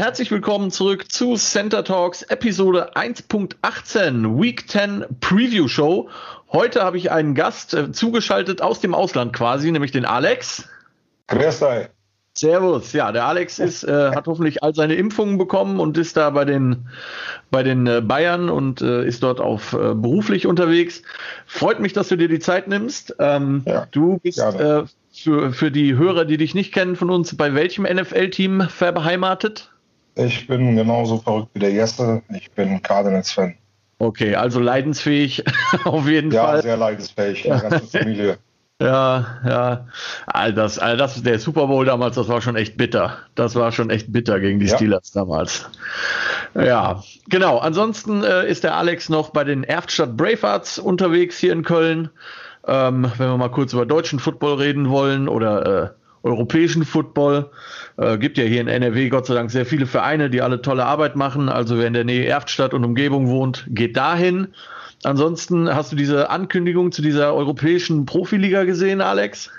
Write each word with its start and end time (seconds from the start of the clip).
herzlich 0.00 0.30
willkommen 0.30 0.70
zurück 0.70 1.12
zu 1.12 1.34
Center 1.34 1.84
Talks 1.84 2.22
Episode 2.22 2.96
1.18 2.96 4.40
Week 4.40 4.66
10 4.66 5.04
Preview 5.20 5.68
Show. 5.68 6.08
Heute 6.50 6.82
habe 6.82 6.96
ich 6.96 7.10
einen 7.10 7.34
Gast 7.34 7.74
äh, 7.74 7.92
zugeschaltet 7.92 8.62
aus 8.62 8.80
dem 8.80 8.94
Ausland 8.94 9.34
quasi, 9.34 9.70
nämlich 9.70 9.92
den 9.92 10.06
Alex. 10.06 10.64
Grüß 11.26 11.58
dich. 11.58 11.88
Servus. 12.32 12.94
Ja, 12.94 13.12
der 13.12 13.26
Alex 13.26 13.58
ist, 13.58 13.84
äh, 13.84 14.12
hat 14.14 14.26
hoffentlich 14.26 14.62
all 14.62 14.74
seine 14.74 14.94
Impfungen 14.94 15.36
bekommen 15.36 15.78
und 15.78 15.98
ist 15.98 16.16
da 16.16 16.30
bei 16.30 16.46
den, 16.46 16.88
bei 17.50 17.62
den 17.62 17.86
äh, 17.86 18.00
Bayern 18.00 18.48
und 18.48 18.80
äh, 18.80 19.04
ist 19.04 19.22
dort 19.22 19.38
auf 19.38 19.74
äh, 19.74 19.94
beruflich 19.94 20.46
unterwegs. 20.46 21.02
Freut 21.44 21.78
mich, 21.78 21.92
dass 21.92 22.08
du 22.08 22.16
dir 22.16 22.28
die 22.28 22.38
Zeit 22.38 22.68
nimmst. 22.68 23.16
Ähm, 23.18 23.64
ja, 23.66 23.86
du 23.90 24.18
bist 24.22 24.38
äh, 24.38 24.84
für, 25.12 25.52
für 25.52 25.70
die 25.70 25.94
Hörer, 25.94 26.24
die 26.24 26.38
dich 26.38 26.54
nicht 26.54 26.72
kennen 26.72 26.96
von 26.96 27.10
uns, 27.10 27.36
bei 27.36 27.52
welchem 27.52 27.82
NFL-Team 27.82 28.62
verbeheimatet? 28.70 29.69
Ich 30.26 30.46
bin 30.46 30.76
genauso 30.76 31.18
verrückt 31.18 31.48
wie 31.54 31.60
der 31.60 31.70
Erste. 31.70 32.22
Ich 32.30 32.50
bin 32.50 32.82
Cardinals-Fan. 32.82 33.54
Okay, 33.98 34.34
also 34.34 34.60
leidensfähig 34.60 35.44
auf 35.84 36.08
jeden 36.08 36.30
ja, 36.30 36.44
Fall. 36.44 36.56
Ja, 36.56 36.62
sehr 36.62 36.76
leidensfähig, 36.76 37.42
die 37.42 37.48
ganze 37.48 37.80
Familie. 37.98 38.38
Ja, 38.80 39.26
ja. 39.46 39.86
All 40.26 40.54
das, 40.54 40.78
all 40.78 40.96
das, 40.96 41.22
der 41.22 41.38
Super 41.38 41.66
Bowl 41.66 41.84
damals, 41.84 42.16
das 42.16 42.28
war 42.28 42.40
schon 42.40 42.56
echt 42.56 42.78
bitter. 42.78 43.18
Das 43.34 43.54
war 43.54 43.72
schon 43.72 43.90
echt 43.90 44.10
bitter 44.10 44.40
gegen 44.40 44.58
die 44.58 44.66
ja. 44.66 44.76
Steelers 44.76 45.12
damals. 45.12 45.68
Ja, 46.54 47.02
genau. 47.28 47.58
Ansonsten 47.58 48.24
äh, 48.24 48.48
ist 48.48 48.64
der 48.64 48.76
Alex 48.76 49.10
noch 49.10 49.30
bei 49.30 49.44
den 49.44 49.64
Erftstadt 49.64 50.16
Bravehearts 50.16 50.78
unterwegs 50.78 51.38
hier 51.38 51.52
in 51.52 51.62
Köln. 51.62 52.08
Ähm, 52.66 53.10
wenn 53.18 53.28
wir 53.28 53.36
mal 53.36 53.50
kurz 53.50 53.74
über 53.74 53.84
deutschen 53.84 54.18
Football 54.18 54.54
reden 54.54 54.88
wollen 54.88 55.28
oder 55.28 55.84
äh, 55.84 55.88
europäischen 56.22 56.84
Football. 56.84 57.50
Äh, 58.00 58.16
gibt 58.16 58.38
ja 58.38 58.44
hier 58.44 58.62
in 58.62 58.68
NRW 58.68 59.10
Gott 59.10 59.26
sei 59.26 59.34
Dank 59.34 59.50
sehr 59.50 59.66
viele 59.66 59.86
Vereine, 59.86 60.30
die 60.30 60.40
alle 60.40 60.62
tolle 60.62 60.86
Arbeit 60.86 61.16
machen. 61.16 61.50
Also 61.50 61.76
wer 61.76 61.86
in 61.86 61.92
der 61.92 62.04
Nähe 62.04 62.24
Erftstadt 62.24 62.72
und 62.72 62.82
Umgebung 62.82 63.28
wohnt, 63.28 63.66
geht 63.68 63.96
dahin. 63.96 64.48
Ansonsten 65.02 65.74
hast 65.74 65.92
du 65.92 65.96
diese 65.96 66.30
Ankündigung 66.30 66.92
zu 66.92 67.02
dieser 67.02 67.34
europäischen 67.34 68.06
Profiliga 68.06 68.64
gesehen, 68.64 69.02
Alex? 69.02 69.50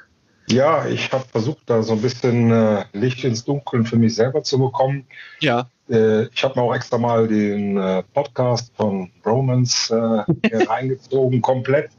Ja, 0.47 0.87
ich 0.87 1.11
habe 1.11 1.23
versucht, 1.31 1.61
da 1.67 1.83
so 1.83 1.93
ein 1.93 2.01
bisschen 2.01 2.51
äh, 2.51 2.83
Licht 2.93 3.23
ins 3.23 3.45
Dunkeln 3.45 3.85
für 3.85 3.97
mich 3.97 4.15
selber 4.15 4.43
zu 4.43 4.57
bekommen. 4.57 5.05
Ja. 5.39 5.69
Äh, 5.87 6.25
ich 6.33 6.43
habe 6.43 6.59
mir 6.59 6.65
auch 6.65 6.73
extra 6.73 6.97
mal 6.97 7.27
den 7.27 7.77
äh, 7.77 8.01
Podcast 8.13 8.71
von 8.75 9.11
Romans 9.23 9.91
äh, 9.91 9.95
reingezogen, 10.65 11.41
komplett. 11.41 11.91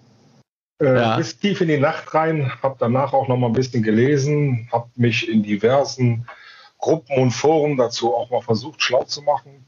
Äh, 0.81 0.95
ja. 0.95 1.17
Bis 1.17 1.39
tief 1.39 1.61
in 1.61 1.69
die 1.69 1.79
Nacht 1.79 2.13
rein, 2.15 2.51
habe 2.63 2.77
danach 2.79 3.13
auch 3.13 3.29
noch 3.29 3.37
mal 3.37 3.49
ein 3.49 3.53
bisschen 3.53 3.83
gelesen, 3.83 4.69
habe 4.73 4.89
mich 4.97 5.29
in 5.29 5.43
diversen 5.43 6.27
Gruppen 6.79 7.17
und 7.19 7.31
Foren 7.31 7.77
dazu 7.77 8.15
auch 8.15 8.31
mal 8.31 8.43
versucht, 8.43 8.83
schlau 8.83 9.05
zu 9.05 9.23
machen. 9.23 9.67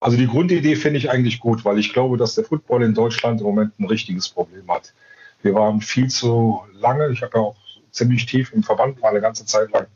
Also 0.00 0.16
die 0.16 0.26
Grundidee 0.26 0.76
finde 0.76 0.98
ich 0.98 1.10
eigentlich 1.10 1.40
gut, 1.40 1.64
weil 1.64 1.78
ich 1.78 1.92
glaube, 1.92 2.16
dass 2.16 2.34
der 2.34 2.44
Football 2.44 2.82
in 2.82 2.94
Deutschland 2.94 3.40
im 3.40 3.46
Moment 3.46 3.78
ein 3.78 3.86
richtiges 3.86 4.28
Problem 4.28 4.70
hat. 4.70 4.94
Wir 5.42 5.54
waren 5.54 5.80
viel 5.80 6.08
zu 6.08 6.62
lange, 6.72 7.08
ich 7.10 7.22
habe 7.22 7.38
ja 7.38 7.40
auch 7.44 7.56
ziemlich 7.90 8.26
tief 8.26 8.52
im 8.52 8.62
Verband 8.62 9.00
war 9.00 9.10
eine 9.10 9.20
ganze 9.20 9.46
Zeit 9.46 9.70
lang 9.72 9.86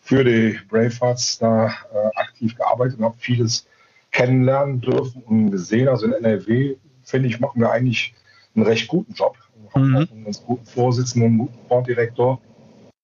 für 0.00 0.24
die 0.24 0.58
Bravehearts 0.68 1.38
da 1.38 1.68
äh, 1.68 2.16
aktiv 2.16 2.56
gearbeitet 2.56 2.98
und 2.98 3.04
habe 3.04 3.16
vieles 3.18 3.68
kennenlernen 4.10 4.80
dürfen 4.80 5.22
und 5.22 5.50
gesehen. 5.50 5.88
Also 5.88 6.06
in 6.06 6.12
NRW, 6.12 6.76
finde 7.04 7.28
ich, 7.28 7.40
machen 7.40 7.60
wir 7.60 7.70
eigentlich 7.70 8.14
einen 8.54 8.66
recht 8.66 8.88
guten 8.88 9.14
Job. 9.14 9.36
Mhm. 9.74 10.08
einen 10.10 10.24
ganz 10.24 10.44
guten 10.44 10.66
Vorsitzenden, 10.66 11.28
einen 11.30 11.38
guten 11.38 11.58
Sportdirektor, 11.66 12.40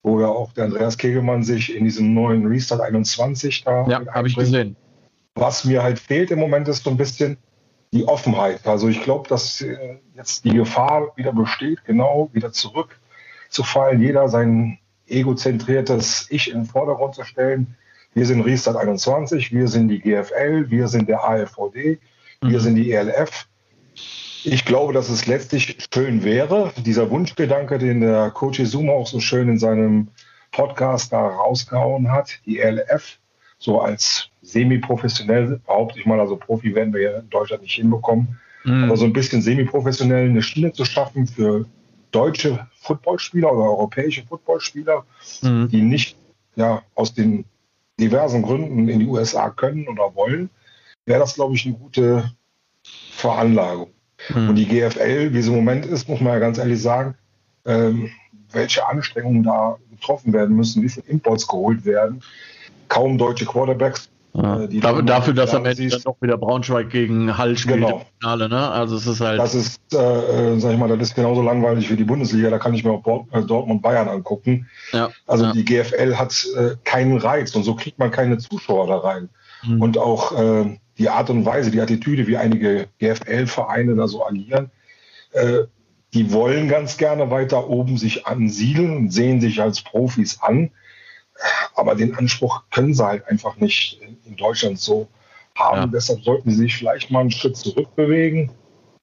wo 0.02 0.20
ja 0.20 0.28
auch 0.28 0.52
der 0.52 0.64
Andreas 0.64 0.98
Kegelmann 0.98 1.42
sich 1.42 1.74
in 1.74 1.84
diesem 1.84 2.14
neuen 2.14 2.46
Restart 2.46 2.80
21 2.80 3.64
da. 3.64 3.86
Ja, 3.88 4.06
habe 4.12 4.28
ich 4.28 4.36
gesehen. 4.36 4.76
Was 5.34 5.64
mir 5.64 5.82
halt 5.82 5.98
fehlt 5.98 6.30
im 6.30 6.38
Moment 6.38 6.68
ist 6.68 6.84
so 6.84 6.90
ein 6.90 6.96
bisschen 6.96 7.38
die 7.92 8.06
Offenheit. 8.06 8.66
Also 8.66 8.88
ich 8.88 9.02
glaube, 9.02 9.28
dass 9.28 9.60
äh, 9.60 9.98
jetzt 10.14 10.44
die 10.44 10.50
Gefahr 10.50 11.12
wieder 11.16 11.32
besteht, 11.32 11.84
genau 11.84 12.28
wieder 12.32 12.52
zurückzufallen, 12.52 14.00
jeder 14.00 14.28
sein 14.28 14.78
egozentriertes 15.06 16.26
Ich 16.30 16.50
in 16.50 16.60
den 16.60 16.66
Vordergrund 16.66 17.14
zu 17.14 17.24
stellen. 17.24 17.76
Wir 18.14 18.26
sind 18.26 18.42
Restart 18.42 18.76
21, 18.76 19.52
wir 19.52 19.68
sind 19.68 19.88
die 19.88 20.00
GFL, 20.00 20.70
wir 20.70 20.88
sind 20.88 21.08
der 21.08 21.24
AFVD, 21.24 21.98
wir 22.40 22.58
mhm. 22.58 22.60
sind 22.60 22.74
die 22.74 22.92
ELF. 22.92 23.47
Ich 24.44 24.64
glaube, 24.64 24.92
dass 24.92 25.08
es 25.08 25.26
letztlich 25.26 25.78
schön 25.92 26.22
wäre, 26.22 26.72
dieser 26.76 27.10
Wunschgedanke, 27.10 27.78
den 27.78 28.00
der 28.00 28.30
Coach 28.30 28.60
Izuma 28.60 28.92
auch 28.92 29.06
so 29.06 29.20
schön 29.20 29.48
in 29.48 29.58
seinem 29.58 30.08
Podcast 30.52 31.12
da 31.12 31.26
rausgehauen 31.26 32.10
hat, 32.10 32.40
die 32.46 32.58
ELF 32.60 33.18
so 33.58 33.80
als 33.80 34.30
semi-professionell, 34.42 35.60
behaupte 35.66 35.98
ich 35.98 36.06
mal, 36.06 36.20
also 36.20 36.36
Profi 36.36 36.74
werden 36.74 36.94
wir 36.94 37.00
ja 37.02 37.18
in 37.18 37.28
Deutschland 37.28 37.62
nicht 37.62 37.74
hinbekommen, 37.74 38.38
mhm. 38.64 38.84
aber 38.84 38.96
so 38.96 39.04
ein 39.04 39.12
bisschen 39.12 39.42
semi-professionell 39.42 40.28
eine 40.28 40.42
Schiene 40.42 40.72
zu 40.72 40.84
schaffen 40.84 41.26
für 41.26 41.66
deutsche 42.12 42.66
Footballspieler 42.80 43.52
oder 43.52 43.64
europäische 43.64 44.24
Footballspieler, 44.24 45.04
mhm. 45.42 45.68
die 45.68 45.82
nicht 45.82 46.16
ja, 46.56 46.82
aus 46.94 47.12
den 47.14 47.44
diversen 47.98 48.42
Gründen 48.42 48.88
in 48.88 49.00
die 49.00 49.06
USA 49.06 49.50
können 49.50 49.88
oder 49.88 50.14
wollen, 50.14 50.50
wäre 51.04 51.20
das, 51.20 51.34
glaube 51.34 51.56
ich, 51.56 51.66
eine 51.66 51.74
gute 51.74 52.32
Veranlagung. 53.10 53.90
Mhm. 54.34 54.50
Und 54.50 54.56
die 54.56 54.66
GFL, 54.66 55.32
wie 55.32 55.42
sie 55.42 55.50
im 55.50 55.56
Moment 55.56 55.86
ist, 55.86 56.08
muss 56.08 56.20
man 56.20 56.32
ja 56.32 56.38
ganz 56.38 56.58
ehrlich 56.58 56.82
sagen, 56.82 57.14
ähm, 57.64 58.10
welche 58.52 58.86
Anstrengungen 58.88 59.42
da 59.42 59.76
getroffen 59.90 60.32
werden 60.32 60.56
müssen, 60.56 60.82
wie 60.82 60.88
viele 60.88 61.06
Imports 61.06 61.46
geholt 61.46 61.84
werden, 61.84 62.22
kaum 62.88 63.18
deutsche 63.18 63.46
Quarterbacks. 63.46 64.08
Ja. 64.34 64.62
Äh, 64.62 64.68
dafür, 64.80 65.02
dafür, 65.02 65.34
dass 65.34 65.54
am 65.54 65.64
Ende 65.64 65.88
dann 65.88 66.02
doch 66.02 66.16
wieder 66.20 66.36
Braunschweig 66.36 66.90
gegen 66.90 67.36
Hall 67.36 67.56
spielt 67.56 67.76
genau. 67.76 68.00
im 68.00 68.00
Finale, 68.20 68.48
ne? 68.48 68.70
Also 68.70 68.96
es 68.96 69.06
ist 69.06 69.20
halt. 69.20 69.40
Das 69.40 69.54
ist, 69.54 69.80
äh, 69.92 69.96
äh, 69.96 70.60
sag 70.60 70.72
ich 70.72 70.78
mal, 70.78 70.88
das 70.88 71.08
ist 71.08 71.14
genauso 71.14 71.42
langweilig 71.42 71.90
wie 71.90 71.96
die 71.96 72.04
Bundesliga. 72.04 72.50
Da 72.50 72.58
kann 72.58 72.74
ich 72.74 72.84
mir 72.84 72.92
auch 72.92 73.26
äh, 73.32 73.42
Dortmund 73.42 73.82
Bayern 73.82 74.08
angucken. 74.08 74.68
Ja. 74.92 75.10
Also 75.26 75.46
ja. 75.46 75.52
die 75.52 75.64
GFL 75.64 76.16
hat 76.16 76.46
äh, 76.56 76.76
keinen 76.84 77.18
Reiz 77.18 77.54
und 77.56 77.64
so 77.64 77.74
kriegt 77.74 77.98
man 77.98 78.10
keine 78.10 78.38
Zuschauer 78.38 78.86
da 78.86 78.98
rein. 78.98 79.28
Mhm. 79.64 79.82
Und 79.82 79.98
auch 79.98 80.38
äh, 80.38 80.78
die 80.98 81.08
Art 81.08 81.30
und 81.30 81.44
Weise, 81.44 81.70
die 81.70 81.80
Attitüde, 81.80 82.26
wie 82.26 82.36
einige 82.36 82.88
GFL-Vereine 82.98 83.94
da 83.94 84.08
so 84.08 84.26
agieren, 84.26 84.70
äh, 85.32 85.64
die 86.14 86.32
wollen 86.32 86.68
ganz 86.68 86.96
gerne 86.96 87.30
weiter 87.30 87.68
oben 87.68 87.98
sich 87.98 88.26
ansiedeln 88.26 88.96
und 88.96 89.10
sehen 89.12 89.40
sich 89.40 89.60
als 89.60 89.82
Profis 89.82 90.40
an. 90.40 90.70
Aber 91.74 91.94
den 91.94 92.16
Anspruch 92.16 92.64
können 92.70 92.94
sie 92.94 93.04
halt 93.04 93.28
einfach 93.28 93.56
nicht 93.58 94.00
in 94.24 94.36
Deutschland 94.36 94.80
so 94.80 95.06
haben. 95.54 95.82
Ja. 95.82 95.86
Deshalb 95.86 96.22
sollten 96.22 96.50
sie 96.50 96.56
sich 96.56 96.76
vielleicht 96.76 97.10
mal 97.10 97.20
einen 97.20 97.30
Schritt 97.30 97.56
zurückbewegen 97.56 98.50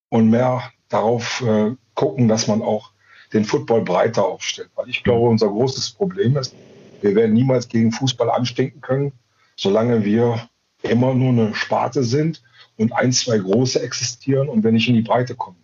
und 0.10 0.30
mehr 0.30 0.72
darauf 0.90 1.42
äh, 1.42 1.76
gucken, 1.94 2.28
dass 2.28 2.48
man 2.48 2.62
auch 2.62 2.92
den 3.34 3.46
Football 3.46 3.84
breiter 3.84 4.26
aufstellt. 4.26 4.70
Weil 4.76 4.90
ich 4.90 5.04
glaube, 5.04 5.30
unser 5.30 5.48
großes 5.48 5.92
Problem 5.92 6.38
ist, 6.38 6.54
wir 7.02 7.16
werden 7.16 7.34
niemals 7.34 7.68
gegen 7.68 7.92
Fußball 7.92 8.30
anstinken 8.32 8.82
können, 8.82 9.12
solange 9.56 10.04
wir 10.04 10.50
immer 10.90 11.14
nur 11.14 11.30
eine 11.30 11.56
Sparte 11.56 12.04
sind 12.04 12.42
und 12.78 12.94
ein, 12.94 13.12
zwei 13.12 13.38
große 13.38 13.82
existieren 13.82 14.50
und 14.50 14.64
wir 14.64 14.72
nicht 14.72 14.88
in 14.88 14.96
die 14.96 15.02
Breite 15.02 15.36
kommen. 15.36 15.58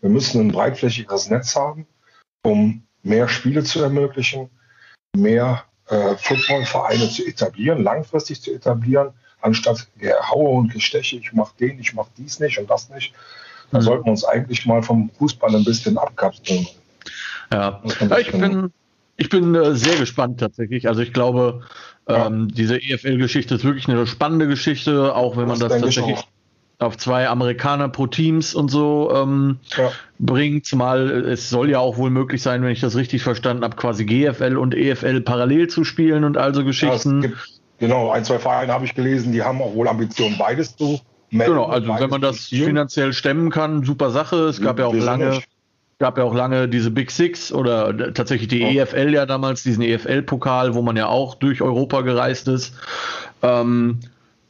Wir 0.00 0.10
müssen 0.10 0.40
ein 0.40 0.52
breitflächigeres 0.52 1.30
Netz 1.30 1.54
haben, 1.54 1.86
um 2.44 2.82
mehr 3.02 3.28
Spiele 3.28 3.62
zu 3.62 3.82
ermöglichen, 3.82 4.50
mehr 5.16 5.64
äh, 5.88 6.16
Footballvereine 6.16 7.08
zu 7.08 7.26
etablieren, 7.26 7.82
langfristig 7.82 8.42
zu 8.42 8.52
etablieren, 8.52 9.12
anstatt 9.40 9.88
Gehaue 9.98 10.58
und 10.58 10.72
Gesteche, 10.72 11.16
ich 11.16 11.32
mache 11.32 11.54
den, 11.58 11.78
ich 11.78 11.94
mache 11.94 12.10
dies 12.16 12.40
nicht 12.40 12.58
und 12.58 12.70
das 12.70 12.88
nicht. 12.88 13.12
Da 13.70 13.78
mhm. 13.78 13.82
sollten 13.82 14.04
wir 14.06 14.10
uns 14.10 14.24
eigentlich 14.24 14.66
mal 14.66 14.82
vom 14.82 15.10
Fußball 15.18 15.54
ein 15.54 15.64
bisschen 15.64 15.98
abkapseln. 15.98 16.66
Ja, 17.52 17.82
ja 18.00 18.18
ich 18.18 18.32
bin, 18.32 18.72
ich 19.16 19.28
bin 19.28 19.54
äh, 19.54 19.74
sehr 19.74 19.96
gespannt 19.96 20.40
tatsächlich. 20.40 20.88
Also 20.88 21.02
ich 21.02 21.12
glaube, 21.12 21.62
ja. 22.08 22.26
ähm, 22.26 22.48
diese 22.48 22.76
EFL-Geschichte 22.76 23.54
ist 23.54 23.64
wirklich 23.64 23.88
eine 23.88 24.06
spannende 24.06 24.48
Geschichte, 24.48 25.14
auch 25.14 25.36
wenn 25.36 25.48
man 25.48 25.58
das, 25.58 25.68
das 25.72 25.80
tatsächlich 25.80 26.24
auf 26.78 26.96
zwei 26.96 27.28
Amerikaner 27.28 27.88
pro 27.88 28.06
Teams 28.08 28.54
und 28.54 28.68
so 28.68 29.12
ähm, 29.14 29.58
ja. 29.76 29.92
bringt. 30.18 30.66
Zumal 30.66 31.10
es 31.26 31.48
soll 31.48 31.70
ja 31.70 31.78
auch 31.78 31.96
wohl 31.96 32.10
möglich 32.10 32.42
sein, 32.42 32.62
wenn 32.62 32.72
ich 32.72 32.80
das 32.80 32.96
richtig 32.96 33.22
verstanden 33.22 33.62
habe, 33.62 33.76
quasi 33.76 34.04
GFL 34.04 34.56
und 34.56 34.74
EFL 34.74 35.20
parallel 35.20 35.68
zu 35.68 35.84
spielen 35.84 36.24
und 36.24 36.36
also 36.36 36.64
Geschichten. 36.64 37.22
Ja, 37.22 37.28
gibt, 37.28 37.60
genau, 37.78 38.10
ein, 38.10 38.24
zwei 38.24 38.38
Vereine 38.38 38.72
habe 38.72 38.84
ich 38.84 38.94
gelesen, 38.94 39.32
die 39.32 39.42
haben 39.42 39.62
auch 39.62 39.74
wohl 39.74 39.88
Ambitionen, 39.88 40.36
beides 40.38 40.76
zu 40.76 41.00
melden. 41.30 41.52
Genau, 41.52 41.66
also 41.66 41.88
wenn 41.98 42.10
man 42.10 42.20
das 42.20 42.46
finanziell 42.46 43.12
stemmen 43.12 43.50
kann, 43.50 43.84
super 43.84 44.10
Sache. 44.10 44.36
Es 44.48 44.60
gab 44.60 44.78
ja 44.78 44.86
auch 44.86 44.94
lange 44.94 45.40
gab 46.02 46.18
ja 46.18 46.24
auch 46.24 46.34
lange 46.34 46.68
diese 46.68 46.90
Big 46.90 47.12
Six 47.12 47.52
oder 47.52 48.12
tatsächlich 48.12 48.48
die 48.48 48.58
ja. 48.58 48.82
EFL 48.82 49.14
ja 49.14 49.24
damals, 49.24 49.62
diesen 49.62 49.84
EFL-Pokal, 49.84 50.74
wo 50.74 50.82
man 50.82 50.96
ja 50.96 51.06
auch 51.06 51.36
durch 51.36 51.62
Europa 51.62 52.00
gereist 52.00 52.48
ist. 52.48 52.74
Ähm, 53.40 54.00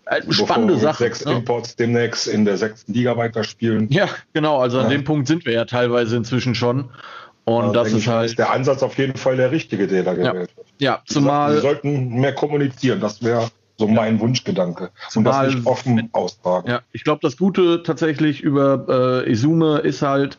äh, 0.06 0.22
spannende 0.32 0.78
Sache. 0.78 1.04
Sechs 1.04 1.26
ne? 1.26 1.32
Imports 1.32 1.76
demnächst 1.76 2.26
in 2.26 2.46
der 2.46 2.56
sechsten 2.56 2.94
Liga 2.94 3.18
weiterspielen. 3.18 3.88
Ja, 3.90 4.08
genau. 4.32 4.60
Also 4.60 4.78
an 4.78 4.84
ja. 4.84 4.92
dem 4.92 5.04
Punkt 5.04 5.28
sind 5.28 5.44
wir 5.44 5.52
ja 5.52 5.66
teilweise 5.66 6.16
inzwischen 6.16 6.54
schon. 6.54 6.88
Und 7.44 7.66
ja, 7.66 7.72
das 7.72 7.92
ist 7.92 8.06
halt. 8.06 8.30
Ist 8.30 8.38
der 8.38 8.50
Ansatz 8.50 8.82
auf 8.82 8.96
jeden 8.96 9.18
Fall 9.18 9.36
der 9.36 9.50
richtige, 9.50 9.86
der 9.86 10.04
da 10.04 10.14
gewählt 10.14 10.56
wird. 10.56 10.66
Ja, 10.78 11.02
zumal. 11.04 11.52
Wir 11.56 11.60
sollten 11.60 12.14
mehr 12.18 12.34
kommunizieren. 12.34 13.00
Das 13.00 13.22
wäre 13.22 13.50
so 13.76 13.86
mein 13.86 14.20
Wunschgedanke. 14.20 14.88
Und 15.14 15.24
das 15.24 15.54
nicht 15.54 15.66
offen 15.66 16.08
austragen. 16.12 16.70
Ja, 16.70 16.80
ich 16.92 17.04
glaube, 17.04 17.20
das 17.20 17.36
Gute 17.36 17.82
tatsächlich 17.82 18.40
über 18.40 19.22
äh, 19.26 19.30
Izume 19.30 19.80
ist 19.80 20.00
halt, 20.00 20.38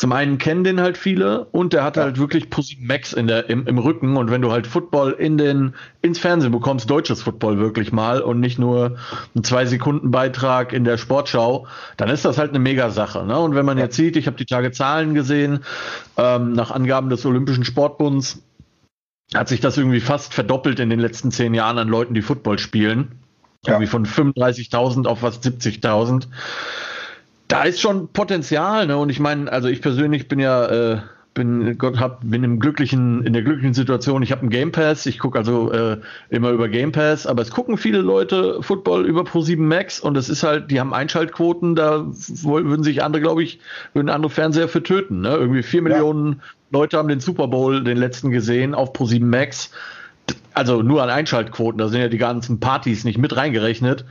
zum 0.00 0.12
einen 0.12 0.38
kennen 0.38 0.64
den 0.64 0.80
halt 0.80 0.96
viele 0.96 1.44
und 1.52 1.74
der 1.74 1.84
hat 1.84 1.98
ja. 1.98 2.04
halt 2.04 2.18
wirklich 2.18 2.48
Posit 2.48 2.80
Max 2.80 3.12
in 3.12 3.26
der, 3.26 3.50
im, 3.50 3.66
im 3.66 3.76
Rücken. 3.76 4.16
Und 4.16 4.30
wenn 4.30 4.40
du 4.40 4.50
halt 4.50 4.66
Football 4.66 5.10
in 5.12 5.36
den, 5.36 5.74
ins 6.00 6.18
Fernsehen 6.18 6.52
bekommst, 6.52 6.88
deutsches 6.88 7.20
Football 7.20 7.58
wirklich 7.58 7.92
mal 7.92 8.22
und 8.22 8.40
nicht 8.40 8.58
nur 8.58 8.96
einen 9.34 9.44
Zwei-Sekunden-Beitrag 9.44 10.72
in 10.72 10.84
der 10.84 10.96
Sportschau, 10.96 11.66
dann 11.98 12.08
ist 12.08 12.24
das 12.24 12.38
halt 12.38 12.48
eine 12.48 12.60
Mega-Sache. 12.60 13.26
Ne? 13.26 13.38
Und 13.38 13.54
wenn 13.54 13.66
man 13.66 13.76
jetzt 13.76 13.94
sieht, 13.94 14.16
ich 14.16 14.26
habe 14.26 14.38
die 14.38 14.46
Tage 14.46 14.72
Zahlen 14.72 15.12
gesehen, 15.12 15.64
ähm, 16.16 16.54
nach 16.54 16.70
Angaben 16.70 17.10
des 17.10 17.26
Olympischen 17.26 17.66
Sportbunds, 17.66 18.42
hat 19.34 19.48
sich 19.48 19.60
das 19.60 19.76
irgendwie 19.76 20.00
fast 20.00 20.32
verdoppelt 20.32 20.80
in 20.80 20.88
den 20.88 21.00
letzten 21.00 21.30
zehn 21.30 21.52
Jahren 21.52 21.76
an 21.76 21.88
Leuten, 21.88 22.14
die 22.14 22.22
Football 22.22 22.58
spielen. 22.58 23.18
Ja. 23.66 23.74
Irgendwie 23.74 23.86
von 23.86 24.06
35.000 24.06 25.06
auf 25.06 25.18
fast 25.18 25.44
70.000 25.44 26.26
da 27.50 27.64
ist 27.64 27.80
schon 27.80 28.08
Potenzial, 28.08 28.86
ne? 28.86 28.96
Und 28.96 29.10
ich 29.10 29.20
meine, 29.20 29.50
also 29.50 29.68
ich 29.68 29.82
persönlich 29.82 30.28
bin 30.28 30.38
ja, 30.38 30.66
äh, 30.66 30.98
bin 31.34 31.78
Gott 31.78 31.98
hab, 31.98 32.20
bin 32.22 32.44
im 32.44 32.60
glücklichen, 32.60 33.24
in 33.24 33.32
der 33.32 33.42
glücklichen 33.42 33.74
Situation. 33.74 34.22
Ich 34.22 34.30
habe 34.32 34.42
einen 34.42 34.50
Game 34.50 34.72
Pass. 34.72 35.06
Ich 35.06 35.18
gucke 35.18 35.38
also 35.38 35.72
äh, 35.72 35.98
immer 36.28 36.50
über 36.50 36.68
Game 36.68 36.92
Pass, 36.92 37.26
aber 37.26 37.42
es 37.42 37.50
gucken 37.50 37.76
viele 37.76 37.98
Leute 37.98 38.62
Football 38.62 39.06
über 39.06 39.22
Pro7 39.22 39.60
Max 39.60 40.00
und 40.00 40.16
es 40.16 40.28
ist 40.28 40.42
halt, 40.42 40.70
die 40.70 40.80
haben 40.80 40.94
Einschaltquoten. 40.94 41.74
Da 41.74 42.06
würden 42.06 42.84
sich 42.84 43.02
andere, 43.02 43.22
glaube 43.22 43.42
ich, 43.42 43.60
würden 43.94 44.08
andere 44.08 44.30
Fernseher 44.30 44.68
für 44.68 44.82
töten. 44.82 45.20
Ne? 45.20 45.30
Irgendwie 45.30 45.62
vier 45.62 45.82
ja. 45.82 45.88
Millionen 45.88 46.42
Leute 46.70 46.98
haben 46.98 47.08
den 47.08 47.20
Super 47.20 47.48
Bowl, 47.48 47.82
den 47.82 47.96
letzten 47.96 48.30
gesehen 48.30 48.74
auf 48.74 48.92
Pro7 48.92 49.24
Max. 49.24 49.72
Also 50.54 50.82
nur 50.82 51.02
an 51.02 51.10
Einschaltquoten. 51.10 51.78
Da 51.78 51.88
sind 51.88 52.00
ja 52.00 52.08
die 52.08 52.18
ganzen 52.18 52.60
Partys 52.60 53.04
nicht 53.04 53.18
mit 53.18 53.36
reingerechnet. 53.36 54.04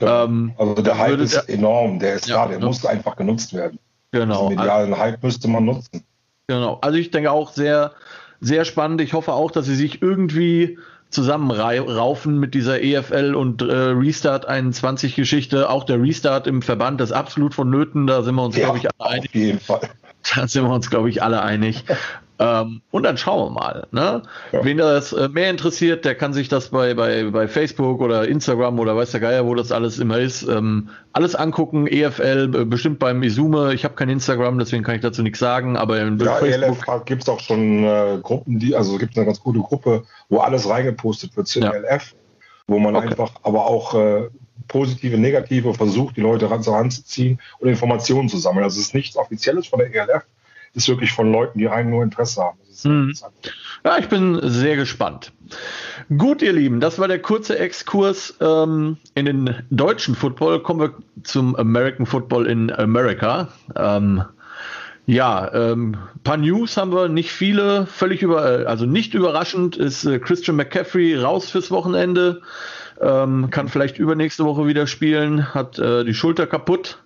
Ähm, 0.00 0.52
also 0.58 0.74
der 0.74 0.98
Hype 0.98 1.20
ist 1.20 1.34
der, 1.34 1.50
enorm, 1.50 1.98
der 1.98 2.14
ist 2.14 2.28
ja, 2.28 2.36
da, 2.36 2.48
der 2.48 2.58
ja. 2.58 2.66
muss 2.66 2.84
einfach 2.84 3.16
genutzt 3.16 3.54
werden. 3.54 3.78
Genau. 4.10 4.48
Den 4.48 4.58
medialen 4.58 4.92
also, 4.92 5.02
Hype 5.02 5.22
müsste 5.22 5.48
man 5.48 5.64
nutzen. 5.64 6.04
Genau. 6.46 6.78
Also 6.80 6.98
ich 6.98 7.10
denke 7.10 7.30
auch 7.30 7.52
sehr, 7.52 7.92
sehr 8.40 8.64
spannend. 8.64 9.00
Ich 9.00 9.12
hoffe 9.12 9.32
auch, 9.32 9.50
dass 9.50 9.66
sie 9.66 9.76
sich 9.76 10.02
irgendwie 10.02 10.78
zusammenraufen 11.12 12.38
mit 12.38 12.54
dieser 12.54 12.82
EFL 12.82 13.34
und 13.34 13.62
äh, 13.62 13.66
Restart 13.66 14.46
21 14.46 15.14
Geschichte. 15.14 15.68
Auch 15.70 15.84
der 15.84 16.00
Restart 16.00 16.46
im 16.46 16.62
Verband 16.62 17.00
ist 17.00 17.12
absolut 17.12 17.54
vonnöten. 17.54 18.06
Da 18.06 18.22
sind 18.22 18.34
wir 18.34 18.42
uns, 18.42 18.56
ja, 18.56 18.64
glaube 18.64 18.78
ich, 18.78 18.88
alle 18.98 19.10
einig. 19.10 19.28
Auf 19.28 19.34
jeden 19.34 19.60
Fall. 19.60 19.80
Da 20.34 20.48
sind 20.48 20.64
wir 20.64 20.72
uns, 20.72 20.88
glaube 20.88 21.10
ich, 21.10 21.22
alle 21.22 21.42
einig. 21.42 21.84
Ähm, 22.42 22.82
und 22.90 23.04
dann 23.04 23.16
schauen 23.16 23.46
wir 23.46 23.50
mal. 23.50 23.86
Ne? 23.92 24.22
Ja. 24.50 24.64
Wen 24.64 24.78
das 24.78 25.12
äh, 25.12 25.28
mehr 25.28 25.48
interessiert, 25.48 26.04
der 26.04 26.16
kann 26.16 26.32
sich 26.32 26.48
das 26.48 26.70
bei, 26.70 26.94
bei, 26.94 27.30
bei 27.30 27.46
Facebook 27.46 28.00
oder 28.00 28.26
Instagram 28.26 28.80
oder 28.80 28.96
weiß 28.96 29.12
der 29.12 29.20
Geier, 29.20 29.46
wo 29.46 29.54
das 29.54 29.70
alles 29.70 30.00
immer 30.00 30.18
ist, 30.18 30.42
ähm, 30.42 30.88
alles 31.12 31.36
angucken. 31.36 31.86
EFL, 31.86 32.50
äh, 32.52 32.64
bestimmt 32.64 32.98
beim 32.98 33.22
Izume. 33.22 33.74
Ich 33.74 33.84
habe 33.84 33.94
kein 33.94 34.08
Instagram, 34.08 34.58
deswegen 34.58 34.82
kann 34.82 34.96
ich 34.96 35.02
dazu 35.02 35.22
nichts 35.22 35.38
sagen. 35.38 35.76
Aber 35.76 36.00
in 36.00 36.18
ja, 36.18 36.34
Facebook 36.34 36.88
ELF 36.88 37.04
gibt 37.04 37.22
es 37.22 37.28
auch 37.28 37.38
schon 37.38 37.84
äh, 37.84 38.18
Gruppen, 38.20 38.58
die, 38.58 38.74
also 38.74 38.98
gibt 38.98 39.16
eine 39.16 39.24
ganz 39.24 39.38
gute 39.38 39.60
Gruppe, 39.60 40.02
wo 40.28 40.38
alles 40.38 40.68
reingepostet 40.68 41.36
wird 41.36 41.46
zu 41.46 41.60
ja. 41.60 41.70
ELF, 41.70 42.16
wo 42.66 42.80
man 42.80 42.96
okay. 42.96 43.08
einfach 43.08 43.30
aber 43.44 43.66
auch 43.66 43.94
äh, 43.94 44.30
positive, 44.66 45.16
negative 45.16 45.74
versucht, 45.74 46.16
die 46.16 46.22
Leute 46.22 46.50
ran, 46.50 46.62
ranzuziehen 46.62 47.40
und 47.60 47.68
Informationen 47.68 48.28
zu 48.28 48.38
sammeln. 48.38 48.64
Also 48.64 48.80
es 48.80 48.86
ist 48.86 48.94
nichts 48.94 49.16
Offizielles 49.16 49.68
von 49.68 49.78
der 49.78 49.94
ELF, 49.94 50.24
ist 50.74 50.88
wirklich 50.88 51.12
von 51.12 51.30
Leuten, 51.30 51.58
die 51.58 51.68
einen 51.68 51.90
nur 51.90 52.02
Interesse 52.02 52.42
haben. 52.42 52.58
Mhm. 52.84 53.14
Ja, 53.84 53.98
ich 53.98 54.08
bin 54.08 54.40
sehr 54.42 54.76
gespannt. 54.76 55.32
Gut, 56.16 56.42
ihr 56.42 56.52
Lieben, 56.52 56.80
das 56.80 56.98
war 56.98 57.08
der 57.08 57.20
kurze 57.20 57.58
Exkurs 57.58 58.34
ähm, 58.40 58.96
in 59.14 59.26
den 59.26 59.54
deutschen 59.70 60.14
Football. 60.14 60.62
Kommen 60.62 60.80
wir 60.80 60.94
zum 61.22 61.54
American 61.56 62.06
Football 62.06 62.46
in 62.46 62.72
America. 62.72 63.48
Ähm, 63.76 64.24
ja, 65.06 65.52
ähm, 65.52 65.96
paar 66.22 66.36
News 66.36 66.76
haben 66.76 66.92
wir, 66.92 67.08
nicht 67.08 67.32
viele, 67.32 67.86
völlig 67.86 68.22
über, 68.22 68.66
also 68.66 68.86
nicht 68.86 69.14
überraschend 69.14 69.76
ist 69.76 70.04
äh, 70.04 70.20
Christian 70.20 70.56
McCaffrey 70.56 71.16
raus 71.16 71.50
fürs 71.50 71.72
Wochenende, 71.72 72.42
ähm, 73.00 73.50
kann 73.50 73.68
vielleicht 73.68 73.98
übernächste 73.98 74.44
Woche 74.44 74.66
wieder 74.66 74.86
spielen, 74.86 75.52
hat 75.54 75.78
äh, 75.78 76.04
die 76.04 76.14
Schulter 76.14 76.46
kaputt. 76.46 77.01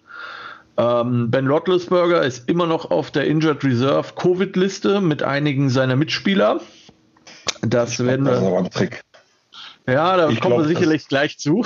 Ähm, 0.78 1.30
ben 1.30 1.46
Roethlisberger 1.46 2.22
ist 2.22 2.48
immer 2.48 2.66
noch 2.66 2.90
auf 2.90 3.10
der 3.10 3.26
Injured 3.26 3.64
Reserve 3.64 4.12
Covid-Liste 4.14 5.00
mit 5.00 5.22
einigen 5.22 5.70
seiner 5.70 5.96
Mitspieler. 5.96 6.60
Das 7.62 7.98
werden 8.04 8.26
wir. 8.26 8.32
Das 8.32 8.42
ist 8.42 8.46
aber 8.46 8.58
ein 8.58 8.70
Trick. 8.70 9.02
Ja, 9.88 10.16
da 10.16 10.28
ich 10.28 10.40
kommen 10.40 10.56
glaub, 10.56 10.68
wir 10.68 10.76
sicherlich 10.76 11.02
das, 11.02 11.08
gleich 11.08 11.38
zu. 11.38 11.64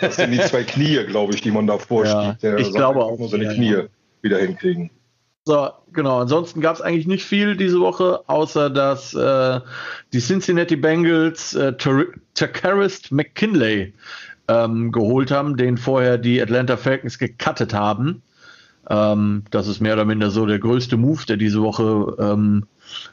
das 0.00 0.16
sind 0.16 0.32
die 0.32 0.40
zwei 0.40 0.64
Knie, 0.64 1.04
glaube 1.06 1.34
ich, 1.34 1.40
die 1.40 1.52
man 1.52 1.66
da 1.66 1.78
vorschiebt. 1.78 2.42
Ja, 2.42 2.56
ich 2.56 2.72
glaube 2.72 3.04
auch. 3.04 3.18
Muss 3.18 3.30
seine 3.30 3.54
Knie 3.54 3.72
ja. 3.72 3.82
wieder 4.22 4.38
hinkriegen. 4.38 4.90
So, 5.44 5.70
genau. 5.92 6.18
Ansonsten 6.18 6.60
gab 6.60 6.74
es 6.74 6.82
eigentlich 6.82 7.06
nicht 7.06 7.24
viel 7.24 7.56
diese 7.56 7.80
Woche, 7.80 8.22
außer 8.26 8.70
dass 8.70 9.14
äh, 9.14 9.60
die 10.12 10.18
Cincinnati 10.18 10.76
Bengals 10.76 11.54
äh, 11.54 11.72
Takarist 12.34 13.12
McKinley 13.12 13.94
ähm, 14.48 14.92
geholt 14.92 15.30
haben, 15.30 15.56
den 15.56 15.78
vorher 15.78 16.18
die 16.18 16.42
Atlanta 16.42 16.76
Falcons 16.76 17.18
gecuttet 17.18 17.72
haben. 17.72 18.22
Ähm, 18.90 19.44
das 19.50 19.68
ist 19.68 19.80
mehr 19.80 19.94
oder 19.94 20.04
minder 20.04 20.30
so 20.30 20.44
der 20.44 20.58
größte 20.58 20.96
Move, 20.96 21.24
der 21.26 21.36
diese 21.36 21.62
Woche 21.62 22.16
ähm, 22.18 22.66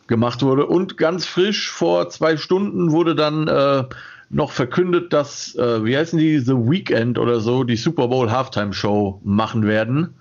gemacht 0.07 0.41
wurde. 0.41 0.65
Und 0.65 0.97
ganz 0.97 1.25
frisch 1.25 1.69
vor 1.69 2.09
zwei 2.09 2.35
Stunden 2.35 2.91
wurde 2.91 3.15
dann 3.15 3.47
äh, 3.47 3.83
noch 4.29 4.51
verkündet, 4.51 5.13
dass, 5.13 5.56
äh, 5.56 5.85
wie 5.85 5.95
heißen 5.95 6.18
die, 6.18 6.39
The 6.39 6.53
Weekend 6.56 7.19
oder 7.19 7.39
so, 7.39 7.63
die 7.63 7.77
Super 7.77 8.07
Bowl 8.07 8.31
Halftime 8.31 8.74
Show 8.74 9.21
machen 9.24 9.68
werden. 9.68 10.15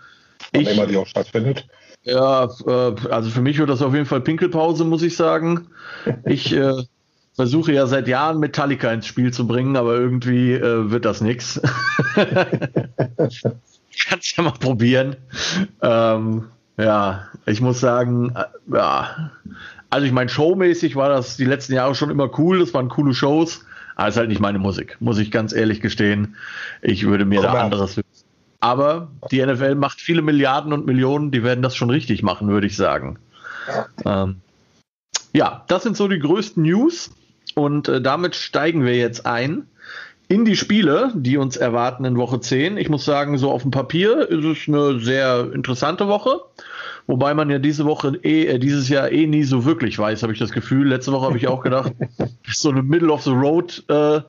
Ich, 0.53 0.69
immer 0.69 0.87
die 0.87 0.99
auch 0.99 1.06
stattfindet. 1.06 1.67
Ja, 2.02 2.45
äh, 2.66 2.95
also 3.11 3.30
für 3.30 3.40
mich 3.40 3.59
wird 3.59 3.71
das 3.71 3.83
auf 3.83 3.95
jeden 3.95 4.07
Fall 4.07 4.21
Pinkelpause, 4.21 4.85
muss 4.85 5.02
ich 5.02 5.16
sagen. 5.16 5.69
Ich 6.25 6.54
äh, 6.54 6.85
versuche 7.35 7.73
ja 7.73 7.87
seit 7.87 8.07
Jahren 8.07 8.38
Metallica 8.38 8.92
ins 8.92 9.07
Spiel 9.07 9.33
zu 9.33 9.47
bringen, 9.47 9.76
aber 9.76 9.97
irgendwie 9.97 10.52
äh, 10.52 10.90
wird 10.90 11.04
das 11.04 11.21
nichts. 11.21 11.61
Kannst 14.09 14.37
ja 14.37 14.43
mal 14.43 14.53
probieren. 14.53 15.17
Ähm, 15.83 16.49
ja, 16.76 17.26
ich 17.47 17.61
muss 17.61 17.81
sagen, 17.81 18.35
äh, 18.35 18.45
ja. 18.76 19.31
Also 19.88 20.07
ich 20.07 20.12
meine, 20.12 20.29
showmäßig 20.29 20.97
war 20.97 21.09
das 21.09 21.37
die 21.37 21.45
letzten 21.45 21.73
Jahre 21.75 21.95
schon 21.95 22.11
immer 22.11 22.38
cool. 22.38 22.59
Das 22.59 22.75
waren 22.75 22.88
coole 22.88 23.15
Shows. 23.15 23.65
Aber 23.95 24.09
es 24.09 24.15
ist 24.15 24.19
halt 24.19 24.29
nicht 24.29 24.41
meine 24.41 24.59
Musik, 24.59 24.97
muss 25.00 25.19
ich 25.19 25.31
ganz 25.31 25.55
ehrlich 25.55 25.81
gestehen. 25.81 26.37
Ich 26.83 27.07
würde 27.07 27.25
mir 27.25 27.41
Komm 27.41 27.53
da 27.53 27.62
anderes 27.62 27.97
wünschen. 27.97 28.11
Aber 28.61 29.11
die 29.31 29.45
NFL 29.45 29.75
macht 29.75 30.00
viele 30.00 30.23
Milliarden 30.23 30.73
und 30.73 30.87
Millionen, 30.87 31.31
die 31.31 31.43
werden 31.43 31.62
das 31.62 31.76
schon 31.76 31.88
richtig 31.88 32.23
machen, 32.23 32.49
würde 32.49 32.67
ich 32.67 32.76
sagen. 32.76 33.19
Ähm, 34.05 34.37
ja, 35.33 35.65
das 35.69 35.83
sind 35.83 35.97
so 35.97 36.09
die 36.09 36.19
größten 36.19 36.62
News. 36.62 37.11
Und 37.55 37.88
äh, 37.88 38.03
damit 38.03 38.35
steigen 38.35 38.85
wir 38.85 38.97
jetzt 38.97 39.25
ein 39.25 39.67
in 40.28 40.45
die 40.45 40.56
Spiele, 40.56 41.12
die 41.14 41.37
uns 41.37 41.56
erwarten 41.56 42.04
in 42.04 42.16
Woche 42.16 42.40
10. 42.40 42.76
Ich 42.76 42.88
muss 42.88 43.04
sagen, 43.04 43.38
so 43.38 43.50
auf 43.50 43.62
dem 43.62 43.71
Papier 43.71 44.28
ist 44.28 44.45
es 44.45 44.68
eine 44.68 44.99
sehr 44.99 45.52
interessante 45.52 46.09
Woche. 46.09 46.40
Wobei 47.06 47.35
man 47.35 47.49
ja 47.50 47.59
diese 47.61 47.85
Woche 47.85 48.18
eh, 48.25 48.47
äh, 48.47 48.59
dieses 48.59 48.88
Jahr 48.88 49.12
eh 49.12 49.26
nie 49.28 49.45
so 49.45 49.64
wirklich 49.64 49.97
weiß, 49.97 50.25
habe 50.25 50.33
ich 50.33 50.40
das 50.40 50.50
Gefühl. 50.50 50.88
Letzte 50.88 51.12
Woche 51.12 51.26
habe 51.26 51.37
ich 51.37 51.47
auch 51.47 51.62
gedacht, 51.62 51.92
so 52.49 52.71
eine 52.71 52.83
Middle 52.83 53.12
of 53.12 53.23
the 53.23 53.30
Road 53.30 53.85
äh, 53.88 54.21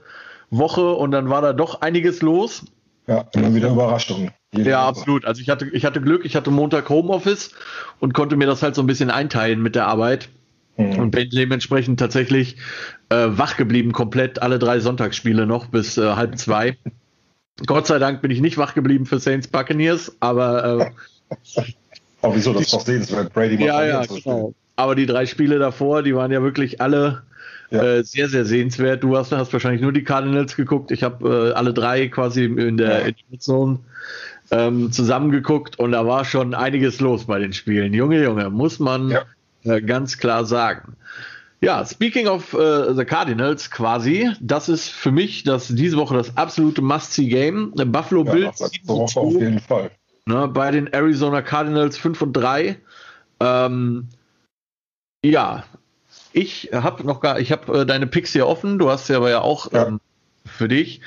Woche 0.52 0.94
und 0.94 1.12
dann 1.12 1.30
war 1.30 1.42
da 1.42 1.54
doch 1.54 1.82
einiges 1.82 2.22
los. 2.22 2.64
Ja, 3.08 3.26
immer 3.34 3.56
wieder 3.56 3.70
Überraschungen. 3.70 4.32
Ja, 4.54 4.64
Woche. 4.64 4.78
absolut. 4.78 5.26
Also 5.26 5.42
ich 5.42 5.50
hatte, 5.50 5.68
ich 5.70 5.86
hatte 5.86 6.02
Glück, 6.02 6.24
ich 6.26 6.36
hatte 6.36 6.52
Montag 6.52 6.90
Homeoffice 6.90 7.52
und 8.00 8.14
konnte 8.14 8.36
mir 8.36 8.46
das 8.46 8.62
halt 8.62 8.76
so 8.76 8.84
ein 8.84 8.88
bisschen 8.88 9.10
einteilen 9.10 9.64
mit 9.64 9.74
der 9.74 9.88
Arbeit. 9.88 10.30
Mhm. 10.78 11.00
Und 11.00 11.12
bin 11.12 11.30
dementsprechend 11.30 12.00
tatsächlich 12.00 12.58
äh, 13.10 13.28
wach 13.30 13.58
geblieben, 13.58 13.92
komplett 13.92 14.42
alle 14.42 14.60
drei 14.60 14.80
Sonntagsspiele 14.80 15.46
noch 15.46 15.68
bis 15.68 15.98
äh, 15.98 16.16
halb 16.16 16.38
zwei. 16.38 16.78
Gott 17.66 17.88
sei 17.88 17.98
Dank 17.98 18.22
bin 18.22 18.30
ich 18.30 18.42
nicht 18.42 18.58
wach 18.58 18.76
geblieben 18.76 19.06
für 19.06 19.20
Saints 19.20 19.48
Buccaneers, 19.48 20.16
aber. 20.20 20.92
Äh, 21.50 21.66
aber 22.22 22.36
wieso 22.36 22.54
das 22.54 22.70
doch 22.70 22.82
sehenswert? 22.82 23.34
Brady 23.34 23.64
ja, 23.64 23.84
ja, 23.84 24.06
genau. 24.06 24.54
Aber 24.76 24.96
die 24.96 25.08
drei 25.08 25.26
Spiele 25.26 25.58
davor, 25.58 26.04
die 26.04 26.16
waren 26.16 26.32
ja 26.32 26.42
wirklich 26.44 26.80
alle 26.82 27.24
ja. 27.70 27.84
Äh, 27.84 28.04
sehr, 28.04 28.30
sehr 28.30 28.46
sehenswert. 28.46 29.04
Du 29.04 29.18
hast, 29.18 29.32
hast 29.32 29.52
wahrscheinlich 29.52 29.82
nur 29.82 29.92
die 29.92 30.04
Cardinals 30.04 30.56
geguckt. 30.56 30.92
Ich 30.92 31.04
habe 31.04 31.50
äh, 31.50 31.54
alle 31.54 31.74
drei 31.74 32.08
quasi 32.08 32.46
in 32.46 32.78
der 32.78 33.10
ja. 33.10 33.40
Zone 33.40 33.80
ähm, 34.52 34.92
zusammengeguckt 34.92 35.78
und 35.78 35.92
da 35.92 36.06
war 36.08 36.24
schon 36.24 36.54
einiges 36.54 37.02
los 37.02 37.26
bei 37.26 37.40
den 37.40 37.52
Spielen. 37.54 37.94
Junge, 37.94 38.24
Junge, 38.24 38.50
muss 38.50 38.80
man 38.80 39.10
ja. 39.10 39.24
Äh, 39.68 39.82
ganz 39.82 40.18
klar 40.18 40.46
sagen. 40.46 40.96
Ja, 41.60 41.84
speaking 41.86 42.28
of 42.28 42.54
uh, 42.54 42.94
the 42.94 43.04
Cardinals 43.04 43.72
quasi, 43.72 44.30
das 44.40 44.70
ist 44.70 44.90
für 44.90 45.12
mich 45.12 45.44
das 45.44 45.70
diese 45.70 45.98
Woche 45.98 46.16
das 46.16 46.38
absolute 46.38 46.84
Must-See-Game. 46.84 47.72
Buffalo 47.72 48.24
ja, 48.26 48.32
Bills 48.32 48.62
auf 48.62 48.72
jeden 49.34 49.60
Fall. 49.60 49.90
Ne, 50.28 50.48
bei 50.48 50.70
den 50.72 50.88
Arizona 50.88 51.42
Cardinals 51.42 51.98
5 51.98 52.22
und 52.22 52.34
3. 52.34 52.78
Ähm, 53.40 54.10
ja, 55.24 55.64
ich 56.34 56.70
habe 56.74 57.04
noch 57.06 57.22
gar, 57.22 57.40
ich 57.40 57.52
habe 57.52 57.80
äh, 57.82 57.86
deine 57.86 58.08
Picks 58.08 58.34
hier 58.34 58.46
offen. 58.46 58.78
Du 58.78 58.90
hast 58.90 59.08
ja 59.08 59.18
aber 59.18 59.30
ja 59.30 59.42
auch 59.42 59.72
ja. 59.72 59.88
Ähm, 59.88 60.00
für 60.46 60.68
dich. 60.68 61.02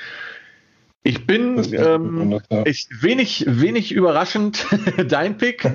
Ich 1.03 1.25
bin 1.25 1.59
ähm, 1.73 2.39
ich, 2.65 2.87
wenig, 3.01 3.45
wenig 3.47 3.91
überraschend 3.91 4.67
dein 5.07 5.37
Pick. 5.37 5.67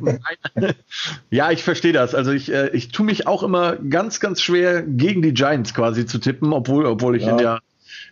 ja, 1.31 1.51
ich 1.51 1.65
verstehe 1.65 1.93
das. 1.93 2.15
Also 2.15 2.31
ich, 2.31 2.53
äh, 2.53 2.69
ich 2.69 2.89
tue 2.89 3.05
mich 3.05 3.27
auch 3.27 3.43
immer 3.43 3.75
ganz, 3.77 4.21
ganz 4.21 4.41
schwer 4.41 4.83
gegen 4.83 5.23
die 5.23 5.35
Giants 5.35 5.75
quasi 5.75 6.07
zu 6.07 6.19
tippen, 6.19 6.53
obwohl, 6.53 6.87
obwohl 6.87 7.17
ich 7.17 7.25
ja. 7.25 7.31
in 7.31 7.39
der 7.39 7.61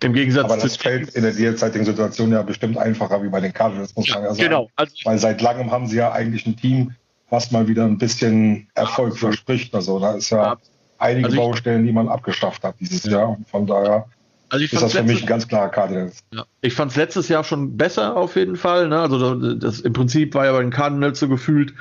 im 0.03 0.13
Gegensatz 0.13 0.45
Aber 0.45 0.57
das 0.57 0.77
fällt 0.77 1.11
in 1.11 1.23
der 1.23 1.33
derzeitigen 1.33 1.85
Situation 1.85 2.33
ja 2.33 2.43
bestimmt 2.43 2.77
einfacher 2.77 3.23
wie 3.23 3.29
bei 3.29 3.41
den 3.41 3.53
Cardinals, 3.53 3.95
muss 3.95 4.09
man 4.11 4.25
ja 4.25 4.35
sagen. 4.35 4.49
Genau. 4.49 4.71
Also 4.75 4.95
Weil 5.05 5.19
seit 5.19 5.41
langem 5.41 5.71
haben 5.71 5.87
sie 5.87 5.97
ja 5.97 6.13
eigentlich 6.13 6.47
ein 6.47 6.57
Team, 6.57 6.95
was 7.31 7.53
mal 7.53 7.69
wieder 7.69 7.85
ein 7.85 7.99
bisschen 7.99 8.69
Erfolg 8.75 9.17
verspricht. 9.19 9.75
Also 9.75 10.01
da 10.01 10.15
ist 10.15 10.31
ja 10.31 10.57
einige 10.99 11.27
also 11.27 11.37
Baustellen, 11.37 11.87
die 11.87 11.93
man 11.93 12.09
abgeschafft 12.09 12.65
hat 12.65 12.75
dieses 12.81 13.05
Jahr. 13.05 13.31
Und 13.31 13.49
von 13.49 13.67
daher 13.67 14.07
also 14.55 14.65
ist 14.65 14.83
das 14.83 14.93
für 14.93 15.03
mich 15.03 15.23
ein 15.23 15.27
ganz 15.27 15.49
klarer 15.49 15.69
Cardinals. 15.69 16.21
Ja. 16.33 16.45
Ich 16.61 16.75
fand 16.75 16.93
es 16.93 16.97
letztes 16.97 17.29
Jahr 17.29 17.45
schon 17.45 17.77
besser 17.77 18.17
auf 18.17 18.37
jeden 18.37 18.57
Fall. 18.57 18.89
Ne? 18.89 19.01
Also 19.01 19.35
das, 19.55 19.81
im 19.81 19.93
Prinzip 19.93 20.35
war 20.35 20.47
ja 20.47 20.53
bei 20.53 20.61
den 20.61 20.71
Cardinals 20.71 21.19
so 21.19 21.29
gefühlt 21.29 21.75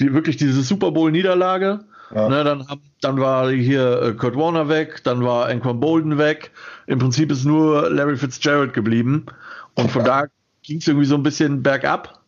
die, 0.00 0.12
wirklich 0.12 0.36
diese 0.36 0.62
Super 0.62 0.90
Bowl-Niederlage. 0.90 1.80
Ja. 2.14 2.28
Ne, 2.28 2.42
dann, 2.42 2.64
dann 3.00 3.20
war 3.20 3.50
hier 3.50 4.02
äh, 4.02 4.12
Kurt 4.12 4.34
Warner 4.34 4.68
weg, 4.68 5.02
dann 5.04 5.22
war 5.24 5.46
Anquan 5.46 5.78
Bolden 5.78 6.16
weg. 6.16 6.52
Im 6.86 6.98
Prinzip 6.98 7.30
ist 7.30 7.44
nur 7.44 7.90
Larry 7.90 8.16
Fitzgerald 8.16 8.72
geblieben. 8.72 9.26
Und 9.74 9.90
von 9.90 10.06
ja. 10.06 10.22
da 10.22 10.28
ging 10.62 10.78
es 10.78 10.88
irgendwie 10.88 11.06
so 11.06 11.16
ein 11.16 11.22
bisschen 11.22 11.62
bergab. 11.62 12.22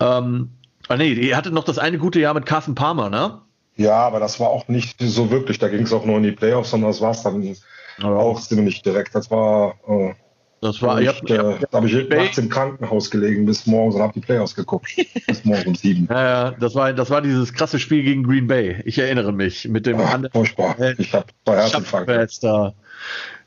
Ähm, 0.00 0.50
ah 0.86 0.96
nee, 0.96 1.12
ihr 1.12 1.36
hattet 1.36 1.52
noch 1.52 1.64
das 1.64 1.78
eine 1.78 1.98
gute 1.98 2.20
Jahr 2.20 2.34
mit 2.34 2.46
Carson 2.46 2.76
Palmer, 2.76 3.10
ne? 3.10 3.40
Ja, 3.76 3.96
aber 3.96 4.20
das 4.20 4.38
war 4.40 4.48
auch 4.48 4.68
nicht 4.68 5.00
so 5.00 5.30
wirklich. 5.30 5.58
Da 5.58 5.68
ging 5.68 5.82
es 5.82 5.92
auch 5.92 6.04
nur 6.04 6.16
in 6.16 6.24
die 6.24 6.32
Playoffs, 6.32 6.70
sondern 6.70 6.90
das 6.90 7.00
war 7.00 7.12
es 7.12 7.22
dann 7.22 7.56
ja. 8.00 8.08
auch 8.08 8.40
ziemlich 8.40 8.82
direkt. 8.82 9.14
Das 9.14 9.30
war. 9.30 9.74
Äh, 9.86 10.14
das 10.60 10.82
war, 10.82 11.00
ich, 11.00 11.06
hab, 11.06 11.22
äh, 11.30 11.36
da 11.36 11.68
habe 11.72 11.86
ich 11.86 12.08
nachts 12.08 12.36
im 12.36 12.48
Krankenhaus 12.48 13.12
gelegen 13.12 13.46
bis 13.46 13.64
morgens 13.66 13.94
und 13.94 14.02
habe 14.02 14.12
die 14.12 14.20
Playoffs 14.20 14.56
geguckt. 14.56 14.88
bis 15.28 15.44
morgens 15.44 15.66
um 15.66 15.74
sieben. 15.76 16.08
Ja, 16.10 16.24
ja, 16.24 16.50
das 16.50 16.74
war, 16.74 16.92
das 16.92 17.10
war 17.10 17.22
dieses 17.22 17.52
krasse 17.52 17.78
Spiel 17.78 18.02
gegen 18.02 18.24
Green 18.24 18.48
Bay. 18.48 18.82
Ich 18.84 18.98
erinnere 18.98 19.32
mich 19.32 19.68
mit 19.68 19.86
dem 19.86 20.00
Ach, 20.00 20.18
Furchtbar. 20.32 20.74
Ich 20.98 21.14
habe 21.14 21.26
zwei 21.44 21.56
Herzinfarkte. 21.56 22.74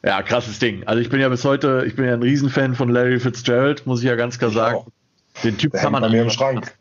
Ja, 0.04 0.22
krasses 0.24 0.60
Ding. 0.60 0.88
Also 0.88 1.02
ich 1.02 1.10
bin 1.10 1.20
ja 1.20 1.28
bis 1.28 1.44
heute, 1.44 1.84
ich 1.86 1.96
bin 1.96 2.06
ja 2.06 2.14
ein 2.14 2.24
Riesenfan 2.24 2.76
von 2.76 2.90
Larry 2.90 3.20
Fitzgerald, 3.20 3.86
muss 3.86 4.00
ich 4.00 4.08
ja 4.08 4.16
ganz 4.16 4.40
klar 4.40 4.52
sagen. 4.52 4.78
Auch. 4.78 4.88
Den 5.44 5.58
Typ 5.58 5.74
Der 5.74 5.82
kann 5.82 5.92
man 5.92 6.02
bei 6.02 6.10
mir 6.10 6.24
im 6.24 6.30
Schrank. 6.30 6.74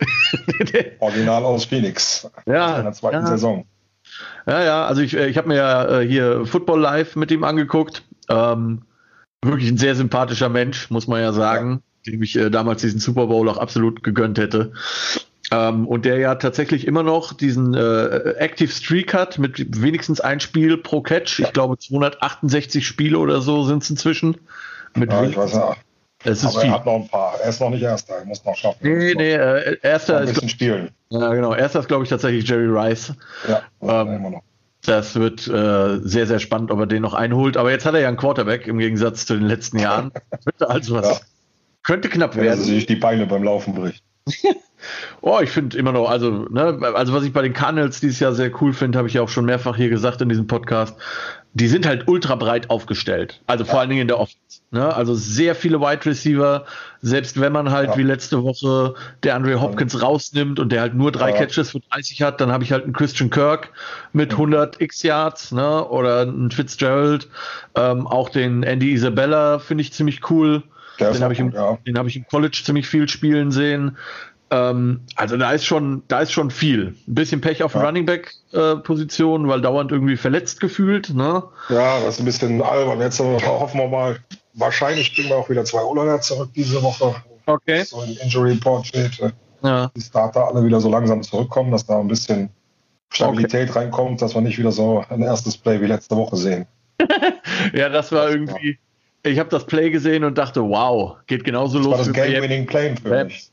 Original 0.98 1.44
aus 1.44 1.64
Phoenix. 1.64 2.28
Ja. 2.46 2.78
In 2.78 2.84
der 2.84 2.92
zweiten 2.92 3.24
ja. 3.24 3.26
Saison. 3.26 3.64
Ja, 4.46 4.62
ja, 4.62 4.86
also 4.86 5.02
ich, 5.02 5.16
äh, 5.16 5.28
ich 5.28 5.36
habe 5.36 5.48
mir 5.48 5.56
ja 5.56 6.00
äh, 6.00 6.06
hier 6.06 6.46
Football 6.46 6.80
Live 6.80 7.16
mit 7.16 7.30
ihm 7.30 7.44
angeguckt. 7.44 8.02
Ähm, 8.28 8.82
wirklich 9.44 9.70
ein 9.70 9.78
sehr 9.78 9.94
sympathischer 9.94 10.48
Mensch, 10.48 10.90
muss 10.90 11.06
man 11.06 11.20
ja 11.20 11.32
sagen, 11.32 11.82
ja. 12.04 12.12
dem 12.12 12.22
ich 12.22 12.36
äh, 12.36 12.50
damals 12.50 12.82
diesen 12.82 13.00
Super 13.00 13.26
Bowl 13.26 13.48
auch 13.48 13.58
absolut 13.58 14.02
gegönnt 14.02 14.38
hätte. 14.38 14.72
Ähm, 15.50 15.86
und 15.86 16.04
der 16.04 16.18
ja 16.18 16.36
tatsächlich 16.36 16.86
immer 16.86 17.02
noch 17.02 17.32
diesen 17.34 17.74
äh, 17.74 18.34
Active 18.38 18.70
Streak 18.70 19.12
hat 19.12 19.38
mit 19.38 19.82
wenigstens 19.82 20.20
ein 20.20 20.40
Spiel 20.40 20.78
pro 20.78 21.02
Catch. 21.02 21.40
Ich 21.40 21.52
glaube 21.52 21.78
268 21.78 22.86
Spiele 22.86 23.18
oder 23.18 23.40
so 23.40 23.64
sind 23.64 23.82
es 23.82 23.90
inzwischen. 23.90 24.38
Mit 24.94 25.12
ja, 25.12 25.24
ich 25.24 25.36
weiß 25.36 25.52
ja. 25.52 25.76
Es 26.24 26.38
ist 26.38 26.50
Aber 26.50 26.60
viel. 26.60 26.70
er 26.70 26.74
hat 26.74 26.86
noch 26.86 26.94
ein 26.94 27.08
paar. 27.08 27.34
Er 27.40 27.48
ist 27.48 27.60
noch 27.60 27.70
nicht 27.70 27.82
Erster. 27.82 28.14
Er 28.14 28.24
muss 28.24 28.44
noch 28.44 28.56
schaffen. 28.56 28.78
Nee, 28.82 29.14
nee, 29.16 29.32
äh, 29.32 29.76
Erster 29.82 30.18
ein 30.18 30.26
bisschen 30.26 30.44
ist. 30.44 30.50
spielen. 30.52 30.90
Ja, 31.10 31.32
genau. 31.34 31.54
Erster 31.54 31.80
ist, 31.80 31.88
glaube 31.88 32.04
ich, 32.04 32.10
tatsächlich 32.10 32.48
Jerry 32.48 32.66
Rice. 32.66 33.14
Ja, 33.48 33.62
ähm, 33.82 34.14
immer 34.14 34.30
noch. 34.30 34.42
Das 34.84 35.14
wird 35.14 35.46
äh, 35.46 35.98
sehr, 36.02 36.26
sehr 36.26 36.40
spannend, 36.40 36.70
ob 36.70 36.80
er 36.80 36.86
den 36.86 37.02
noch 37.02 37.14
einholt. 37.14 37.56
Aber 37.56 37.70
jetzt 37.70 37.86
hat 37.86 37.94
er 37.94 38.00
ja 38.00 38.08
einen 38.08 38.16
Quarterback 38.16 38.66
im 38.66 38.78
Gegensatz 38.78 39.26
zu 39.26 39.34
den 39.34 39.46
letzten 39.46 39.78
Jahren. 39.78 40.10
also 40.60 40.94
was. 40.96 41.08
Ja. 41.08 41.20
Könnte 41.82 42.08
knapp 42.08 42.36
werden. 42.36 42.46
Wenn 42.46 42.58
er 42.58 42.64
sich 42.64 42.86
die 42.86 42.96
Beine 42.96 43.26
beim 43.26 43.42
Laufen 43.42 43.74
bricht. 43.74 44.02
oh, 45.20 45.40
ich 45.42 45.50
finde 45.50 45.76
immer 45.78 45.92
noch, 45.92 46.08
also, 46.08 46.46
ne, 46.50 46.78
also 46.94 47.12
was 47.12 47.24
ich 47.24 47.32
bei 47.32 47.42
den 47.42 47.52
Cardinals 47.52 48.00
dieses 48.00 48.20
Jahr 48.20 48.32
sehr 48.34 48.50
cool 48.60 48.72
finde, 48.72 48.98
habe 48.98 49.08
ich 49.08 49.14
ja 49.14 49.22
auch 49.22 49.28
schon 49.28 49.44
mehrfach 49.44 49.76
hier 49.76 49.88
gesagt 49.88 50.20
in 50.20 50.28
diesem 50.28 50.46
Podcast. 50.46 50.96
Die 51.54 51.68
sind 51.68 51.86
halt 51.86 52.08
ultra 52.08 52.34
breit 52.34 52.70
aufgestellt. 52.70 53.42
Also 53.46 53.64
vor 53.64 53.80
allen 53.80 53.90
Dingen 53.90 54.02
in 54.02 54.08
der 54.08 54.18
Offense. 54.18 54.60
Ne? 54.70 54.94
Also 54.94 55.14
sehr 55.14 55.54
viele 55.54 55.80
Wide 55.80 56.06
Receiver, 56.06 56.64
selbst 57.02 57.38
wenn 57.38 57.52
man 57.52 57.70
halt 57.70 57.90
ja. 57.90 57.96
wie 57.98 58.02
letzte 58.02 58.42
Woche 58.42 58.94
der 59.22 59.34
Andre 59.34 59.60
Hopkins 59.60 60.00
rausnimmt 60.00 60.58
und 60.58 60.72
der 60.72 60.80
halt 60.80 60.94
nur 60.94 61.12
drei 61.12 61.30
ja. 61.30 61.36
Catches 61.36 61.72
für 61.72 61.80
30 61.80 62.22
hat, 62.22 62.40
dann 62.40 62.50
habe 62.50 62.64
ich 62.64 62.72
halt 62.72 62.84
einen 62.84 62.94
Christian 62.94 63.28
Kirk 63.28 63.70
mit 64.14 64.32
100 64.32 64.80
X 64.80 65.02
Yards, 65.02 65.52
ne? 65.52 65.86
Oder 65.86 66.22
einen 66.22 66.50
Fitzgerald, 66.50 67.28
ähm, 67.74 68.06
auch 68.06 68.30
den 68.30 68.62
Andy 68.62 68.92
Isabella 68.92 69.58
finde 69.58 69.82
ich 69.82 69.92
ziemlich 69.92 70.30
cool. 70.30 70.62
Der 70.98 71.12
den 71.12 71.22
habe 71.22 71.34
ich, 71.34 71.40
im, 71.40 71.54
hab 71.54 72.06
ich 72.06 72.16
im 72.16 72.26
College 72.26 72.60
ziemlich 72.64 72.86
viel 72.86 73.08
spielen 73.08 73.50
sehen. 73.50 73.96
Ähm, 74.52 75.00
also 75.16 75.38
da 75.38 75.52
ist 75.52 75.64
schon, 75.64 76.02
da 76.08 76.20
ist 76.20 76.30
schon 76.30 76.50
viel. 76.50 76.94
Ein 77.08 77.14
bisschen 77.14 77.40
Pech 77.40 77.62
auf 77.62 77.74
ja. 77.74 77.82
Running 77.82 78.04
Back 78.04 78.34
äh, 78.52 78.76
Position, 78.76 79.48
weil 79.48 79.62
dauernd 79.62 79.90
irgendwie 79.90 80.18
verletzt 80.18 80.60
gefühlt. 80.60 81.08
Ne? 81.14 81.42
Ja, 81.70 82.00
das 82.00 82.14
ist 82.14 82.20
ein 82.20 82.26
bisschen 82.26 82.60
albern. 82.60 83.00
Jetzt 83.00 83.18
hoffen 83.18 83.80
wir 83.80 83.88
mal, 83.88 84.18
wahrscheinlich 84.52 85.14
kriegen 85.14 85.30
wir 85.30 85.36
auch 85.36 85.48
wieder 85.48 85.64
zwei 85.64 85.80
o 85.80 86.18
zurück 86.18 86.50
diese 86.54 86.82
Woche. 86.82 87.14
Okay. 87.46 87.82
So 87.84 88.00
ein 88.00 88.10
Injury 88.22 88.52
Report 88.52 88.86
steht. 88.86 89.18
Äh, 89.20 89.30
ja. 89.64 89.90
Die 89.96 90.02
Starter 90.02 90.46
alle 90.46 90.62
wieder 90.62 90.80
so 90.80 90.90
langsam 90.90 91.22
zurückkommen, 91.22 91.70
dass 91.70 91.86
da 91.86 91.98
ein 91.98 92.08
bisschen 92.08 92.50
Stabilität 93.08 93.70
okay. 93.70 93.78
reinkommt, 93.78 94.20
dass 94.20 94.34
wir 94.34 94.42
nicht 94.42 94.58
wieder 94.58 94.72
so 94.72 95.02
ein 95.08 95.22
erstes 95.22 95.56
Play 95.56 95.80
wie 95.80 95.86
letzte 95.86 96.14
Woche 96.14 96.36
sehen. 96.36 96.66
ja, 97.72 97.88
das 97.88 98.12
war 98.12 98.28
irgendwie 98.28 98.78
ich 99.24 99.38
habe 99.38 99.48
das 99.50 99.66
Play 99.66 99.90
gesehen 99.90 100.24
und 100.24 100.36
dachte, 100.36 100.62
wow, 100.62 101.16
geht 101.26 101.44
genauso 101.44 101.78
das 101.78 101.86
los. 101.86 101.98
Das 101.98 102.06
war 102.08 102.14
das 102.14 102.26
Game-Winning 102.26 102.66
Play 102.66 102.96
für 102.96 103.24
mich. 103.24 103.51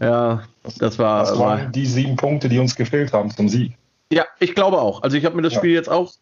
Ja, 0.00 0.42
das 0.78 0.98
war. 0.98 1.20
Das 1.20 1.38
waren 1.38 1.60
war, 1.60 1.66
die 1.66 1.86
sieben 1.86 2.16
Punkte, 2.16 2.48
die 2.48 2.58
uns 2.58 2.74
gefehlt 2.74 3.12
haben 3.12 3.30
zum 3.30 3.48
Sieg. 3.48 3.74
Ja, 4.12 4.24
ich 4.38 4.54
glaube 4.54 4.80
auch. 4.80 5.02
Also 5.02 5.16
ich 5.16 5.24
habe 5.24 5.36
mir 5.36 5.42
das 5.42 5.52
ja. 5.52 5.58
Spiel 5.58 5.72
jetzt 5.72 5.88
auch, 5.88 6.12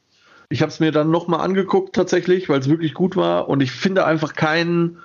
ich 0.51 0.63
habe 0.63 0.71
es 0.71 0.81
mir 0.81 0.93
dann 0.93 1.11
nochmal 1.11 1.41
angeguckt 1.41 1.95
tatsächlich, 1.95 2.49
weil 2.49 2.61
es 2.61 2.69
wirklich 2.69 2.95
gut 2.95 3.17
war 3.17 3.49
und 3.49 3.63
ich 3.63 3.71
finde 3.73 4.05
einfach 4.05 4.35
keinen 4.35 4.99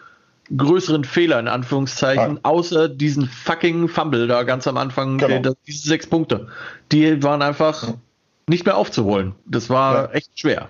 größeren 0.56 1.06
Fehler 1.06 1.40
in 1.40 1.48
Anführungszeichen, 1.48 2.36
ja. 2.36 2.40
außer 2.44 2.90
diesen 2.90 3.28
fucking 3.28 3.88
Fumble 3.88 4.28
da 4.28 4.44
ganz 4.44 4.68
am 4.68 4.78
Anfang, 4.78 5.18
genau. 5.18 5.40
der, 5.40 5.54
diese 5.66 5.88
sechs 5.88 6.08
Punkte. 6.08 6.48
Die 6.92 7.24
waren 7.24 7.42
einfach 7.42 7.88
ja. 7.88 7.94
nicht 8.48 8.66
mehr 8.66 8.76
aufzuholen. 8.76 9.34
Das 9.46 9.70
war 9.70 10.14
echt 10.14 10.38
schwer. 10.38 10.68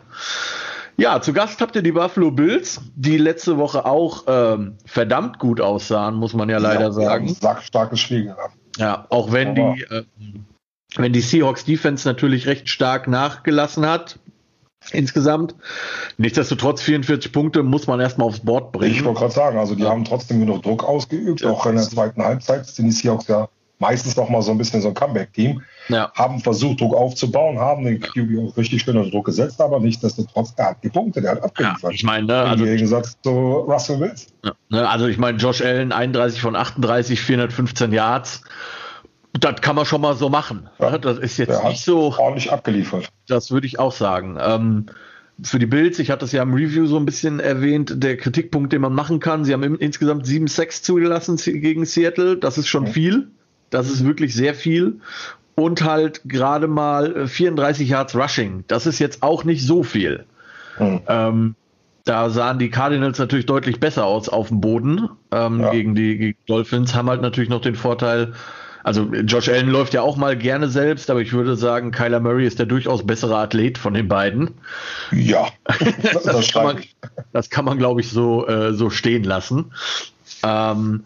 Ja, 0.98 1.22
zu 1.22 1.34
Gast 1.34 1.60
habt 1.62 1.76
ihr 1.76 1.82
die 1.82 1.92
Buffalo 1.92 2.32
Bills, 2.32 2.82
die 2.96 3.18
letzte 3.18 3.58
Woche 3.58 3.86
auch 3.86 4.24
ähm, 4.28 4.78
verdammt 4.86 5.40
gut 5.40 5.60
aussahen, 5.60 6.16
muss 6.16 6.34
man 6.34 6.50
ja 6.50 6.60
leider 6.60 6.86
ja, 6.86 6.92
sagen. 6.92 7.36
Ja, 7.42 7.62
starkes 7.62 8.00
Spiel 8.00 8.26
gehabt. 8.26 8.56
Ja, 8.78 9.06
auch 9.10 9.32
wenn 9.32 9.58
Aber. 9.58 9.74
die, 9.74 9.82
äh, 9.84 10.04
wenn 10.96 11.14
die 11.14 11.22
Seahawks 11.22 11.66
Defense 11.66 12.08
natürlich 12.08 12.46
recht 12.46 12.70
stark 12.70 13.08
nachgelassen 13.08 13.86
hat, 13.88 14.20
insgesamt. 14.92 15.56
Nichtsdestotrotz 16.18 16.82
44 16.82 17.32
Punkte 17.32 17.64
muss 17.64 17.88
man 17.88 18.00
erstmal 18.00 18.28
aufs 18.28 18.42
Board 18.42 18.72
bringen. 18.72 18.94
Ich 18.94 19.04
wollte 19.04 19.22
gerade 19.22 19.34
sagen, 19.34 19.58
also 19.58 19.76
die 19.76 19.84
ja. 19.84 19.90
haben 19.90 20.04
trotzdem 20.04 20.40
genug 20.40 20.64
Druck 20.64 20.84
ausgeübt, 20.84 21.42
ja, 21.42 21.50
auch 21.50 21.66
in 21.66 21.76
der 21.76 21.86
zweiten 21.86 22.24
Halbzeit 22.24 22.66
sind 22.68 22.86
die 22.86 22.92
Seahawks 22.92 23.28
ja 23.28 23.48
meistens 23.84 24.16
noch 24.16 24.30
mal 24.30 24.42
so 24.42 24.52
ein 24.52 24.58
bisschen 24.58 24.82
so 24.82 24.88
ein 24.88 24.94
Comeback-Team. 24.94 25.62
Ja. 25.90 26.10
Haben 26.16 26.40
versucht, 26.40 26.80
Druck 26.80 26.96
aufzubauen, 26.96 27.60
haben 27.60 27.84
den 27.84 28.00
QB 28.00 28.40
auch 28.40 28.58
richtig 28.58 28.82
schön 28.82 28.98
unter 28.98 29.12
Druck 29.12 29.26
gesetzt, 29.26 29.60
aber 29.60 29.82
nichtsdestotrotz, 29.82 30.54
er 30.56 30.70
hat 30.70 30.84
die 30.84 30.90
Punkte, 30.90 31.22
der 31.22 31.32
hat 31.32 31.44
abgeliefert. 31.44 31.84
Ja, 31.84 31.90
ich 31.90 32.04
meine, 32.04 32.26
ne, 32.26 32.36
also, 32.36 32.64
Im 32.64 32.72
Gegensatz 32.72 33.18
zu 33.22 33.30
Russell 33.30 34.00
Wilson. 34.00 34.32
Ja, 34.46 34.52
ne, 34.70 34.90
also 34.90 35.08
ich 35.08 35.18
meine, 35.18 35.38
Josh 35.38 35.62
Allen 35.62 35.92
31 35.92 36.40
von 36.40 36.56
38, 36.56 37.20
415 37.22 37.92
Yards. 37.92 38.42
Das 39.38 39.62
kann 39.62 39.76
man 39.76 39.86
schon 39.86 40.00
mal 40.00 40.16
so 40.16 40.30
machen. 40.30 40.70
Ja, 40.80 40.98
das 40.98 41.18
ist 41.18 41.38
jetzt 41.38 41.64
nicht 41.66 41.84
so. 41.84 42.16
Ordentlich 42.18 42.52
abgeliefert. 42.52 43.10
Das 43.28 43.52
würde 43.52 43.68
ich 43.68 43.80
auch 43.80 43.92
sagen. 43.92 44.38
Ähm, 44.40 44.86
für 45.42 45.60
die 45.60 45.66
Bills, 45.66 46.00
ich 46.00 46.12
hatte 46.12 46.26
es 46.26 46.32
ja 46.32 46.44
im 46.44 46.54
Review 46.54 46.86
so 46.86 46.98
ein 46.98 47.06
bisschen 47.06 47.40
erwähnt, 47.40 47.96
der 48.04 48.16
Kritikpunkt, 48.18 48.72
den 48.72 48.82
man 48.82 48.94
machen 48.94 49.20
kann. 49.20 49.44
Sie 49.44 49.54
haben 49.54 49.64
insgesamt 49.76 50.26
sieben 50.26 50.48
Sex 50.48 50.84
zugelassen 50.84 51.38
gegen 51.38 51.86
Seattle. 51.86 52.38
Das 52.38 52.58
ist 52.58 52.68
schon 52.68 52.84
mhm. 52.84 52.88
viel. 52.88 53.32
Das 53.74 53.90
ist 53.90 54.06
wirklich 54.06 54.34
sehr 54.34 54.54
viel. 54.54 55.00
Und 55.56 55.84
halt 55.84 56.22
gerade 56.26 56.68
mal 56.68 57.28
34 57.28 57.90
Yards 57.90 58.16
Rushing. 58.16 58.64
Das 58.68 58.86
ist 58.86 59.00
jetzt 59.00 59.22
auch 59.24 59.44
nicht 59.44 59.66
so 59.66 59.84
viel. 59.84 60.26
Hm. 60.78 61.02
Ähm, 61.08 61.56
da 62.06 62.30
sahen 62.30 62.60
die 62.60 62.70
Cardinals 62.70 63.18
natürlich 63.20 63.46
deutlich 63.46 63.80
besser 63.80 64.06
aus 64.06 64.30
auf 64.30 64.50
dem 64.50 64.62
Boden 64.62 65.10
ähm, 65.32 65.62
ja. 65.62 65.72
gegen 65.72 65.96
die 65.96 66.18
gegen 66.18 66.38
Dolphins. 66.48 66.96
Haben 66.96 67.10
halt 67.10 67.22
natürlich 67.22 67.50
noch 67.50 67.62
den 67.62 67.76
Vorteil, 67.76 68.34
also 68.84 69.04
Josh 69.04 69.48
Allen 69.48 69.70
läuft 69.70 69.94
ja 69.94 70.02
auch 70.02 70.18
mal 70.18 70.38
gerne 70.38 70.68
selbst, 70.68 71.10
aber 71.10 71.22
ich 71.22 71.32
würde 71.32 71.56
sagen, 71.56 71.92
Kyler 71.92 72.20
Murray 72.20 72.46
ist 72.46 72.60
der 72.60 72.66
durchaus 72.66 73.06
bessere 73.06 73.38
Athlet 73.38 73.78
von 73.78 73.94
den 73.94 74.10
beiden. 74.10 74.52
Ja, 75.12 75.48
das, 76.02 76.24
das, 76.24 76.52
kann, 76.52 76.64
man, 76.64 76.78
das 77.32 77.50
kann 77.50 77.64
man, 77.64 77.78
glaube 77.78 78.02
ich, 78.02 78.10
so, 78.10 78.46
äh, 78.48 78.74
so 78.74 78.90
stehen 78.90 79.24
lassen. 79.24 79.72
Ähm, 80.44 81.04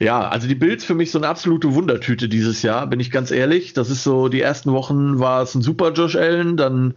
ja, 0.00 0.26
also 0.26 0.48
die 0.48 0.54
Bills 0.54 0.82
für 0.82 0.94
mich 0.94 1.10
so 1.10 1.18
eine 1.18 1.28
absolute 1.28 1.74
Wundertüte 1.74 2.28
dieses 2.28 2.62
Jahr, 2.62 2.86
bin 2.86 3.00
ich 3.00 3.10
ganz 3.10 3.30
ehrlich. 3.30 3.74
Das 3.74 3.90
ist 3.90 4.02
so, 4.02 4.28
die 4.28 4.40
ersten 4.40 4.72
Wochen 4.72 5.18
war 5.18 5.42
es 5.42 5.54
ein 5.54 5.60
super 5.60 5.92
Josh 5.92 6.16
Allen, 6.16 6.56
dann 6.56 6.94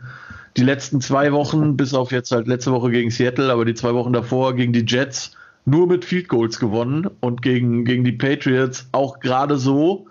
die 0.56 0.64
letzten 0.64 1.02
zwei 1.02 1.34
Wochen, 1.34 1.76
bis 1.76 1.94
auf 1.94 2.14
jetzt 2.14 2.32
halt 2.32 2.48
letzte 2.48 2.72
Woche 2.72 2.92
gegen 2.92 3.12
Seattle, 3.12 3.52
aber 3.52 3.66
die 3.66 3.74
zwei 3.74 3.94
Wochen 3.94 4.14
davor 4.14 4.56
gegen 4.56 4.72
die 4.72 4.86
Jets 4.88 5.32
nur 5.66 5.86
mit 5.88 6.06
Field 6.06 6.30
Goals 6.30 6.60
gewonnen 6.60 7.10
und 7.20 7.42
gegen, 7.42 7.84
gegen 7.84 8.06
die 8.06 8.14
Patriots 8.14 8.88
auch 8.94 9.20
gerade 9.20 9.58
so. 9.58 10.08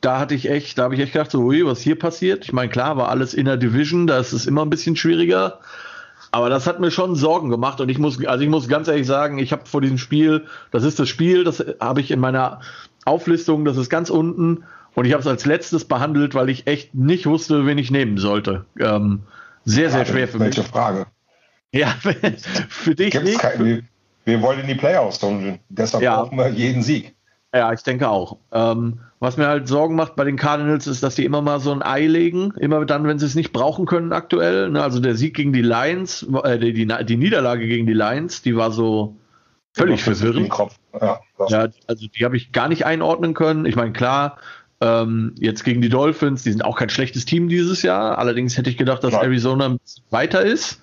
Da 0.00 0.20
hatte 0.20 0.34
ich 0.36 0.48
echt, 0.48 0.78
da 0.78 0.84
habe 0.84 0.94
ich 0.94 1.00
echt 1.00 1.12
gedacht, 1.12 1.30
so, 1.32 1.40
ui, 1.40 1.66
was 1.66 1.80
hier 1.80 1.98
passiert. 1.98 2.44
Ich 2.44 2.52
meine, 2.52 2.68
klar, 2.68 2.96
war 2.96 3.08
alles 3.08 3.34
in 3.34 3.46
der 3.46 3.56
Division, 3.56 4.06
da 4.06 4.18
ist 4.18 4.32
es 4.32 4.46
immer 4.46 4.62
ein 4.62 4.70
bisschen 4.70 4.94
schwieriger. 4.94 5.58
Aber 6.32 6.48
das 6.48 6.66
hat 6.66 6.80
mir 6.80 6.90
schon 6.90 7.14
Sorgen 7.14 7.50
gemacht 7.50 7.80
und 7.82 7.90
ich 7.90 7.98
muss, 7.98 8.24
also 8.24 8.42
ich 8.42 8.48
muss 8.48 8.66
ganz 8.66 8.88
ehrlich 8.88 9.06
sagen, 9.06 9.38
ich 9.38 9.52
habe 9.52 9.66
vor 9.66 9.82
diesem 9.82 9.98
Spiel, 9.98 10.46
das 10.70 10.82
ist 10.82 10.98
das 10.98 11.08
Spiel, 11.08 11.44
das 11.44 11.62
habe 11.78 12.00
ich 12.00 12.10
in 12.10 12.20
meiner 12.20 12.60
Auflistung, 13.04 13.66
das 13.66 13.76
ist 13.76 13.90
ganz 13.90 14.08
unten 14.08 14.64
und 14.94 15.04
ich 15.04 15.12
habe 15.12 15.20
es 15.20 15.26
als 15.26 15.44
letztes 15.44 15.84
behandelt, 15.84 16.34
weil 16.34 16.48
ich 16.48 16.66
echt 16.66 16.94
nicht 16.94 17.26
wusste, 17.26 17.66
wen 17.66 17.76
ich 17.76 17.90
nehmen 17.90 18.16
sollte. 18.16 18.64
Ähm, 18.80 19.20
sehr, 19.64 19.90
sehr 19.90 20.06
schwer 20.06 20.26
für 20.26 20.38
mich. 20.38 20.56
Welche 20.56 20.64
Frage? 20.64 21.06
Ja, 21.70 21.88
für 22.68 22.94
dich 22.94 23.10
Gibt's 23.10 23.28
nicht. 23.28 23.38
Kein, 23.38 23.86
wir 24.24 24.40
wollen 24.40 24.60
in 24.60 24.68
die 24.68 24.74
Playoffs, 24.74 25.18
Dungeon. 25.18 25.58
Deshalb 25.68 26.02
ja. 26.02 26.22
brauchen 26.22 26.38
wir 26.38 26.48
jeden 26.48 26.82
Sieg. 26.82 27.14
Ja, 27.54 27.72
ich 27.72 27.82
denke 27.82 28.08
auch. 28.08 28.38
Ähm, 28.50 29.00
was 29.20 29.36
mir 29.36 29.46
halt 29.46 29.68
Sorgen 29.68 29.94
macht 29.94 30.16
bei 30.16 30.24
den 30.24 30.36
Cardinals 30.36 30.86
ist, 30.86 31.02
dass 31.02 31.16
die 31.16 31.24
immer 31.24 31.42
mal 31.42 31.60
so 31.60 31.70
ein 31.70 31.82
Ei 31.82 32.06
legen, 32.06 32.54
immer 32.58 32.84
dann, 32.86 33.06
wenn 33.06 33.18
sie 33.18 33.26
es 33.26 33.34
nicht 33.34 33.52
brauchen 33.52 33.84
können 33.84 34.12
aktuell. 34.12 34.70
Ne? 34.70 34.82
Also 34.82 35.00
der 35.00 35.14
Sieg 35.16 35.34
gegen 35.34 35.52
die 35.52 35.62
Lions, 35.62 36.26
äh, 36.44 36.58
die, 36.58 36.72
die, 36.72 37.16
Niederlage 37.16 37.68
gegen 37.68 37.86
die 37.86 37.92
Lions, 37.92 38.40
die 38.40 38.56
war 38.56 38.70
so 38.70 39.16
völlig 39.74 40.02
verwirrend. 40.02 40.50
Ja, 41.00 41.20
ja, 41.48 41.68
also 41.86 42.06
die 42.08 42.24
habe 42.24 42.36
ich 42.36 42.52
gar 42.52 42.68
nicht 42.68 42.86
einordnen 42.86 43.34
können. 43.34 43.66
Ich 43.66 43.76
meine, 43.76 43.92
klar, 43.92 44.38
ähm, 44.80 45.34
jetzt 45.38 45.62
gegen 45.62 45.82
die 45.82 45.88
Dolphins, 45.88 46.42
die 46.42 46.52
sind 46.52 46.64
auch 46.64 46.76
kein 46.76 46.88
schlechtes 46.88 47.26
Team 47.26 47.48
dieses 47.48 47.82
Jahr. 47.82 48.18
Allerdings 48.18 48.56
hätte 48.56 48.70
ich 48.70 48.78
gedacht, 48.78 49.04
dass 49.04 49.12
Nein. 49.12 49.24
Arizona 49.24 49.76
weiter 50.10 50.42
ist. 50.42 50.80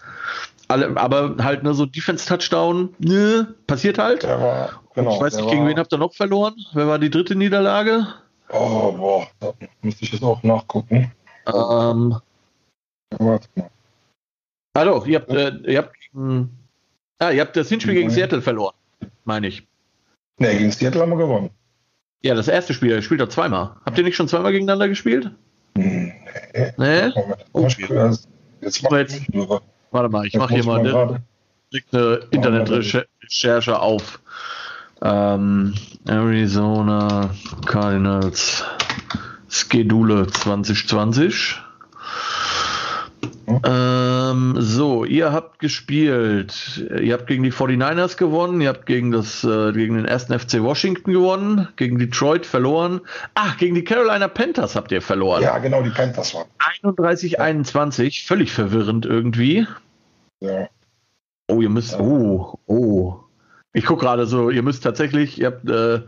Alle, 0.67 0.95
aber 0.97 1.35
halt 1.39 1.63
nur 1.63 1.73
so 1.73 1.87
Defense-Touchdown, 1.87 2.89
ne, 2.99 3.55
passiert 3.65 3.97
halt. 3.97 4.23
War, 4.23 4.69
genau, 4.99 5.15
ich 5.15 5.21
weiß 5.21 5.35
nicht, 5.35 5.49
gegen 5.49 5.61
war, 5.61 5.69
wen 5.69 5.79
habt 5.79 5.93
ihr 5.93 5.97
noch 5.97 6.13
verloren? 6.13 6.55
Wer 6.73 6.87
war 6.87 6.99
die 6.99 7.09
dritte 7.09 7.35
Niederlage? 7.35 8.07
Oh, 8.49 8.91
boah, 8.91 9.27
da 9.39 9.53
müsste 9.81 10.05
ich 10.05 10.13
jetzt 10.13 10.23
auch 10.23 10.41
nachgucken. 10.43 11.11
Ähm, 11.47 12.15
warte 13.17 13.47
mal. 13.55 13.69
Hallo, 14.75 15.03
ihr 15.05 15.19
habt, 15.19 15.29
äh, 15.29 15.51
ihr 15.65 15.77
habt, 15.79 15.95
hm, 16.13 16.49
ah, 17.19 17.31
ihr 17.31 17.41
habt 17.41 17.55
das 17.55 17.69
Hinspiel 17.69 17.95
gegen 17.95 18.09
Seattle 18.09 18.41
verloren, 18.41 18.75
meine 19.25 19.47
ich. 19.47 19.67
Ne, 20.39 20.55
gegen 20.57 20.71
Seattle 20.71 21.01
haben 21.01 21.09
wir 21.09 21.17
gewonnen. 21.17 21.49
Ja, 22.21 22.35
das 22.35 22.47
erste 22.47 22.73
Spiel, 22.73 22.91
ihr 22.91 23.01
spielt 23.01 23.21
doch 23.21 23.29
zweimal. 23.29 23.75
Habt 23.85 23.97
ihr 23.97 24.03
nicht 24.03 24.15
schon 24.15 24.27
zweimal 24.27 24.51
gegeneinander 24.51 24.89
gespielt? 24.89 25.31
Nee. 25.75 26.13
Nee? 26.77 27.11
Oh, 27.53 27.67
jetzt 28.61 28.83
mach 28.83 28.91
jetzt, 28.91 29.21
Warte 29.91 30.09
mal, 30.09 30.25
ich 30.25 30.35
mache 30.35 30.53
hier 30.53 30.65
mal 30.65 30.79
eine, 30.79 31.23
eine 31.91 32.15
Internetrecherche 32.31 33.79
auf. 33.79 34.21
Ähm, 35.01 35.73
Arizona 36.07 37.29
Cardinals 37.65 38.63
Schedule 39.47 40.27
2020. 40.27 41.59
Ähm, 43.65 44.55
so, 44.59 45.05
ihr 45.05 45.31
habt 45.31 45.59
gespielt. 45.59 46.85
Ihr 47.01 47.13
habt 47.13 47.27
gegen 47.27 47.43
die 47.43 47.51
49ers 47.51 48.15
gewonnen, 48.15 48.61
ihr 48.61 48.69
habt 48.69 48.85
gegen, 48.85 49.11
das, 49.11 49.43
äh, 49.43 49.71
gegen 49.73 49.95
den 49.95 50.05
ersten 50.05 50.37
FC 50.37 50.61
Washington 50.61 51.11
gewonnen, 51.11 51.67
gegen 51.75 51.97
Detroit 51.97 52.45
verloren. 52.45 53.01
Ach, 53.33 53.57
gegen 53.57 53.75
die 53.75 53.83
Carolina 53.83 54.27
Panthers 54.27 54.75
habt 54.75 54.91
ihr 54.91 55.01
verloren. 55.01 55.41
Ja, 55.41 55.57
genau, 55.57 55.81
die 55.81 55.89
Panthers 55.89 56.35
waren. 56.35 56.47
31, 56.59 57.39
21, 57.39 58.25
völlig 58.25 58.51
verwirrend 58.51 59.05
irgendwie. 59.05 59.65
Ja. 60.41 60.69
Oh, 61.47 61.61
ihr 61.61 61.69
müsst. 61.69 61.99
Oh, 61.99 62.59
oh. 62.67 63.23
Ich 63.73 63.85
gucke 63.85 64.05
gerade 64.05 64.25
so, 64.25 64.49
ihr 64.49 64.63
müsst 64.63 64.83
tatsächlich, 64.83 65.39
ihr 65.39 65.47
habt, 65.47 65.69
äh, 65.69 66.01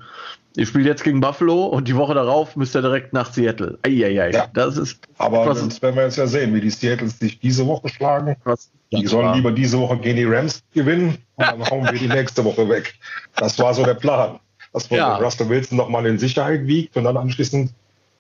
ihr 0.56 0.66
spielt 0.66 0.86
jetzt 0.86 1.04
gegen 1.04 1.22
Buffalo 1.22 1.66
und 1.66 1.88
die 1.88 1.96
Woche 1.96 2.14
darauf 2.14 2.56
müsst 2.56 2.76
ihr 2.76 2.82
direkt 2.82 3.14
nach 3.14 3.32
Seattle. 3.32 3.78
Eieiei, 3.86 4.32
ja. 4.32 4.48
das 4.54 4.78
ist. 4.78 5.08
Aber 5.18 5.46
das 5.46 5.82
werden 5.82 5.96
wir 5.96 6.04
jetzt 6.04 6.18
ja 6.18 6.28
sehen, 6.28 6.54
wie 6.54 6.62
die 6.62 6.72
Seattles 6.72 7.20
sich 7.20 7.40
diese 7.40 7.68
Woche 7.68 7.90
schlagen. 7.90 8.36
Was, 8.44 8.72
die 8.92 9.06
sollen 9.06 9.28
war. 9.28 9.36
lieber 9.36 9.52
diese 9.52 9.80
Woche 9.80 9.98
gegen 9.98 10.18
die 10.18 10.26
Rams 10.26 10.64
gewinnen 10.74 11.18
und 11.36 11.48
dann 11.48 11.70
hauen 11.70 11.86
wir 11.86 11.94
die 11.94 12.08
nächste 12.08 12.44
Woche 12.44 12.68
weg. 12.68 12.96
Das 13.36 13.58
war 13.60 13.74
so 13.74 13.86
der 13.86 13.94
Plan. 13.94 14.40
Dass 14.74 14.90
man 14.90 15.00
ja. 15.00 15.18
Russell 15.18 15.50
Wilson 15.50 15.78
nochmal 15.78 16.06
in 16.06 16.18
Sicherheit 16.18 16.66
wiegt 16.66 16.96
und 16.96 17.04
dann 17.04 17.18
anschließend 17.18 17.72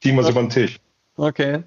ziehen 0.01 0.15
wir 0.15 0.23
es 0.23 0.30
über 0.30 0.41
den 0.41 0.49
Tisch. 0.49 0.80
Okay. 1.15 1.63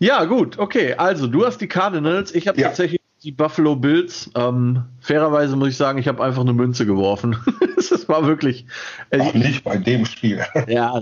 Ja, 0.00 0.24
gut, 0.24 0.58
okay. 0.58 0.94
Also, 0.94 1.26
du 1.26 1.44
hast 1.44 1.60
die 1.60 1.66
Cardinals, 1.66 2.34
ich 2.34 2.48
habe 2.48 2.60
ja. 2.60 2.68
tatsächlich 2.68 2.97
die 3.22 3.32
Buffalo 3.32 3.76
Bills. 3.76 4.30
Ähm, 4.34 4.84
fairerweise 5.00 5.56
muss 5.56 5.68
ich 5.68 5.76
sagen, 5.76 5.98
ich 5.98 6.08
habe 6.08 6.22
einfach 6.22 6.42
eine 6.42 6.52
Münze 6.52 6.86
geworfen. 6.86 7.36
das 7.76 8.08
war 8.08 8.26
wirklich. 8.26 8.66
Äh, 9.10 9.20
Ach, 9.20 9.34
nicht 9.34 9.64
bei 9.64 9.76
dem 9.76 10.06
Spiel. 10.06 10.44
ja, 10.68 11.00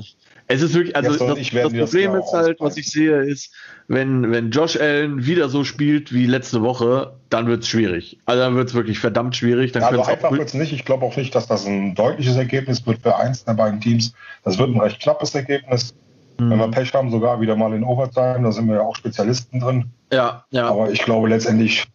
es 0.49 0.63
ist 0.63 0.75
wirklich, 0.75 0.95
also 0.95 1.11
das, 1.11 1.19
das, 1.19 1.51
Problem 1.51 2.15
ist 2.15 2.33
halt, 2.33 2.61
was 2.61 2.77
ich 2.77 2.89
sehe, 2.89 3.23
ist, 3.23 3.53
wenn, 3.89 4.31
wenn 4.31 4.51
Josh 4.51 4.77
Allen 4.77 5.27
wieder 5.27 5.49
so 5.49 5.65
spielt 5.65 6.13
wie 6.13 6.27
letzte 6.27 6.63
Woche, 6.63 7.15
dann 7.31 7.49
wird 7.49 7.65
es 7.65 7.69
schwierig. 7.69 8.19
Also 8.27 8.43
dann 8.43 8.55
wird 8.55 8.69
es 8.69 8.75
wirklich 8.75 9.01
verdammt 9.01 9.35
schwierig. 9.35 9.73
Dann 9.73 9.83
ja, 9.83 9.89
also 9.89 10.03
einfach 10.05 10.31
wird 10.31 10.49
es 10.49 10.55
nicht. 10.55 10.73
Ich 10.73 10.85
glaube 10.85 11.05
auch 11.05 11.17
nicht, 11.17 11.35
dass 11.35 11.49
das 11.49 11.67
ein 11.67 11.97
deutliches 11.97 12.37
Ergebnis 12.37 12.87
wird 12.87 13.03
für 13.03 13.17
eins 13.17 13.45
der 13.45 13.55
beiden 13.55 13.81
Teams. 13.81 14.15
Das 14.45 14.57
wird 14.59 14.71
ein 14.71 14.81
recht 14.81 15.01
knappes 15.01 15.35
Ergebnis. 15.35 15.95
Mhm. 16.39 16.51
Wenn 16.51 16.59
wir 16.59 16.69
Pech 16.69 16.95
haben, 16.95 17.11
sogar 17.11 17.41
wieder 17.41 17.57
mal 17.57 17.73
in 17.73 17.83
Overtime, 17.83 18.43
da 18.43 18.53
sind 18.53 18.69
wir 18.69 18.77
ja 18.77 18.83
auch 18.83 18.95
Spezialisten 18.95 19.59
drin. 19.59 19.87
Ja, 20.13 20.45
ja. 20.51 20.69
Aber 20.69 20.93
ich 20.93 21.03
glaube 21.03 21.29
letztendlich 21.29 21.87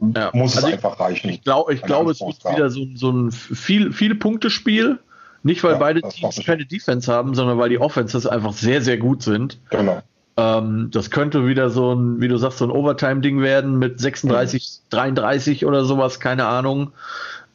ja. 0.00 0.30
Muss 0.34 0.56
also 0.56 0.68
es 0.68 0.74
einfach 0.74 1.00
reichen. 1.00 1.30
Ich, 1.30 1.42
glaub, 1.42 1.70
ich 1.70 1.82
glaube, 1.82 2.10
es 2.10 2.20
wird 2.20 2.44
wieder 2.44 2.70
so, 2.70 2.86
so 2.94 3.10
ein 3.10 3.32
viel, 3.32 3.92
viel 3.92 4.14
Punktespiel. 4.14 4.98
Nicht, 5.42 5.62
weil 5.62 5.72
ja, 5.72 5.78
beide 5.78 6.02
Teams 6.02 6.40
keine 6.44 6.66
Defense 6.66 7.12
haben, 7.12 7.34
sondern 7.34 7.56
weil 7.58 7.68
die 7.68 7.78
Offenses 7.78 8.26
einfach 8.26 8.52
sehr, 8.52 8.82
sehr 8.82 8.98
gut 8.98 9.22
sind. 9.22 9.58
Genau. 9.70 10.02
Ähm, 10.36 10.90
das 10.92 11.10
könnte 11.10 11.46
wieder 11.46 11.70
so 11.70 11.94
ein, 11.94 12.20
wie 12.20 12.28
du 12.28 12.36
sagst, 12.36 12.58
so 12.58 12.64
ein 12.64 12.70
Overtime-Ding 12.70 13.40
werden 13.40 13.78
mit 13.78 14.00
36, 14.00 14.80
mhm. 14.82 14.90
33 14.90 15.64
oder 15.64 15.84
sowas, 15.84 16.20
keine 16.20 16.46
Ahnung. 16.46 16.90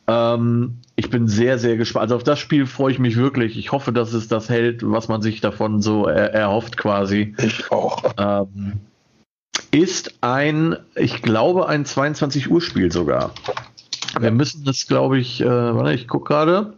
Ähm, 0.07 0.77
ich 0.95 1.09
bin 1.09 1.27
sehr, 1.27 1.59
sehr 1.59 1.77
gespannt. 1.77 2.03
Also 2.03 2.15
auf 2.15 2.23
das 2.23 2.39
Spiel 2.39 2.65
freue 2.65 2.91
ich 2.91 2.99
mich 2.99 3.17
wirklich. 3.17 3.57
Ich 3.57 3.71
hoffe, 3.71 3.91
dass 3.91 4.13
es 4.13 4.27
das 4.27 4.49
hält, 4.49 4.89
was 4.89 5.07
man 5.07 5.21
sich 5.21 5.41
davon 5.41 5.81
so 5.81 6.07
er 6.07 6.33
erhofft 6.33 6.77
quasi. 6.77 7.35
Ich 7.37 7.71
auch. 7.71 8.03
Ähm, 8.17 8.79
ist 9.71 10.15
ein, 10.21 10.77
ich 10.95 11.21
glaube, 11.21 11.67
ein 11.67 11.85
22 11.85 12.51
Uhr 12.51 12.61
Spiel 12.61 12.91
sogar. 12.91 13.33
Wir 14.19 14.31
müssen 14.31 14.65
das, 14.65 14.87
glaube 14.87 15.19
ich, 15.19 15.41
äh, 15.41 15.45
warte, 15.45 15.93
ich 15.93 16.07
gucke 16.07 16.33
gerade. 16.33 16.73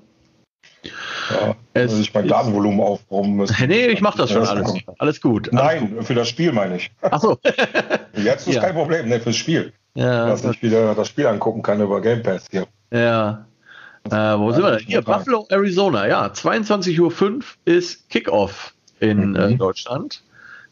Ja, 1.29 1.55
es 1.73 1.97
ich 1.97 2.13
mein 2.13 2.27
Datenvolumen 2.27 2.81
aufbauen 2.81 3.35
müssen. 3.35 3.55
Nee, 3.67 3.87
ich 3.87 4.01
mache 4.01 4.17
das 4.17 4.31
schon 4.31 4.45
alles. 4.45 4.73
Alles 4.99 5.21
gut. 5.21 5.51
Alles 5.53 5.81
Nein, 5.81 5.95
gut. 5.95 6.05
für 6.05 6.13
das 6.13 6.27
Spiel 6.27 6.51
meine 6.51 6.75
ich. 6.75 6.91
Ach 7.01 7.21
so. 7.21 7.37
Jetzt 8.15 8.47
ist 8.47 8.55
ja. 8.55 8.61
kein 8.61 8.75
Problem, 8.75 9.07
ne, 9.07 9.19
fürs 9.19 9.37
Spiel. 9.37 9.73
Ja. 9.95 10.27
Dass 10.27 10.43
ich 10.43 10.61
wieder 10.61 10.93
das 10.95 11.07
Spiel 11.07 11.27
angucken 11.27 11.61
kann 11.61 11.81
über 11.81 12.01
Game 12.01 12.21
Pass 12.21 12.47
hier. 12.51 12.67
Ja. 12.91 13.45
Äh, 14.05 14.11
wo 14.11 14.49
ja, 14.49 14.55
sind 14.55 14.63
wir 14.63 14.71
denn? 14.77 14.85
Hier, 14.85 15.01
Buffalo, 15.01 15.45
Arizona. 15.49 16.07
Ja, 16.07 16.27
22.05 16.27 16.99
Uhr 16.99 17.41
ist 17.65 18.09
Kickoff 18.09 18.73
in 18.99 19.29
mhm. 19.31 19.35
äh, 19.35 19.55
Deutschland. 19.55 20.23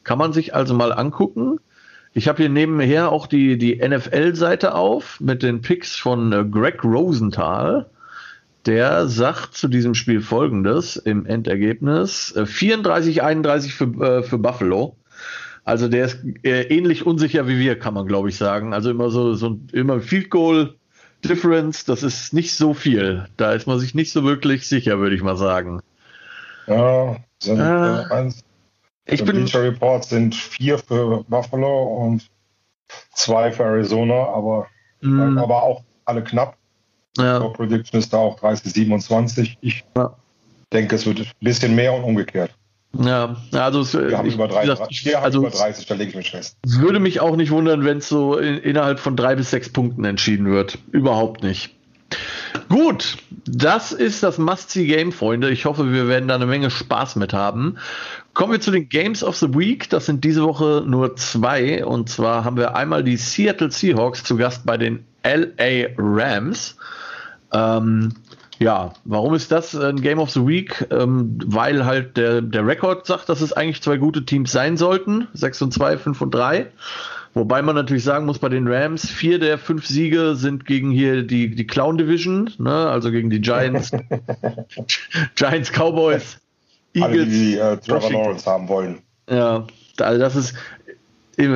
Kann 0.04 0.18
man 0.18 0.34
sich 0.34 0.54
also 0.54 0.74
mal 0.74 0.92
angucken. 0.92 1.60
Ich 2.13 2.28
habe 2.28 2.38
hier 2.39 2.50
nebenher 2.50 3.12
auch 3.12 3.28
die, 3.28 3.58
die 3.58 3.76
NFL-Seite 3.76 4.76
auf 4.76 5.19
mit 5.19 5.43
den 5.43 5.62
Picks 5.62 5.95
von 5.95 6.34
äh, 6.34 6.43
Greg 6.43 6.84
Rosenthal. 6.84 7.89
Der 8.65 9.08
sagt 9.08 9.56
zu 9.56 9.67
diesem 9.67 9.95
Spiel 9.95 10.21
folgendes 10.21 10.97
im 10.97 11.26
Endergebnis: 11.26 12.34
äh, 12.36 12.41
34-31 12.41 13.71
für, 13.71 14.06
äh, 14.06 14.24
für 14.24 14.38
Buffalo. 14.38 14.95
Also 15.63 15.88
der 15.88 16.06
ist 16.06 16.19
äh, 16.43 16.63
ähnlich 16.63 17.06
unsicher 17.06 17.47
wie 17.47 17.60
wir, 17.60 17.80
kann 17.80 17.93
man 17.93 18.08
glaube 18.08 18.30
ich 18.30 18.38
sagen. 18.38 18.74
Also 18.74 18.91
immer 18.91 19.10
so, 19.10 19.34
so 19.36 19.60
immer 19.71 20.02
Field 20.02 20.30
Goal 20.30 20.76
Difference, 21.24 21.86
das 21.86 22.04
ist 22.04 22.34
nicht 22.34 22.56
so 22.56 22.74
viel. 22.74 23.28
Da 23.38 23.54
ist 23.54 23.67
man 23.67 23.80
sich 23.80 23.93
nicht 23.93 24.12
so 24.12 24.24
wirklich 24.24 24.67
sicher, 24.67 25.00
würde 25.00 25.15
ich 25.15 25.21
mal 25.21 25.38
sagen. 25.38 25.82
Ja, 26.67 27.17
sind 27.39 27.60
äh, 27.60 27.62
eins, 27.62 28.43
ich 29.06 29.24
bin. 29.24 29.36
Bleacher 29.36 29.64
Reports 29.64 30.10
sind 30.10 30.36
vier 30.36 30.78
für 30.78 31.24
Buffalo 31.28 31.84
und 31.84 32.30
zwei 33.14 33.52
für 33.52 33.64
Arizona, 33.64 34.26
aber, 34.28 34.68
mm. 35.02 35.38
aber 35.38 35.64
auch 35.64 35.84
alle 36.06 36.24
knapp. 36.24 36.58
Ja. 37.18 37.40
So 37.40 37.50
Prediction 37.50 38.00
ist 38.00 38.14
da 38.14 38.18
auch 38.18 38.40
30, 38.40 38.74
27. 38.74 39.58
Ich 39.62 39.84
ja. 39.96 40.16
denke, 40.72 40.96
es 40.96 41.06
wird 41.06 41.20
ein 41.20 41.28
bisschen 41.42 41.76
mehr 41.76 41.94
und 41.94 42.04
umgekehrt. 42.04 42.52
Ja, 43.00 43.38
also 43.54 43.82
es, 43.82 43.94
wir 43.94 44.18
haben 44.18 44.28
ich, 44.28 44.36
über 44.36 44.50
30, 44.50 45.06
wir 45.06 45.22
also, 45.22 45.40
über 45.40 45.50
30, 45.50 45.86
da 45.86 45.96
lege 45.96 46.10
ich 46.10 46.16
mich 46.16 46.32
fest. 46.32 46.58
Es 46.66 46.80
würde 46.80 47.00
mich 47.00 47.22
auch 47.22 47.38
nicht 47.38 47.52
wundern, 47.52 47.86
wenn 47.86 48.00
es 48.00 48.10
so 48.10 48.38
in, 48.38 48.58
innerhalb 48.58 49.00
von 49.00 49.16
drei 49.16 49.36
bis 49.36 49.50
sechs 49.50 49.70
Punkten 49.70 50.04
entschieden 50.04 50.52
wird. 50.52 50.78
Überhaupt 50.92 51.42
nicht. 51.42 51.74
Gut, 52.68 53.18
das 53.46 53.94
ist 53.94 54.24
das 54.24 54.38
Must-See-Game, 54.38 55.14
Freunde. 55.14 55.50
Ich 55.50 55.64
hoffe, 55.64 55.94
wir 55.94 56.10
werden 56.10 56.28
da 56.28 56.36
eine 56.36 56.46
Menge 56.46 56.70
Spaß 56.70 57.16
mit 57.16 57.34
haben. 57.34 57.78
Kommen 58.34 58.54
wir 58.54 58.62
zu 58.62 58.72
den 58.72 58.88
Games 58.88 59.24
of 59.24 59.36
the 59.38 59.54
Week. 59.54 59.89
Das 59.89 60.06
sind 60.06 60.24
diese 60.24 60.44
Woche 60.44 60.84
nur 60.86 61.15
zwei. 61.17 61.86
Und 61.86 62.10
zwar 62.10 62.46
haben 62.46 62.58
wir 62.58 62.76
einmal 62.76 63.04
die 63.04 63.17
Seattle 63.17 63.72
Seahawks 63.72 64.24
zu 64.24 64.38
Gast 64.38 64.65
bei 64.65 64.78
den 64.78 65.06
LA 65.24 65.89
Rams. 65.98 66.78
Ähm, 67.52 68.13
ja, 68.60 68.94
warum 69.04 69.34
ist 69.34 69.52
das 69.52 69.76
ein 69.76 70.02
Game 70.02 70.20
of 70.20 70.30
the 70.32 70.46
Week? 70.46 70.86
Ähm, 70.91 71.39
weil 71.46 71.86
halt 71.86 72.15
der, 72.15 72.41
der 72.41 72.65
Rekord 72.65 73.06
sagt, 73.06 73.28
dass 73.28 73.41
es 73.41 73.54
eigentlich 73.54 73.82
zwei 73.82 73.98
gute 73.98 74.24
Teams 74.24 74.52
sein 74.52 74.78
sollten. 74.78 75.28
6 75.34 75.63
und 75.63 75.74
2, 75.74 75.98
5 75.98 76.22
und 76.22 76.34
3. 76.34 76.67
Wobei 77.34 77.62
man 77.62 77.76
natürlich 77.76 78.04
sagen 78.04 78.26
muss, 78.26 78.39
bei 78.39 78.50
den 78.50 78.67
Rams, 78.67 79.10
vier 79.10 79.39
der 79.39 79.58
fünf 79.58 79.88
Siege 79.88 80.36
sind 80.36 80.65
gegen 80.65 80.91
hier 80.91 81.24
die, 81.24 81.56
die 81.56 81.65
Clown 81.65 81.98
Division, 81.98 82.52
ne? 82.58 82.89
also 82.89 83.10
gegen 83.10 83.30
die 83.30 83.39
Giants, 83.39 83.91
Giants, 85.36 85.72
Cowboys, 85.72 86.41
Eagles. 86.94 87.12
Alle, 87.12 87.26
die 87.26 87.58
äh, 87.58 87.78
Trevor 87.78 88.12
Lawrence 88.12 88.50
haben 88.50 88.68
wollen. 88.68 89.00
Ja, 89.30 89.66
also 90.00 90.20
das 90.20 90.36
ist 90.36 90.56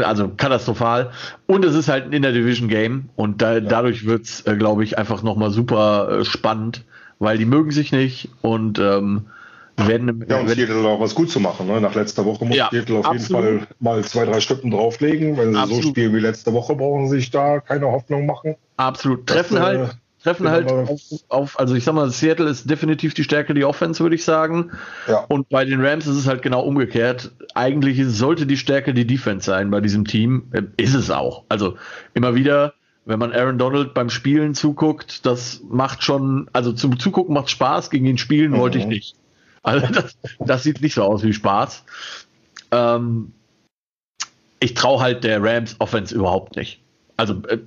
also 0.04 0.30
katastrophal. 0.30 1.12
Und 1.46 1.66
es 1.66 1.76
ist 1.76 1.90
halt 1.90 2.14
in 2.14 2.22
der 2.22 2.32
Division 2.32 2.70
Game 2.70 3.10
und 3.16 3.42
da, 3.42 3.56
ja. 3.56 3.60
dadurch 3.60 4.06
wird 4.06 4.26
es, 4.26 4.42
äh, 4.48 4.56
glaube 4.56 4.84
ich, 4.84 4.98
einfach 4.98 5.24
nochmal 5.24 5.52
super 5.52 6.20
äh, 6.20 6.26
spannend, 6.26 6.86
weil 7.20 7.38
die 7.38 7.46
mögen 7.46 7.72
sich 7.72 7.92
nicht 7.92 8.30
und 8.42 8.80
ähm, 8.80 9.28
wenn, 9.78 10.26
ja, 10.30 10.40
und 10.40 10.48
wenn, 10.48 10.56
Seattle 10.56 10.88
auch 10.88 11.02
was 11.02 11.16
gut 11.16 11.30
zu 11.30 11.42
machen. 11.42 11.68
Ne? 11.68 11.82
Nach 11.82 11.94
letzter 11.94 12.24
Woche 12.26 12.46
muss 12.46 12.56
ja, 12.56 12.70
Seattle 12.72 13.00
auf 13.00 13.06
absolut. 13.06 13.44
jeden 13.44 13.60
Fall 13.60 13.68
mal 13.80 14.04
zwei, 14.06 14.24
drei 14.24 14.40
Stücken 14.40 14.72
drauflegen. 14.72 15.38
Wenn 15.38 15.52
sie 15.52 15.60
absolut. 15.60 15.84
so 15.84 15.90
spielen 15.90 16.16
wie 16.16 16.20
letzte 16.20 16.54
Woche, 16.54 16.76
brauchen 16.76 17.10
sie 17.10 17.18
sich 17.18 17.30
da 17.30 17.60
keine 17.60 17.88
Hoffnung 17.88 18.26
machen. 18.26 18.56
Absolut. 18.78 19.28
Treffen 19.28 19.56
das, 19.56 19.66
halt, 19.66 19.90
äh, 19.90 19.94
treffen 20.26 20.50
halt 20.50 20.72
auf, 20.72 21.02
auf, 21.30 21.60
also 21.60 21.76
ich 21.76 21.84
sag 21.84 21.94
mal, 21.94 22.10
Seattle 22.10 22.50
ist 22.50 22.70
definitiv 22.70 23.14
die 23.14 23.24
Stärke, 23.24 23.54
die 23.54 23.64
Offense, 23.64 24.02
würde 24.02 24.16
ich 24.16 24.26
sagen. 24.26 24.72
Ja. 25.08 25.20
Und 25.30 25.50
bei 25.50 25.66
den 25.66 25.86
Rams 25.86 26.08
ist 26.08 26.18
es 26.18 26.28
halt 26.28 26.42
genau 26.42 26.62
umgekehrt. 26.62 27.32
Eigentlich 27.54 28.04
sollte 28.08 28.48
die 28.48 28.58
Stärke 28.58 28.94
die 28.94 29.06
Defense 29.06 29.46
sein 29.46 29.70
bei 29.70 29.82
diesem 29.82 30.06
Team. 30.06 30.48
Äh, 30.52 30.64
ist 30.78 30.96
es 30.96 31.12
auch. 31.12 31.44
Also 31.48 31.78
immer 32.14 32.36
wieder 32.36 32.74
wenn 33.08 33.20
man 33.20 33.34
Aaron 33.34 33.60
Donald 33.60 33.94
beim 33.94 34.10
Spielen 34.10 34.56
zuguckt, 34.56 35.28
das 35.28 35.62
macht 35.70 36.04
schon, 36.04 36.50
also 36.54 36.74
zum 36.74 36.98
Zugucken 36.98 37.36
macht 37.36 37.52
Spaß, 37.52 37.92
gegen 37.92 38.08
ihn 38.08 38.18
spielen 38.18 38.54
mhm. 38.54 38.58
wollte 38.58 38.80
ich 38.80 38.88
nicht. 38.88 39.16
Also 39.62 39.86
das, 39.86 40.18
das 40.40 40.64
sieht 40.64 40.82
nicht 40.82 40.96
so 40.96 41.04
aus 41.04 41.22
wie 41.22 41.34
Spaß. 41.34 41.84
Ähm, 42.72 43.32
ich 44.60 44.74
traue 44.74 45.02
halt 45.02 45.24
der 45.24 45.44
Rams 45.44 45.76
Offense 45.78 46.16
überhaupt 46.16 46.56
nicht. 46.56 46.82
Also 47.16 47.44
äh, 47.48 47.60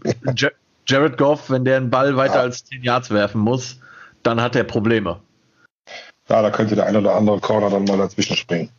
Jared 0.89 1.19
Goff, 1.19 1.51
wenn 1.51 1.65
der 1.65 1.77
einen 1.77 1.91
Ball 1.91 2.17
weiter 2.17 2.37
ja. 2.37 2.41
als 2.43 2.65
10 2.65 2.83
Yards 2.83 3.11
werfen 3.11 3.41
muss, 3.41 3.79
dann 4.23 4.41
hat 4.41 4.57
er 4.57 4.65
Probleme. 4.65 5.21
Ja, 6.29 6.43
da 6.43 6.51
könnte 6.51 6.77
der 6.77 6.87
ein 6.87 6.97
oder 6.97 7.15
andere 7.15 7.41
Corner 7.41 7.71
dann 7.71 7.85
mal 7.85 7.99
dazwischen 7.99 8.37
springen. 8.37 8.71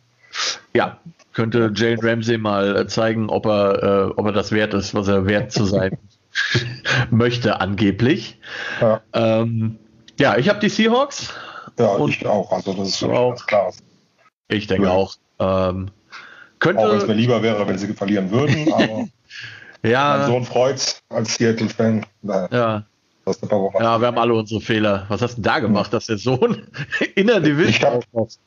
Ja, 0.74 0.98
könnte 1.32 1.72
Jalen 1.74 2.00
Ramsey 2.00 2.38
mal 2.38 2.76
äh, 2.76 2.86
zeigen, 2.86 3.28
ob 3.28 3.46
er, 3.46 3.82
äh, 3.82 4.12
ob 4.16 4.26
er 4.26 4.32
das 4.32 4.52
wert 4.52 4.74
ist, 4.74 4.94
was 4.94 5.08
er 5.08 5.26
wert 5.26 5.52
zu 5.52 5.64
sein 5.64 5.98
möchte, 7.10 7.60
angeblich. 7.60 8.38
Ja, 8.80 9.00
ähm, 9.12 9.78
ja 10.18 10.36
ich 10.36 10.48
habe 10.48 10.60
die 10.60 10.68
Seahawks 10.68 11.32
ja, 11.80 12.06
ich 12.06 12.26
auch. 12.26 12.52
Also 12.52 12.74
das 12.74 12.88
ist 12.88 12.96
für 12.96 13.10
auch, 13.10 13.30
ganz 13.30 13.46
klar. 13.46 13.72
Ich 14.48 14.66
denke 14.66 14.88
ja. 14.88 14.92
auch. 14.92 15.14
Ähm, 15.38 15.90
könnte, 16.58 16.82
auch 16.82 16.90
wenn 16.90 16.98
es 16.98 17.06
mir 17.06 17.14
lieber 17.14 17.42
wäre, 17.42 17.66
wenn 17.66 17.78
sie 17.78 17.92
verlieren 17.94 18.30
würden, 18.30 18.72
aber 18.72 19.08
ja, 19.82 20.18
mein 20.18 20.26
Sohn 20.26 20.44
freut 20.44 21.02
als 21.08 21.34
Seattle-Fan. 21.34 22.06
Ja. 22.22 22.84
Ja, 23.78 24.00
wir 24.00 24.06
haben 24.06 24.18
alle 24.18 24.34
unsere 24.34 24.60
Fehler. 24.60 25.04
Was 25.08 25.22
hast 25.22 25.38
du 25.38 25.42
da 25.42 25.58
gemacht, 25.58 25.92
dass 25.92 26.06
der 26.06 26.18
Sohn 26.18 26.66
in 27.14 27.28
der 27.28 27.40
Division 27.40 28.02
ich 28.26 28.38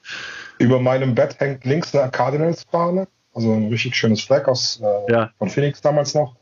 Über 0.57 0.79
meinem 0.79 1.15
Bett 1.15 1.39
hängt 1.39 1.63
links 1.63 1.95
eine 1.95 2.11
Cardinals-Fahne, 2.11 3.07
also 3.33 3.53
ein 3.53 3.69
richtig 3.69 3.95
schönes 3.95 4.21
Flag 4.21 4.47
aus 4.47 4.81
äh, 4.81 5.11
ja. 5.11 5.29
von 5.37 5.49
Phoenix 5.49 5.81
damals 5.81 6.13
noch. 6.15 6.35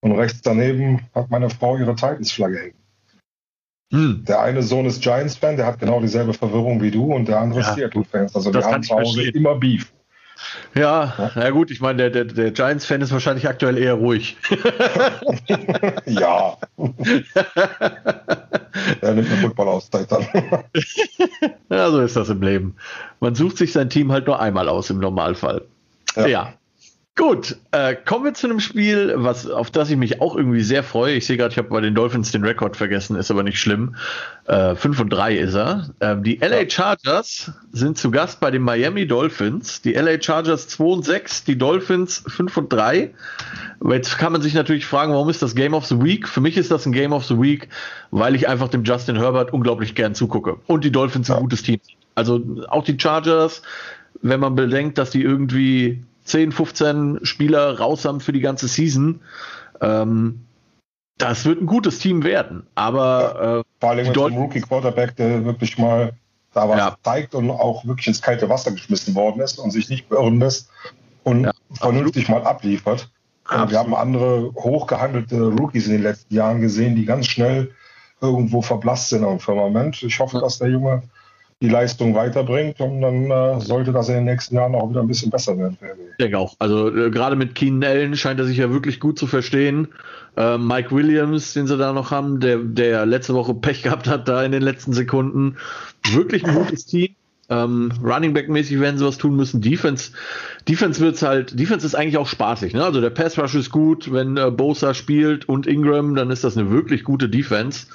Und 0.00 0.12
rechts 0.12 0.40
daneben 0.42 1.00
hat 1.14 1.30
meine 1.30 1.50
Frau 1.50 1.76
ihre 1.76 1.94
Titans-Flagge 1.94 2.58
hängen. 2.58 2.86
Hm. 3.92 4.24
Der 4.26 4.40
eine 4.40 4.62
Sohn 4.62 4.86
ist 4.86 5.02
Giants-Fan, 5.02 5.56
der 5.56 5.66
hat 5.66 5.78
genau 5.78 6.00
dieselbe 6.00 6.34
Verwirrung 6.34 6.80
wie 6.82 6.90
du 6.90 7.14
und 7.14 7.28
der 7.28 7.38
andere 7.38 7.60
ja, 7.60 7.68
ist 7.68 7.74
Seattle-Fan. 7.74 8.30
Also 8.32 8.52
wir 8.52 8.64
haben 8.64 8.82
zu 8.82 8.94
Hause 8.94 9.28
immer 9.30 9.54
Beef. 9.56 9.92
Ja, 10.74 11.14
ja, 11.18 11.30
na 11.34 11.50
gut, 11.50 11.70
ich 11.70 11.80
meine, 11.80 12.10
der, 12.10 12.24
der, 12.24 12.34
der 12.34 12.50
Giants-Fan 12.50 13.00
ist 13.00 13.12
wahrscheinlich 13.12 13.48
aktuell 13.48 13.78
eher 13.78 13.94
ruhig. 13.94 14.36
ja. 16.06 16.56
er 19.00 19.14
nimmt 19.14 19.30
eine 19.30 19.40
Football-Auszeit 19.40 20.12
dann. 20.12 20.26
ja, 21.70 21.90
so 21.90 22.00
ist 22.00 22.16
das 22.16 22.28
im 22.28 22.42
Leben. 22.42 22.76
Man 23.20 23.34
sucht 23.34 23.56
sich 23.56 23.72
sein 23.72 23.88
Team 23.90 24.12
halt 24.12 24.26
nur 24.26 24.38
einmal 24.40 24.68
aus 24.68 24.90
im 24.90 24.98
Normalfall. 24.98 25.62
Ja. 26.16 26.26
ja. 26.26 26.54
Gut, 27.18 27.56
äh, 27.70 27.96
kommen 27.96 28.26
wir 28.26 28.34
zu 28.34 28.46
einem 28.46 28.60
Spiel, 28.60 29.14
was, 29.16 29.48
auf 29.48 29.70
das 29.70 29.88
ich 29.88 29.96
mich 29.96 30.20
auch 30.20 30.36
irgendwie 30.36 30.60
sehr 30.60 30.82
freue. 30.82 31.14
Ich 31.14 31.24
sehe 31.24 31.38
gerade, 31.38 31.50
ich 31.50 31.56
habe 31.56 31.70
bei 31.70 31.80
den 31.80 31.94
Dolphins 31.94 32.30
den 32.30 32.44
Rekord 32.44 32.76
vergessen, 32.76 33.16
ist 33.16 33.30
aber 33.30 33.42
nicht 33.42 33.58
schlimm. 33.58 33.96
Äh, 34.44 34.74
5 34.74 35.00
und 35.00 35.08
3 35.08 35.34
ist 35.34 35.54
er. 35.54 35.88
Ähm, 36.02 36.22
die 36.22 36.36
LA 36.36 36.68
Chargers 36.68 37.52
sind 37.72 37.96
zu 37.96 38.10
Gast 38.10 38.38
bei 38.38 38.50
den 38.50 38.60
Miami 38.60 39.06
Dolphins. 39.06 39.80
Die 39.80 39.94
LA 39.94 40.20
Chargers 40.20 40.68
2 40.68 40.84
und 40.84 41.04
6, 41.06 41.44
die 41.44 41.56
Dolphins 41.56 42.22
5 42.28 42.54
und 42.54 42.70
3. 42.70 43.14
Jetzt 43.90 44.18
kann 44.18 44.32
man 44.32 44.42
sich 44.42 44.52
natürlich 44.52 44.84
fragen, 44.84 45.14
warum 45.14 45.30
ist 45.30 45.40
das 45.40 45.54
Game 45.54 45.72
of 45.72 45.86
the 45.86 46.02
Week? 46.02 46.28
Für 46.28 46.42
mich 46.42 46.58
ist 46.58 46.70
das 46.70 46.84
ein 46.84 46.92
Game 46.92 47.14
of 47.14 47.24
the 47.24 47.40
Week, 47.40 47.70
weil 48.10 48.34
ich 48.34 48.46
einfach 48.46 48.68
dem 48.68 48.84
Justin 48.84 49.16
Herbert 49.16 49.54
unglaublich 49.54 49.94
gern 49.94 50.14
zugucke. 50.14 50.58
Und 50.66 50.84
die 50.84 50.92
Dolphins 50.92 51.30
ein 51.30 51.40
gutes 51.40 51.62
Team. 51.62 51.80
Also 52.14 52.42
auch 52.68 52.84
die 52.84 52.98
Chargers, 53.00 53.62
wenn 54.20 54.40
man 54.40 54.54
bedenkt, 54.54 54.98
dass 54.98 55.08
die 55.08 55.22
irgendwie 55.22 56.02
10, 56.26 56.52
15 56.52 57.20
Spieler 57.22 57.78
raus 57.78 58.04
haben 58.04 58.20
für 58.20 58.32
die 58.32 58.40
ganze 58.40 58.68
Season. 58.68 59.20
Ähm, 59.80 60.46
das 61.18 61.44
wird 61.44 61.62
ein 61.62 61.66
gutes 61.66 61.98
Team 61.98 62.24
werden. 62.24 62.66
Aber 62.74 63.20
ja, 63.20 63.58
äh, 63.60 63.64
vor 63.80 63.90
allem 63.90 64.06
mit 64.06 64.18
einem 64.18 64.36
Rookie 64.36 64.60
Quarterback, 64.60 65.16
der 65.16 65.44
wirklich 65.44 65.78
mal 65.78 66.12
da 66.52 66.68
was 66.68 66.78
ja. 66.78 66.96
zeigt 67.02 67.34
und 67.34 67.50
auch 67.50 67.84
wirklich 67.84 68.06
ins 68.08 68.22
kalte 68.22 68.48
Wasser 68.48 68.72
geschmissen 68.72 69.14
worden 69.14 69.40
ist 69.40 69.58
und 69.58 69.70
sich 69.70 69.88
nicht 69.88 70.08
beirren 70.08 70.38
lässt 70.38 70.70
und 71.22 71.44
ja, 71.44 71.52
vernünftig 71.72 72.28
mal 72.28 72.44
abliefert. 72.44 73.10
Wir 73.48 73.78
haben 73.78 73.94
andere 73.94 74.52
hochgehandelte 74.54 75.40
Rookies 75.40 75.86
in 75.86 75.92
den 75.92 76.02
letzten 76.02 76.34
Jahren 76.34 76.60
gesehen, 76.60 76.96
die 76.96 77.04
ganz 77.04 77.26
schnell 77.26 77.70
irgendwo 78.20 78.60
verblasst 78.60 79.10
sind 79.10 79.24
am 79.24 79.38
Firmament. 79.38 80.02
Ich 80.02 80.18
hoffe, 80.18 80.40
dass 80.40 80.58
der 80.58 80.68
Junge 80.68 81.04
die 81.62 81.68
Leistung 81.70 82.14
weiterbringt 82.14 82.80
und 82.80 83.00
dann 83.00 83.30
äh, 83.30 83.60
sollte 83.60 83.90
das 83.92 84.10
in 84.10 84.16
den 84.16 84.24
nächsten 84.24 84.56
Jahren 84.56 84.74
auch 84.74 84.90
wieder 84.90 85.00
ein 85.00 85.06
bisschen 85.06 85.30
besser 85.30 85.56
werden. 85.56 85.78
Ich 85.80 86.16
denke 86.18 86.38
auch. 86.38 86.54
Also 86.58 86.94
äh, 86.94 87.10
gerade 87.10 87.34
mit 87.34 87.54
Keenan 87.54 87.84
Allen 87.84 88.16
scheint 88.16 88.38
er 88.38 88.46
sich 88.46 88.58
ja 88.58 88.70
wirklich 88.70 89.00
gut 89.00 89.18
zu 89.18 89.26
verstehen. 89.26 89.88
Äh, 90.36 90.58
Mike 90.58 90.94
Williams, 90.94 91.54
den 91.54 91.66
sie 91.66 91.78
da 91.78 91.94
noch 91.94 92.10
haben, 92.10 92.40
der, 92.40 92.58
der 92.58 93.06
letzte 93.06 93.32
Woche 93.32 93.54
Pech 93.54 93.82
gehabt 93.82 94.06
hat 94.06 94.28
da 94.28 94.44
in 94.44 94.52
den 94.52 94.62
letzten 94.62 94.92
Sekunden. 94.92 95.56
Wirklich 96.10 96.44
ein 96.44 96.54
gutes 96.54 96.84
Team. 96.84 97.14
Ähm, 97.48 97.92
Running 98.02 98.34
Back 98.34 98.48
mäßig 98.48 98.80
werden 98.80 98.98
sie 98.98 99.06
was 99.06 99.18
tun 99.18 99.36
müssen. 99.36 99.60
Defense, 99.60 100.10
Defense 100.68 101.00
wird's 101.00 101.22
halt, 101.22 101.58
Defense 101.58 101.86
ist 101.86 101.94
eigentlich 101.94 102.18
auch 102.18 102.26
spaßig, 102.26 102.74
ne? 102.74 102.84
Also 102.84 103.00
der 103.00 103.10
Pass 103.10 103.38
Rush 103.38 103.54
ist 103.54 103.70
gut, 103.70 104.12
wenn 104.12 104.36
äh, 104.36 104.50
Bosa 104.50 104.94
spielt 104.94 105.48
und 105.48 105.66
Ingram, 105.66 106.16
dann 106.16 106.30
ist 106.30 106.42
das 106.42 106.56
eine 106.56 106.70
wirklich 106.70 107.04
gute 107.04 107.28
Defense. 107.28 107.86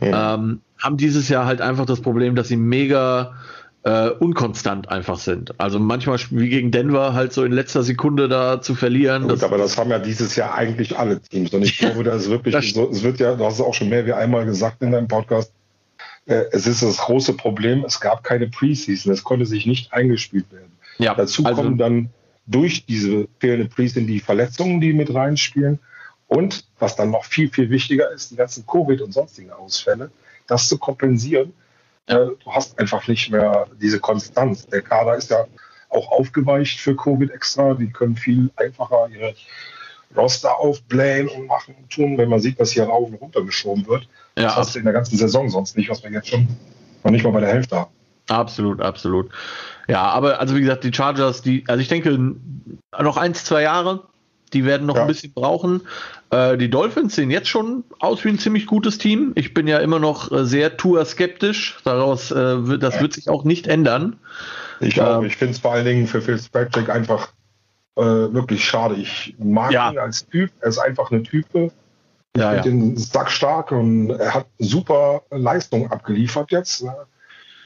Ja. 0.00 0.34
Ähm, 0.34 0.60
haben 0.78 0.96
dieses 0.96 1.28
Jahr 1.28 1.46
halt 1.46 1.60
einfach 1.60 1.86
das 1.86 2.00
Problem, 2.00 2.34
dass 2.34 2.48
sie 2.48 2.56
mega 2.56 3.34
äh, 3.84 4.08
unkonstant 4.08 4.88
einfach 4.88 5.18
sind. 5.18 5.60
Also 5.60 5.78
manchmal 5.78 6.18
wie 6.30 6.48
gegen 6.48 6.70
Denver 6.70 7.12
halt 7.12 7.32
so 7.32 7.44
in 7.44 7.52
letzter 7.52 7.82
Sekunde 7.82 8.28
da 8.28 8.60
zu 8.62 8.74
verlieren. 8.74 9.28
Gut, 9.28 9.42
aber 9.42 9.58
das 9.58 9.76
haben 9.76 9.90
ja 9.90 9.98
dieses 9.98 10.36
Jahr 10.36 10.54
eigentlich 10.54 10.98
alle 10.98 11.20
Teams. 11.20 11.52
Und 11.52 11.62
ich 11.62 11.78
glaube, 11.78 12.02
das 12.02 12.22
ist 12.22 12.30
wirklich, 12.30 12.54
das 12.54 12.70
so, 12.70 12.90
es 12.90 13.02
wird 13.02 13.20
ja, 13.20 13.34
du 13.34 13.44
hast 13.44 13.54
es 13.54 13.60
auch 13.60 13.74
schon 13.74 13.90
mehr 13.90 14.06
wie 14.06 14.14
einmal 14.14 14.46
gesagt 14.46 14.82
in 14.82 14.92
deinem 14.92 15.08
Podcast, 15.08 15.52
äh, 16.26 16.44
es 16.52 16.66
ist 16.66 16.82
das 16.82 16.98
große 16.98 17.34
Problem, 17.34 17.84
es 17.84 18.00
gab 18.00 18.24
keine 18.24 18.48
Preseason, 18.48 19.12
es 19.12 19.24
konnte 19.24 19.46
sich 19.46 19.66
nicht 19.66 19.92
eingespielt 19.92 20.50
werden. 20.52 20.72
Ja, 20.98 21.14
Dazu 21.14 21.44
also, 21.44 21.62
kommen 21.62 21.78
dann 21.78 22.10
durch 22.46 22.86
diese 22.86 23.28
fehlende 23.40 23.66
Preseason 23.66 24.06
die 24.06 24.20
Verletzungen, 24.20 24.80
die 24.80 24.92
mit 24.92 25.12
reinspielen. 25.12 25.78
Und 26.26 26.66
was 26.78 26.96
dann 26.96 27.10
noch 27.10 27.24
viel, 27.24 27.50
viel 27.50 27.70
wichtiger 27.70 28.10
ist, 28.10 28.30
die 28.30 28.36
ganzen 28.36 28.66
Covid- 28.66 29.02
und 29.02 29.12
sonstigen 29.12 29.50
Ausfälle, 29.50 30.10
das 30.46 30.68
zu 30.68 30.78
kompensieren. 30.78 31.52
Äh, 32.06 32.14
du 32.16 32.52
hast 32.52 32.78
einfach 32.78 33.06
nicht 33.08 33.30
mehr 33.30 33.66
diese 33.80 34.00
Konstanz. 34.00 34.66
Der 34.66 34.82
Kader 34.82 35.16
ist 35.16 35.30
ja 35.30 35.46
auch 35.90 36.10
aufgeweicht 36.10 36.80
für 36.80 36.96
Covid 36.96 37.30
extra. 37.30 37.74
Die 37.74 37.90
können 37.90 38.16
viel 38.16 38.50
einfacher 38.56 39.08
ihre 39.12 39.34
Roster 40.16 40.58
aufblähen 40.58 41.28
und 41.28 41.46
machen 41.46 41.74
und 41.78 41.90
tun, 41.90 42.18
wenn 42.18 42.28
man 42.28 42.40
sieht, 42.40 42.60
dass 42.60 42.70
hier 42.72 42.84
rauf 42.84 43.08
und 43.08 43.14
runter 43.16 43.42
geschoben 43.42 43.86
wird. 43.86 44.08
Ja. 44.36 44.44
Das 44.44 44.56
hast 44.56 44.74
du 44.74 44.78
in 44.78 44.84
der 44.84 44.94
ganzen 44.94 45.16
Saison 45.16 45.48
sonst 45.48 45.76
nicht, 45.76 45.90
was 45.90 46.02
wir 46.02 46.10
jetzt 46.10 46.28
schon 46.28 46.48
noch 47.02 47.10
nicht 47.10 47.24
mal 47.24 47.30
bei 47.32 47.40
der 47.40 47.50
Hälfte 47.50 47.76
haben. 47.76 47.90
Absolut, 48.28 48.80
absolut. 48.80 49.30
Ja, 49.88 50.02
aber 50.02 50.40
also 50.40 50.56
wie 50.56 50.60
gesagt, 50.60 50.84
die 50.84 50.92
Chargers, 50.94 51.42
die, 51.42 51.64
also 51.68 51.80
ich 51.80 51.88
denke, 51.88 52.18
noch 52.98 53.16
eins, 53.16 53.44
zwei 53.44 53.62
Jahre, 53.62 54.04
Die 54.54 54.64
werden 54.64 54.86
noch 54.86 54.94
ja. 54.96 55.02
ein 55.02 55.08
bisschen 55.08 55.32
brauchen. 55.32 55.82
Äh, 56.30 56.56
die 56.56 56.70
Dolphins 56.70 57.16
sehen 57.16 57.30
jetzt 57.30 57.48
schon 57.48 57.84
aus 57.98 58.24
wie 58.24 58.28
ein 58.28 58.38
ziemlich 58.38 58.66
gutes 58.66 58.98
Team. 58.98 59.32
Ich 59.34 59.52
bin 59.52 59.66
ja 59.66 59.78
immer 59.78 59.98
noch 59.98 60.30
äh, 60.30 60.46
sehr 60.46 60.76
Tour-skeptisch. 60.76 61.78
Daraus, 61.84 62.30
äh, 62.30 62.66
wird, 62.66 62.82
das 62.82 63.00
wird 63.00 63.12
sich 63.12 63.28
auch 63.28 63.44
nicht 63.44 63.66
ändern. 63.66 64.16
Ich 64.80 65.00
auch. 65.00 65.18
Ähm, 65.18 65.26
ich 65.26 65.36
finde 65.36 65.54
es 65.54 65.58
vor 65.58 65.72
allen 65.72 65.84
Dingen 65.84 66.06
für 66.06 66.22
Fitzpatrick 66.22 66.88
einfach 66.88 67.32
äh, 67.96 68.02
wirklich 68.02 68.64
schade. 68.64 68.94
Ich 68.96 69.34
mag 69.38 69.72
ja. 69.72 69.90
ihn 69.90 69.98
als 69.98 70.26
Typ. 70.26 70.50
Er 70.60 70.68
ist 70.68 70.78
einfach 70.78 71.10
eine 71.10 71.22
Type. 71.22 71.70
Ich 72.34 72.40
ja, 72.40 72.50
finde 72.50 72.68
ja. 72.68 72.74
den 72.74 72.96
Sack 72.96 73.30
stark 73.30 73.70
und 73.70 74.10
er 74.10 74.34
hat 74.34 74.46
super 74.58 75.22
Leistung 75.30 75.90
abgeliefert 75.90 76.50
jetzt. 76.50 76.82
Ne? 76.82 76.94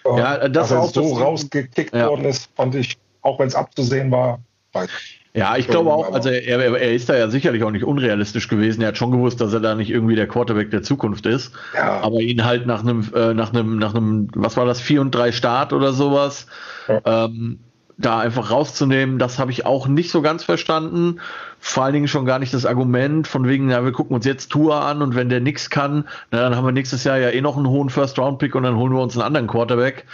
Ja, 0.05 0.49
das 0.49 0.69
Dass 0.69 0.95
er 0.95 1.03
so 1.03 1.15
rausgekickt 1.15 1.95
ja. 1.95 2.09
worden 2.09 2.25
ist, 2.25 2.51
fand 2.55 2.75
ich, 2.75 2.99
auch 3.23 3.39
wenn 3.39 3.49
es 3.49 3.55
abzusehen 3.55 4.11
war, 4.11 4.41
weiß 4.73 4.91
ja, 5.35 5.57
ich 5.57 5.69
glaube 5.69 5.93
auch, 5.93 6.13
also 6.13 6.31
er, 6.31 6.59
er, 6.59 6.93
ist 6.93 7.09
da 7.09 7.17
ja 7.17 7.29
sicherlich 7.29 7.63
auch 7.63 7.71
nicht 7.71 7.85
unrealistisch 7.85 8.49
gewesen. 8.49 8.81
Er 8.81 8.89
hat 8.89 8.99
schon 8.99 9.13
gewusst, 9.13 9.41
dass 9.41 9.53
er 9.53 9.61
da 9.61 9.77
nicht 9.77 9.91
irgendwie 9.91 10.17
der 10.17 10.27
Quarterback 10.27 10.71
der 10.73 10.83
Zukunft 10.83 11.27
ist. 11.27 11.53
Ja. 11.75 12.01
Aber 12.01 12.21
ihn 12.21 12.45
halt 12.45 12.67
nach 12.67 12.81
einem, 12.81 13.09
äh, 13.15 13.35
nach 13.35 13.53
einem, 13.53 13.79
nach 13.79 13.95
einem, 13.95 14.29
was 14.35 14.57
war 14.57 14.65
das, 14.65 14.81
4 14.81 15.01
und 15.01 15.15
3 15.15 15.31
Start 15.31 15.73
oder 15.73 15.93
sowas, 15.93 16.47
ja. 16.89 17.27
ähm, 17.27 17.61
da 17.99 18.21
einfach 18.21 18.53
rauszunehmen, 18.53 19.19
das 19.19 19.41
habe 19.41 19.51
ich 19.51 19.67
auch 19.67 19.89
nicht 19.89 20.11
so 20.11 20.23
ganz 20.23 20.45
verstanden. 20.45 21.21
Vor 21.59 21.83
allen 21.83 21.93
Dingen 21.93 22.07
schon 22.07 22.25
gar 22.25 22.39
nicht 22.39 22.55
das 22.55 22.65
Argument 22.65 23.27
von 23.27 23.49
wegen, 23.49 23.71
ja, 23.71 23.85
wir 23.85 23.91
gucken 23.91 24.15
uns 24.15 24.25
jetzt 24.25 24.51
Tour 24.51 24.81
an 24.81 25.03
und 25.03 25.17
wenn 25.17 25.29
der 25.29 25.41
nichts 25.41 25.69
kann, 25.69 26.05
na, 26.31 26.41
dann 26.41 26.55
haben 26.55 26.65
wir 26.65 26.71
nächstes 26.71 27.03
Jahr 27.03 27.19
ja 27.19 27.31
eh 27.31 27.41
noch 27.41 27.57
einen 27.57 27.67
hohen 27.67 27.91
First-Round-Pick 27.91 28.55
und 28.55 28.63
dann 28.63 28.77
holen 28.77 28.93
wir 28.93 29.03
uns 29.03 29.15
einen 29.15 29.27
anderen 29.27 29.49
Quarterback. 29.49 30.05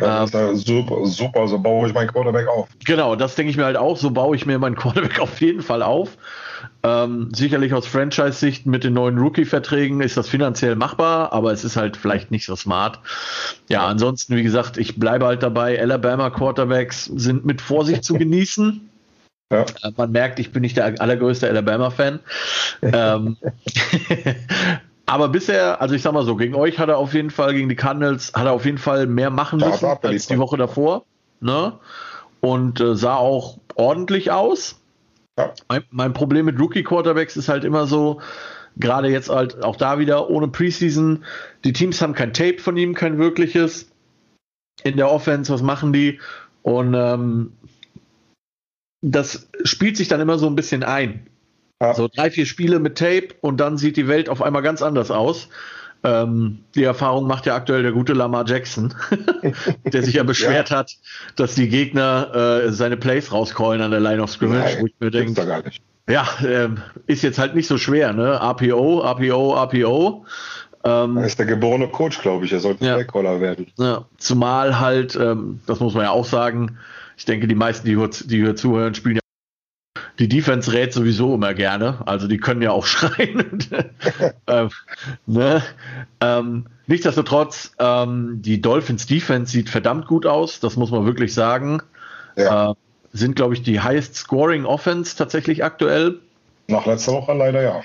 Ja, 0.00 0.26
das 0.26 0.34
ähm, 0.34 0.56
super, 0.56 1.06
super, 1.06 1.46
so 1.46 1.58
baue 1.60 1.86
ich 1.86 1.94
meinen 1.94 2.08
Quarterback 2.08 2.48
auf. 2.48 2.68
Genau, 2.84 3.14
das 3.14 3.36
denke 3.36 3.50
ich 3.50 3.56
mir 3.56 3.64
halt 3.64 3.76
auch, 3.76 3.96
so 3.96 4.10
baue 4.10 4.34
ich 4.34 4.44
mir 4.44 4.58
meinen 4.58 4.76
Quarterback 4.76 5.20
auf 5.20 5.40
jeden 5.40 5.62
Fall 5.62 5.82
auf. 5.82 6.10
Ähm, 6.82 7.30
sicherlich 7.34 7.74
aus 7.74 7.86
Franchise-Sicht 7.86 8.66
mit 8.66 8.84
den 8.84 8.94
neuen 8.94 9.18
Rookie-Verträgen 9.18 10.00
ist 10.00 10.16
das 10.16 10.28
finanziell 10.28 10.76
machbar, 10.76 11.32
aber 11.32 11.52
es 11.52 11.64
ist 11.64 11.76
halt 11.76 11.96
vielleicht 11.96 12.30
nicht 12.30 12.46
so 12.46 12.56
smart. 12.56 13.00
Ja, 13.68 13.86
ansonsten, 13.86 14.36
wie 14.36 14.42
gesagt, 14.42 14.78
ich 14.78 14.98
bleibe 14.98 15.26
halt 15.26 15.42
dabei. 15.42 15.80
Alabama 15.80 16.30
Quarterbacks 16.30 17.04
sind 17.06 17.44
mit 17.44 17.60
Vorsicht 17.60 18.04
zu 18.04 18.14
genießen. 18.14 18.84
Ja. 19.50 19.62
Äh, 19.62 19.92
man 19.96 20.12
merkt, 20.12 20.38
ich 20.40 20.52
bin 20.52 20.60
nicht 20.60 20.76
der 20.76 21.00
allergrößte 21.00 21.48
Alabama-Fan. 21.48 22.20
ähm, 22.82 23.38
aber 25.06 25.28
bisher, 25.30 25.80
also 25.80 25.94
ich 25.94 26.02
sag 26.02 26.12
mal 26.12 26.26
so, 26.26 26.36
gegen 26.36 26.54
euch 26.54 26.78
hat 26.78 26.90
er 26.90 26.98
auf 26.98 27.14
jeden 27.14 27.30
Fall, 27.30 27.54
gegen 27.54 27.70
die 27.70 27.74
Cardinals, 27.74 28.34
hat 28.34 28.44
er 28.44 28.52
auf 28.52 28.66
jeden 28.66 28.76
Fall 28.76 29.06
mehr 29.06 29.30
machen 29.30 29.60
müssen 29.60 29.86
als 30.02 30.26
die 30.26 30.36
Woche 30.36 30.58
davor. 30.58 31.04
Ne? 31.40 31.72
Und 32.40 32.78
äh, 32.80 32.94
sah 32.94 33.16
auch 33.16 33.56
ordentlich 33.74 34.30
aus. 34.32 34.78
Ja. 35.38 35.54
Mein, 35.68 35.84
mein, 35.90 36.12
Problem 36.12 36.46
mit 36.46 36.60
Rookie-Quarterbacks 36.60 37.36
ist 37.36 37.48
halt 37.48 37.64
immer 37.64 37.86
so, 37.86 38.20
gerade 38.76 39.08
jetzt 39.08 39.30
halt 39.30 39.62
auch 39.62 39.76
da 39.76 40.00
wieder 40.00 40.28
ohne 40.28 40.48
Preseason, 40.48 41.24
die 41.64 41.72
Teams 41.72 42.02
haben 42.02 42.14
kein 42.14 42.34
Tape 42.34 42.58
von 42.58 42.76
ihm, 42.76 42.94
kein 42.94 43.18
wirkliches. 43.18 43.88
In 44.82 44.96
der 44.96 45.10
Offense, 45.10 45.52
was 45.52 45.62
machen 45.62 45.92
die? 45.92 46.20
Und 46.62 46.94
ähm, 46.94 47.52
das 49.00 49.48
spielt 49.64 49.96
sich 49.96 50.08
dann 50.08 50.20
immer 50.20 50.38
so 50.38 50.46
ein 50.46 50.56
bisschen 50.56 50.82
ein. 50.82 51.28
Ja. 51.80 51.94
So 51.94 52.08
drei, 52.08 52.30
vier 52.30 52.46
Spiele 52.46 52.80
mit 52.80 52.98
Tape 52.98 53.28
und 53.40 53.58
dann 53.58 53.78
sieht 53.78 53.96
die 53.96 54.08
Welt 54.08 54.28
auf 54.28 54.42
einmal 54.42 54.62
ganz 54.62 54.82
anders 54.82 55.12
aus. 55.12 55.48
Ähm, 56.04 56.60
die 56.74 56.84
Erfahrung 56.84 57.26
macht 57.26 57.46
ja 57.46 57.56
aktuell 57.56 57.82
der 57.82 57.92
gute 57.92 58.12
Lamar 58.12 58.46
Jackson, 58.46 58.94
der 59.84 60.02
sich 60.02 60.14
ja 60.14 60.22
beschwert 60.22 60.70
ja. 60.70 60.76
hat, 60.76 60.96
dass 61.34 61.56
die 61.56 61.68
Gegner 61.68 62.62
äh, 62.64 62.72
seine 62.72 62.96
Plays 62.96 63.32
rauscallen 63.32 63.82
an 63.82 63.90
der 63.90 64.00
Line 64.00 64.22
of 64.22 64.30
Scrimmage, 64.30 64.74
Nein, 64.74 64.82
wo 64.82 64.86
ich 64.86 64.94
mir 65.00 65.10
denke, 65.10 65.72
ja, 66.08 66.26
äh, 66.42 66.68
ist 67.06 67.22
jetzt 67.22 67.38
halt 67.38 67.54
nicht 67.54 67.66
so 67.66 67.76
schwer, 67.76 68.12
ne? 68.12 68.40
APO, 68.40 69.02
APO, 69.02 69.56
APO. 69.56 70.24
Ähm, 70.84 71.16
er 71.18 71.26
ist 71.26 71.38
der 71.38 71.46
geborene 71.46 71.88
Coach, 71.88 72.22
glaube 72.22 72.46
ich. 72.46 72.52
Er 72.52 72.60
sollte 72.60 72.84
ja, 72.84 72.94
Playcaller 72.94 73.40
werden. 73.40 73.66
Ja, 73.76 74.06
zumal 74.16 74.80
halt, 74.80 75.16
ähm, 75.16 75.60
das 75.66 75.80
muss 75.80 75.94
man 75.94 76.04
ja 76.04 76.10
auch 76.10 76.24
sagen, 76.24 76.78
ich 77.16 77.24
denke, 77.24 77.48
die 77.48 77.54
meisten, 77.54 77.86
die 77.86 77.96
hier, 77.96 78.08
die 78.08 78.36
hier 78.36 78.56
zuhören, 78.56 78.94
spielen 78.94 79.16
ja 79.16 79.20
die 80.18 80.28
Defense 80.28 80.72
rät 80.72 80.92
sowieso 80.92 81.34
immer 81.34 81.54
gerne. 81.54 81.98
Also 82.06 82.26
die 82.26 82.38
können 82.38 82.62
ja 82.62 82.72
auch 82.72 82.86
schreien. 82.86 83.58
ähm, 84.46 84.70
ne? 85.26 85.62
ähm, 86.20 86.66
nichtsdestotrotz, 86.86 87.72
ähm, 87.78 88.42
die 88.42 88.60
Dolphins 88.60 89.06
Defense 89.06 89.52
sieht 89.52 89.70
verdammt 89.70 90.06
gut 90.06 90.26
aus. 90.26 90.60
Das 90.60 90.76
muss 90.76 90.90
man 90.90 91.06
wirklich 91.06 91.34
sagen. 91.34 91.80
Ja. 92.36 92.70
Äh, 92.70 92.74
sind, 93.12 93.36
glaube 93.36 93.54
ich, 93.54 93.62
die 93.62 93.80
highest 93.80 94.16
scoring 94.16 94.64
Offense 94.64 95.16
tatsächlich 95.16 95.64
aktuell. 95.64 96.18
Nach 96.68 96.84
letzter 96.84 97.12
Woche 97.12 97.32
leider 97.32 97.62
ja. 97.62 97.82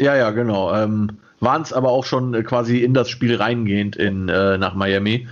Ja, 0.00 0.14
ja, 0.14 0.30
genau. 0.30 0.74
Ähm, 0.74 1.18
Waren 1.40 1.62
es 1.62 1.72
aber 1.72 1.90
auch 1.90 2.04
schon 2.04 2.34
äh, 2.34 2.42
quasi 2.42 2.78
in 2.78 2.94
das 2.94 3.10
Spiel 3.10 3.36
reingehend 3.36 3.96
in, 3.96 4.28
äh, 4.28 4.58
nach 4.58 4.74
Miami 4.74 5.26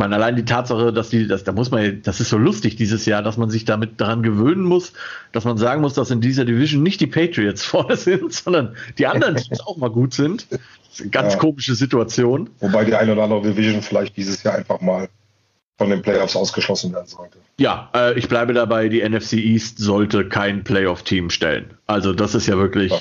meine, 0.00 0.16
allein 0.16 0.34
die 0.34 0.44
Tatsache, 0.44 0.92
dass 0.92 1.10
die, 1.10 1.28
das, 1.28 1.44
da 1.44 1.52
muss 1.52 1.70
man, 1.70 2.02
das 2.02 2.20
ist 2.20 2.30
so 2.30 2.38
lustig 2.38 2.74
dieses 2.74 3.06
Jahr, 3.06 3.22
dass 3.22 3.36
man 3.36 3.50
sich 3.50 3.64
damit 3.64 4.00
daran 4.00 4.22
gewöhnen 4.24 4.64
muss, 4.64 4.92
dass 5.30 5.44
man 5.44 5.58
sagen 5.58 5.80
muss, 5.82 5.94
dass 5.94 6.10
in 6.10 6.20
dieser 6.20 6.44
Division 6.44 6.82
nicht 6.82 7.00
die 7.00 7.06
Patriots 7.06 7.62
vorne 7.64 7.96
sind, 7.96 8.32
sondern 8.32 8.74
die 8.98 9.06
anderen 9.06 9.36
Teams 9.36 9.60
auch 9.60 9.76
mal 9.76 9.90
gut 9.90 10.14
sind. 10.14 10.48
ganz 11.10 11.34
ja. 11.34 11.38
komische 11.38 11.76
Situation. 11.76 12.50
Wobei 12.58 12.84
die 12.84 12.94
eine 12.94 13.12
oder 13.12 13.24
andere 13.24 13.42
Division 13.42 13.82
vielleicht 13.82 14.16
dieses 14.16 14.42
Jahr 14.42 14.56
einfach 14.56 14.80
mal 14.80 15.08
von 15.78 15.88
den 15.88 16.02
Playoffs 16.02 16.36
ausgeschlossen 16.36 16.92
werden 16.92 17.06
sollte. 17.06 17.38
Ja, 17.58 17.90
äh, 17.94 18.18
ich 18.18 18.28
bleibe 18.28 18.52
dabei, 18.52 18.88
die 18.88 19.06
NFC 19.06 19.34
East 19.34 19.78
sollte 19.78 20.28
kein 20.28 20.64
Playoff-Team 20.64 21.30
stellen. 21.30 21.74
Also 21.86 22.12
das 22.12 22.34
ist 22.34 22.46
ja 22.46 22.56
wirklich 22.58 22.92
ja. 22.92 22.98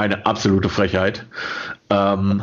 Eine 0.00 0.26
absolute 0.26 0.68
Frechheit. 0.68 1.26
Ähm, 1.90 2.42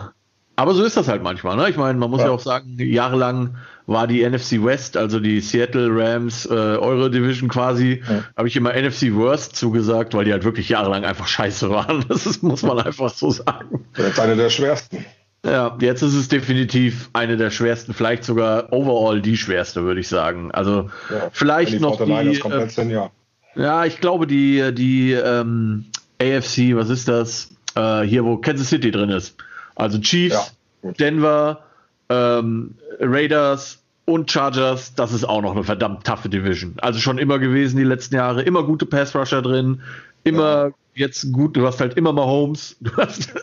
aber 0.55 0.73
so 0.73 0.83
ist 0.83 0.97
das 0.97 1.07
halt 1.07 1.23
manchmal. 1.23 1.55
Ne? 1.57 1.69
Ich 1.69 1.77
meine, 1.77 1.97
man 1.97 2.09
muss 2.09 2.21
ja. 2.21 2.27
ja 2.27 2.31
auch 2.31 2.39
sagen, 2.39 2.77
jahrelang 2.79 3.57
war 3.85 4.07
die 4.07 4.27
NFC 4.27 4.63
West, 4.63 4.97
also 4.97 5.19
die 5.19 5.39
Seattle 5.39 5.89
Rams, 5.91 6.45
äh, 6.45 6.49
eure 6.49 7.09
Division 7.09 7.47
quasi, 7.47 8.03
ja. 8.07 8.23
habe 8.35 8.47
ich 8.47 8.55
immer 8.55 8.73
NFC 8.73 9.13
Worst 9.13 9.55
zugesagt, 9.55 10.13
weil 10.13 10.25
die 10.25 10.33
halt 10.33 10.43
wirklich 10.43 10.69
jahrelang 10.69 11.05
einfach 11.05 11.27
scheiße 11.27 11.69
waren. 11.69 12.05
Das 12.09 12.25
ist, 12.25 12.43
muss 12.43 12.63
man 12.63 12.79
einfach 12.79 13.09
so 13.09 13.31
sagen. 13.31 13.85
Jetzt 13.97 14.19
eine 14.19 14.35
der 14.35 14.49
schwersten. 14.49 15.05
Ja, 15.45 15.77
jetzt 15.79 16.01
ist 16.01 16.15
es 16.15 16.27
definitiv 16.27 17.09
eine 17.13 17.37
der 17.37 17.51
schwersten, 17.51 17.93
vielleicht 17.93 18.23
sogar 18.23 18.73
overall 18.73 19.21
die 19.21 19.37
schwerste, 19.37 19.83
würde 19.83 20.01
ich 20.01 20.07
sagen. 20.07 20.51
Also 20.51 20.89
ja, 21.09 21.29
vielleicht 21.31 21.79
noch 21.79 22.03
die. 22.03 22.11
Äh, 22.11 22.69
hin, 22.69 22.89
ja. 22.89 23.11
ja, 23.55 23.85
ich 23.85 23.99
glaube 23.99 24.27
die 24.27 24.73
die 24.73 25.13
ähm, 25.13 25.85
AFC, 26.21 26.75
was 26.75 26.89
ist 26.89 27.07
das? 27.07 27.49
Äh, 27.75 28.01
hier, 28.01 28.25
wo 28.25 28.37
Kansas 28.37 28.69
City 28.69 28.91
drin 28.91 29.09
ist. 29.09 29.35
Also 29.75 29.99
Chiefs, 29.99 30.55
Denver, 30.83 31.63
ähm, 32.09 32.75
Raiders 32.99 33.79
und 34.05 34.31
Chargers, 34.31 34.95
das 34.95 35.11
ist 35.11 35.25
auch 35.25 35.41
noch 35.41 35.51
eine 35.51 35.63
verdammt 35.63 36.05
taffe 36.05 36.29
Division. 36.29 36.73
Also 36.77 36.99
schon 36.99 37.17
immer 37.17 37.39
gewesen 37.39 37.77
die 37.77 37.83
letzten 37.83 38.15
Jahre, 38.15 38.41
immer 38.41 38.63
gute 38.63 38.85
Pass-Rusher 38.85 39.41
drin, 39.41 39.81
immer 40.23 40.67
ja. 40.67 40.71
jetzt 40.95 41.31
gut, 41.33 41.57
du 41.57 41.67
hast 41.67 41.81
halt 41.81 41.95
immer 41.95 42.13
mal 42.13 42.25
Holmes, 42.25 42.77
du 42.81 42.95
hast, 42.95 43.33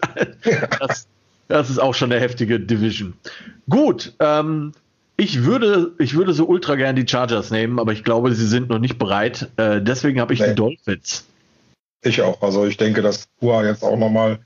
das, 0.80 1.06
das, 1.48 1.70
ist 1.70 1.78
auch 1.78 1.94
schon 1.94 2.10
eine 2.10 2.20
heftige 2.20 2.58
Division. 2.58 3.12
Gut, 3.68 4.14
ähm, 4.20 4.72
ich 5.16 5.44
würde, 5.44 5.92
ich 5.98 6.14
würde 6.14 6.32
so 6.32 6.46
ultra 6.46 6.74
gern 6.74 6.96
die 6.96 7.06
Chargers 7.06 7.50
nehmen, 7.50 7.78
aber 7.78 7.92
ich 7.92 8.02
glaube, 8.02 8.34
sie 8.34 8.46
sind 8.46 8.68
noch 8.70 8.80
nicht 8.80 8.98
bereit. 8.98 9.50
Äh, 9.56 9.80
deswegen 9.80 10.20
habe 10.20 10.32
ich 10.32 10.40
nee. 10.40 10.48
die 10.48 10.54
Dolphins. 10.54 11.26
Ich 12.04 12.20
auch. 12.22 12.40
Also 12.42 12.66
ich 12.66 12.76
denke, 12.76 13.02
dass 13.02 13.28
Tua 13.40 13.64
jetzt 13.64 13.82
auch 13.82 13.96
nochmal 13.96 14.38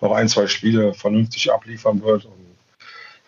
noch 0.00 0.12
ein, 0.12 0.28
zwei 0.28 0.46
Spiele 0.46 0.94
vernünftig 0.94 1.52
abliefern 1.52 2.02
wird 2.02 2.24
und 2.24 2.32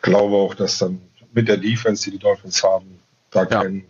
glaube 0.02 0.36
auch, 0.36 0.54
dass 0.54 0.78
dann 0.78 1.00
mit 1.32 1.48
der 1.48 1.56
Defense, 1.56 2.04
die 2.04 2.12
die 2.12 2.18
Dolphins 2.18 2.62
haben, 2.62 2.98
da 3.30 3.46
kein, 3.46 3.76
ja. 3.76 3.82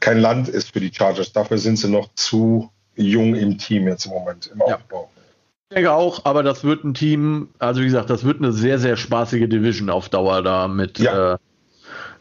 kein 0.00 0.18
Land 0.18 0.48
ist 0.48 0.72
für 0.72 0.80
die 0.80 0.92
Chargers. 0.92 1.32
Dafür 1.32 1.58
sind 1.58 1.76
sie 1.76 1.90
noch 1.90 2.08
zu 2.14 2.70
jung 2.96 3.34
im 3.34 3.58
Team 3.58 3.88
jetzt 3.88 4.06
im 4.06 4.12
Moment, 4.12 4.48
im 4.48 4.60
ja. 4.60 4.76
Aufbau. 4.76 5.10
Ich 5.68 5.76
denke 5.76 5.92
auch, 5.92 6.24
aber 6.24 6.42
das 6.42 6.64
wird 6.64 6.84
ein 6.84 6.94
Team, 6.94 7.48
also 7.58 7.80
wie 7.80 7.86
gesagt, 7.86 8.10
das 8.10 8.24
wird 8.24 8.38
eine 8.38 8.52
sehr, 8.52 8.78
sehr 8.78 8.96
spaßige 8.96 9.48
Division 9.48 9.88
auf 9.88 10.10
Dauer 10.10 10.42
da 10.42 10.68
mit, 10.68 10.98
ja. 10.98 11.34
äh, 11.34 11.38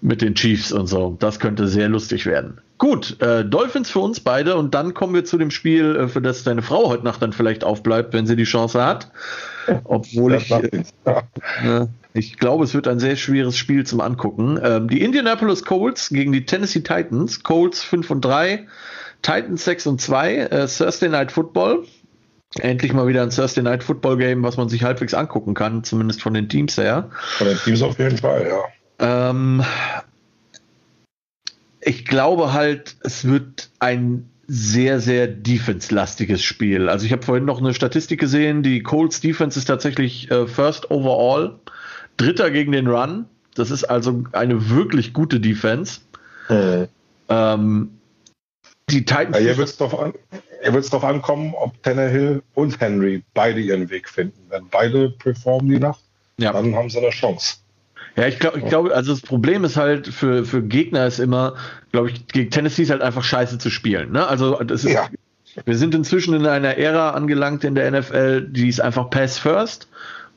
mit 0.01 0.21
den 0.21 0.35
Chiefs 0.35 0.71
und 0.71 0.87
so. 0.87 1.15
Das 1.19 1.39
könnte 1.39 1.67
sehr 1.67 1.87
lustig 1.87 2.25
werden. 2.25 2.59
Gut, 2.77 3.21
äh, 3.21 3.45
Dolphins 3.45 3.91
für 3.91 3.99
uns 3.99 4.19
beide 4.19 4.55
und 4.55 4.73
dann 4.73 4.95
kommen 4.95 5.13
wir 5.13 5.23
zu 5.23 5.37
dem 5.37 5.51
Spiel, 5.51 5.95
äh, 5.95 6.07
für 6.07 6.21
das 6.21 6.43
deine 6.43 6.63
Frau 6.63 6.89
heute 6.89 7.03
Nacht 7.03 7.21
dann 7.21 7.33
vielleicht 7.33 7.63
aufbleibt, 7.63 8.13
wenn 8.13 8.25
sie 8.25 8.35
die 8.35 8.43
Chance 8.43 8.83
hat. 8.83 9.11
Obwohl 9.83 10.33
ich. 10.33 10.51
Äh, 10.51 11.85
ich 12.13 12.37
glaube, 12.37 12.63
es 12.63 12.73
wird 12.73 12.87
ein 12.87 12.99
sehr 12.99 13.15
schweres 13.15 13.55
Spiel 13.55 13.85
zum 13.85 14.01
Angucken. 14.01 14.59
Ähm, 14.61 14.89
die 14.89 15.01
Indianapolis 15.01 15.63
Colts 15.63 16.09
gegen 16.09 16.31
die 16.31 16.45
Tennessee 16.45 16.81
Titans. 16.81 17.43
Colts 17.43 17.83
5 17.83 18.09
und 18.09 18.25
3, 18.25 18.67
Titans 19.21 19.63
6 19.63 19.87
und 19.87 20.01
2, 20.01 20.35
äh, 20.35 20.67
Thursday 20.67 21.09
Night 21.09 21.31
Football. 21.31 21.85
Endlich 22.59 22.91
mal 22.91 23.07
wieder 23.07 23.21
ein 23.21 23.29
Thursday 23.29 23.63
Night 23.63 23.83
Football 23.83 24.17
Game, 24.17 24.43
was 24.43 24.57
man 24.57 24.67
sich 24.67 24.83
halbwegs 24.83 25.13
angucken 25.13 25.53
kann, 25.53 25.85
zumindest 25.85 26.21
von 26.21 26.33
den 26.33 26.49
Teams 26.49 26.77
her. 26.77 27.09
Von 27.37 27.47
den 27.47 27.57
Teams 27.57 27.81
auf 27.81 27.97
jeden 27.97 28.17
Fall, 28.17 28.45
ja. 28.45 28.61
Ähm, 29.01 29.63
ich 31.81 32.05
glaube 32.05 32.53
halt, 32.53 32.95
es 33.01 33.25
wird 33.25 33.69
ein 33.79 34.29
sehr, 34.47 34.99
sehr 34.99 35.27
defense-lastiges 35.27 36.43
Spiel. 36.43 36.89
Also 36.89 37.05
ich 37.05 37.11
habe 37.11 37.23
vorhin 37.23 37.45
noch 37.45 37.59
eine 37.59 37.73
Statistik 37.73 38.19
gesehen, 38.19 38.63
die 38.63 38.83
Colts 38.83 39.21
Defense 39.21 39.57
ist 39.57 39.65
tatsächlich 39.65 40.29
äh, 40.29 40.45
first 40.45 40.91
overall, 40.91 41.59
dritter 42.17 42.51
gegen 42.51 42.71
den 42.71 42.87
Run. 42.87 43.25
Das 43.55 43.71
ist 43.71 43.85
also 43.85 44.23
eine 44.33 44.69
wirklich 44.69 45.13
gute 45.13 45.39
Defense. 45.39 46.01
Äh. 46.49 46.87
Ähm, 47.29 47.97
die 48.89 49.05
Titans. 49.05 49.37
Ja, 49.37 49.41
hier 49.41 49.57
wird 49.57 49.69
es 49.69 49.77
darauf 49.77 50.01
an, 51.03 51.15
ankommen, 51.15 51.53
ob 51.55 51.81
Tannehill 51.81 52.43
und 52.53 52.79
Henry 52.79 53.23
beide 53.33 53.61
ihren 53.61 53.89
Weg 53.89 54.09
finden. 54.09 54.37
Wenn 54.49 54.67
beide 54.67 55.09
performen 55.11 55.69
die 55.69 55.79
Nacht, 55.79 56.03
ja. 56.37 56.51
dann 56.51 56.75
haben 56.75 56.89
sie 56.89 56.97
eine 56.99 57.09
Chance. 57.09 57.60
Ja, 58.15 58.27
ich 58.27 58.39
glaube, 58.39 58.59
ich 58.59 58.65
glaube, 58.65 58.93
also 58.93 59.13
das 59.13 59.21
Problem 59.21 59.63
ist 59.63 59.77
halt 59.77 60.07
für, 60.07 60.45
für 60.45 60.61
Gegner 60.61 61.05
ist 61.05 61.19
immer, 61.19 61.55
glaube 61.91 62.09
ich, 62.09 62.27
gegen 62.27 62.49
Tennessee 62.49 62.83
ist 62.83 62.91
halt 62.91 63.01
einfach 63.01 63.23
scheiße 63.23 63.57
zu 63.57 63.69
spielen. 63.69 64.11
Ne? 64.11 64.27
Also 64.27 64.61
das 64.63 64.83
ist, 64.83 64.93
ja. 64.93 65.07
wir 65.65 65.77
sind 65.77 65.95
inzwischen 65.95 66.33
in 66.33 66.45
einer 66.45 66.77
Ära 66.77 67.11
angelangt 67.11 67.63
in 67.63 67.75
der 67.75 67.89
NFL, 67.89 68.47
die 68.49 68.67
ist 68.67 68.81
einfach 68.81 69.09
Pass 69.09 69.37
First 69.37 69.87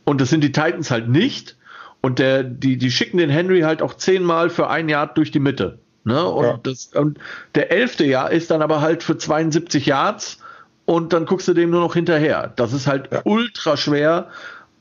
und 0.04 0.20
das 0.20 0.30
sind 0.30 0.42
die 0.42 0.52
Titans 0.52 0.90
halt 0.90 1.08
nicht. 1.08 1.56
Und 2.00 2.18
der, 2.18 2.44
die, 2.44 2.76
die 2.76 2.90
schicken 2.90 3.16
den 3.16 3.30
Henry 3.30 3.62
halt 3.62 3.80
auch 3.80 3.94
zehnmal 3.94 4.50
für 4.50 4.68
ein 4.68 4.90
Yard 4.90 5.16
durch 5.16 5.30
die 5.30 5.40
Mitte. 5.40 5.78
Ne? 6.04 6.22
Und, 6.22 6.44
ja. 6.44 6.60
das, 6.62 6.90
und 6.94 7.18
der 7.54 7.72
elfte 7.72 8.04
Jahr 8.04 8.30
ist 8.30 8.50
dann 8.50 8.60
aber 8.60 8.82
halt 8.82 9.02
für 9.02 9.16
72 9.16 9.86
Yards 9.86 10.38
und 10.84 11.14
dann 11.14 11.24
guckst 11.24 11.48
du 11.48 11.54
dem 11.54 11.70
nur 11.70 11.80
noch 11.80 11.94
hinterher. 11.94 12.52
Das 12.56 12.74
ist 12.74 12.86
halt 12.86 13.08
ja. 13.10 13.22
ultra 13.24 13.76
schwer 13.78 14.28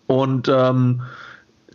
und 0.06 0.50
ähm, 0.50 1.02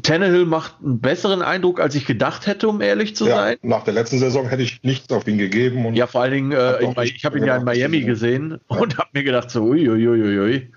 Tannehill 0.03 0.47
macht 0.47 0.77
einen 0.83 1.01
besseren 1.01 1.43
Eindruck, 1.43 1.81
als 1.81 1.95
ich 1.95 2.07
gedacht 2.07 2.47
hätte, 2.47 2.69
um 2.69 2.81
ehrlich 2.81 3.17
zu 3.17 3.27
ja, 3.27 3.37
sein. 3.37 3.57
Nach 3.63 3.85
der 3.85 3.95
letzten 3.95 4.19
Saison 4.19 4.49
hätte 4.49 4.63
ich 4.63 4.83
nichts 4.83 5.13
auf 5.13 5.27
ihn 5.27 5.39
gegeben. 5.39 5.95
ja, 5.95 6.07
vor 6.07 6.23
allen 6.23 6.33
Dingen, 6.33 6.53
äh, 6.53 6.85
ich, 7.05 7.17
ich 7.17 7.25
habe 7.25 7.39
ihn 7.39 7.45
ja 7.45 7.57
in 7.57 7.65
Miami 7.65 8.03
gesehen 8.03 8.61
ja. 8.71 8.77
und 8.77 8.99
habe 8.99 9.09
mir 9.13 9.25
gedacht, 9.25 9.51
so 9.51 9.63
uiuiuiui. 9.63 10.71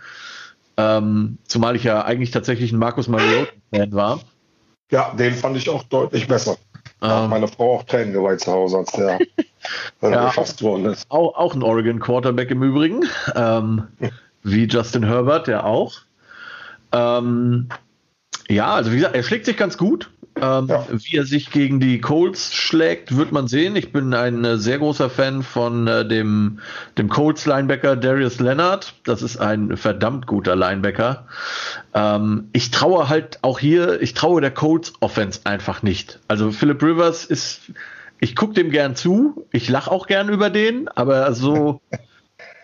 Ähm, 0.77 1.37
zumal 1.47 1.75
ich 1.75 1.83
ja 1.83 2.03
eigentlich 2.03 2.31
tatsächlich 2.31 2.71
ein 2.71 2.79
Markus 2.79 3.07
Mariota-Fan 3.07 3.93
war. 3.93 4.19
Ja, 4.89 5.13
den 5.13 5.33
fand 5.33 5.57
ich 5.57 5.69
auch 5.69 5.83
deutlich 5.83 6.27
besser. 6.27 6.57
Ähm, 7.01 7.29
meine 7.29 7.47
Frau 7.47 7.75
auch 7.75 7.83
Tränen 7.83 8.13
geweiht 8.13 8.41
zu 8.41 8.51
Hause, 8.51 8.77
als 8.77 8.91
der 8.91 9.19
ja, 10.01 10.25
gefasst 10.25 10.61
worden 10.61 10.85
ist. 10.85 11.09
Auch, 11.09 11.35
auch 11.35 11.55
ein 11.55 11.63
Oregon 11.63 11.99
Quarterback 11.99 12.51
im 12.51 12.61
Übrigen, 12.63 13.05
ähm, 13.35 13.87
wie 14.43 14.65
Justin 14.65 15.03
Herbert, 15.03 15.47
der 15.47 15.65
auch. 15.65 16.01
Ähm, 16.91 17.69
ja, 18.51 18.73
also 18.73 18.91
wie 18.91 18.97
gesagt, 18.97 19.15
er 19.15 19.23
schlägt 19.23 19.45
sich 19.45 19.57
ganz 19.57 19.77
gut. 19.77 20.09
Ähm, 20.35 20.67
ja. 20.67 20.87
Wie 20.89 21.17
er 21.17 21.25
sich 21.25 21.51
gegen 21.51 21.81
die 21.81 21.99
Colts 21.99 22.53
schlägt, 22.53 23.15
wird 23.17 23.33
man 23.33 23.47
sehen. 23.47 23.75
Ich 23.75 23.91
bin 23.91 24.13
ein 24.13 24.45
äh, 24.45 24.57
sehr 24.57 24.79
großer 24.79 25.09
Fan 25.09 25.43
von 25.43 25.87
äh, 25.87 26.07
dem, 26.07 26.59
dem 26.97 27.09
Colts-Linebacker 27.09 27.97
Darius 27.97 28.39
Leonard. 28.39 28.93
Das 29.03 29.21
ist 29.21 29.37
ein 29.37 29.75
verdammt 29.75 30.27
guter 30.27 30.55
Linebacker. 30.55 31.27
Ähm, 31.93 32.47
ich 32.53 32.71
traue 32.71 33.09
halt 33.09 33.39
auch 33.41 33.59
hier, 33.59 34.01
ich 34.01 34.13
traue 34.13 34.39
der 34.39 34.51
Colts-Offense 34.51 35.41
einfach 35.43 35.83
nicht. 35.83 36.19
Also 36.29 36.51
Philip 36.51 36.81
Rivers 36.81 37.25
ist, 37.25 37.73
ich 38.19 38.35
gucke 38.35 38.53
dem 38.53 38.71
gern 38.71 38.95
zu, 38.95 39.45
ich 39.51 39.67
lache 39.67 39.91
auch 39.91 40.07
gern 40.07 40.29
über 40.29 40.49
den, 40.49 40.87
aber 40.87 41.33
so. 41.33 41.81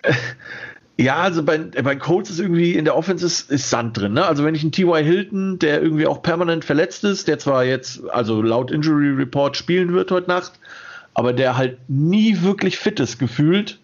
Ja, 1.00 1.18
also 1.18 1.44
bei, 1.44 1.60
bei 1.60 1.96
Colts 1.96 2.32
ist 2.32 2.40
irgendwie 2.40 2.74
in 2.74 2.84
der 2.84 2.96
Offense 2.96 3.24
ist, 3.24 3.52
ist 3.52 3.70
Sand 3.70 3.98
drin. 3.98 4.14
Ne? 4.14 4.26
Also 4.26 4.44
wenn 4.44 4.56
ich 4.56 4.64
einen 4.64 4.72
T.Y. 4.72 5.04
Hilton, 5.04 5.60
der 5.60 5.82
irgendwie 5.82 6.08
auch 6.08 6.24
permanent 6.24 6.66
verletzt 6.66 7.04
ist, 7.04 7.28
der 7.28 7.38
zwar 7.38 7.64
jetzt, 7.66 8.02
also 8.10 8.42
laut 8.42 8.72
Injury 8.72 9.10
Report 9.10 9.56
spielen 9.56 9.94
wird 9.94 10.10
heute 10.10 10.28
Nacht, 10.28 10.54
aber 11.14 11.34
der 11.34 11.56
halt 11.56 11.78
nie 11.88 12.42
wirklich 12.42 12.80
fit 12.80 13.00
ist 13.00 13.20
gefühlt 13.20 13.80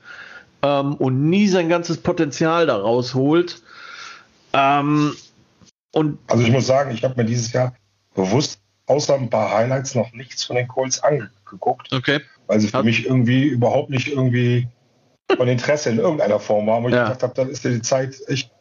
ähm, 0.63 0.95
und 0.95 1.30
nie 1.30 1.47
sein 1.47 1.69
ganzes 1.69 1.97
Potenzial 1.97 2.65
da 2.65 2.78
rausholt. 2.78 3.62
Ähm, 4.54 5.13
und 5.91 6.17
also 6.28 6.43
ich 6.43 6.52
muss 6.52 6.65
sagen, 6.65 6.89
ich 6.95 7.04
habe 7.04 7.13
mir 7.15 7.26
dieses 7.26 7.54
Jahr 7.54 7.76
bewusst 8.15 8.60
außer 8.88 9.13
ein 9.13 9.30
paar 9.30 9.52
Highlights 9.52 9.93
noch 9.93 10.12
nichts 10.13 10.43
von 10.43 10.56
den 10.56 10.67
Colts 10.67 11.04
angeguckt. 11.04 11.93
Okay. 11.93 12.21
Weil 12.47 12.60
sie 12.60 12.69
für 12.69 12.80
Hat 12.80 12.86
mich 12.86 13.06
irgendwie 13.06 13.43
überhaupt 13.43 13.91
nicht 13.91 14.08
irgendwie 14.08 14.67
von 15.36 15.48
Interesse 15.48 15.90
in 15.90 16.00
irgendeiner 16.00 16.40
Form 16.40 16.68
war, 16.68 16.84
wo 16.84 16.90
ich 16.90 16.96
ja. 16.96 17.04
gedacht 17.04 17.24
habe, 17.24 17.34
dann 17.36 17.50
ist 17.50 17.64
ja 17.64 17.72
die 17.72 17.82
Zeit 17.82 18.16
echt, 18.28 18.52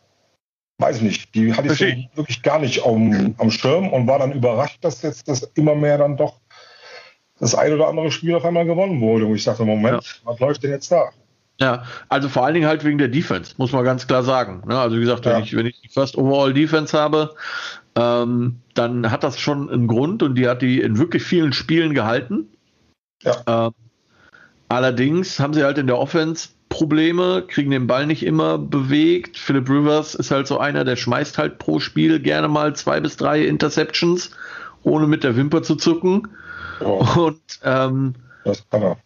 weiß 0.79 0.97
ich 0.97 1.03
nicht, 1.03 1.35
die 1.35 1.53
hatte 1.55 1.69
ich 1.69 1.79
so 1.79 2.17
wirklich 2.19 2.43
gar 2.43 2.59
nicht 2.59 2.85
am, 2.85 3.35
am 3.39 3.51
Schirm 3.51 3.93
und 3.93 4.07
war 4.07 4.19
dann 4.19 4.33
überrascht, 4.33 4.79
dass 4.83 5.03
jetzt 5.03 5.29
das 5.29 5.43
immer 5.55 5.75
mehr 5.75 5.99
dann 5.99 6.17
doch 6.17 6.41
das 7.39 7.55
ein 7.55 7.73
oder 7.73 7.89
andere 7.89 8.13
Spiel 8.13 8.35
auf 8.35 8.45
einmal 8.45 8.65
gewonnen 8.65 9.01
wurde. 9.01 9.27
Und 9.27 9.35
ich 9.35 9.45
dachte, 9.45 9.65
Moment, 9.65 10.05
ja. 10.05 10.31
was 10.31 10.39
läuft 10.39 10.63
denn 10.63 10.71
jetzt 10.71 10.91
da? 10.93 11.11
Ja, 11.61 11.85
also 12.09 12.29
vor 12.29 12.45
allen 12.45 12.55
Dingen 12.55 12.67
halt 12.67 12.85
wegen 12.85 12.99
der 12.99 13.09
Defense, 13.09 13.55
muss 13.59 13.73
man 13.73 13.85
ganz 13.85 14.07
klar 14.07 14.23
sagen. 14.23 14.63
Ne? 14.67 14.79
Also 14.79 14.97
wie 14.97 15.01
gesagt, 15.01 15.25
wenn, 15.25 15.33
ja. 15.33 15.41
ich, 15.41 15.55
wenn 15.55 15.67
ich 15.67 15.81
die 15.81 15.89
First 15.89 16.17
Overall 16.17 16.53
Defense 16.53 16.99
habe, 16.99 17.35
ähm, 17.95 18.61
dann 18.75 19.11
hat 19.11 19.23
das 19.23 19.39
schon 19.39 19.71
einen 19.71 19.87
Grund 19.87 20.23
und 20.23 20.35
die 20.37 20.49
hat 20.49 20.63
die 20.63 20.81
in 20.81 20.99
wirklich 20.99 21.23
vielen 21.23 21.53
Spielen 21.53 21.95
gehalten. 21.95 22.49
Ja. 23.23 23.37
Ähm, 23.47 23.73
allerdings 24.73 25.39
haben 25.39 25.55
sie 25.55 25.65
halt 25.65 25.79
in 25.79 25.87
der 25.87 25.99
Offense 25.99 26.49
Probleme, 26.69 27.45
kriegen 27.47 27.71
den 27.71 27.87
Ball 27.87 28.07
nicht 28.07 28.25
immer 28.25 28.57
bewegt. 28.57 29.37
Philip 29.37 29.69
Rivers 29.69 30.15
ist 30.15 30.31
halt 30.31 30.47
so 30.47 30.59
einer, 30.59 30.85
der 30.85 30.97
schmeißt 30.97 31.37
halt 31.37 31.59
pro 31.59 31.81
Spiel 31.81 32.19
gerne 32.19 32.49
mal 32.49 32.75
zwei 32.75 32.99
bis 32.99 33.17
drei 33.17 33.45
Interceptions, 33.45 34.31
ohne 34.83 35.07
mit 35.07 35.23
der 35.23 35.37
Wimper 35.37 35.63
zu 35.63 35.77
zucken. 35.77 36.29
Oh. 36.81 37.07
Und 37.17 37.41
ähm, 37.63 38.15
das 38.45 38.65
kann 38.71 38.83
er. 38.83 38.97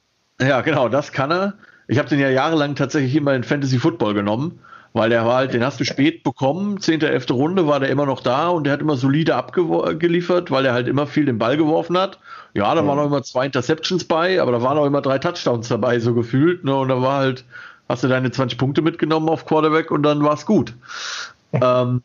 Ja, 0.41 0.61
genau, 0.61 0.89
das 0.89 1.11
kann 1.11 1.33
er. 1.33 1.55
Ich 1.89 1.99
habe 1.99 2.09
den 2.09 2.21
ja 2.21 2.31
jahrelang 2.31 2.77
tatsächlich 2.77 3.17
immer 3.17 3.35
in 3.35 3.43
Fantasy 3.43 3.79
Football 3.79 4.15
genommen, 4.15 4.61
weil 4.97 5.11
der 5.11 5.27
war 5.27 5.37
halt, 5.37 5.53
den 5.53 5.63
hast 5.63 5.79
du 5.79 5.85
spät 5.85 6.23
bekommen, 6.23 6.81
10., 6.81 7.03
11. 7.03 7.29
Runde 7.31 7.67
war 7.67 7.81
der 7.81 7.91
immer 7.91 8.07
noch 8.07 8.23
da 8.23 8.49
und 8.49 8.65
der 8.65 8.73
hat 8.73 8.81
immer 8.81 8.97
solide 8.97 9.35
abgeliefert, 9.35 10.51
weil 10.51 10.65
er 10.65 10.73
halt 10.73 10.89
immer 10.89 11.07
viel 11.07 11.27
den 11.27 11.37
Ball 11.37 11.59
geworfen 11.59 11.99
hat. 11.99 12.19
Ja, 12.55 12.75
da 12.75 12.87
waren 12.87 12.99
auch 12.99 13.05
immer 13.05 13.23
zwei 13.23 13.45
Interceptions 13.45 14.05
bei, 14.05 14.41
aber 14.41 14.53
da 14.53 14.63
waren 14.63 14.79
auch 14.79 14.87
immer 14.87 15.03
drei 15.03 15.19
Touchdowns 15.19 15.69
dabei, 15.69 15.99
so 15.99 16.15
gefühlt. 16.15 16.65
Ne? 16.65 16.75
Und 16.75 16.89
da 16.89 17.03
war 17.03 17.19
halt, 17.19 17.45
hast 17.91 18.05
du 18.05 18.09
deine 18.09 18.31
20 18.31 18.57
Punkte 18.57 18.81
mitgenommen 18.81 19.29
auf 19.29 19.45
Quarterback 19.45 19.91
und 19.91 20.03
dann 20.03 20.25
war 20.25 20.33
es 20.33 20.47
gut. 20.47 20.73
ähm, 21.53 22.03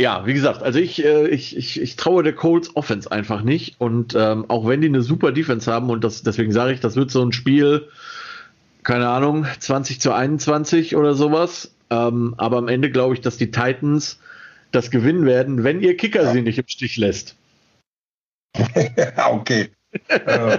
ja, 0.00 0.24
wie 0.24 0.34
gesagt, 0.34 0.62
also 0.62 0.78
ich, 0.78 1.04
äh, 1.04 1.26
ich, 1.26 1.56
ich, 1.56 1.80
ich 1.80 1.96
traue 1.96 2.22
der 2.22 2.34
Colts 2.34 2.76
Offense 2.76 3.10
einfach 3.10 3.42
nicht. 3.42 3.80
Und 3.80 4.14
ähm, 4.14 4.44
auch 4.46 4.68
wenn 4.68 4.82
die 4.82 4.88
eine 4.88 5.02
super 5.02 5.32
Defense 5.32 5.70
haben, 5.70 5.90
und 5.90 6.04
das, 6.04 6.22
deswegen 6.22 6.52
sage 6.52 6.74
ich, 6.74 6.78
das 6.80 6.94
wird 6.94 7.10
so 7.10 7.22
ein 7.22 7.32
Spiel, 7.32 7.88
keine 8.82 9.08
Ahnung, 9.08 9.46
20 9.58 10.00
zu 10.00 10.12
21 10.12 10.96
oder 10.96 11.14
sowas. 11.14 11.74
Ähm, 11.90 12.34
aber 12.38 12.58
am 12.58 12.68
Ende 12.68 12.90
glaube 12.90 13.14
ich, 13.14 13.20
dass 13.20 13.36
die 13.36 13.50
Titans 13.50 14.18
das 14.70 14.90
gewinnen 14.90 15.26
werden, 15.26 15.64
wenn 15.64 15.80
ihr 15.80 15.96
Kicker 15.96 16.22
ja. 16.22 16.32
sie 16.32 16.42
nicht 16.42 16.58
im 16.58 16.66
Stich 16.66 16.96
lässt. 16.96 17.36
okay. 19.30 19.70
Äh, 20.08 20.58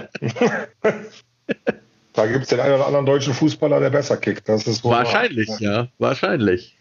da 2.12 2.26
gibt 2.26 2.44
es 2.44 2.48
den 2.48 2.60
einen 2.60 2.74
oder 2.74 2.86
anderen 2.86 3.06
deutschen 3.06 3.34
Fußballer, 3.34 3.80
der 3.80 3.90
besser 3.90 4.16
kickt. 4.16 4.48
Das 4.48 4.66
ist 4.66 4.84
wahrscheinlich, 4.84 5.48
wahr. 5.48 5.60
ja, 5.60 5.88
wahrscheinlich. 5.98 6.76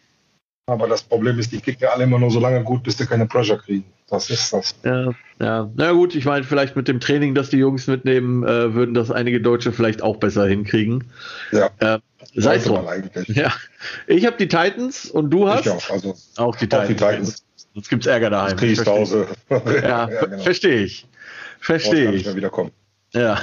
Aber 0.66 0.88
das 0.88 1.04
Problem 1.04 1.40
ist, 1.40 1.52
die 1.52 1.60
kicken 1.60 1.90
alle 1.90 2.06
immer 2.06 2.20
nur 2.20 2.32
so 2.32 2.40
lange 2.40 2.64
gut, 2.64 2.84
bis 2.84 2.98
sie 2.98 3.06
keine 3.06 3.26
Pressure 3.26 3.58
kriegen. 3.58 3.84
Das 4.10 4.30
ist 4.30 4.54
das. 4.54 4.76
Ja, 4.84 5.12
ja. 5.40 5.70
Na 5.76 5.92
gut, 5.92 6.16
ich 6.16 6.24
meine, 6.24 6.46
vielleicht 6.46 6.76
mit 6.78 6.88
dem 6.88 7.02
Training, 7.02 7.36
das 7.36 7.50
die 7.50 7.58
Jungs 7.58 7.88
mitnehmen, 7.88 8.44
äh, 8.44 8.74
würden 8.74 8.94
das 8.94 9.12
einige 9.12 9.42
Deutsche 9.42 9.74
vielleicht 9.74 10.02
auch 10.02 10.18
besser 10.18 10.48
hinkriegen. 10.48 11.04
Ja. 11.52 11.70
Äh, 11.80 12.00
sei 12.36 12.56
es 12.56 12.64
drum. 12.64 12.88
Ja. 13.28 13.52
Ich 14.08 14.26
habe 14.26 14.38
die 14.38 14.48
Titans 14.48 15.10
und 15.10 15.32
du 15.32 15.50
hast? 15.50 15.68
Auch, 15.68 15.90
also 15.90 16.16
auch 16.38 16.56
die 16.56 16.70
Titans. 16.70 16.84
Auch 16.84 16.88
die 16.88 16.96
Titans. 16.96 17.44
Sonst 17.74 17.90
gibt 17.90 18.04
es 18.04 18.08
Ärger 18.08 18.30
daheim. 18.30 18.52
Das 18.52 18.60
kriege 18.60 18.74
ich 18.74 18.84
zu 18.84 18.92
Hause. 18.92 19.28
Ja, 19.50 19.60
ja 19.82 20.06
genau. 20.06 20.44
verstehe 20.44 20.84
ich. 20.84 21.08
Verstehe 21.60 22.12
ich. 22.12 22.26
Mehr 22.26 22.36
wiederkommen. 22.36 22.72
Ja. 23.14 23.40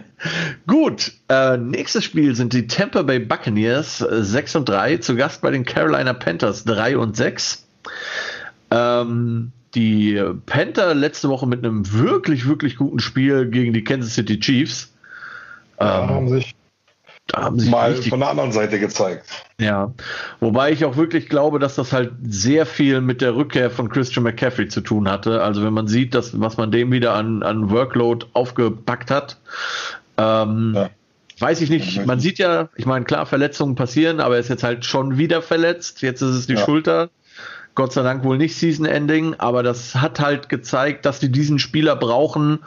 Gut. 0.66 1.12
Äh, 1.28 1.56
nächstes 1.56 2.04
Spiel 2.04 2.34
sind 2.34 2.52
die 2.52 2.66
Tampa 2.66 3.02
Bay 3.02 3.18
Buccaneers 3.18 3.98
6 3.98 4.54
äh, 4.54 4.58
und 4.58 4.68
3, 4.68 4.96
zu 4.98 5.16
Gast 5.16 5.42
bei 5.42 5.50
den 5.50 5.64
Carolina 5.64 6.12
Panthers 6.12 6.64
3 6.64 6.98
und 6.98 7.16
6. 7.16 7.64
Ähm, 8.70 9.52
die 9.74 10.20
Panther 10.46 10.94
letzte 10.94 11.28
Woche 11.28 11.46
mit 11.46 11.64
einem 11.64 11.92
wirklich, 11.92 12.48
wirklich 12.48 12.76
guten 12.76 12.98
Spiel 12.98 13.48
gegen 13.48 13.72
die 13.72 13.84
Kansas 13.84 14.14
City 14.14 14.40
Chiefs. 14.40 14.92
Ja, 15.78 16.02
ähm, 16.02 16.10
haben 16.10 16.28
sich 16.28 16.54
haben 17.34 17.58
sich 17.58 17.70
mal 17.70 17.94
von 17.94 18.20
der 18.20 18.30
anderen 18.30 18.52
Seite 18.52 18.78
gezeigt. 18.78 19.26
Ja, 19.58 19.92
wobei 20.40 20.70
ich 20.70 20.84
auch 20.84 20.96
wirklich 20.96 21.28
glaube, 21.28 21.58
dass 21.58 21.74
das 21.74 21.92
halt 21.92 22.12
sehr 22.22 22.66
viel 22.66 23.00
mit 23.00 23.20
der 23.20 23.34
Rückkehr 23.34 23.70
von 23.70 23.88
Christian 23.88 24.22
McCaffrey 24.22 24.68
zu 24.68 24.80
tun 24.80 25.10
hatte. 25.10 25.42
Also 25.42 25.64
wenn 25.64 25.72
man 25.72 25.88
sieht, 25.88 26.14
dass 26.14 26.38
was 26.38 26.56
man 26.56 26.70
dem 26.70 26.92
wieder 26.92 27.14
an, 27.14 27.42
an 27.42 27.70
Workload 27.70 28.26
aufgepackt 28.32 29.10
hat, 29.10 29.38
ähm, 30.18 30.72
ja. 30.76 30.90
weiß 31.40 31.60
ich 31.62 31.70
nicht. 31.70 32.06
Man 32.06 32.20
sieht 32.20 32.38
ja, 32.38 32.68
ich 32.76 32.86
meine, 32.86 33.04
klar, 33.04 33.26
Verletzungen 33.26 33.74
passieren, 33.74 34.20
aber 34.20 34.34
er 34.34 34.40
ist 34.40 34.48
jetzt 34.48 34.62
halt 34.62 34.84
schon 34.84 35.18
wieder 35.18 35.42
verletzt. 35.42 36.02
Jetzt 36.02 36.22
ist 36.22 36.34
es 36.34 36.46
die 36.46 36.54
ja. 36.54 36.64
Schulter. 36.64 37.10
Gott 37.74 37.92
sei 37.92 38.02
Dank 38.02 38.24
wohl 38.24 38.38
nicht 38.38 38.56
Season 38.56 38.86
Ending, 38.86 39.34
aber 39.34 39.62
das 39.62 39.96
hat 39.96 40.18
halt 40.18 40.48
gezeigt, 40.48 41.04
dass 41.04 41.18
die 41.18 41.30
diesen 41.30 41.58
Spieler 41.58 41.94
brauchen, 41.94 42.60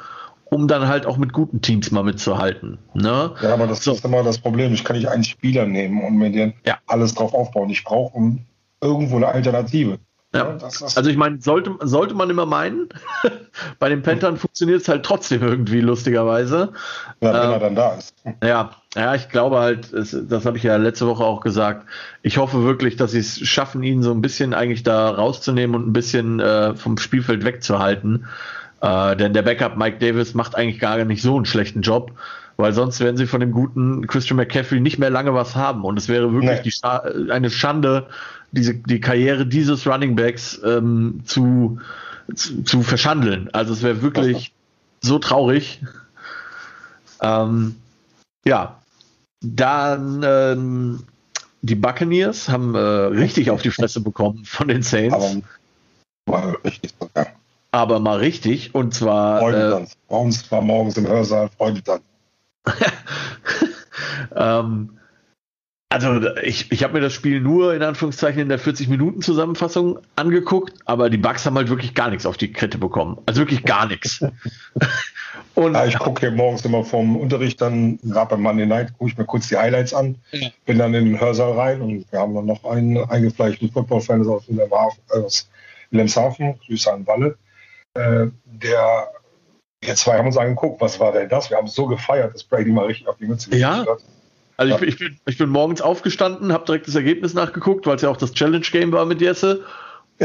um 0.49 0.67
dann 0.67 0.87
halt 0.87 1.05
auch 1.05 1.17
mit 1.17 1.33
guten 1.33 1.61
Teams 1.61 1.91
mal 1.91 2.03
mitzuhalten. 2.03 2.79
Ne? 2.93 3.31
Ja, 3.41 3.53
aber 3.53 3.67
das 3.67 3.83
so. 3.83 3.93
ist 3.93 4.05
immer 4.05 4.23
das 4.23 4.39
Problem. 4.39 4.73
Ich 4.73 4.83
kann 4.83 4.95
nicht 4.95 5.07
einen 5.07 5.23
Spieler 5.23 5.65
nehmen 5.65 6.01
und 6.03 6.17
mir 6.17 6.31
den 6.31 6.53
ja. 6.65 6.77
alles 6.87 7.13
drauf 7.13 7.33
aufbauen. 7.33 7.69
Ich 7.69 7.83
brauche 7.83 8.37
irgendwo 8.81 9.15
eine 9.15 9.27
Alternative. 9.27 9.99
Ja. 10.33 10.57
Also 10.61 11.09
ich 11.09 11.17
meine, 11.17 11.41
sollte, 11.41 11.75
sollte 11.81 12.13
man 12.13 12.29
immer 12.29 12.45
meinen, 12.45 12.89
bei 13.79 13.89
den 13.89 14.03
Panthern 14.03 14.37
funktioniert 14.37 14.81
es 14.81 14.87
halt 14.87 15.03
trotzdem 15.03 15.41
irgendwie 15.41 15.81
lustigerweise. 15.81 16.71
Ja, 17.19 17.33
wenn 17.33 17.43
ähm, 17.43 17.51
er 17.51 17.59
dann 17.59 17.75
da 17.75 17.93
ist. 17.95 18.13
Ja, 18.43 18.71
ja, 18.95 19.15
ich 19.15 19.29
glaube 19.29 19.57
halt, 19.57 19.91
es, 19.91 20.15
das 20.27 20.45
habe 20.45 20.57
ich 20.57 20.63
ja 20.63 20.75
letzte 20.75 21.07
Woche 21.07 21.23
auch 21.23 21.41
gesagt. 21.41 21.87
Ich 22.21 22.37
hoffe 22.37 22.63
wirklich, 22.63 22.95
dass 22.95 23.11
sie 23.11 23.19
es 23.19 23.39
schaffen, 23.39 23.81
ihn 23.81 24.03
so 24.03 24.11
ein 24.11 24.21
bisschen 24.21 24.53
eigentlich 24.53 24.83
da 24.83 25.09
rauszunehmen 25.09 25.75
und 25.75 25.87
ein 25.87 25.93
bisschen 25.93 26.39
äh, 26.39 26.75
vom 26.75 26.99
Spielfeld 26.99 27.43
wegzuhalten. 27.43 28.27
Äh, 28.81 29.15
denn 29.17 29.33
der 29.33 29.41
Backup 29.41 29.77
Mike 29.77 29.97
Davis 29.99 30.33
macht 30.33 30.55
eigentlich 30.55 30.79
gar 30.79 31.03
nicht 31.03 31.21
so 31.21 31.35
einen 31.35 31.45
schlechten 31.45 31.81
Job, 31.81 32.11
weil 32.57 32.73
sonst 32.73 32.99
werden 32.99 33.17
sie 33.17 33.27
von 33.27 33.39
dem 33.39 33.51
guten 33.51 34.07
Christian 34.07 34.37
McCaffrey 34.37 34.79
nicht 34.79 34.99
mehr 34.99 35.09
lange 35.09 35.33
was 35.33 35.55
haben. 35.55 35.83
Und 35.83 35.97
es 35.97 36.07
wäre 36.07 36.33
wirklich 36.33 36.63
nee. 36.63 36.71
Scha 36.71 37.03
eine 37.29 37.49
Schande, 37.49 38.07
diese, 38.51 38.75
die 38.75 38.99
Karriere 38.99 39.45
dieses 39.45 39.85
Running 39.85 40.15
Backs 40.15 40.59
ähm, 40.63 41.21
zu, 41.25 41.79
zu, 42.33 42.63
zu, 42.63 42.83
verschandeln. 42.83 43.49
Also 43.53 43.73
es 43.73 43.83
wäre 43.83 44.01
wirklich 44.01 44.53
so 45.01 45.19
traurig. 45.19 45.81
Ähm, 47.21 47.75
ja, 48.45 48.79
dann 49.41 50.21
ähm, 50.23 51.03
die 51.61 51.75
Buccaneers 51.75 52.49
haben 52.49 52.75
äh, 52.75 52.79
richtig 52.79 53.51
auf 53.51 53.61
die 53.61 53.71
Fresse 53.71 53.99
bekommen 53.99 54.45
von 54.45 54.69
den 54.69 54.81
Saints. 54.81 55.15
Aber 55.15 55.41
mal 56.25 56.57
richtig 56.63 56.93
sogar. 56.99 57.27
Aber 57.71 57.99
mal 57.99 58.17
richtig 58.17 58.73
und 58.73 58.93
zwar. 58.93 59.39
Freude 59.39 59.83
äh, 59.83 59.87
Bei 60.07 60.15
uns 60.15 60.51
war 60.51 60.61
morgens 60.61 60.97
im 60.97 61.07
Hörsaal 61.07 61.49
Freude 61.57 61.81
dann. 61.81 62.01
ähm, 64.35 64.99
also 65.91 66.21
ich, 66.43 66.71
ich 66.71 66.83
habe 66.83 66.93
mir 66.93 66.99
das 66.99 67.13
Spiel 67.13 67.41
nur 67.41 67.73
in 67.73 67.81
Anführungszeichen 67.81 68.39
in 68.39 68.49
der 68.49 68.59
40-Minuten-Zusammenfassung 68.59 69.97
angeguckt, 70.15 70.73
aber 70.85 71.09
die 71.09 71.17
Bugs 71.17 71.47
haben 71.47 71.55
halt 71.57 71.69
wirklich 71.69 71.95
gar 71.95 72.11
nichts 72.11 72.27
auf 72.27 72.37
die 72.37 72.53
Kette 72.53 72.77
bekommen. 72.77 73.17
Also 73.25 73.41
wirklich 73.41 73.63
gar 73.63 73.87
nichts. 73.87 74.23
Und 75.55 75.73
ja, 75.73 75.85
ich 75.85 75.97
gucke 75.97 76.21
hier 76.21 76.31
morgens 76.31 76.63
immer 76.63 76.83
vom 76.83 77.17
Unterricht 77.17 77.59
dann, 77.59 77.99
gerade 78.03 78.29
beim 78.29 78.41
Monday 78.43 78.67
Night, 78.67 78.93
gucke 78.97 79.09
ich 79.09 79.17
mir 79.17 79.25
kurz 79.25 79.49
die 79.49 79.57
Highlights 79.57 79.93
an, 79.93 80.15
ja. 80.31 80.49
bin 80.65 80.77
dann 80.77 80.93
in 80.93 81.05
den 81.05 81.19
Hörsaal 81.19 81.53
rein 81.53 81.81
und 81.81 82.09
wir 82.11 82.19
haben 82.19 82.35
dann 82.35 82.45
noch 82.45 82.63
einen 82.63 82.97
eingefleischten 82.97 83.71
Football-Fan 83.71 84.25
aus, 84.27 84.43
aus 85.09 85.49
Wilhelmshaven, 85.89 86.59
Grüße 86.65 86.93
an 86.93 87.05
Walle, 87.07 87.35
äh, 87.99 88.31
der 88.45 89.09
wir 89.81 89.95
zwei 89.95 90.17
haben 90.17 90.27
uns 90.27 90.37
angeguckt, 90.37 90.81
was 90.81 90.99
war 90.99 91.13
denn 91.13 91.29
das? 91.29 91.49
Wir 91.49 91.57
haben 91.57 91.67
so 91.67 91.87
gefeiert, 91.87 92.33
dass 92.33 92.43
Brady 92.43 92.71
mal 92.71 92.85
richtig 92.85 93.07
auf 93.07 93.17
die 93.17 93.25
Mütze 93.25 93.55
ja. 93.55 93.85
hat. 93.85 93.99
Also 94.57 94.75
ich, 94.75 94.81
ich, 94.81 94.99
bin, 94.99 95.19
ich 95.25 95.37
bin 95.37 95.49
morgens 95.49 95.81
aufgestanden, 95.81 96.51
habe 96.51 96.65
direkt 96.65 96.87
das 96.87 96.95
Ergebnis 96.95 97.33
nachgeguckt, 97.33 97.87
weil 97.87 97.95
es 97.95 98.01
ja 98.01 98.09
auch 98.09 98.17
das 98.17 98.33
Challenge-Game 98.33 98.91
war 98.91 99.05
mit 99.05 99.21
Jesse. 99.21 99.63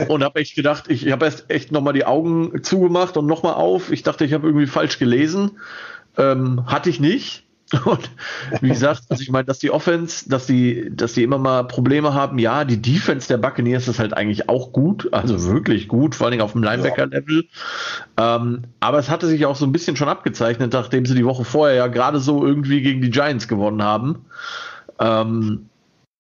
Und 0.09 0.25
habe 0.25 0.41
echt 0.41 0.57
gedacht, 0.57 0.87
ich 0.89 1.09
habe 1.13 1.25
erst 1.25 1.49
echt 1.51 1.71
nochmal 1.71 1.93
die 1.93 2.05
Augen 2.05 2.65
zugemacht 2.65 3.17
und 3.17 3.27
nochmal 3.27 3.55
auf. 3.55 3.93
Ich 3.93 4.03
dachte, 4.03 4.25
ich 4.25 4.33
habe 4.33 4.49
irgendwie 4.49 4.67
falsch 4.67 4.99
gelesen. 4.99 5.61
Ähm, 6.19 6.65
hatte 6.67 6.91
ich 6.91 6.99
nicht. 6.99 7.44
Und 7.85 8.11
wie 8.61 8.69
gesagt, 8.69 9.03
also 9.09 9.23
ich 9.23 9.31
meine, 9.31 9.45
dass 9.45 9.59
die 9.59 9.71
Offense, 9.71 10.29
dass 10.29 10.47
die, 10.47 10.91
dass 10.95 11.15
die 11.15 11.23
immer 11.23 11.39
mal 11.39 11.65
Probleme 11.65 12.15
haben, 12.15 12.39
ja, 12.39 12.65
die 12.65 12.81
Defense 12.81 13.29
der 13.29 13.39
Buccaneers 13.39 13.89
ist 13.89 13.99
halt 13.99 14.17
eigentlich 14.17 14.49
auch 14.49 14.73
gut, 14.73 15.13
also 15.13 15.45
wirklich 15.45 15.89
gut, 15.89 16.15
vor 16.15 16.27
allem 16.27 16.41
auf 16.41 16.53
dem 16.53 16.63
Linebacker-Level. 16.63 17.45
Ähm, 18.19 18.63
aber 18.81 18.99
es 18.99 19.11
hatte 19.11 19.27
sich 19.27 19.47
auch 19.47 19.57
so 19.57 19.67
ein 19.67 19.73
bisschen 19.73 19.97
schon 19.97 20.09
abgezeichnet, 20.09 20.73
nachdem 20.73 21.07
sie 21.07 21.15
die 21.15 21.25
Woche 21.25 21.45
vorher 21.45 21.77
ja 21.77 21.87
gerade 21.87 22.21
so 22.21 22.45
irgendwie 22.45 22.83
gegen 22.83 23.01
die 23.01 23.11
Giants 23.11 23.49
gewonnen 23.49 23.83
haben. 23.83 24.27
Ähm, 25.01 25.69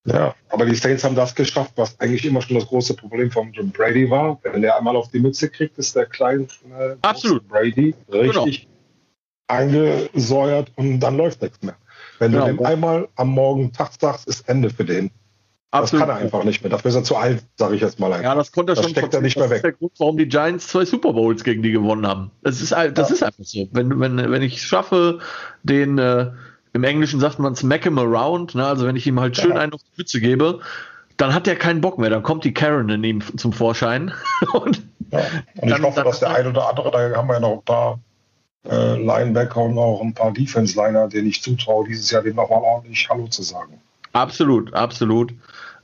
ja, 0.06 0.34
aber 0.50 0.66
die 0.66 0.74
Saints 0.74 1.02
haben 1.02 1.14
das 1.14 1.34
geschafft, 1.34 1.72
was 1.76 1.98
eigentlich 1.98 2.26
immer 2.26 2.42
schon 2.42 2.56
das 2.56 2.66
große 2.66 2.94
Problem 2.94 3.30
von 3.30 3.52
Jim 3.52 3.70
Brady 3.70 4.10
war. 4.10 4.38
Wenn 4.42 4.60
der 4.60 4.76
einmal 4.76 4.96
auf 4.96 5.10
die 5.10 5.18
Mütze 5.18 5.48
kriegt, 5.48 5.78
ist 5.78 5.96
der 5.96 6.04
kleine 6.04 6.46
äh, 6.78 6.96
Brady 7.48 7.94
richtig 8.10 8.62
genau 8.62 8.73
eingesäuert 9.48 10.72
und 10.76 11.00
dann 11.00 11.16
läuft 11.16 11.42
nichts 11.42 11.62
mehr. 11.62 11.76
Wenn 12.18 12.32
du 12.32 12.38
ja, 12.38 12.46
dem 12.46 12.64
einmal 12.64 13.08
am 13.16 13.28
Morgen 13.28 13.72
Tag 13.72 13.90
sagst, 14.00 14.26
ist 14.28 14.48
Ende 14.48 14.70
für 14.70 14.84
den. 14.84 15.10
Absolut. 15.70 16.02
Das 16.02 16.08
kann 16.08 16.16
er 16.16 16.22
einfach 16.22 16.44
nicht 16.44 16.62
mehr. 16.62 16.70
Dafür 16.70 16.90
ist 16.90 16.94
er 16.94 17.02
zu 17.02 17.16
alt, 17.16 17.44
sage 17.56 17.74
ich 17.74 17.80
jetzt 17.80 17.98
mal. 17.98 18.12
Einfach. 18.12 18.22
Ja, 18.22 18.34
das 18.36 18.52
konnte 18.52 18.72
er 18.72 18.76
das 18.76 18.84
schon. 18.84 18.92
Steckt 18.92 19.12
er 19.12 19.20
nicht 19.20 19.36
mehr 19.36 19.50
weg. 19.50 19.50
Das 19.50 19.56
ist 19.56 19.64
der 19.64 19.72
Grund, 19.72 19.92
warum 19.98 20.16
die 20.16 20.28
Giants 20.28 20.68
zwei 20.68 20.84
Super 20.84 21.12
Bowls 21.12 21.42
gegen 21.42 21.62
die 21.62 21.72
gewonnen 21.72 22.06
haben. 22.06 22.30
Das 22.42 22.60
ist, 22.60 22.70
das 22.70 23.08
ja. 23.08 23.14
ist 23.14 23.22
einfach 23.24 23.44
so. 23.44 23.68
Wenn, 23.72 23.98
wenn, 23.98 24.16
wenn 24.16 24.42
ich 24.42 24.62
schaffe, 24.62 25.18
den, 25.64 25.98
äh, 25.98 26.30
im 26.72 26.84
Englischen 26.84 27.18
sagt 27.18 27.40
man 27.40 27.56
smack 27.56 27.84
him 27.84 27.98
around, 27.98 28.54
ne? 28.54 28.64
also 28.64 28.86
wenn 28.86 28.94
ich 28.94 29.06
ihm 29.06 29.18
halt 29.18 29.36
schön 29.36 29.50
ja. 29.50 29.56
einen 29.56 29.72
auf 29.72 29.80
die 29.82 30.00
Mütze 30.00 30.20
gebe, 30.20 30.60
dann 31.16 31.34
hat 31.34 31.48
er 31.48 31.56
keinen 31.56 31.80
Bock 31.80 31.98
mehr. 31.98 32.10
Dann 32.10 32.22
kommt 32.22 32.44
die 32.44 32.54
Karen 32.54 32.88
in 32.88 33.02
ihm 33.02 33.20
zum 33.36 33.52
Vorschein. 33.52 34.12
und, 34.52 34.80
ja. 35.10 35.20
und 35.60 35.68
ich 35.68 35.82
hoffe, 35.82 36.02
dass 36.04 36.20
der 36.20 36.30
ein 36.30 36.46
oder 36.46 36.68
andere, 36.68 36.92
da 36.92 37.16
haben 37.16 37.28
wir 37.28 37.34
ja 37.34 37.40
noch 37.40 37.54
ein 37.54 37.64
paar 37.64 37.98
äh, 38.68 38.96
Linebacker 38.96 39.60
und 39.60 39.78
auch 39.78 40.00
ein 40.00 40.14
paar 40.14 40.32
Defense-Liner, 40.32 41.08
denen 41.08 41.28
ich 41.28 41.42
zutraue, 41.42 41.86
dieses 41.86 42.10
Jahr 42.10 42.22
dem 42.22 42.36
nochmal 42.36 42.62
ordentlich 42.62 43.08
Hallo 43.08 43.26
zu 43.26 43.42
sagen. 43.42 43.80
Absolut, 44.12 44.72
absolut. 44.74 45.34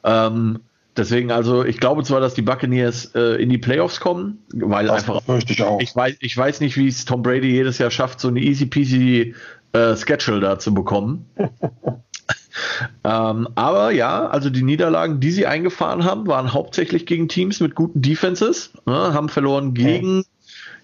Ähm, 0.05 0.61
deswegen, 0.97 1.31
also 1.31 1.65
ich 1.65 1.79
glaube 1.79 2.05
zwar, 2.05 2.21
dass 2.21 2.35
die 2.35 2.43
Buccaneers 2.43 3.15
äh, 3.15 3.43
in 3.43 3.49
die 3.49 3.59
Playoffs 3.59 4.01
kommen, 4.01 4.39
weil 4.53 4.87
das 4.87 5.09
einfach. 5.09 5.23
Ich, 5.49 5.63
auch. 5.63 5.81
ich 5.81 5.95
weiß, 5.95 6.17
ich 6.21 6.37
weiß 6.37 6.61
nicht, 6.61 6.77
wie 6.77 6.89
es 6.89 7.05
Tom 7.05 7.23
Brady 7.23 7.51
jedes 7.51 7.79
Jahr 7.79 7.91
schafft, 7.91 8.21
so 8.21 8.29
eine 8.29 8.41
easy 8.41 8.67
peasy 8.67 9.35
äh, 9.73 9.97
Schedule 9.97 10.41
da 10.41 10.59
zu 10.59 10.73
bekommen. 10.73 11.27
ähm, 13.05 13.49
aber 13.55 13.91
ja, 13.93 14.27
also 14.27 14.51
die 14.51 14.63
Niederlagen, 14.63 15.21
die 15.21 15.31
sie 15.31 15.47
eingefahren 15.47 16.05
haben, 16.05 16.27
waren 16.27 16.53
hauptsächlich 16.53 17.07
gegen 17.07 17.29
Teams 17.29 17.61
mit 17.61 17.75
guten 17.75 18.01
Defenses. 18.01 18.73
Ne, 18.87 19.15
haben 19.15 19.29
verloren 19.29 19.75
gegen, 19.75 20.19
ja. 20.19 20.23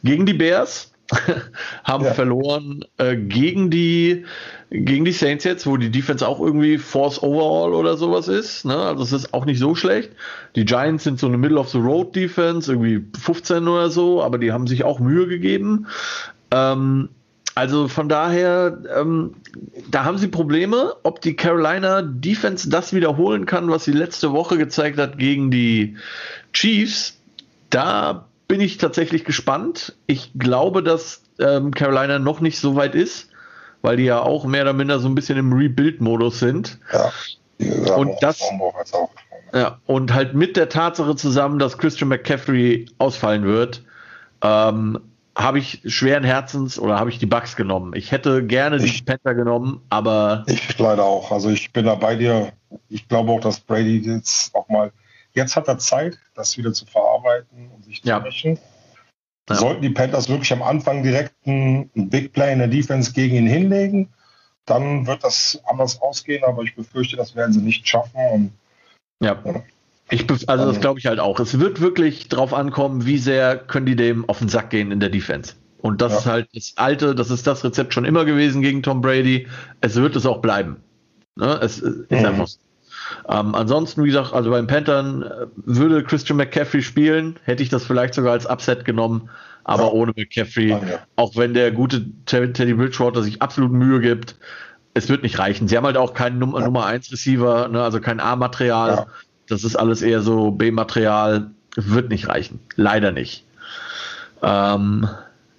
gegen 0.03 0.27
die 0.27 0.35
Bears, 0.35 0.93
haben 1.85 2.05
ja. 2.05 2.15
verloren 2.15 2.85
äh, 2.99 3.17
gegen 3.17 3.71
die 3.71 4.25
gegen 4.71 5.05
die 5.05 5.13
Saints 5.13 5.45
jetzt, 5.45 5.67
wo 5.67 5.77
die 5.77 5.91
Defense 5.91 6.27
auch 6.27 6.41
irgendwie 6.41 6.79
Force 6.79 7.23
Overall 7.23 7.73
oder 7.73 7.97
sowas 7.97 8.27
ist. 8.27 8.65
Ne? 8.65 8.77
Also 8.77 9.05
es 9.05 9.13
ist 9.13 9.33
auch 9.33 9.45
nicht 9.45 9.61
so 9.61 9.75
schlecht. 9.75 10.11
Die 10.57 10.65
Giants 10.65 11.05
sind 11.05 11.21
so 11.21 11.29
eine 11.29 11.39
Middle 11.39 11.59
of 11.59 11.69
the 11.69 11.79
Road 11.79 12.17
Defense, 12.17 12.73
irgendwie 12.73 13.05
15 13.21 13.69
oder 13.69 13.91
so, 13.91 14.23
aber 14.23 14.39
die 14.39 14.53
haben 14.53 14.67
sich 14.67 14.83
auch 14.83 14.99
Mühe 14.99 15.29
gegeben. 15.29 15.87
Ähm, 16.51 17.11
also 17.55 17.89
von 17.89 18.09
daher, 18.09 18.77
ähm, 18.99 19.37
da 19.91 20.05
haben 20.05 20.19
sie 20.19 20.29
Probleme, 20.29 20.95
ob 21.05 21.23
die 21.23 21.37
Carolina 21.37 22.03
Defense 22.03 22.69
das 22.69 22.93
wiederholen 22.93 23.47
kann, 23.47 23.71
was 23.71 23.85
sie 23.85 23.93
letzte 23.93 24.33
Woche 24.33 24.59
gezeigt 24.59 24.99
hat 24.99 25.17
gegen 25.17 25.51
die 25.51 25.97
Chiefs. 26.53 27.19
Da 27.71 28.27
bin 28.49 28.61
ich 28.61 28.79
tatsächlich 28.79 29.25
gespannt. 29.25 29.97
Ich 30.07 30.33
glaube, 30.37 30.83
dass 30.83 31.23
ähm, 31.39 31.73
Carolina 31.73 32.19
noch 32.19 32.41
nicht 32.41 32.59
so 32.59 32.77
weit 32.77 32.95
ist, 32.95 33.29
weil 33.83 33.97
die 33.97 34.05
ja 34.05 34.21
auch 34.21 34.45
mehr 34.45 34.63
oder 34.63 34.73
minder 34.73 34.99
so 34.99 35.09
ein 35.09 35.15
bisschen 35.15 35.39
im 35.39 35.53
Rebuild-Modus 35.53 36.39
sind. 36.39 36.79
Ja, 37.59 37.95
und 37.95 38.13
das, 38.21 38.43
ja, 39.55 39.79
und 39.87 40.13
halt 40.13 40.35
mit 40.35 40.57
der 40.57 40.69
Tatsache 40.69 41.17
zusammen, 41.17 41.59
dass 41.59 41.79
Christian 41.79 42.09
McCaffrey 42.09 42.87
ausfallen 42.99 43.45
wird, 43.45 43.83
ähm, 44.43 44.99
habe 45.37 45.59
ich 45.59 45.83
schweren 45.85 46.25
Herzens 46.25 46.79
oder 46.79 46.99
habe 46.99 47.11
ich 47.11 47.19
die 47.19 47.27
Bugs 47.27 47.57
genommen. 47.57 47.93
Ich 47.95 48.11
hätte 48.11 48.45
gerne 48.45 48.77
ich, 48.77 48.99
die 48.99 49.03
Panther 49.05 49.35
genommen, 49.35 49.83
aber. 49.91 50.45
Ich 50.47 50.79
leider 50.79 51.05
auch. 51.05 51.31
Also 51.31 51.51
ich 51.51 51.73
bin 51.73 51.85
da 51.85 51.95
bei 51.95 52.17
dir. 52.17 52.53
Ich 52.89 53.07
glaube 53.09 53.33
auch, 53.33 53.41
dass 53.41 53.61
Brady 53.61 53.99
jetzt 53.99 54.55
auch 54.55 54.69
mal 54.69 54.93
Jetzt 55.37 55.55
hat 55.55 55.69
er 55.69 55.79
Zeit, 55.79 56.19
das 56.35 56.57
wieder 56.57 56.73
zu 56.73 56.87
verarbeiten 56.87 57.71
und 57.71 57.85
sich 57.85 58.03
zu 58.03 58.09
ja. 58.09 58.17
rächen. 58.17 58.59
Ja. 59.49 59.57
Sollten 59.57 59.83
die 59.83 59.91
Panthers 59.91 60.29
wirklich 60.29 60.51
am 60.53 60.63
Anfang 60.63 61.03
direkt 61.03 61.35
einen 61.47 61.91
Big 61.95 62.33
Play 62.33 62.53
in 62.53 62.59
der 62.59 62.69
Defense 62.69 63.13
gegen 63.13 63.37
ihn 63.37 63.47
hinlegen, 63.47 64.09
dann 64.65 65.07
wird 65.07 65.23
das 65.23 65.61
anders 65.67 66.01
ausgehen, 66.01 66.43
aber 66.43 66.63
ich 66.63 66.75
befürchte, 66.75 67.17
das 67.17 67.37
werden 67.37 67.53
sie 67.53 67.61
nicht 67.61 67.87
schaffen. 67.87 68.19
Und, 68.33 68.53
ja. 69.21 69.41
ja. 69.45 69.63
Ich, 70.11 70.27
also 70.49 70.67
das 70.67 70.81
glaube 70.81 71.01
ich 71.01 71.07
halt 71.07 71.21
auch. 71.21 71.39
Es 71.39 71.59
wird 71.59 71.81
wirklich 71.81 72.29
darauf 72.29 72.55
ankommen, 72.55 73.07
wie 73.07 73.19
sehr 73.19 73.57
können 73.57 73.87
die 73.87 73.97
dem 73.97 74.29
auf 74.29 74.39
den 74.39 74.49
Sack 74.49 74.71
gehen 74.71 74.91
in 74.91 75.01
der 75.01 75.11
Defense. 75.11 75.55
Und 75.83 76.01
das 76.01 76.13
ja. 76.13 76.19
ist 76.19 76.27
halt 76.27 76.49
das 76.55 76.73
alte, 76.77 77.15
das 77.15 77.31
ist 77.31 77.47
das 77.47 77.63
Rezept 77.63 77.93
schon 77.93 78.05
immer 78.07 78.25
gewesen 78.25 78.63
gegen 78.63 78.83
Tom 78.83 79.03
Brady. 79.03 79.47
Es 79.83 79.97
wird 79.97 80.17
es 80.17 80.25
auch 80.25 80.39
bleiben. 80.39 80.83
Ne? 81.37 81.59
Es 81.63 81.79
ist 81.79 82.11
mhm. 82.11 82.25
einfach 82.25 82.47
so. 82.47 82.59
Ähm, 83.29 83.55
ansonsten, 83.55 84.03
wie 84.05 84.09
gesagt, 84.09 84.33
also 84.33 84.51
beim 84.51 84.67
Panthern 84.67 85.23
äh, 85.23 85.47
würde 85.57 86.03
Christian 86.05 86.37
McCaffrey 86.37 86.83
spielen, 86.83 87.37
hätte 87.45 87.63
ich 87.63 87.69
das 87.69 87.85
vielleicht 87.85 88.15
sogar 88.15 88.33
als 88.33 88.47
Upset 88.47 88.85
genommen, 88.85 89.31
aber 89.65 89.85
ja. 89.85 89.91
ohne 89.91 90.13
McCaffrey, 90.17 90.71
ja, 90.71 90.79
ja. 90.79 90.99
auch 91.17 91.37
wenn 91.37 91.55
der 91.55 91.73
gute 91.73 92.07
Teddy 92.27 92.75
Bridgewater 92.75 93.23
sich 93.23 93.43
absolut 93.43 93.73
Mühe 93.73 94.01
gibt, 94.01 94.37
es 94.97 95.09
wird 95.11 95.23
nicht 95.23 95.39
reichen. 95.39 95.69
Sie 95.69 95.77
haben 95.77 95.85
halt 95.85 95.99
auch 95.99 96.15
keinen 96.15 96.39
Num 96.39 96.53
Nummer 96.53 96.87
1 96.87 97.13
Receiver, 97.13 97.69
ne, 97.69 97.83
also 97.83 98.01
kein 98.01 98.19
A-Material. 98.19 99.07
Das 99.47 99.63
ist 99.63 99.77
alles 99.77 100.01
eher 100.01 100.23
so 100.23 100.51
B-Material. 100.53 101.51
Wird 101.77 102.09
nicht 102.09 102.29
reichen. 102.29 102.61
Leider 102.77 103.13
nicht. 103.13 103.45
Ähm, 104.43 105.07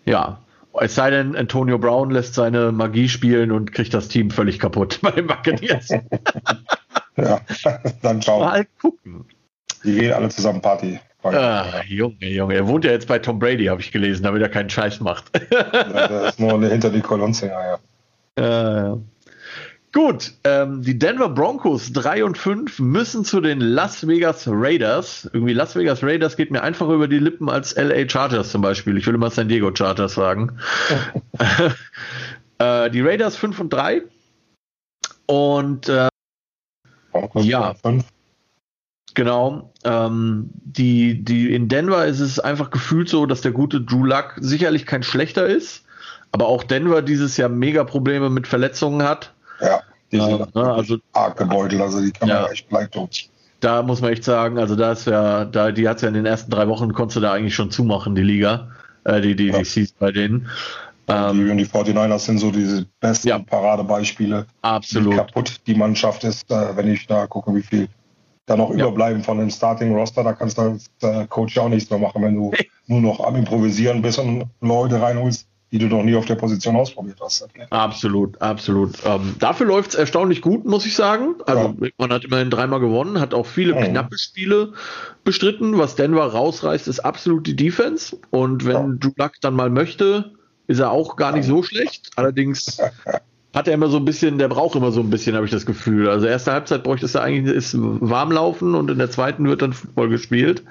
ja. 0.06 0.40
Es 0.80 0.96
sei 0.96 1.10
denn, 1.12 1.36
Antonio 1.36 1.78
Brown 1.78 2.12
lässt 2.12 2.34
seine 2.34 2.72
Magie 2.72 3.10
spielen 3.10 3.52
und 3.52 3.74
kriegt 3.74 3.94
das 3.94 4.08
Team 4.08 4.32
völlig 4.32 4.60
kaputt 4.60 5.00
bei 5.04 5.12
den 5.12 5.28
Buccaneers. 5.28 5.90
ja, 7.18 7.42
dann 8.02 8.22
schauen. 8.22 8.42
Mal 8.42 8.66
gucken. 8.80 9.26
Die 9.84 9.94
gehen 9.94 10.14
alle 10.14 10.30
zusammen 10.30 10.62
Party. 10.62 11.00
Ah, 11.24 11.82
Junge, 11.88 12.26
Junge, 12.26 12.56
er 12.56 12.68
wohnt 12.68 12.86
ja 12.86 12.92
jetzt 12.92 13.08
bei 13.08 13.20
Tom 13.20 13.40
Brady, 13.40 13.66
habe 13.66 13.82
ich 13.82 13.92
gelesen, 13.92 14.24
damit 14.24 14.42
er 14.42 14.50
keinen 14.50 14.70
Scheiß 14.70 15.02
macht. 15.02 15.26
ja, 15.52 16.08
der 16.08 16.30
ist 16.30 16.40
nur 16.40 16.64
hinter 16.64 16.90
die 16.90 17.02
Kolonne, 17.02 17.36
ja. 17.42 17.80
ja. 18.40 18.98
Gut, 19.94 20.34
ähm, 20.44 20.84
die 20.84 21.00
Denver 21.00 21.30
Broncos 21.30 21.92
3 21.92 22.24
und 22.24 22.38
5 22.38 22.80
müssen 22.80 23.26
zu 23.26 23.42
den 23.42 23.62
Las 23.62 24.06
Vegas 24.06 24.48
Raiders. 24.48 25.30
Irgendwie 25.34 25.54
Las 25.54 25.76
Vegas 25.76 26.04
Raiders 26.04 26.38
geht 26.38 26.52
mir 26.52 26.62
einfacher 26.62 26.94
über 26.94 27.08
die 27.08 27.20
Lippen 27.20 27.50
als 27.50 27.76
LA 27.76 28.08
Chargers 28.08 28.52
zum 28.52 28.62
Beispiel. 28.62 28.98
Ich 28.98 29.08
will 29.08 29.16
immer 29.16 29.32
San 29.32 29.48
Diego 29.48 29.74
Chargers 29.74 30.14
sagen. 30.14 30.60
äh, 32.60 32.92
die 32.92 33.02
Raiders 33.02 33.38
5 33.38 33.60
und 33.60 33.74
3. 33.74 34.04
Und 35.26 35.90
äh, 35.90 36.10
ja, 37.36 37.74
5. 37.74 38.06
Genau. 39.14 39.72
Ähm, 39.84 40.52
die, 40.64 41.24
die 41.24 41.54
in 41.54 41.70
Denver 41.70 42.06
ist 42.06 42.20
es 42.20 42.40
einfach 42.40 42.70
gefühlt 42.70 43.10
so, 43.10 43.26
dass 43.26 43.42
der 43.42 43.52
gute 43.52 43.82
Drew 43.82 44.06
Luck 44.06 44.36
sicherlich 44.38 44.86
kein 44.86 45.02
schlechter 45.02 45.48
ist, 45.48 45.86
aber 46.32 46.48
auch 46.48 46.64
Denver 46.64 47.02
dieses 47.02 47.36
Jahr 47.36 47.50
mega 47.50 47.84
Probleme 47.84 48.30
mit 48.30 48.46
Verletzungen 48.46 49.02
hat. 49.02 49.34
Ja, 49.60 49.82
die 50.12 50.20
sind 50.20 50.40
ja, 50.40 50.48
ne, 50.54 50.72
also, 50.72 50.98
arg 51.14 51.38
gebeutelt, 51.38 51.82
also 51.82 52.00
die 52.00 52.12
kann 52.12 52.30
man 52.30 52.44
ja 52.44 52.48
echt 52.50 52.70
pleite. 52.70 53.10
Da 53.60 53.82
muss 53.82 54.02
man 54.02 54.12
echt 54.12 54.24
sagen, 54.24 54.60
also 54.60 54.76
da 54.76 54.92
ist 54.92 55.08
ja, 55.08 55.46
da, 55.46 55.72
die 55.72 55.90
hat 55.90 55.96
es 55.96 56.04
ja 56.04 56.10
in 56.10 56.14
den 56.14 56.28
ersten 56.28 56.52
drei 56.52 56.68
Wochen, 56.68 56.94
konntest 56.94 57.18
du 57.18 57.22
da 57.22 57.34
eigentlich 57.34 57.56
schon 57.56 57.72
zumachen, 57.72 58.14
die 58.14 58.22
Liga, 58.22 58.70
äh, 59.04 59.20
die, 59.20 59.36
die, 59.36 59.48
ja. 59.48 59.58
die 59.58 59.66
Season 59.66 59.96
bei 60.00 60.12
denen. 60.12 60.48
Ähm, 61.08 61.46
die, 61.46 61.52
und 61.52 61.58
die 61.58 61.66
49ers 61.66 62.20
sind 62.20 62.40
so 62.40 62.52
diese 62.52 62.86
besten 63.00 63.30
ja, 63.30 63.40
Paradebeispiele. 63.40 64.46
Absolut. 64.62 65.14
Wie 65.14 65.18
kaputt 65.18 65.62
die 65.66 65.76
Mannschaft 65.76 66.24
ist, 66.24 66.52
äh, 66.52 66.76
wenn 66.76 66.90
ich 66.90 67.08
da 67.08 67.28
gucke, 67.28 67.54
wie 67.56 67.62
viel 67.62 67.88
da 68.46 68.56
noch 68.56 68.72
ja. 68.72 68.86
überbleiben 68.86 69.24
von 69.24 69.38
dem 69.38 69.50
Starting 69.50 69.94
Roster, 69.94 70.24
da 70.24 70.34
kannst 70.34 70.58
du 70.58 70.62
als 70.64 70.90
äh, 71.02 71.28
Coach 71.28 71.58
auch 71.58 71.70
nichts 71.70 71.90
mehr 71.90 72.00
machen, 72.00 72.24
wenn 72.24 72.36
du 72.36 72.52
nur 72.88 73.02
noch 73.02 73.20
am 73.20 73.36
Improvisieren 73.36 74.02
bist 74.02 74.20
und 74.20 74.46
Leute 74.62 75.02
reinholst, 75.02 75.48
die 75.72 75.80
du 75.80 75.88
noch 75.88 76.04
nie 76.04 76.16
auf 76.16 76.26
der 76.26 76.36
Position 76.36 76.78
ausprobiert 76.78 77.20
hast. 77.22 77.46
Absolut, 77.70 78.42
absolut. 78.42 78.96
Ähm, 79.06 79.36
dafür 79.40 79.68
läuft 79.68 79.90
es 79.90 79.96
erstaunlich 79.96 80.42
gut, 80.42 80.66
muss 80.66 80.86
ich 80.86 80.96
sagen. 80.96 81.36
Also 81.46 81.76
ja. 81.82 81.90
man 81.98 82.14
hat 82.14 82.24
immerhin 82.24 82.50
dreimal 82.50 82.80
gewonnen, 82.80 83.20
hat 83.20 83.34
auch 83.34 83.46
viele 83.46 83.76
mhm. 83.76 83.84
knappe 83.84 84.18
Spiele 84.18 84.72
bestritten. 85.26 85.78
Was 85.78 85.96
Denver 85.96 86.26
rausreißt, 86.26 86.88
ist 86.88 87.02
absolut 87.02 87.48
die 87.48 87.56
Defense. 87.58 88.18
Und 88.30 88.64
wenn 88.64 89.00
ja. 89.04 89.12
Luck 89.18 89.34
dann 89.42 89.56
mal 89.56 89.70
möchte, 89.70 90.37
ist 90.68 90.80
er 90.80 90.92
auch 90.92 91.16
gar 91.16 91.32
nicht 91.32 91.46
so 91.46 91.64
schlecht. 91.64 92.12
Allerdings 92.16 92.80
hat 93.54 93.68
er 93.68 93.74
immer 93.74 93.90
so 93.90 93.98
ein 93.98 94.06
bisschen, 94.06 94.38
der 94.38 94.50
braucht 94.50 94.76
immer 94.76 94.92
so 94.92 95.00
ein 95.00 95.10
bisschen, 95.10 95.36
habe 95.36 95.46
ich 95.46 95.52
das 95.52 95.66
Gefühl. 95.66 96.10
Also 96.10 96.28
erste 96.28 96.52
Halbzeit 96.52 96.84
bräuchte 96.84 97.06
es 97.06 97.14
da 97.14 97.22
eigentlich 97.22 97.56
ist 97.56 97.76
warm 97.78 98.32
laufen 98.32 98.76
und 98.76 98.92
in 98.92 98.98
der 98.98 99.10
zweiten 99.10 99.48
wird 99.48 99.62
dann 99.62 99.74
Football 99.74 100.10
gespielt. 100.10 100.64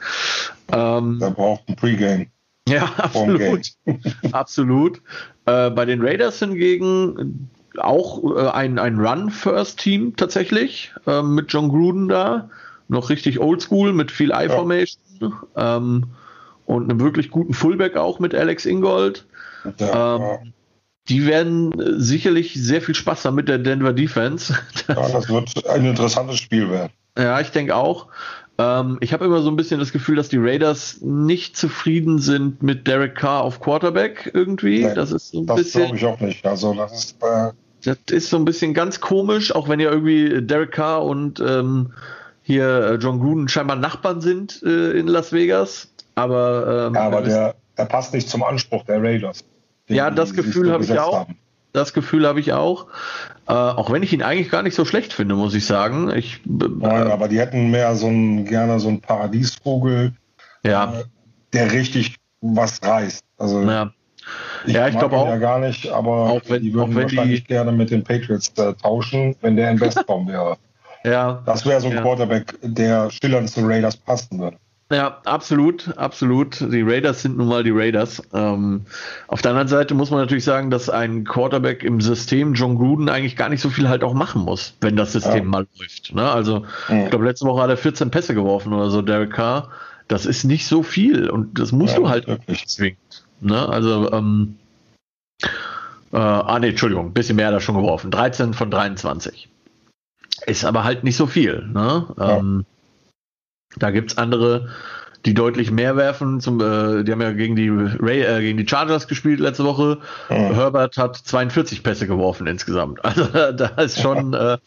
Ähm, 0.72 1.18
der 1.18 1.30
braucht 1.30 1.68
ein 1.68 1.76
Pre-Game. 1.76 2.26
Ja, 2.68 2.92
absolut. 2.97 3.72
absolut. 4.32 5.01
Äh, 5.47 5.70
bei 5.70 5.84
den 5.84 6.03
Raiders 6.03 6.38
hingegen 6.38 7.49
auch 7.78 8.36
äh, 8.36 8.49
ein, 8.51 8.78
ein 8.78 8.99
Run-First-Team 8.99 10.16
tatsächlich, 10.16 10.92
äh, 11.07 11.22
mit 11.22 11.53
John 11.53 11.68
Gruden 11.68 12.09
da. 12.09 12.51
Noch 12.88 13.11
richtig 13.11 13.40
oldschool 13.40 13.92
mit 13.92 14.12
viel 14.12 14.30
I-Formation. 14.30 15.34
Ja. 15.57 15.76
Ähm, 15.76 16.05
und 16.66 16.90
einem 16.90 17.01
wirklich 17.01 17.30
guten 17.30 17.55
Fullback 17.55 17.97
auch 17.97 18.18
mit 18.18 18.34
Alex 18.34 18.64
Ingold. 18.66 19.26
Ja, 19.78 20.16
ähm, 20.16 20.52
die 21.08 21.26
werden 21.26 21.72
sicherlich 22.00 22.54
sehr 22.54 22.82
viel 22.82 22.94
Spaß 22.94 23.24
haben 23.24 23.36
mit 23.36 23.48
der 23.48 23.58
Denver 23.58 23.92
Defense. 23.92 24.56
Das, 24.86 24.96
ja, 24.96 25.08
das 25.08 25.28
wird 25.28 25.66
ein 25.68 25.84
interessantes 25.84 26.38
Spiel 26.38 26.70
werden. 26.70 26.92
Ja, 27.18 27.40
ich 27.40 27.50
denke 27.50 27.74
auch. 27.74 28.08
Ähm, 28.58 28.98
ich 29.00 29.12
habe 29.12 29.24
immer 29.24 29.42
so 29.42 29.50
ein 29.50 29.56
bisschen 29.56 29.80
das 29.80 29.92
Gefühl, 29.92 30.16
dass 30.16 30.28
die 30.28 30.38
Raiders 30.38 31.00
nicht 31.02 31.56
zufrieden 31.56 32.18
sind 32.18 32.62
mit 32.62 32.86
Derek 32.86 33.14
Carr 33.14 33.42
auf 33.42 33.60
Quarterback 33.60 34.30
irgendwie. 34.32 34.84
Nee, 34.84 34.94
das 34.94 35.12
ist 35.12 35.30
so 35.30 35.40
ein 35.40 35.46
das 35.46 35.56
bisschen. 35.56 35.82
Das 35.82 35.88
glaube 35.90 35.96
ich 35.96 36.06
auch 36.06 36.20
nicht. 36.20 36.46
Also 36.46 36.74
das 36.74 36.92
ist. 36.92 37.22
Äh, 37.22 37.52
das 37.84 37.98
ist 38.10 38.30
so 38.30 38.36
ein 38.36 38.44
bisschen 38.44 38.74
ganz 38.74 39.00
komisch, 39.00 39.54
auch 39.54 39.68
wenn 39.68 39.78
ja 39.78 39.90
irgendwie 39.90 40.42
Derek 40.42 40.72
Carr 40.72 41.04
und 41.04 41.38
ähm, 41.40 41.92
hier 42.42 42.66
äh, 42.66 42.94
John 42.94 43.20
Gruden 43.20 43.48
scheinbar 43.48 43.76
Nachbarn 43.76 44.20
sind 44.20 44.62
äh, 44.64 44.92
in 44.92 45.06
Las 45.06 45.32
Vegas. 45.32 45.88
Aber, 46.14 46.86
ähm, 46.88 46.94
ja, 46.94 47.00
aber 47.02 47.22
der, 47.22 47.54
der 47.76 47.84
passt 47.84 48.14
nicht 48.14 48.28
zum 48.28 48.42
Anspruch 48.42 48.84
der 48.84 49.02
Raiders. 49.02 49.44
Ja, 49.89 50.11
das 50.11 50.34
Gefühl 50.34 50.72
habe 50.72 50.84
ich 50.84 50.99
auch. 50.99 51.20
Haben. 51.20 51.37
Das 51.72 51.93
Gefühl 51.93 52.26
habe 52.26 52.41
ich 52.41 52.53
auch. 52.53 52.87
Äh, 53.47 53.53
auch 53.53 53.93
wenn 53.93 54.03
ich 54.03 54.12
ihn 54.12 54.22
eigentlich 54.22 54.51
gar 54.51 54.62
nicht 54.62 54.74
so 54.74 54.84
schlecht 54.84 55.12
finde, 55.12 55.34
muss 55.34 55.55
ich 55.55 55.66
sagen. 55.66 56.11
Ich, 56.11 56.41
Nein, 56.45 57.11
aber 57.11 57.28
die 57.28 57.39
hätten 57.39 57.70
mehr 57.70 57.95
so 57.95 58.09
ein, 58.09 58.45
gerne 58.47 58.80
so 58.80 58.89
einen 58.89 59.01
Paradiesvogel, 59.01 60.14
ja. 60.64 61.01
äh, 61.01 61.05
der 61.53 61.72
richtig 61.72 62.16
was 62.41 62.82
reißt. 62.82 63.24
Also 63.39 63.62
ja. 63.62 63.93
Ich, 64.66 64.72
ja, 64.72 64.89
ich 64.89 64.99
glaube 64.99 65.16
auch. 65.16 65.28
Ja 65.28 65.37
gar 65.37 65.61
nicht, 65.61 65.89
aber 65.89 66.30
auch 66.30 66.41
wenn, 66.49 66.62
die 66.62 66.74
würden 66.74 66.93
auch 66.93 66.97
wenn 66.97 67.03
wahrscheinlich 67.05 67.43
die, 67.43 67.49
gerne 67.49 67.70
mit 67.70 67.91
den 67.91 68.03
Patriots 68.03 68.53
äh, 68.57 68.74
tauschen, 68.74 69.37
wenn 69.41 69.57
der 69.57 69.70
in 69.70 69.80
Westbaum 69.80 70.26
wäre. 70.28 70.57
ja. 71.05 71.43
Das 71.47 71.64
wäre 71.64 71.80
so 71.80 71.89
ein 71.89 71.95
ja. 71.95 72.03
Quarterback, 72.03 72.59
der 72.62 73.11
schillernd 73.11 73.51
zu 73.51 73.61
Raiders 73.64 73.97
passen 73.97 74.41
würde. 74.41 74.57
Ja, 74.91 75.20
absolut, 75.24 75.99
absolut. 75.99 76.61
Die 76.61 76.82
Raiders 76.82 77.22
sind 77.22 77.37
nun 77.37 77.49
mal 77.49 77.64
die 77.64 77.72
Raiders. 77.72 78.22
Ähm, 78.32 78.82
auf 79.26 79.43
der 79.43 79.51
anderen 79.51 79.66
Seite 79.66 79.95
muss 79.95 80.11
man 80.11 80.20
natürlich 80.20 80.45
sagen, 80.45 80.70
dass 80.70 80.89
ein 80.89 81.24
Quarterback 81.24 81.82
im 81.82 82.01
System 82.01 82.55
John 82.55 82.76
Gruden 82.76 83.09
eigentlich 83.09 83.34
gar 83.34 83.49
nicht 83.49 83.61
so 83.61 83.68
viel 83.68 83.89
halt 83.89 84.05
auch 84.05 84.14
machen 84.14 84.43
muss, 84.43 84.74
wenn 84.80 84.95
das 84.95 85.12
System 85.12 85.45
ja. 85.45 85.51
mal 85.51 85.66
läuft. 85.76 86.14
Ne? 86.14 86.30
Also, 86.30 86.64
ja. 86.89 87.05
ich 87.05 87.11
glaube, 87.11 87.24
letzte 87.24 87.47
Woche 87.47 87.62
hat 87.62 87.70
er 87.70 87.76
14 87.76 88.12
Pässe 88.12 88.34
geworfen 88.34 88.72
oder 88.72 88.91
so, 88.91 89.03
Derek 89.03 89.32
Carr. 89.32 89.70
Das 90.07 90.24
ist 90.24 90.45
nicht 90.45 90.68
so 90.68 90.84
viel 90.84 91.28
und 91.28 91.59
das 91.59 91.72
musst 91.72 91.95
ja, 91.95 92.01
du 92.01 92.09
halt 92.09 92.28
wirklich 92.28 92.68
zwingend. 92.68 93.24
Ne? 93.41 93.68
Also, 93.68 94.12
ähm, 94.12 94.55
äh, 96.12 96.16
ah, 96.16 96.59
nee, 96.61 96.68
Entschuldigung, 96.68 97.07
ein 97.07 97.12
bisschen 97.12 97.34
mehr 97.34 97.49
hat 97.49 97.55
er 97.55 97.61
schon 97.61 97.74
geworfen. 97.74 98.12
13 98.12 98.55
von 98.55 98.70
23. 98.70 99.49
Ist 100.47 100.64
aber 100.64 100.84
halt 100.84 101.03
nicht 101.03 101.16
so 101.16 101.26
viel. 101.26 101.66
Ne? 101.72 102.07
Ähm, 102.20 102.64
da 103.77 103.91
gibt 103.91 104.12
es 104.12 104.18
andere, 104.18 104.68
die 105.24 105.35
deutlich 105.35 105.70
mehr 105.70 105.97
werfen. 105.97 106.41
Zum, 106.41 106.61
äh, 106.61 107.05
die 107.05 107.12
haben 107.12 107.20
ja 107.20 107.33
gegen 107.33 107.57
die, 107.57 107.68
Ray, 107.68 108.22
äh, 108.22 108.41
gegen 108.41 108.59
die 108.59 108.66
Chargers 108.66 109.09
gespielt 109.09 109.41
letzte 109.41 109.64
Woche. 109.64 109.99
Mhm. 110.31 110.55
Herbert 110.55 110.97
hat 110.97 111.16
42 111.16 111.83
Pässe 111.83 112.07
geworfen 112.07 112.47
insgesamt. 112.47 113.01
Also 113.05 113.24
da 113.24 113.66
ist 113.83 114.01
schon, 114.01 114.35
äh, 114.35 114.59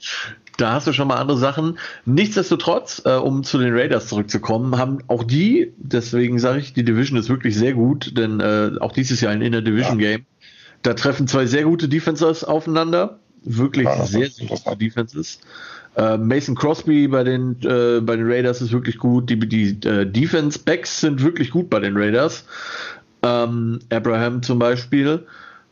da 0.57 0.74
hast 0.74 0.88
du 0.88 0.93
schon 0.93 1.07
mal 1.07 1.16
andere 1.16 1.38
Sachen. 1.38 1.78
Nichtsdestotrotz, 2.05 3.01
äh, 3.05 3.12
um 3.12 3.43
zu 3.43 3.57
den 3.57 3.74
Raiders 3.74 4.07
zurückzukommen, 4.07 4.78
haben 4.78 4.99
auch 5.07 5.24
die, 5.24 5.74
deswegen 5.78 6.39
sage 6.39 6.60
ich, 6.60 6.74
die 6.74 6.84
Division 6.84 7.18
ist 7.18 7.30
wirklich 7.30 7.55
sehr 7.55 7.74
gut, 7.74 8.18
denn 8.18 8.39
äh, 8.39 8.72
auch 8.80 8.91
dieses 8.91 9.22
Jahr 9.22 9.32
ein 9.32 9.41
Inner 9.41 9.62
Division 9.62 9.99
ja. 9.99 10.12
Game. 10.12 10.26
Da 10.82 10.93
treffen 10.93 11.28
zwei 11.28 11.45
sehr 11.45 11.64
gute 11.64 11.88
Defenses 11.89 12.43
aufeinander. 12.43 13.20
Wirklich 13.43 13.86
ja, 13.86 14.05
sehr, 14.05 14.30
sehr 14.30 14.47
gute 14.47 14.78
Defenses. 14.78 15.39
Äh, 15.95 16.17
Mason 16.17 16.55
Crosby 16.55 17.07
bei 17.07 17.23
den, 17.23 17.57
äh, 17.63 17.99
bei 18.01 18.15
den 18.15 18.29
Raiders 18.29 18.61
ist 18.61 18.71
wirklich 18.71 18.97
gut. 18.97 19.29
Die, 19.29 19.39
die 19.39 19.87
äh, 19.87 20.05
Defense 20.05 20.59
Backs 20.59 21.01
sind 21.01 21.23
wirklich 21.23 21.51
gut 21.51 21.69
bei 21.69 21.79
den 21.79 21.97
Raiders. 21.97 22.45
Ähm, 23.23 23.79
Abraham 23.91 24.43
zum 24.43 24.59
Beispiel. 24.59 25.25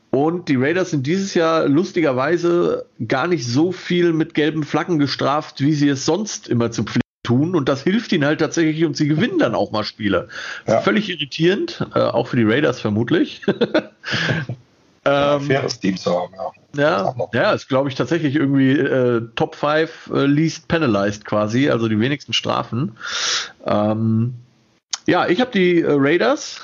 Und 0.09 0.49
die 0.49 0.55
Raiders 0.55 0.91
sind 0.91 1.05
dieses 1.05 1.33
Jahr 1.33 1.67
lustigerweise 1.67 2.85
gar 3.07 3.27
nicht 3.27 3.45
so 3.45 3.71
viel 3.71 4.13
mit 4.13 4.33
gelben 4.33 4.63
Flaggen 4.63 4.99
gestraft, 4.99 5.61
wie 5.61 5.73
sie 5.73 5.89
es 5.89 6.05
sonst 6.05 6.47
immer 6.47 6.71
zu 6.71 6.83
pflichten 6.83 7.01
tun. 7.23 7.55
Und 7.55 7.67
das 7.69 7.83
hilft 7.83 8.11
ihnen 8.13 8.25
halt 8.25 8.39
tatsächlich 8.39 8.85
und 8.85 8.95
sie 8.95 9.07
gewinnen 9.07 9.37
dann 9.37 9.53
auch 9.53 9.71
mal 9.71 9.83
Spiele. 9.83 10.29
Ja. 10.65 10.81
Völlig 10.81 11.09
irritierend, 11.09 11.85
äh, 11.93 11.99
auch 11.99 12.27
für 12.29 12.37
die 12.37 12.45
Raiders 12.45 12.79
vermutlich. 12.79 13.41
ähm, 15.05 15.41
faires 15.41 15.79
Team 15.79 15.97
zu 15.97 16.11
haben, 16.11 16.33
ja. 16.33 16.51
Ja, 16.77 17.13
ja, 17.33 17.51
ist 17.53 17.67
glaube 17.67 17.89
ich 17.89 17.95
tatsächlich 17.95 18.35
irgendwie 18.35 18.71
äh, 18.71 19.21
Top 19.35 19.55
5 19.55 20.11
äh, 20.13 20.25
least 20.25 20.67
penalized 20.67 21.25
quasi, 21.25 21.69
also 21.69 21.87
die 21.87 21.99
wenigsten 21.99 22.33
Strafen. 22.33 22.97
Ähm, 23.65 24.35
ja, 25.07 25.27
ich 25.27 25.39
habe 25.39 25.51
die 25.51 25.81
äh, 25.81 25.87
Raiders. 25.89 26.61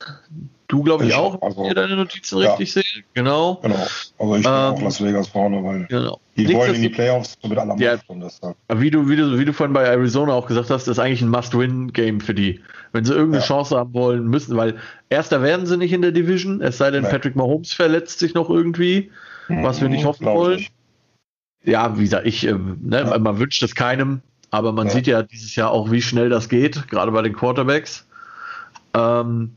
Du 0.67 0.81
glaube 0.81 1.03
ich, 1.03 1.11
ich, 1.11 1.15
auch, 1.15 1.41
also, 1.41 1.65
wenn 1.65 1.75
deine 1.75 1.95
Notizen 1.95 2.39
ja. 2.39 2.49
richtig 2.49 2.73
sehe. 2.73 3.03
Genau. 3.13 3.59
Genau. 3.61 3.75
Also 4.17 4.35
ich 4.35 4.45
ähm, 4.45 4.51
auch 4.51 4.81
Las 4.81 5.03
Vegas 5.03 5.27
vorne, 5.27 5.63
weil 5.63 5.85
genau. 5.85 6.19
die 6.35 6.45
Nichts 6.45 6.55
wollen 6.55 6.75
in 6.75 6.81
die 6.81 6.89
Playoffs 6.89 7.37
mit 7.47 7.57
aller 7.57 7.75
ja, 7.77 7.97
Wie 8.73 8.89
du, 8.89 9.07
wie, 9.07 9.15
du, 9.15 9.37
wie 9.37 9.45
du 9.45 9.53
vorhin 9.53 9.73
bei 9.73 9.83
Arizona 9.83 10.33
auch 10.33 10.47
gesagt 10.47 10.69
hast, 10.71 10.87
das 10.87 10.97
ist 10.97 10.99
eigentlich 10.99 11.21
ein 11.21 11.29
Must-Win-Game 11.29 12.21
für 12.21 12.33
die. 12.33 12.61
Wenn 12.91 13.05
sie 13.05 13.13
irgendeine 13.13 13.41
ja. 13.41 13.47
Chance 13.47 13.77
haben 13.77 13.93
wollen, 13.93 14.27
müssen, 14.27 14.57
weil 14.57 14.77
Erster 15.09 15.43
werden 15.43 15.65
sie 15.65 15.77
nicht 15.77 15.93
in 15.93 16.01
der 16.01 16.11
Division, 16.11 16.61
es 16.61 16.77
sei 16.77 16.89
denn, 16.89 17.03
nee. 17.03 17.09
Patrick 17.09 17.35
Mahomes 17.35 17.73
verletzt 17.73 18.19
sich 18.19 18.33
noch 18.33 18.49
irgendwie 18.49 19.11
was 19.47 19.81
wir 19.81 19.89
nicht 19.89 20.03
mhm, 20.03 20.07
hoffen 20.07 20.25
wollen. 20.25 20.65
Ja, 21.63 21.97
wie 21.97 22.03
gesagt, 22.03 22.25
ich, 22.25 22.45
äh, 22.45 22.53
ne, 22.53 23.01
ja. 23.01 23.17
man 23.19 23.39
wünscht 23.39 23.63
es 23.63 23.75
keinem, 23.75 24.21
aber 24.51 24.71
man 24.73 24.87
ja. 24.87 24.93
sieht 24.93 25.07
ja 25.07 25.23
dieses 25.23 25.55
Jahr 25.55 25.71
auch, 25.71 25.91
wie 25.91 26.01
schnell 26.01 26.29
das 26.29 26.49
geht, 26.49 26.87
gerade 26.89 27.11
bei 27.11 27.21
den 27.21 27.33
Quarterbacks. 27.33 28.05
Ähm, 28.93 29.55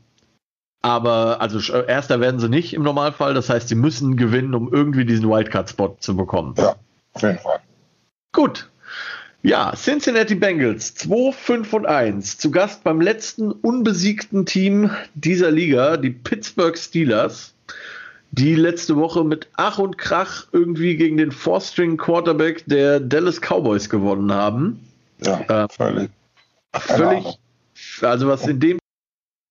Aber 0.81 1.41
also 1.41 1.59
erster 1.73 2.19
werden 2.19 2.39
sie 2.39 2.49
nicht 2.49 2.73
im 2.73 2.83
Normalfall. 2.83 3.33
Das 3.33 3.49
heißt, 3.49 3.67
sie 3.67 3.75
müssen 3.75 4.15
gewinnen, 4.15 4.53
um 4.53 4.71
irgendwie 4.71 5.05
diesen 5.05 5.29
Wildcard-Spot 5.29 5.97
zu 5.99 6.15
bekommen. 6.15 6.55
Ja, 6.57 6.75
auf 7.13 7.21
jeden 7.21 7.39
Fall. 7.39 7.59
Gut. 8.31 8.69
Ja, 9.43 9.73
Cincinnati 9.75 10.35
Bengals 10.35 10.95
2, 10.95 11.31
5 11.31 11.73
und 11.73 11.85
1. 11.85 12.37
Zu 12.37 12.51
Gast 12.51 12.83
beim 12.83 13.01
letzten 13.01 13.51
unbesiegten 13.51 14.45
Team 14.45 14.91
dieser 15.13 15.51
Liga, 15.51 15.97
die 15.97 16.09
Pittsburgh 16.09 16.77
Steelers, 16.77 17.53
die 18.37 18.55
letzte 18.55 18.95
Woche 18.95 19.23
mit 19.23 19.47
Ach 19.55 19.79
und 19.79 19.97
Krach 19.97 20.47
irgendwie 20.51 20.95
gegen 20.95 21.17
den 21.17 21.31
Four-String-Quarterback 21.31 22.63
der 22.67 22.99
Dallas 22.99 23.41
Cowboys 23.41 23.89
gewonnen 23.89 24.31
haben. 24.31 24.79
Ja, 25.23 25.39
äh, 25.41 25.67
völlig. 25.69 26.09
Völlig. 26.73 27.25
Also 28.01 28.27
was 28.27 28.47
in 28.47 28.59
dem 28.59 28.79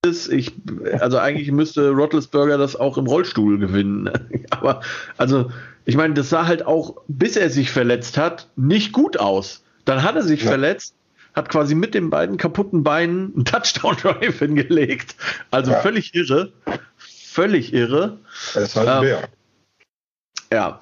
ist, 0.07 0.29
ich, 0.29 0.53
also 1.01 1.19
eigentlich 1.19 1.51
müsste 1.51 1.91
Rottlesberger 1.91 2.59
das 2.59 2.77
auch 2.77 2.97
im 2.97 3.07
Rollstuhl 3.07 3.59
gewinnen. 3.59 4.11
Aber, 4.51 4.81
also, 5.17 5.51
ich 5.85 5.97
meine, 5.97 6.15
das 6.15 6.31
sah 6.31 6.47
halt 6.47 6.65
auch, 6.65 6.97
bis 7.09 7.37
er 7.37 7.51
sich 7.51 7.71
verletzt 7.71 8.17
hat, 8.17 8.49
nicht 8.57 8.93
gut 8.93 9.19
aus. 9.19 9.65
Dann 9.85 10.03
hat 10.03 10.15
er 10.15 10.23
sich 10.23 10.43
ja. 10.43 10.49
verletzt, 10.49 10.95
hat 11.35 11.49
quasi 11.49 11.75
mit 11.75 11.95
den 11.95 12.11
beiden 12.11 12.37
kaputten 12.37 12.83
Beinen 12.83 13.33
einen 13.35 13.45
Touchdown-Drive 13.45 14.39
hingelegt. 14.39 15.17
Also 15.51 15.73
ja. 15.73 15.81
völlig 15.81 16.15
irre. 16.15 16.53
Völlig 17.37 17.75
irre. 17.75 18.17
Ist 18.55 18.77
halt 18.77 19.05
ähm, 19.05 19.19
Ja. 20.51 20.81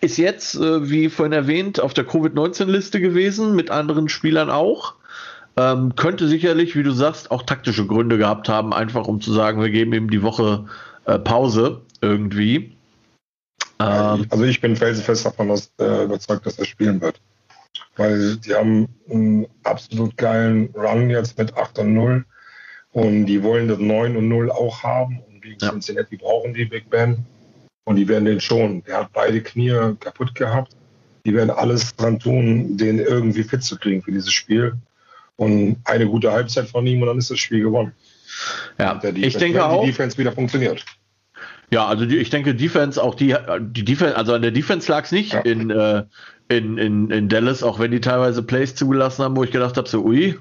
Ist 0.00 0.16
jetzt, 0.16 0.54
äh, 0.54 0.88
wie 0.88 1.08
vorhin 1.08 1.32
erwähnt, 1.32 1.80
auf 1.80 1.94
der 1.94 2.04
Covid-19-Liste 2.04 3.00
gewesen, 3.00 3.56
mit 3.56 3.68
anderen 3.68 4.08
Spielern 4.08 4.50
auch. 4.50 4.94
Ähm, 5.56 5.96
könnte 5.96 6.28
sicherlich, 6.28 6.76
wie 6.76 6.84
du 6.84 6.92
sagst, 6.92 7.32
auch 7.32 7.42
taktische 7.42 7.88
Gründe 7.88 8.18
gehabt 8.18 8.48
haben, 8.48 8.72
einfach 8.72 9.08
um 9.08 9.20
zu 9.20 9.32
sagen, 9.32 9.60
wir 9.60 9.70
geben 9.70 9.92
ihm 9.94 10.10
die 10.10 10.22
Woche 10.22 10.66
äh, 11.06 11.18
Pause 11.18 11.80
irgendwie. 12.00 12.76
Ähm, 13.80 14.26
also 14.30 14.44
ich 14.44 14.60
bin 14.60 14.76
felsenfest 14.76 15.26
davon 15.26 15.48
dass, 15.48 15.72
äh, 15.80 16.04
überzeugt, 16.04 16.46
dass 16.46 16.60
er 16.60 16.66
spielen 16.66 17.00
wird. 17.00 17.20
Weil 17.96 18.36
die 18.36 18.54
haben 18.54 18.86
einen 19.10 19.48
absolut 19.64 20.16
geilen 20.16 20.72
Run 20.76 21.10
jetzt 21.10 21.36
mit 21.36 21.56
8 21.56 21.80
und 21.80 21.94
0 21.94 22.24
und 22.92 23.26
die 23.26 23.42
wollen 23.42 23.66
das 23.66 23.80
9 23.80 24.16
und 24.16 24.28
0 24.28 24.52
auch 24.52 24.84
haben 24.84 25.18
gegen 25.48 25.60
ja. 25.60 25.70
Cincinnati 25.70 26.16
brauchen 26.16 26.54
die 26.54 26.64
Big 26.64 26.88
Ben 26.90 27.24
und 27.84 27.96
die 27.96 28.06
werden 28.06 28.24
den 28.24 28.40
schon. 28.40 28.82
Der 28.84 28.98
hat 28.98 29.12
beide 29.12 29.42
Knie 29.42 29.94
kaputt 30.00 30.34
gehabt. 30.34 30.72
Die 31.24 31.34
werden 31.34 31.50
alles 31.50 31.94
dran 31.96 32.18
tun, 32.18 32.76
den 32.76 32.98
irgendwie 32.98 33.42
fit 33.42 33.62
zu 33.62 33.76
kriegen 33.76 34.02
für 34.02 34.12
dieses 34.12 34.32
Spiel 34.32 34.74
und 35.36 35.78
eine 35.84 36.06
gute 36.06 36.32
Halbzeit 36.32 36.68
von 36.68 36.86
ihm 36.86 37.02
und 37.02 37.08
dann 37.08 37.18
ist 37.18 37.30
das 37.30 37.38
Spiel 37.38 37.62
gewonnen. 37.62 37.92
Ja, 38.78 39.00
ich 39.14 39.36
denke 39.36 39.64
auch. 39.64 39.82
Die 39.82 39.90
Defense 39.90 40.18
wieder 40.18 40.32
funktioniert. 40.32 40.84
Ja, 41.70 41.86
also 41.86 42.06
die, 42.06 42.16
ich 42.16 42.30
denke, 42.30 42.54
Defense, 42.54 43.02
auch 43.02 43.14
die, 43.14 43.36
die 43.60 43.84
Defense, 43.84 44.16
also 44.16 44.32
an 44.32 44.42
der 44.42 44.50
Defense 44.50 44.90
lag 44.90 45.04
es 45.04 45.12
nicht 45.12 45.34
ja. 45.34 45.40
in, 45.40 45.70
äh, 45.70 46.04
in, 46.48 46.78
in, 46.78 47.10
in 47.10 47.28
Dallas, 47.28 47.62
auch 47.62 47.78
wenn 47.78 47.90
die 47.90 48.00
teilweise 48.00 48.42
Plays 48.42 48.74
zugelassen 48.74 49.22
haben, 49.22 49.36
wo 49.36 49.44
ich 49.44 49.50
gedacht 49.50 49.76
habe, 49.76 49.88
so, 49.88 50.02
ui, 50.02 50.38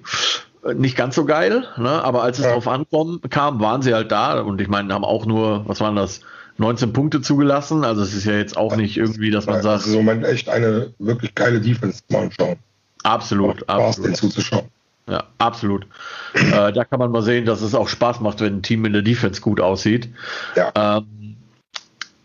nicht 0.76 0.96
ganz 0.96 1.16
so 1.16 1.26
geil, 1.26 1.66
ne? 1.78 2.04
aber 2.04 2.24
als 2.24 2.40
es 2.40 2.46
ja. 2.46 2.54
drauf 2.54 2.68
ankommen 2.68 3.22
kam, 3.30 3.60
waren 3.60 3.82
sie 3.82 3.94
halt 3.94 4.12
da 4.12 4.42
und 4.42 4.62
ich 4.62 4.68
meine, 4.68 4.94
haben 4.94 5.04
auch 5.04 5.26
nur, 5.26 5.68
was 5.68 5.80
waren 5.80 5.96
das, 5.96 6.22
19 6.60 6.92
Punkte 6.92 7.22
zugelassen, 7.22 7.84
also 7.84 8.02
es 8.02 8.14
ist 8.14 8.26
ja 8.26 8.34
jetzt 8.34 8.58
auch 8.58 8.76
nicht 8.76 8.98
irgendwie, 8.98 9.30
dass 9.30 9.46
man 9.46 9.62
sagt. 9.62 9.82
Das 9.82 9.88
ist 9.88 9.94
im 9.94 10.06
Moment 10.06 10.26
echt 10.26 10.50
eine 10.50 10.92
wirklich 10.98 11.36
geile 11.36 11.62
Defense 11.62 12.02
mal 12.10 12.24
anschauen. 12.24 12.58
Absolut, 13.04 13.62
Spaß, 13.62 13.70
absolut. 13.70 14.10
den 14.10 14.16
zuzuschauen. 14.16 14.66
Ja, 15.10 15.24
absolut. 15.38 15.86
äh, 16.34 16.74
da 16.74 16.84
kann 16.84 17.00
man 17.00 17.12
mal 17.12 17.22
sehen, 17.22 17.46
dass 17.46 17.62
es 17.62 17.76
auch 17.76 17.88
Spaß 17.88 18.20
macht, 18.20 18.42
wenn 18.42 18.58
ein 18.58 18.64
Team 18.64 18.86
in 18.86 18.94
der 18.94 19.04
Defense 19.04 19.40
gut 19.40 19.62
aussieht. 19.62 20.10
Ja. 20.56 20.98
Ähm, 20.98 21.38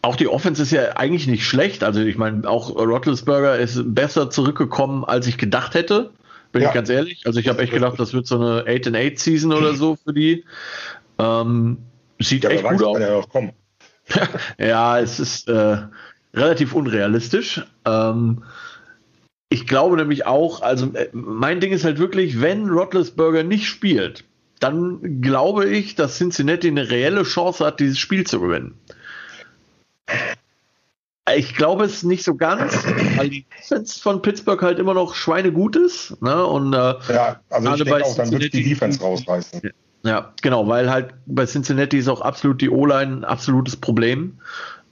auch 0.01 0.17
die 0.17 0.27
Offense 0.27 0.63
ist 0.63 0.73
ja 0.73 0.97
eigentlich 0.97 1.29
nicht 1.29 1.47
schlecht. 1.47 1.85
Also 1.85 2.01
ich 2.01 2.19
meine, 2.19 2.49
auch 2.49 2.71
Rottlesberger 2.75 3.57
ist 3.57 3.95
besser 3.95 4.31
zurückgekommen, 4.31 5.05
als 5.05 5.29
ich 5.29 5.39
gedacht 5.39 5.75
hätte. 5.75 6.11
Bin 6.53 6.63
ja. 6.63 6.69
ich 6.69 6.75
ganz 6.75 6.91
ehrlich. 6.91 7.27
Also 7.27 7.41
ich 7.41 7.49
habe 7.49 7.63
echt 7.63 7.73
gedacht, 7.73 7.99
das 7.99 8.13
wird 8.13 8.27
so 8.27 8.37
eine 8.37 8.65
8 8.69 8.89
and 8.89 8.97
8 8.97 9.19
Season 9.19 9.53
oder 9.53 9.75
so 9.75 9.97
für 9.97 10.13
die. 10.13 10.45
Ähm, 11.19 11.79
sieht 12.21 12.45
ja, 12.45 12.51
echt 12.51 12.65
gut 12.65 12.83
aus. 12.83 12.99
Ja, 12.99 13.21
ja, 14.59 15.01
es 15.01 15.19
ist 15.19 15.49
äh, 15.49 15.79
relativ 16.35 16.75
unrealistisch. 16.75 17.63
Ähm, 17.85 18.45
ich 19.49 19.67
glaube 19.67 19.97
nämlich 19.97 20.27
auch, 20.27 20.63
also 20.63 20.93
äh, 20.95 21.09
mein 21.13 21.61
Ding 21.61 21.73
ist 21.73 21.85
halt 21.85 21.99
wirklich, 21.99 22.41
wenn 22.41 22.69
Rotlesberger 22.69 23.43
nicht 23.43 23.67
spielt, 23.67 24.25
dann 24.61 25.21
glaube 25.21 25.69
ich, 25.69 25.95
dass 25.95 26.19
Cincinnati 26.19 26.69
eine 26.69 26.91
reelle 26.91 27.25
Chance 27.25 27.65
hat, 27.65 27.81
dieses 27.81 27.99
Spiel 27.99 28.27
zu 28.27 28.41
gewinnen. 28.41 28.75
Ich 31.37 31.55
glaube 31.55 31.85
es 31.85 32.03
nicht 32.03 32.25
so 32.25 32.35
ganz, 32.35 32.85
weil 33.17 33.31
die 33.31 33.45
Defense 33.45 34.01
von 34.01 34.23
Pittsburgh 34.23 34.61
halt 34.61 34.79
immer 34.81 34.95
noch 34.95 35.15
schweinegut 35.15 35.77
ist. 35.77 36.21
Ne? 36.21 36.45
Und, 36.45 36.73
äh, 36.73 36.95
ja, 37.09 37.41
also 37.49 37.75
ich 37.75 37.85
denke 37.85 38.05
auch, 38.05 38.17
dann 38.17 38.33
wird 38.33 38.53
die 38.53 38.65
Defense 38.65 39.01
rausreißen. 39.01 39.71
Ja, 40.05 40.33
genau, 40.43 40.67
weil 40.67 40.91
halt 40.91 41.15
bei 41.27 41.47
Cincinnati 41.47 41.99
ist 41.99 42.09
auch 42.09 42.21
absolut 42.21 42.61
die 42.61 42.71
O-Line 42.71 43.19
ein 43.19 43.25
absolutes 43.25 43.77
Problem. 43.77 44.39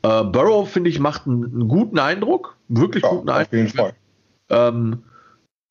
Äh, 0.02 0.22
Burrow, 0.24 0.68
finde 0.70 0.88
ich, 0.88 1.00
macht 1.00 1.26
einen, 1.26 1.44
einen, 1.44 1.68
guten 1.68 1.98
Eindruck, 1.98 2.56
wirklich 2.68 3.02
ja, 3.02 3.10
guten 3.10 3.28
Eindruck. 3.28 3.48
Auf 3.48 3.52
jeden 3.52 3.68
Fall. 3.68 3.92
Ähm, 4.50 5.02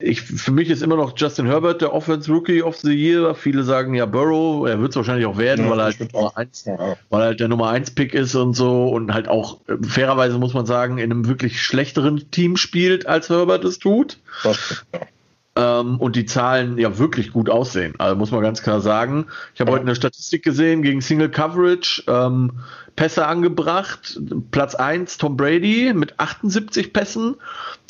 ich, 0.01 0.21
für 0.21 0.51
mich 0.51 0.69
ist 0.69 0.81
immer 0.81 0.95
noch 0.95 1.13
Justin 1.15 1.45
Herbert 1.45 1.81
der 1.81 1.93
Offense 1.93 2.31
Rookie 2.31 2.63
of 2.63 2.77
the 2.77 2.93
Year. 2.93 3.35
Viele 3.35 3.63
sagen 3.63 3.93
ja 3.93 4.05
Burrow, 4.05 4.65
er 4.65 4.79
wird 4.79 4.91
es 4.91 4.95
wahrscheinlich 4.95 5.25
auch 5.25 5.37
werden, 5.37 5.65
ja, 5.65 5.71
weil, 5.71 5.79
er 5.79 5.85
halt 5.85 6.37
eins, 6.37 6.63
ja. 6.63 6.95
weil 7.09 7.21
er 7.21 7.25
halt 7.27 7.39
der 7.41 7.49
Nummer 7.49 7.69
1 7.69 7.91
Pick 7.91 8.13
ist 8.13 8.33
und 8.33 8.53
so 8.53 8.87
und 8.87 9.13
halt 9.13 9.27
auch 9.27 9.59
äh, 9.67 9.75
fairerweise 9.85 10.37
muss 10.37 10.53
man 10.53 10.65
sagen, 10.65 10.99
in 10.99 11.11
einem 11.11 11.27
wirklich 11.27 11.61
schlechteren 11.61 12.31
Team 12.31 12.55
spielt, 12.55 13.07
als 13.07 13.29
Herbert 13.29 13.65
es 13.65 13.77
tut. 13.77 14.19
Das, 14.43 14.85
ja. 14.93 15.81
ähm, 15.81 15.99
und 15.99 16.15
die 16.15 16.25
Zahlen 16.25 16.77
ja 16.77 16.97
wirklich 16.97 17.33
gut 17.33 17.49
aussehen. 17.49 17.93
Also 17.97 18.15
muss 18.15 18.31
man 18.31 18.41
ganz 18.41 18.63
klar 18.63 18.79
sagen. 18.79 19.25
Ich 19.53 19.59
habe 19.59 19.71
heute 19.71 19.81
eine 19.81 19.95
Statistik 19.95 20.43
gesehen 20.43 20.81
gegen 20.81 21.01
Single 21.01 21.29
Coverage. 21.29 22.03
Ähm, 22.07 22.53
Pässe 22.95 23.27
angebracht. 23.27 24.19
Platz 24.51 24.75
1 24.75 25.17
Tom 25.17 25.35
Brady 25.37 25.93
mit 25.93 26.19
78 26.19 26.93
Pässen 26.93 27.35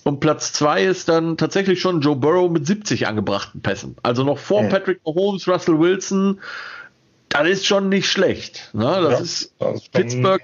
und 0.04 0.20
Platz 0.20 0.54
zwei 0.54 0.84
ist 0.84 1.10
dann 1.10 1.38
tatsächlich 1.38 1.82
schon 1.82 2.02
Joe 2.02 2.16
Burrow 2.16 2.50
mit 2.50 2.66
70 2.66 3.08
angebrachten 3.08 3.62
Pässen. 3.62 3.95
Also 4.04 4.24
noch 4.24 4.38
vor 4.38 4.64
mhm. 4.64 4.70
Patrick 4.70 5.02
Mahomes, 5.06 5.47
Russell 5.47 5.80
Wilson. 5.80 6.39
Das 7.30 7.47
ist 7.47 7.68
schon 7.68 7.89
nicht 7.89 8.10
schlecht. 8.10 8.70
Ne? 8.74 8.84
Das, 8.84 9.12
ja, 9.12 9.20
ist, 9.20 9.54
das 9.60 9.76
ist 9.76 9.91
Pittsburgh 9.91 10.41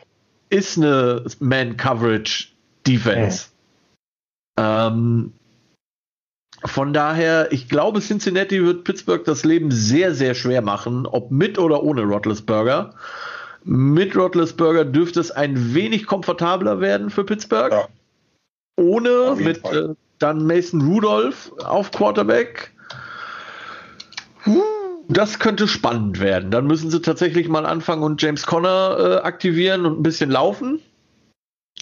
ist 0.49 0.78
eine 0.78 1.26
Man-Coverage-Defense. 1.39 3.47
Mhm. 4.58 4.64
Ähm, 4.64 5.34
von 6.64 6.93
daher, 6.93 7.51
ich 7.51 7.68
glaube, 7.68 8.01
Cincinnati 8.01 8.64
wird 8.64 8.84
Pittsburgh 8.84 9.26
das 9.26 9.43
Leben 9.43 9.72
sehr, 9.72 10.14
sehr 10.14 10.36
schwer 10.36 10.62
machen, 10.62 11.06
ob 11.06 11.32
mit 11.32 11.60
oder 11.60 11.84
ohne 11.84 12.03
Rotlesburger. 12.03 12.93
Mit 13.64 14.16
Rotlesburger 14.16 14.86
dürfte 14.86 15.20
es 15.20 15.32
ein 15.32 15.74
wenig 15.74 16.06
komfortabler 16.06 16.80
werden 16.80 17.10
für 17.10 17.24
Pittsburgh. 17.24 17.72
Ja 17.72 17.88
ohne 18.78 19.36
mit 19.38 19.66
äh, 19.66 19.90
dann 20.20 20.46
Mason 20.46 20.82
Rudolph 20.82 21.52
auf 21.64 21.92
Quarterback. 21.92 22.72
Das 25.08 25.40
könnte 25.40 25.68
spannend 25.68 26.20
werden. 26.20 26.52
Dann 26.52 26.68
müssen 26.68 26.90
sie 26.90 27.02
tatsächlich 27.02 27.48
mal 27.48 27.66
anfangen 27.66 28.04
und 28.04 28.22
James 28.22 28.46
Conner 28.46 28.98
äh, 29.00 29.26
aktivieren 29.26 29.86
und 29.86 30.00
ein 30.00 30.04
bisschen 30.04 30.32
laufen, 30.32 30.80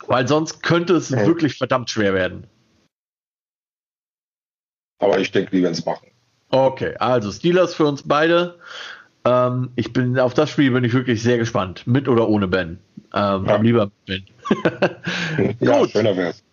weil 0.07 0.27
sonst 0.27 0.63
könnte 0.63 0.95
es 0.95 1.09
ja. 1.09 1.25
wirklich 1.25 1.57
verdammt 1.57 1.89
schwer 1.89 2.13
werden. 2.13 2.47
Aber 4.99 5.19
ich 5.19 5.31
denke, 5.31 5.51
die 5.51 5.61
werden 5.61 5.73
es 5.73 5.85
machen. 5.85 6.07
Okay, 6.49 6.95
also 6.97 7.31
Steelers 7.31 7.73
für 7.73 7.85
uns 7.85 8.03
beide. 8.03 8.59
Ähm, 9.25 9.71
ich 9.75 9.91
bin 9.91 10.19
auf 10.19 10.33
das 10.33 10.49
Spiel 10.49 10.71
bin 10.71 10.83
ich 10.83 10.93
wirklich 10.93 11.21
sehr 11.21 11.37
gespannt, 11.37 11.87
mit 11.87 12.07
oder 12.07 12.27
ohne 12.29 12.47
Ben. 12.47 12.79
Ähm, 13.13 13.45
ja. 13.45 13.55
Lieber 13.57 13.91
Ben. 14.05 14.25
ja, 15.59 15.79
Gut. 15.79 15.91
schöner 15.91 16.15
wär's. 16.15 16.43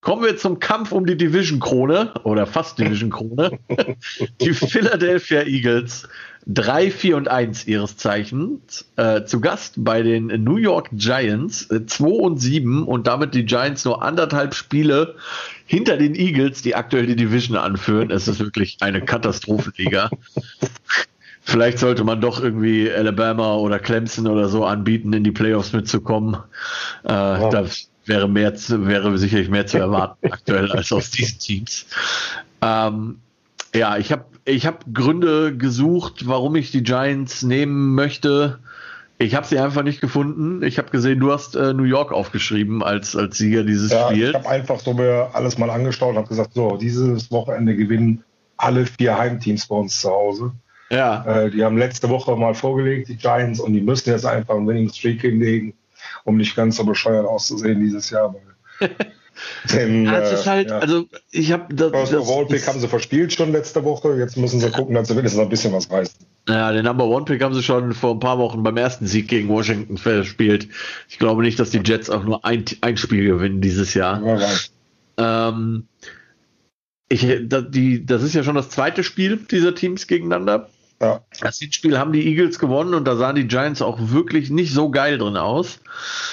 Kommen 0.00 0.22
wir 0.22 0.36
zum 0.36 0.60
Kampf 0.60 0.92
um 0.92 1.06
die 1.06 1.16
Division-Krone 1.16 2.14
oder 2.22 2.46
fast 2.46 2.78
Division-Krone. 2.78 3.58
die 4.40 4.52
Philadelphia 4.52 5.42
Eagles 5.42 6.08
3, 6.46 6.90
4 6.90 7.16
und 7.16 7.28
1 7.28 7.66
ihres 7.66 7.96
Zeichens. 7.96 8.88
Äh, 8.96 9.24
zu 9.24 9.40
Gast 9.40 9.74
bei 9.78 10.02
den 10.02 10.26
New 10.44 10.56
York 10.56 10.88
Giants 10.92 11.70
äh, 11.70 11.84
2 11.84 12.06
und 12.06 12.38
7 12.38 12.84
und 12.84 13.06
damit 13.06 13.34
die 13.34 13.44
Giants 13.44 13.84
nur 13.84 14.02
anderthalb 14.02 14.54
Spiele 14.54 15.16
hinter 15.66 15.96
den 15.96 16.14
Eagles, 16.14 16.62
die 16.62 16.74
aktuell 16.74 17.06
die 17.06 17.16
Division 17.16 17.56
anführen. 17.56 18.10
Es 18.10 18.28
ist 18.28 18.38
wirklich 18.38 18.78
eine 18.80 19.04
Katastrophenliga. 19.04 20.10
Vielleicht 21.42 21.78
sollte 21.78 22.04
man 22.04 22.20
doch 22.20 22.42
irgendwie 22.42 22.90
Alabama 22.90 23.56
oder 23.56 23.78
Clemson 23.78 24.26
oder 24.26 24.48
so 24.48 24.64
anbieten, 24.64 25.12
in 25.12 25.24
die 25.24 25.32
Playoffs 25.32 25.72
mitzukommen. 25.72 26.36
Äh, 27.04 27.10
wow. 27.12 27.50
das, 27.50 27.90
wäre 28.08 28.28
mehr 28.28 28.54
zu, 28.54 28.86
wäre 28.86 29.16
sicherlich 29.18 29.48
mehr 29.48 29.66
zu 29.66 29.78
erwarten 29.78 30.26
aktuell 30.30 30.70
als 30.72 30.92
aus 30.92 31.10
diesen 31.10 31.38
Teams. 31.38 31.86
Ähm, 32.62 33.18
ja, 33.74 33.96
ich 33.96 34.12
habe 34.12 34.24
ich 34.44 34.66
hab 34.66 34.84
Gründe 34.92 35.56
gesucht, 35.56 36.26
warum 36.26 36.56
ich 36.56 36.70
die 36.70 36.82
Giants 36.82 37.42
nehmen 37.42 37.94
möchte. 37.94 38.58
Ich 39.18 39.34
habe 39.34 39.46
sie 39.46 39.58
einfach 39.58 39.82
nicht 39.82 40.00
gefunden. 40.00 40.62
Ich 40.62 40.78
habe 40.78 40.90
gesehen, 40.90 41.18
du 41.20 41.32
hast 41.32 41.56
äh, 41.56 41.74
New 41.74 41.84
York 41.84 42.12
aufgeschrieben 42.12 42.82
als, 42.82 43.16
als 43.16 43.36
Sieger 43.36 43.64
dieses 43.64 43.90
ja, 43.90 44.08
Spiels. 44.08 44.30
Ich 44.30 44.34
habe 44.34 44.48
einfach 44.48 44.80
so 44.80 44.94
mir 44.94 45.30
alles 45.32 45.58
mal 45.58 45.70
angeschaut 45.70 46.10
und 46.10 46.16
habe 46.16 46.28
gesagt, 46.28 46.54
so, 46.54 46.76
dieses 46.76 47.30
Wochenende 47.30 47.76
gewinnen 47.76 48.22
alle 48.56 48.86
vier 48.86 49.18
Heimteams 49.18 49.66
bei 49.66 49.76
uns 49.76 50.00
zu 50.00 50.08
Hause. 50.08 50.52
Ja. 50.90 51.24
Äh, 51.24 51.50
die 51.50 51.64
haben 51.64 51.76
letzte 51.76 52.08
Woche 52.08 52.36
mal 52.36 52.54
vorgelegt, 52.54 53.08
die 53.08 53.16
Giants, 53.16 53.60
und 53.60 53.72
die 53.72 53.80
müssen 53.80 54.10
jetzt 54.10 54.24
einfach 54.24 54.54
einen 54.54 54.66
Winning 54.66 54.88
Streak 54.88 55.20
hinlegen, 55.20 55.74
um 56.28 56.36
nicht 56.36 56.54
ganz 56.54 56.76
so 56.76 56.84
bescheuert 56.84 57.26
auszusehen 57.26 57.80
dieses 57.80 58.10
Jahr. 58.10 58.34
Denn, 59.72 60.04
ja, 60.04 60.18
es 60.18 60.40
ist 60.40 60.46
äh, 60.46 60.50
halt, 60.50 60.70
ja. 60.70 60.78
also 60.78 61.06
ich 61.30 61.52
habe 61.52 61.72
das. 61.74 61.92
das 61.92 62.48
Pick 62.48 62.66
haben 62.66 62.80
sie 62.80 62.88
verspielt 62.88 63.32
schon 63.32 63.52
letzte 63.52 63.84
Woche. 63.84 64.16
Jetzt 64.16 64.36
müssen 64.36 64.60
sie 64.60 64.70
gucken, 64.70 64.94
dass 64.94 65.08
sie 65.08 65.16
wenigstens 65.16 65.40
ein 65.40 65.48
bisschen 65.48 65.72
was 65.72 65.90
reißen. 65.90 66.14
Ja, 66.48 66.72
den 66.72 66.84
Number 66.84 67.04
One 67.06 67.24
Pick 67.24 67.42
haben 67.42 67.54
sie 67.54 67.62
schon 67.62 67.92
vor 67.92 68.14
ein 68.14 68.20
paar 68.20 68.38
Wochen 68.38 68.62
beim 68.62 68.76
ersten 68.76 69.06
Sieg 69.06 69.28
gegen 69.28 69.48
Washington 69.48 69.96
verspielt. 69.96 70.68
Ich 71.08 71.18
glaube 71.18 71.42
nicht, 71.42 71.58
dass 71.60 71.70
die 71.70 71.82
Jets 71.84 72.10
auch 72.10 72.24
nur 72.24 72.44
ein, 72.44 72.64
ein 72.80 72.96
Spiel 72.96 73.26
gewinnen 73.26 73.60
dieses 73.60 73.94
Jahr. 73.94 74.22
Ja, 74.24 75.48
ähm, 75.48 75.86
ich, 77.08 77.26
da, 77.44 77.60
die, 77.60 78.04
das 78.04 78.22
ist 78.22 78.34
ja 78.34 78.42
schon 78.42 78.54
das 78.54 78.70
zweite 78.70 79.04
Spiel 79.04 79.36
dieser 79.36 79.74
Teams 79.74 80.06
gegeneinander. 80.06 80.68
Ja. 81.00 81.20
Das 81.40 81.58
Hinspiel 81.58 81.98
haben 81.98 82.12
die 82.12 82.26
Eagles 82.26 82.58
gewonnen 82.58 82.94
und 82.94 83.06
da 83.06 83.16
sahen 83.16 83.36
die 83.36 83.46
Giants 83.46 83.82
auch 83.82 83.98
wirklich 84.00 84.50
nicht 84.50 84.72
so 84.72 84.90
geil 84.90 85.18
drin 85.18 85.36
aus 85.36 85.80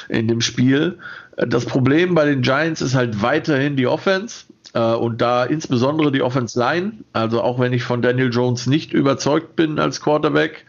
in 0.10 0.28
dem 0.28 0.42
Spiel. 0.42 0.98
Das 1.38 1.66
Problem 1.66 2.16
bei 2.16 2.26
den 2.26 2.42
Giants 2.42 2.82
ist 2.82 2.96
halt 2.96 3.22
weiterhin 3.22 3.76
die 3.76 3.86
Offense 3.86 4.46
äh, 4.74 4.80
und 4.80 5.22
da 5.22 5.44
insbesondere 5.44 6.12
die 6.12 6.22
Offense 6.22 6.58
Line. 6.58 6.94
Also 7.14 7.42
auch 7.42 7.60
wenn 7.60 7.74
ich 7.74 7.84
von 7.84 8.02
Daniel 8.02 8.32
Jones 8.32 8.66
nicht 8.66 8.94
überzeugt 8.94 9.56
bin 9.56 9.78
als 9.78 10.02
Quarterback, 10.02 10.66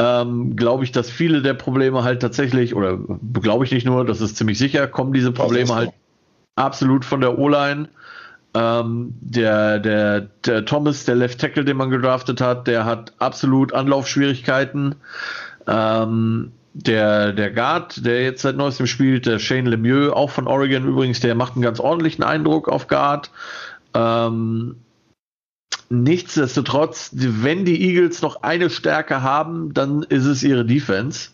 ähm, 0.00 0.56
glaube 0.56 0.82
ich, 0.82 0.92
dass 0.92 1.10
viele 1.10 1.42
der 1.42 1.54
Probleme 1.54 2.02
halt 2.02 2.20
tatsächlich, 2.20 2.74
oder 2.74 2.98
glaube 3.40 3.64
ich 3.64 3.70
nicht 3.70 3.84
nur, 3.84 4.04
das 4.04 4.20
ist 4.20 4.36
ziemlich 4.36 4.58
sicher, 4.58 4.88
kommen 4.88 5.12
diese 5.12 5.30
Probleme 5.30 5.74
halt 5.74 5.90
absolut 6.56 7.04
von 7.04 7.20
der 7.20 7.38
O-Line. 7.38 7.88
Ähm, 8.52 9.14
der, 9.20 9.78
der, 9.78 10.22
der 10.44 10.64
Thomas, 10.64 11.04
der 11.04 11.14
Left 11.14 11.40
Tackle, 11.40 11.64
den 11.64 11.76
man 11.76 11.90
gedraftet 11.90 12.40
hat, 12.40 12.66
der 12.66 12.84
hat 12.84 13.12
absolut 13.18 13.72
Anlaufschwierigkeiten. 13.72 14.96
Ähm, 15.66 16.52
der, 16.72 17.32
der 17.32 17.50
Guard, 17.50 18.04
der 18.04 18.22
jetzt 18.22 18.42
seit 18.42 18.56
neuestem 18.56 18.86
spielt, 18.86 19.26
der 19.26 19.38
Shane 19.38 19.66
Lemieux, 19.66 20.12
auch 20.12 20.30
von 20.30 20.46
Oregon 20.46 20.86
übrigens, 20.86 21.20
der 21.20 21.34
macht 21.34 21.54
einen 21.54 21.62
ganz 21.62 21.80
ordentlichen 21.80 22.24
Eindruck 22.24 22.68
auf 22.68 22.86
Guard. 22.88 23.30
Ähm, 23.94 24.76
nichtsdestotrotz, 25.88 27.10
wenn 27.12 27.64
die 27.64 27.82
Eagles 27.82 28.22
noch 28.22 28.42
eine 28.42 28.70
Stärke 28.70 29.22
haben, 29.22 29.74
dann 29.74 30.02
ist 30.04 30.26
es 30.26 30.42
ihre 30.42 30.64
Defense. 30.64 31.30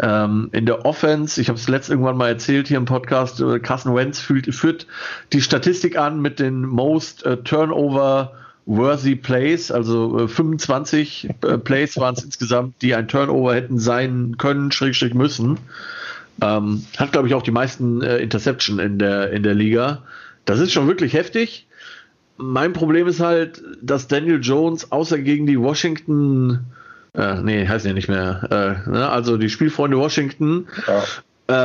Ähm, 0.00 0.50
in 0.52 0.66
der 0.66 0.84
Offense, 0.84 1.40
ich 1.40 1.48
habe 1.48 1.58
es 1.58 1.68
letzt 1.68 1.88
irgendwann 1.88 2.16
mal 2.16 2.28
erzählt 2.28 2.68
hier 2.68 2.76
im 2.76 2.84
Podcast, 2.84 3.40
äh, 3.40 3.58
Carson 3.60 3.94
Wentz 3.94 4.20
führt, 4.20 4.52
führt 4.54 4.86
die 5.32 5.40
Statistik 5.40 5.96
an 5.96 6.20
mit 6.20 6.38
den 6.38 6.62
Most 6.62 7.24
äh, 7.24 7.38
Turnover 7.38 8.32
worthy 8.66 9.14
Plays, 9.14 9.70
also 9.70 10.24
äh, 10.24 10.28
25 10.28 11.28
äh, 11.42 11.58
Plays 11.58 11.96
waren 11.96 12.14
es 12.14 12.24
insgesamt, 12.24 12.82
die 12.82 12.94
ein 12.94 13.08
Turnover 13.08 13.54
hätten 13.54 13.78
sein 13.78 14.36
können, 14.38 14.72
Schrägstrich 14.72 15.14
müssen. 15.14 15.58
Ähm, 16.42 16.84
hat, 16.98 17.12
glaube 17.12 17.28
ich, 17.28 17.34
auch 17.34 17.42
die 17.42 17.52
meisten 17.52 18.02
äh, 18.02 18.18
Interception 18.18 18.78
in 18.78 18.98
der, 18.98 19.30
in 19.30 19.42
der 19.42 19.54
Liga. 19.54 20.02
Das 20.44 20.58
ist 20.60 20.72
schon 20.72 20.88
wirklich 20.88 21.14
heftig. 21.14 21.66
Mein 22.36 22.74
Problem 22.74 23.06
ist 23.06 23.20
halt, 23.20 23.62
dass 23.80 24.08
Daniel 24.08 24.40
Jones 24.42 24.92
außer 24.92 25.18
gegen 25.20 25.46
die 25.46 25.58
Washington 25.58 26.66
äh, 27.16 27.40
nee, 27.42 27.66
heißt 27.66 27.86
ja 27.86 27.92
nicht 27.92 28.08
mehr. 28.08 28.84
Äh, 28.86 28.90
ne? 28.90 29.08
Also 29.08 29.36
die 29.36 29.48
Spielfreunde 29.48 29.96
Washington. 29.98 30.68
Ja. 30.86 31.04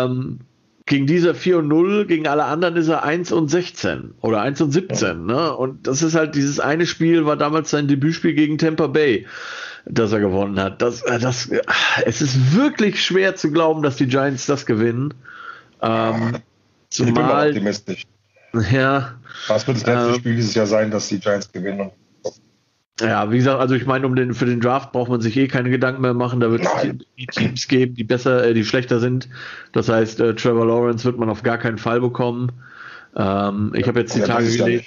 Ähm, 0.06 0.39
gegen 0.86 1.08
dieser 1.08 1.36
4 1.36 1.60
und 1.60 1.68
0, 1.68 2.06
gegen 2.08 2.28
alle 2.28 2.45
anderen 2.45 2.76
ist 2.76 2.88
er 2.88 3.04
1 3.04 3.32
und 3.32 3.49
16 3.49 4.16
oder 4.22 4.41
1 4.41 4.62
und 4.62 4.72
17. 4.72 5.08
Ja. 5.08 5.14
Ne? 5.14 5.56
Und 5.56 5.88
das 5.88 6.02
ist 6.02 6.16
halt 6.16 6.36
dieses 6.36 6.60
eine 6.60 6.86
Spiel, 6.86 7.26
war 7.26 7.38
damals 7.38 7.70
sein 7.70 7.88
Debütspiel 7.88 8.34
gegen 8.34 8.58
Tampa 8.58 8.88
Bay, 8.88 9.28
das 9.86 10.12
er 10.12 10.20
gewonnen 10.20 10.60
hat. 10.60 10.82
Das, 10.82 11.02
äh, 11.04 11.20
das, 11.20 11.49
es 12.06 12.22
ist 12.22 12.56
wirklich 12.56 13.04
schwer 13.04 13.36
zu 13.36 13.52
glauben, 13.52 13.84
dass 13.84 13.97
die 13.97 14.08
Giants 14.08 14.45
das 14.47 14.66
gewinnen. 14.66 15.14
Ähm, 15.82 16.38
zumal, 16.89 17.10
ich 17.10 17.14
bin 17.14 17.14
mal 17.14 17.47
optimistisch. 17.47 18.06
Ja. 18.72 19.16
Was 19.47 19.68
wird 19.68 19.78
das 19.78 19.86
letzte 19.86 20.12
äh, 20.12 20.16
Spiel 20.16 20.36
dieses 20.36 20.54
Jahr 20.56 20.68
sein, 20.68 20.91
dass 20.91 21.08
die 21.08 21.20
Giants 21.20 21.52
gewinnen? 21.52 21.91
Ja, 23.02 23.32
wie 23.32 23.38
gesagt, 23.38 23.60
also 23.60 23.76
ich 23.76 23.86
meine, 23.86 24.06
um 24.06 24.16
den 24.16 24.34
für 24.34 24.45
den 24.45 24.60
Draft 24.60 24.91
braucht 24.91 25.10
man 25.10 25.22
sich 25.22 25.36
eh 25.38 25.47
keine 25.47 25.70
Gedanken 25.70 26.02
mehr 26.02 26.14
machen. 26.14 26.39
Da 26.39 26.52
wird 26.52 26.62
es 26.64 26.95
die 27.18 27.28
Teams 27.28 27.68
geben, 27.68 27.95
die 27.95 28.04
besser, 28.04 28.45
äh, 28.45 28.54
die 28.54 28.64
schlechter 28.64 28.99
sind. 28.99 29.28
Das 29.72 29.89
heißt, 29.89 30.20
äh, 30.20 30.36
Trevor 30.36 30.66
Lawrence 30.66 31.06
wird 31.06 31.18
man 31.18 31.30
auf 31.30 31.43
gar 31.43 31.58
keinen 31.58 31.78
Fall 31.78 32.02
bekommen. 32.02 32.52
Ähm, 33.16 33.74
ich 33.76 33.88
habe 33.88 33.99
jetzt 34.02 34.16
die 34.16 34.22
Tage 34.22 34.49
gelesen. 34.49 34.86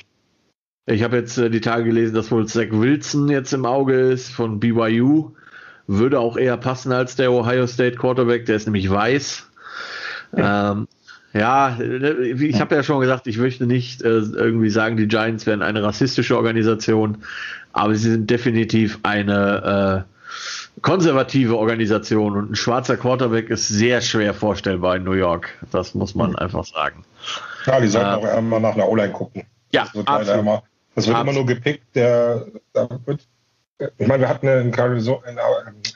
Ich 0.87 1.03
habe 1.03 1.17
jetzt 1.17 1.39
äh, 1.39 1.51
die 1.51 1.61
Tage 1.61 1.85
gelesen, 1.85 2.15
dass 2.15 2.31
wohl 2.31 2.47
Zach 2.47 2.69
Wilson 2.71 3.29
jetzt 3.29 3.53
im 3.53 3.67
Auge 3.67 3.95
ist 3.95 4.31
von 4.31 4.61
BYU. 4.61 5.31
Würde 5.87 6.21
auch 6.21 6.37
eher 6.37 6.57
passen 6.57 6.93
als 6.93 7.17
der 7.17 7.33
Ohio 7.33 7.67
State 7.67 7.97
Quarterback, 7.97 8.47
der 8.47 8.57
ist 8.57 8.67
nämlich 8.67 8.91
weiß. 8.91 9.51
Ja. 10.37 10.73
Ähm, 10.73 10.89
ja, 11.35 11.77
ich 11.81 12.61
habe 12.61 12.77
ja 12.77 12.85
schon 12.85 13.01
gesagt, 13.01 13.27
ich 13.27 13.39
möchte 13.39 13.67
nicht 13.67 14.03
äh, 14.03 14.21
irgendwie 14.21 14.71
sagen, 14.71 14.97
die 14.97 15.09
Giants 15.09 15.47
wären 15.47 15.63
eine 15.63 15.83
rassistische 15.83 16.37
Organisation, 16.37 17.19
aber 17.75 17.95
sie 17.95 18.11
sind 18.11 18.31
definitiv 18.31 18.99
eine 19.03 20.07
äh, 20.07 20.81
konservative 20.81 21.57
Organisation 21.57 22.37
und 22.37 22.53
ein 22.53 22.55
schwarzer 22.55 22.97
Quarterback 22.97 23.51
ist 23.51 23.69
sehr 23.69 24.01
schwer 24.01 24.35
vorstellbar 24.35 24.97
in 24.97 25.05
New 25.05 25.13
York. 25.13 25.51
Das 25.71 25.95
muss 25.95 26.15
man 26.15 26.31
mhm. 26.31 26.37
einfach 26.37 26.65
sagen. 26.65 27.05
Ja, 27.67 27.81
die 27.81 27.89
sollten 27.89 28.25
äh, 28.25 28.29
auch 28.29 28.39
immer 28.39 28.61
nach 28.61 28.75
einer 28.75 28.89
O-Line 28.89 29.13
gucken. 29.13 29.45
Ja, 29.71 29.85
das 29.85 29.95
wird, 29.95 30.39
immer, 30.39 30.63
das 30.95 31.07
wird 31.07 31.21
immer 31.21 31.33
nur 31.33 31.47
gepickt. 31.47 31.85
Der, 31.95 32.47
der 32.75 32.89
wird, 33.05 33.27
ich 33.99 34.07
meine, 34.07 34.23
wir 34.23 34.29
hatten 34.29 34.47
in 34.47 34.73
Arizona, 34.73 35.23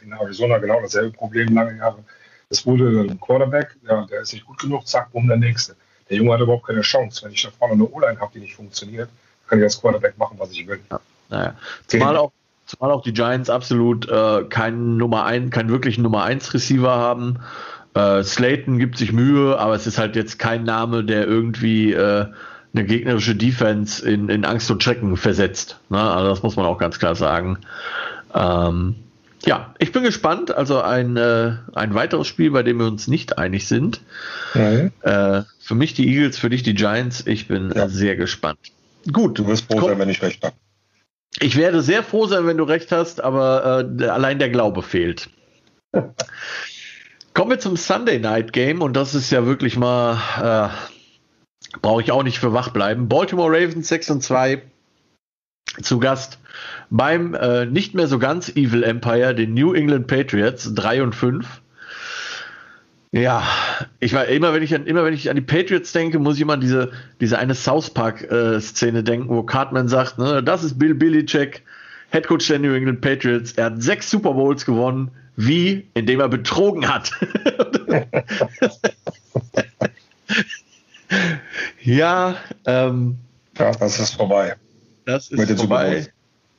in 0.02 0.12
Arizona 0.12 0.58
genau 0.58 0.80
dasselbe 0.80 1.16
Problem 1.16 1.54
lange 1.54 1.76
Jahre 1.76 2.04
es 2.50 2.66
wurde 2.66 3.06
ein 3.10 3.20
Quarterback, 3.20 3.76
ja, 3.86 4.06
der 4.06 4.22
ist 4.22 4.32
nicht 4.32 4.46
gut 4.46 4.58
genug, 4.58 4.86
zack, 4.86 5.08
um 5.12 5.28
der 5.28 5.36
nächste. 5.36 5.76
Der 6.08 6.16
Junge 6.16 6.32
hat 6.32 6.40
überhaupt 6.40 6.66
keine 6.66 6.80
Chance. 6.80 7.24
Wenn 7.24 7.32
ich 7.32 7.42
da 7.42 7.50
vorne 7.50 7.74
eine 7.74 7.84
O-Line 7.84 8.18
habe, 8.18 8.32
die 8.34 8.40
nicht 8.40 8.54
funktioniert, 8.54 9.10
kann 9.46 9.58
ich 9.58 9.64
als 9.64 9.80
Quarterback 9.80 10.16
machen, 10.16 10.38
was 10.38 10.50
ich 10.52 10.66
will. 10.66 10.80
Ja, 10.90 11.00
naja. 11.28 11.54
Zumal 11.86 12.16
auch, 12.16 12.32
zumal 12.66 12.90
auch 12.90 13.02
die 13.02 13.12
Giants 13.12 13.50
absolut 13.50 14.08
äh, 14.08 14.44
keinen 14.44 14.96
Nummer 14.96 15.24
ein, 15.24 15.50
keinen 15.50 15.70
wirklichen 15.70 16.02
Nummer 16.02 16.22
1 16.24 16.54
Receiver 16.54 16.90
haben. 16.90 17.38
Äh, 17.94 18.22
Slayton 18.22 18.78
gibt 18.78 18.98
sich 18.98 19.12
Mühe, 19.12 19.58
aber 19.58 19.74
es 19.74 19.86
ist 19.86 19.98
halt 19.98 20.16
jetzt 20.16 20.38
kein 20.38 20.64
Name, 20.64 21.04
der 21.04 21.26
irgendwie 21.26 21.92
äh, 21.92 22.26
eine 22.74 22.84
gegnerische 22.84 23.34
Defense 23.34 24.08
in, 24.08 24.28
in 24.28 24.44
Angst 24.44 24.70
und 24.70 24.82
Schrecken 24.82 25.16
versetzt. 25.16 25.80
Ne? 25.88 26.00
Also 26.00 26.28
das 26.30 26.42
muss 26.42 26.56
man 26.56 26.66
auch 26.66 26.78
ganz 26.78 26.98
klar 26.98 27.14
sagen. 27.14 27.58
Ähm, 28.34 28.96
ja, 29.44 29.74
ich 29.78 29.92
bin 29.92 30.02
gespannt. 30.02 30.54
Also 30.54 30.80
ein, 30.80 31.16
äh, 31.16 31.52
ein 31.74 31.94
weiteres 31.94 32.26
Spiel, 32.26 32.50
bei 32.50 32.62
dem 32.62 32.78
wir 32.78 32.86
uns 32.86 33.08
nicht 33.08 33.38
einig 33.38 33.66
sind. 33.66 34.00
Äh, 35.02 35.42
für 35.60 35.74
mich 35.74 35.94
die 35.94 36.08
Eagles, 36.08 36.38
für 36.38 36.50
dich 36.50 36.62
die 36.62 36.74
Giants. 36.74 37.26
Ich 37.26 37.48
bin 37.48 37.72
ja. 37.74 37.88
sehr 37.88 38.16
gespannt. 38.16 38.58
Gut. 39.12 39.38
Du 39.38 39.46
wirst 39.46 39.72
froh 39.72 39.80
sein, 39.80 39.98
wenn 39.98 40.08
ich 40.08 40.22
recht 40.22 40.44
habe. 40.44 40.54
Ich 41.40 41.56
werde 41.56 41.82
sehr 41.82 42.02
froh 42.02 42.26
sein, 42.26 42.46
wenn 42.46 42.56
du 42.56 42.64
recht 42.64 42.90
hast, 42.90 43.20
aber 43.20 43.86
äh, 44.00 44.04
allein 44.06 44.38
der 44.38 44.50
Glaube 44.50 44.82
fehlt. 44.82 45.30
Kommen 47.34 47.50
wir 47.50 47.60
zum 47.60 47.76
Sunday 47.76 48.18
Night 48.18 48.52
Game 48.52 48.82
und 48.82 48.94
das 48.94 49.14
ist 49.14 49.30
ja 49.30 49.46
wirklich 49.46 49.76
mal, 49.76 50.18
äh, 50.42 51.78
brauche 51.80 52.02
ich 52.02 52.10
auch 52.10 52.24
nicht 52.24 52.38
für 52.40 52.52
wach 52.52 52.70
bleiben. 52.70 53.08
Baltimore 53.08 53.50
Ravens 53.50 53.88
6 53.88 54.10
und 54.10 54.22
2 54.22 54.62
zu 55.82 56.00
Gast 56.00 56.38
beim 56.90 57.34
äh, 57.34 57.66
nicht 57.66 57.94
mehr 57.94 58.08
so 58.08 58.18
ganz 58.18 58.48
Evil 58.48 58.82
Empire, 58.82 59.34
den 59.34 59.54
New 59.54 59.74
England 59.74 60.06
Patriots 60.06 60.74
3 60.74 61.02
und 61.02 61.14
5. 61.14 61.62
Ja, 63.11 63.42
ich 64.00 64.12
war 64.12 64.26
immer, 64.26 64.52
wenn 64.52 64.62
ich 64.62 64.74
an, 64.74 64.86
immer 64.86 65.02
wenn 65.04 65.14
ich 65.14 65.30
an 65.30 65.36
die 65.36 65.42
Patriots 65.42 65.92
denke, 65.92 66.18
muss 66.18 66.36
ich 66.36 66.42
immer 66.42 66.52
an 66.54 66.61
diese, 66.61 66.92
diese 67.20 67.38
eine 67.38 67.54
South 67.54 67.90
Park 67.90 68.30
äh, 68.30 68.61
Szene 68.61 69.02
denken, 69.02 69.30
wo 69.30 69.42
Cartman 69.42 69.88
sagt, 69.88 70.18
ne, 70.18 70.42
das 70.42 70.62
ist 70.62 70.78
Bill 70.78 70.94
Belichick, 70.94 71.62
Head 72.11 72.26
Coach 72.26 72.48
der 72.48 72.59
New 72.59 72.74
England 72.74 73.00
Patriots. 73.00 73.52
Er 73.52 73.66
hat 73.66 73.82
sechs 73.82 74.11
Super 74.11 74.34
Bowls 74.34 74.66
gewonnen. 74.66 75.11
Wie? 75.36 75.86
Indem 75.94 76.20
er 76.20 76.28
betrogen 76.28 76.88
hat. 76.92 77.12
ja, 81.82 82.36
ähm, 82.66 83.16
ja, 83.59 83.72
das 83.72 84.00
ist 84.00 84.14
vorbei. 84.16 84.56
Das 85.04 85.30
ist 85.30 85.59
vorbei. 85.59 86.09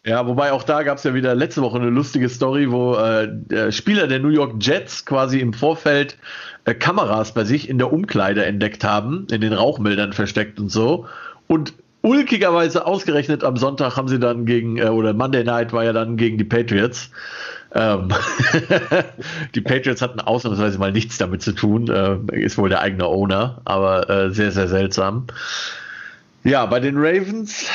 Ja, 0.06 0.26
wobei 0.26 0.54
auch 0.54 0.64
da 0.64 0.84
gab 0.84 0.98
es 0.98 1.04
ja 1.04 1.14
wieder 1.14 1.36
letzte 1.36 1.62
Woche 1.62 1.78
eine 1.78 1.90
lustige 1.90 2.30
Story, 2.30 2.72
wo 2.72 2.96
äh, 2.96 3.28
der 3.30 3.72
Spieler 3.72 4.08
der 4.08 4.20
New 4.20 4.30
York 4.30 4.56
Jets 4.60 5.06
quasi 5.06 5.40
im 5.40 5.52
Vorfeld 5.52 6.18
äh, 6.66 6.74
Kameras 6.74 7.34
bei 7.34 7.44
sich 7.44 7.70
in 7.70 7.78
der 7.78 7.92
Umkleide 7.92 8.46
entdeckt 8.46 8.84
haben, 8.84 9.28
in 9.30 9.42
den 9.42 9.52
Rauchmildern 9.52 10.14
versteckt 10.14 10.60
und 10.60 10.70
so. 10.70 11.06
Und 11.48 11.74
ulkigerweise 12.02 12.86
ausgerechnet 12.86 13.44
am 13.44 13.58
Sonntag 13.58 13.98
haben 13.98 14.08
sie 14.08 14.20
dann 14.20 14.46
gegen, 14.46 14.78
äh, 14.78 14.86
oder 14.86 15.14
Monday 15.14 15.44
Night 15.44 15.74
war 15.74 15.84
ja 15.84 15.92
dann 15.92 16.16
gegen 16.16 16.38
die 16.38 16.46
Patriots. 16.46 17.12
Ähm, 17.76 18.10
die 19.56 19.62
Patriots 19.62 20.02
hatten 20.02 20.22
ausnahmsweise 20.22 20.80
mal 20.80 20.94
nichts 20.94 21.18
damit 21.18 21.42
zu 21.42 21.52
tun, 21.52 21.90
äh, 21.90 22.18
ist 22.38 22.58
wohl 22.58 22.70
der 22.70 22.82
eigene 22.82 23.06
Owner, 23.06 23.62
aber 23.66 24.10
äh, 24.10 24.32
sehr, 24.32 24.52
sehr 24.52 24.70
seltsam. 24.70 25.28
Ja, 26.44 26.66
bei 26.66 26.80
den 26.80 26.96
Ravens 26.98 27.66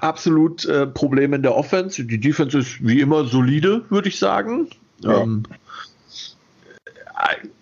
absolut 0.00 0.64
äh, 0.64 0.86
Probleme 0.86 1.36
in 1.36 1.42
der 1.42 1.56
Offense. 1.56 2.04
Die 2.04 2.20
Defense 2.20 2.58
ist 2.58 2.86
wie 2.86 3.00
immer 3.00 3.24
solide, 3.24 3.84
würde 3.90 4.08
ich 4.08 4.18
sagen. 4.18 4.68
Ja. 5.00 5.22
Ähm, 5.22 5.42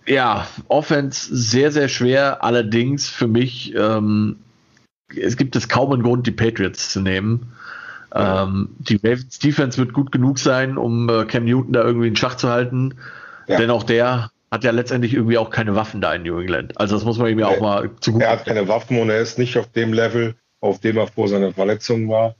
ja, 0.06 0.46
Offense 0.68 1.34
sehr, 1.34 1.72
sehr 1.72 1.88
schwer. 1.88 2.44
Allerdings 2.44 3.08
für 3.08 3.26
mich, 3.26 3.74
ähm, 3.74 4.36
es 5.16 5.36
gibt 5.36 5.56
es 5.56 5.68
kaum 5.68 5.92
einen 5.92 6.02
Grund, 6.02 6.26
die 6.26 6.32
Patriots 6.32 6.90
zu 6.90 7.00
nehmen. 7.00 7.52
Ähm, 8.14 8.68
die 8.78 8.96
Ravens 8.96 9.38
Defense 9.38 9.78
wird 9.78 9.92
gut 9.92 10.12
genug 10.12 10.38
sein, 10.38 10.76
um 10.76 11.08
äh, 11.08 11.24
Cam 11.24 11.46
Newton 11.46 11.72
da 11.72 11.82
irgendwie 11.82 12.08
in 12.08 12.16
Schach 12.16 12.36
zu 12.36 12.48
halten. 12.48 12.94
Ja. 13.48 13.58
Denn 13.58 13.70
auch 13.70 13.82
der 13.82 14.30
hat 14.54 14.62
ja 14.62 14.70
letztendlich 14.70 15.12
irgendwie 15.12 15.36
auch 15.36 15.50
keine 15.50 15.74
Waffen 15.74 16.00
da 16.00 16.14
in 16.14 16.22
New 16.22 16.38
England. 16.38 16.78
Also 16.80 16.94
das 16.94 17.04
muss 17.04 17.18
man 17.18 17.28
ihm 17.28 17.40
ja 17.40 17.48
auch 17.48 17.60
mal 17.60 17.90
zu 18.00 18.18
Er 18.20 18.30
hat 18.30 18.44
keine 18.44 18.68
Waffen 18.68 19.00
und 19.00 19.10
er 19.10 19.20
ist 19.20 19.36
nicht 19.36 19.58
auf 19.58 19.66
dem 19.72 19.92
Level, 19.92 20.36
auf 20.60 20.78
dem 20.78 20.96
er 20.96 21.08
vor 21.08 21.26
seiner 21.26 21.52
Verletzung 21.52 22.08
war. 22.08 22.36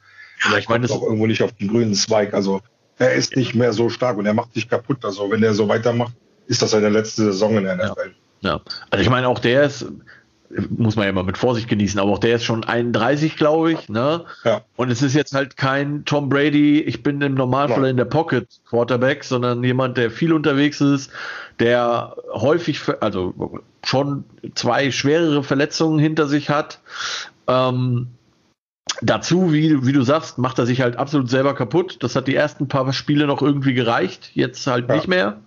Ja, 0.48 0.56
ich 0.56 0.68
meine, 0.68 0.88
auch 0.90 1.02
irgendwo 1.02 1.26
nicht 1.26 1.42
auf 1.42 1.52
den 1.52 1.68
grünen 1.68 1.94
Zweig. 1.94 2.32
Also 2.32 2.60
er 2.98 3.14
ist 3.14 3.36
nicht 3.36 3.56
mehr 3.56 3.72
so 3.72 3.88
stark 3.88 4.16
und 4.16 4.26
er 4.26 4.34
macht 4.34 4.54
sich 4.54 4.68
kaputt. 4.68 5.04
Also 5.04 5.28
wenn 5.28 5.42
er 5.42 5.54
so 5.54 5.68
weitermacht, 5.68 6.12
ist 6.46 6.62
das 6.62 6.70
seine 6.70 6.88
letzte 6.88 7.24
Saison 7.24 7.58
in 7.58 7.64
der 7.64 7.76
NFL. 7.76 8.14
Ja, 8.42 8.50
ja. 8.50 8.60
also 8.90 9.02
ich 9.02 9.10
meine, 9.10 9.26
auch 9.26 9.40
der 9.40 9.64
ist, 9.64 9.84
muss 10.70 10.96
man 10.96 11.04
ja 11.04 11.10
immer 11.10 11.22
mit 11.22 11.38
Vorsicht 11.38 11.68
genießen, 11.68 11.98
aber 11.98 12.12
auch 12.12 12.18
der 12.18 12.36
ist 12.36 12.44
schon 12.44 12.64
31, 12.64 13.36
glaube 13.36 13.72
ich. 13.72 13.88
Ne? 13.88 14.24
Ja. 14.44 14.62
Und 14.76 14.90
es 14.90 15.02
ist 15.02 15.14
jetzt 15.14 15.34
halt 15.34 15.56
kein 15.56 16.04
Tom 16.04 16.28
Brady, 16.28 16.80
ich 16.80 17.02
bin 17.02 17.20
im 17.20 17.34
Normalfall 17.34 17.84
ja. 17.84 17.90
in 17.90 17.96
der 17.96 18.04
Pocket 18.04 18.46
Quarterback, 18.68 19.24
sondern 19.24 19.64
jemand, 19.64 19.96
der 19.96 20.10
viel 20.10 20.32
unterwegs 20.32 20.80
ist, 20.80 21.10
der 21.58 22.16
häufig, 22.32 22.80
also 23.00 23.60
schon 23.84 24.24
zwei 24.54 24.90
schwerere 24.90 25.42
Verletzungen 25.42 25.98
hinter 25.98 26.26
sich 26.26 26.50
hat. 26.50 26.80
Ähm, 27.46 28.08
dazu, 29.02 29.52
wie, 29.52 29.86
wie 29.86 29.92
du 29.92 30.02
sagst, 30.02 30.38
macht 30.38 30.58
er 30.58 30.66
sich 30.66 30.80
halt 30.80 30.96
absolut 30.96 31.28
selber 31.28 31.54
kaputt. 31.54 31.98
Das 32.00 32.16
hat 32.16 32.28
die 32.28 32.34
ersten 32.34 32.68
paar 32.68 32.92
Spiele 32.92 33.26
noch 33.26 33.42
irgendwie 33.42 33.74
gereicht, 33.74 34.30
jetzt 34.34 34.66
halt 34.66 34.88
ja. 34.88 34.94
nicht 34.96 35.08
mehr. 35.08 35.38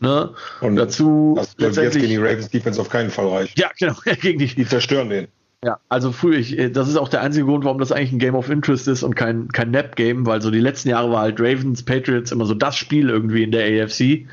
Ne? 0.00 0.30
Und 0.60 0.76
dazu 0.76 1.34
das 1.36 1.58
wird 1.58 1.76
jetzt 1.76 1.94
gegen 1.94 2.08
die 2.08 2.16
Ravens 2.16 2.50
Defense 2.50 2.80
auf 2.80 2.90
keinen 2.90 3.10
Fall 3.10 3.28
reichen. 3.28 3.54
Ja, 3.56 3.70
genau. 3.78 3.94
gegen 4.20 4.38
die, 4.38 4.46
die 4.46 4.66
zerstören 4.66 5.08
den. 5.08 5.28
Ja, 5.64 5.78
also 5.88 6.12
früher, 6.12 6.38
ich, 6.38 6.54
das 6.72 6.88
ist 6.88 6.96
auch 6.96 7.08
der 7.08 7.22
einzige 7.22 7.46
Grund, 7.46 7.64
warum 7.64 7.78
das 7.78 7.90
eigentlich 7.90 8.12
ein 8.12 8.18
Game 8.18 8.34
of 8.34 8.50
Interest 8.50 8.86
ist 8.88 9.02
und 9.02 9.16
kein, 9.16 9.48
kein 9.48 9.70
Nap-Game, 9.70 10.26
weil 10.26 10.42
so 10.42 10.50
die 10.50 10.60
letzten 10.60 10.90
Jahre 10.90 11.10
war 11.10 11.22
halt 11.22 11.40
Ravens, 11.40 11.82
Patriots 11.82 12.30
immer 12.30 12.44
so 12.44 12.54
das 12.54 12.76
Spiel 12.76 13.08
irgendwie 13.08 13.42
in 13.42 13.52
der 13.52 13.84
AFC, 13.84 14.26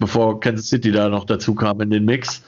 bevor 0.00 0.40
Kansas 0.40 0.68
City 0.68 0.90
da 0.90 1.08
noch 1.08 1.24
dazu 1.24 1.54
kam 1.54 1.80
in 1.80 1.90
den 1.90 2.04
Mix. 2.04 2.42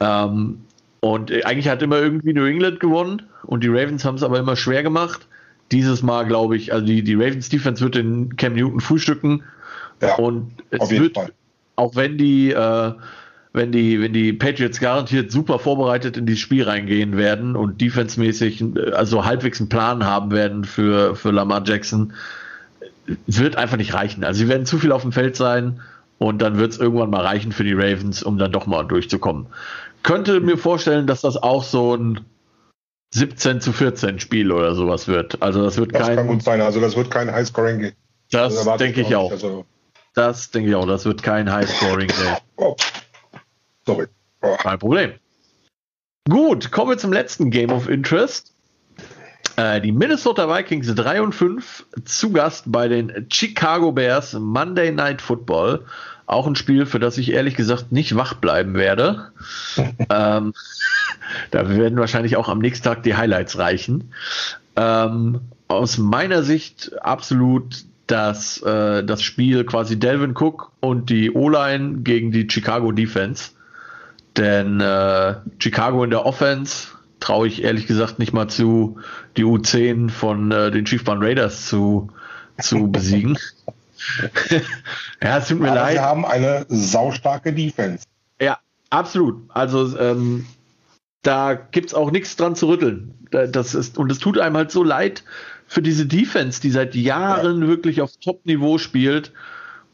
Ähm, 0.00 0.58
und 1.00 1.32
eigentlich 1.46 1.68
hat 1.68 1.82
immer 1.82 1.98
irgendwie 1.98 2.32
New 2.32 2.44
England 2.44 2.80
gewonnen 2.80 3.22
und 3.44 3.62
die 3.62 3.68
Ravens 3.68 4.04
haben 4.04 4.16
es 4.16 4.22
aber 4.24 4.38
immer 4.38 4.56
schwer 4.56 4.82
gemacht. 4.82 5.26
Dieses 5.70 6.02
Mal 6.02 6.26
glaube 6.26 6.56
ich, 6.56 6.72
also 6.72 6.84
die, 6.84 7.02
die 7.02 7.14
Ravens 7.14 7.48
Defense 7.48 7.82
wird 7.82 7.94
den 7.94 8.36
Cam 8.36 8.54
Newton 8.54 8.80
frühstücken. 8.80 9.44
Ja, 10.02 10.16
und 10.16 10.50
es 10.70 10.90
wird, 10.90 11.14
Fall 11.14 11.32
auch 11.76 11.96
wenn 11.96 12.18
die, 12.18 12.50
äh, 12.50 12.92
wenn 13.52 13.72
die, 13.72 14.00
wenn 14.00 14.12
die 14.12 14.32
Patriots 14.32 14.80
garantiert 14.80 15.30
super 15.30 15.58
vorbereitet 15.58 16.16
in 16.16 16.26
dieses 16.26 16.40
Spiel 16.40 16.64
reingehen 16.64 17.16
werden 17.16 17.54
und 17.54 17.80
defensemäßig 17.80 18.64
also 18.94 19.24
halbwegs 19.24 19.60
einen 19.60 19.68
Plan 19.68 20.04
haben 20.04 20.30
werden 20.30 20.64
für, 20.64 21.14
für 21.16 21.30
Lamar 21.30 21.62
Jackson, 21.66 22.14
wird 23.26 23.56
einfach 23.56 23.76
nicht 23.76 23.94
reichen. 23.94 24.24
Also 24.24 24.40
sie 24.40 24.48
werden 24.48 24.64
zu 24.64 24.78
viel 24.78 24.92
auf 24.92 25.02
dem 25.02 25.12
Feld 25.12 25.36
sein 25.36 25.80
und 26.18 26.40
dann 26.40 26.58
wird 26.58 26.72
es 26.72 26.78
irgendwann 26.78 27.10
mal 27.10 27.22
reichen 27.22 27.52
für 27.52 27.64
die 27.64 27.74
Ravens, 27.74 28.22
um 28.22 28.38
dann 28.38 28.52
doch 28.52 28.66
mal 28.66 28.84
durchzukommen. 28.84 29.46
Könnte 30.02 30.40
mir 30.40 30.56
vorstellen, 30.56 31.06
dass 31.06 31.20
das 31.20 31.36
auch 31.36 31.64
so 31.64 31.94
ein 31.94 32.20
17 33.14 33.60
zu 33.60 33.72
14 33.72 34.20
Spiel 34.20 34.50
oder 34.50 34.74
sowas 34.74 35.08
wird. 35.08 35.42
Also 35.42 35.62
das 35.62 35.76
wird 35.76 35.94
das 35.94 36.06
kein. 36.06 36.16
kann 36.16 36.26
gut 36.28 36.42
sein. 36.42 36.60
Also 36.60 36.80
das 36.80 36.96
wird 36.96 37.10
kein 37.10 37.30
Highscoring 37.30 37.78
gehen. 37.78 37.92
Das 38.30 38.56
also 38.56 38.76
denke 38.78 39.02
ich 39.02 39.14
auch. 39.14 39.30
Also 39.30 39.66
das 40.14 40.50
denke 40.50 40.70
ich 40.70 40.74
auch. 40.74 40.86
Das 40.86 41.04
wird 41.04 41.22
kein 41.22 41.50
High-Scoring-Game. 41.50 42.36
Oh. 42.56 42.76
Sorry. 43.84 44.06
Oh. 44.42 44.56
Kein 44.56 44.78
Problem. 44.78 45.12
Gut, 46.28 46.70
kommen 46.70 46.90
wir 46.90 46.98
zum 46.98 47.12
letzten 47.12 47.50
Game 47.50 47.72
of 47.72 47.88
Interest. 47.88 48.54
Äh, 49.56 49.80
die 49.80 49.90
Minnesota 49.90 50.48
Vikings 50.48 50.94
3 50.94 51.22
und 51.22 51.34
5 51.34 51.86
zu 52.04 52.30
Gast 52.30 52.70
bei 52.70 52.88
den 52.88 53.26
Chicago 53.30 53.90
Bears 53.90 54.34
Monday 54.34 54.92
Night 54.92 55.20
Football. 55.20 55.84
Auch 56.26 56.46
ein 56.46 56.54
Spiel, 56.54 56.86
für 56.86 57.00
das 57.00 57.18
ich 57.18 57.32
ehrlich 57.32 57.56
gesagt 57.56 57.90
nicht 57.90 58.14
wach 58.16 58.34
bleiben 58.34 58.74
werde. 58.74 59.32
ähm, 59.76 60.54
da 61.50 61.68
werden 61.68 61.98
wahrscheinlich 61.98 62.36
auch 62.36 62.48
am 62.48 62.60
nächsten 62.60 62.84
Tag 62.84 63.02
die 63.02 63.16
Highlights 63.16 63.58
reichen. 63.58 64.12
Ähm, 64.76 65.40
aus 65.68 65.98
meiner 65.98 66.42
Sicht 66.42 66.92
absolut 67.02 67.84
das, 68.06 68.60
äh, 68.62 69.04
das 69.04 69.22
Spiel 69.22 69.64
quasi 69.64 69.98
Delvin 69.98 70.34
Cook 70.36 70.72
und 70.80 71.10
die 71.10 71.30
O-Line 71.30 71.98
gegen 71.98 72.32
die 72.32 72.48
Chicago 72.50 72.92
Defense. 72.92 73.50
Denn 74.36 74.80
äh, 74.80 75.36
Chicago 75.58 76.04
in 76.04 76.10
der 76.10 76.24
Offense 76.24 76.88
traue 77.20 77.46
ich 77.46 77.62
ehrlich 77.62 77.86
gesagt 77.86 78.18
nicht 78.18 78.32
mal 78.32 78.48
zu, 78.48 78.98
die 79.36 79.44
U10 79.44 80.10
von 80.10 80.50
äh, 80.50 80.70
den 80.70 80.84
Chiefbahn 80.84 81.22
Raiders 81.22 81.66
zu, 81.66 82.10
zu 82.60 82.86
besiegen. 82.90 83.38
ja, 85.22 85.38
es 85.38 85.48
tut 85.48 85.60
mir 85.60 85.68
Aber 85.68 85.80
leid. 85.80 85.92
Sie 85.92 86.00
haben 86.00 86.24
eine 86.24 86.66
saustarke 86.68 87.52
Defense. 87.52 88.04
Ja, 88.40 88.58
absolut. 88.90 89.42
Also 89.50 89.96
ähm, 89.98 90.46
da 91.22 91.54
gibt 91.54 91.88
es 91.88 91.94
auch 91.94 92.10
nichts 92.10 92.36
dran 92.36 92.56
zu 92.56 92.68
rütteln. 92.68 93.14
Das 93.30 93.74
ist, 93.74 93.96
und 93.96 94.10
es 94.12 94.18
tut 94.18 94.38
einem 94.38 94.56
halt 94.56 94.70
so 94.70 94.82
leid, 94.82 95.24
für 95.72 95.80
diese 95.80 96.04
Defense, 96.04 96.60
die 96.60 96.70
seit 96.70 96.94
Jahren 96.94 97.62
ja. 97.62 97.68
wirklich 97.68 98.02
auf 98.02 98.12
Top-Niveau 98.18 98.76
spielt 98.76 99.32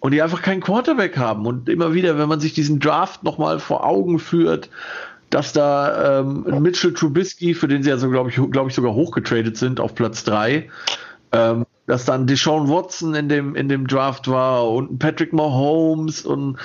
und 0.01 0.11
die 0.11 0.21
einfach 0.21 0.43
keinen 0.43 0.61
Quarterback 0.61 1.17
haben. 1.17 1.47
Und 1.47 1.69
immer 1.69 1.95
wieder, 1.95 2.19
wenn 2.19 2.29
man 2.29 2.41
sich 2.41 2.53
diesen 2.53 2.81
Draft 2.81 3.23
nochmal 3.23 3.61
vor 3.61 3.87
Augen 3.87 4.19
führt, 4.19 4.71
dass 5.31 5.53
da 5.53 6.21
ähm, 6.21 6.45
Mitchell 6.61 6.95
Trubisky, 6.95 7.55
für 7.55 7.69
den 7.69 7.85
sie 7.85 7.91
ja 7.91 7.97
so, 7.97 8.11
glaube 8.11 8.31
ich, 8.31 8.41
glaube 8.51 8.71
ich, 8.71 8.75
sogar 8.75 8.93
hochgetradet 8.95 9.57
sind 9.57 9.79
auf 9.79 9.95
Platz 9.95 10.25
3, 10.25 10.69
ähm, 11.31 11.65
dass 11.87 12.05
dann 12.05 12.27
Deshaun 12.27 12.69
Watson 12.69 13.15
in 13.15 13.29
dem, 13.29 13.55
in 13.55 13.69
dem 13.69 13.87
Draft 13.87 14.27
war 14.27 14.69
und 14.69 14.99
Patrick 14.99 15.33
Mahomes 15.33 16.27
und 16.27 16.59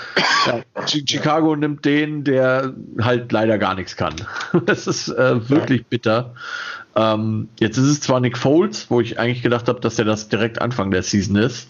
ja, 0.47 0.61
Chicago 0.87 1.55
nimmt 1.55 1.85
den, 1.85 2.23
der 2.23 2.73
halt 2.99 3.31
leider 3.31 3.59
gar 3.59 3.75
nichts 3.75 3.95
kann. 3.95 4.15
Das 4.65 4.87
ist 4.87 5.09
äh, 5.09 5.49
wirklich 5.49 5.85
bitter. 5.85 6.33
Ähm, 6.95 7.49
jetzt 7.59 7.77
ist 7.77 7.85
es 7.85 8.01
zwar 8.01 8.19
Nick 8.19 8.37
Foles, 8.37 8.89
wo 8.89 9.01
ich 9.01 9.19
eigentlich 9.19 9.41
gedacht 9.41 9.67
habe, 9.67 9.79
dass 9.79 9.97
er 9.97 10.05
das 10.05 10.29
direkt 10.29 10.61
Anfang 10.61 10.91
der 10.91 11.03
Season 11.03 11.35
ist. 11.35 11.67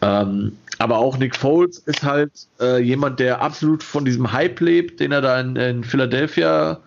Ähm, 0.00 0.56
aber 0.78 0.98
auch 0.98 1.18
Nick 1.18 1.34
Foles 1.34 1.78
ist 1.78 2.04
halt 2.04 2.32
äh, 2.60 2.80
jemand, 2.80 3.18
der 3.18 3.42
absolut 3.42 3.82
von 3.82 4.04
diesem 4.04 4.32
Hype 4.32 4.60
lebt, 4.60 5.00
den 5.00 5.10
er 5.10 5.20
da 5.20 5.40
in, 5.40 5.56
in 5.56 5.84
Philadelphia 5.84 6.80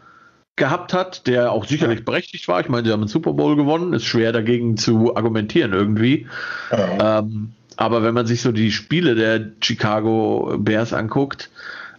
gehabt 0.56 0.94
hat, 0.94 1.28
der 1.28 1.52
auch 1.52 1.66
sicherlich 1.66 2.06
berechtigt 2.06 2.48
war. 2.48 2.62
Ich 2.62 2.70
meine, 2.70 2.86
sie 2.86 2.94
haben 2.94 3.02
einen 3.02 3.08
Super 3.08 3.34
Bowl 3.34 3.56
gewonnen, 3.56 3.94
ist 3.94 4.06
schwer 4.06 4.32
dagegen 4.32 4.78
zu 4.78 5.16
argumentieren 5.16 5.74
irgendwie. 5.74 6.28
Ja. 6.72 7.20
Ähm, 7.20 7.54
aber 7.78 8.04
wenn 8.04 8.14
man 8.14 8.28
sich 8.28 8.42
so 8.42 8.52
die 8.52 8.72
Spiele 8.72 9.16
der 9.16 9.52
Chicago 9.62 10.56
Bears 10.58 10.94
anguckt, 10.94 11.50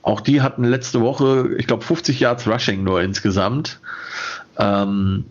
auch 0.02 0.20
die 0.20 0.40
hatten 0.40 0.64
letzte 0.64 1.00
Woche, 1.00 1.56
ich 1.58 1.66
glaube, 1.66 1.84
50 1.84 2.20
Yards 2.20 2.46
Rushing 2.46 2.84
nur 2.84 3.02
insgesamt. 3.02 3.80
Ähm, 4.58 5.24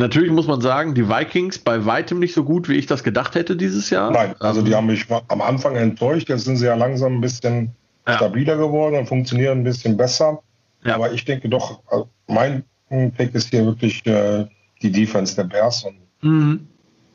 Natürlich 0.00 0.30
muss 0.30 0.46
man 0.46 0.60
sagen, 0.60 0.94
die 0.94 1.08
Vikings 1.08 1.58
bei 1.58 1.84
weitem 1.84 2.20
nicht 2.20 2.32
so 2.32 2.44
gut, 2.44 2.68
wie 2.68 2.76
ich 2.76 2.86
das 2.86 3.02
gedacht 3.02 3.34
hätte 3.34 3.56
dieses 3.56 3.90
Jahr. 3.90 4.12
Nein, 4.12 4.34
also 4.38 4.62
die 4.62 4.70
ähm, 4.70 4.76
haben 4.76 4.86
mich 4.86 5.06
am 5.10 5.42
Anfang 5.42 5.74
enttäuscht. 5.74 6.28
Jetzt 6.28 6.44
sind 6.44 6.56
sie 6.56 6.66
ja 6.66 6.76
langsam 6.76 7.16
ein 7.16 7.20
bisschen 7.20 7.74
ja. 8.06 8.14
stabiler 8.14 8.56
geworden 8.56 8.94
und 8.94 9.06
funktionieren 9.06 9.58
ein 9.58 9.64
bisschen 9.64 9.96
besser. 9.96 10.40
Ja. 10.84 10.94
Aber 10.94 11.12
ich 11.12 11.24
denke 11.24 11.48
doch, 11.48 11.82
also 11.88 12.08
mein 12.28 12.62
Pick 12.88 13.34
ist 13.34 13.50
hier 13.50 13.66
wirklich 13.66 14.06
äh, 14.06 14.46
die 14.82 14.92
Defense 14.92 15.34
der 15.34 15.44
Bears. 15.44 15.84
Und 15.84 15.96
mhm. 16.22 16.68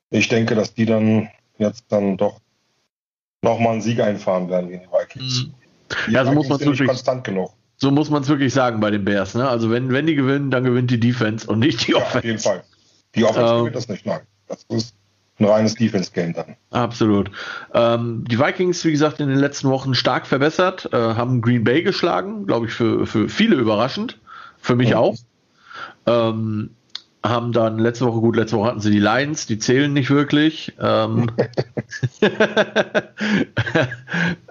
ich 0.09 0.27
denke, 0.27 0.53
dass 0.53 0.73
die 0.73 0.86
dann 0.86 1.29
jetzt 1.59 1.86
dann 1.88 2.17
doch 2.17 2.41
nochmal 3.41 3.73
einen 3.73 3.81
Sieg 3.81 4.01
einfahren 4.01 4.49
werden 4.49 4.69
gegen 4.69 4.81
die 4.81 4.88
Vikings. 4.88 5.45
Mhm. 5.45 5.53
Die 6.07 6.11
ja, 6.11 6.25
so 6.25 6.31
Vikings 6.31 6.49
muss 6.49 6.59
man 6.59 6.67
wirklich 6.67 6.88
konstant 6.89 7.23
genug. 7.23 7.53
So 7.77 7.91
muss 7.91 8.09
man 8.09 8.23
es 8.23 8.27
wirklich 8.27 8.53
sagen 8.53 8.81
bei 8.81 8.91
den 8.91 9.05
Bears. 9.05 9.36
Ne? 9.36 9.47
Also 9.47 9.71
wenn, 9.71 9.91
wenn 9.93 10.05
die 10.05 10.15
gewinnen, 10.15 10.51
dann 10.51 10.65
gewinnt 10.65 10.91
die 10.91 10.99
Defense 10.99 11.47
und 11.47 11.59
nicht 11.59 11.88
die 11.88 11.95
Offense. 11.95 12.11
Ja, 12.11 12.17
auf 12.17 12.23
jeden 12.25 12.39
Fall. 12.39 12.63
Die 13.16 13.24
Offense 13.24 13.68
ähm, 13.68 13.74
das 13.74 13.88
nicht, 13.88 14.05
nein. 14.05 14.22
Das 14.47 14.64
ist 14.70 14.95
ein 15.39 15.45
reines 15.45 15.76
Defense-Game 15.76 16.34
dann. 16.34 16.55
Absolut. 16.72 17.32
Ähm, 17.74 18.26
die 18.30 18.39
Vikings, 18.39 18.84
wie 18.86 18.91
gesagt, 18.91 19.20
in 19.20 19.30
den 19.30 19.38
letzten 19.38 19.70
Wochen 19.70 19.95
stark 19.95 20.28
verbessert, 20.28 20.89
äh, 20.93 20.97
haben 20.97 21.41
Green 21.41 21.64
Bay 21.64 21.84
geschlagen, 21.84 22.45
glaube 22.45 22.68
ich, 22.68 22.74
für, 22.74 23.05
für 23.05 23.30
viele 23.30 23.55
überraschend. 23.55 24.20
Für 24.59 24.76
mich 24.76 24.91
mhm. 24.91 24.95
auch. 24.95 25.16
Ähm, 26.05 26.70
haben 27.26 27.53
dann 27.53 27.80
letzte 27.80 28.05
Woche, 28.05 28.20
gut, 28.20 28.36
letzte 28.36 28.57
Woche 28.57 28.68
hatten 28.70 28.82
sie 28.82 28.91
die 28.91 28.99
Lions, 28.99 29.45
die 29.45 29.57
zählen 29.57 29.93
nicht 29.93 30.09
wirklich. 30.09 30.74
Ähm, 30.80 31.32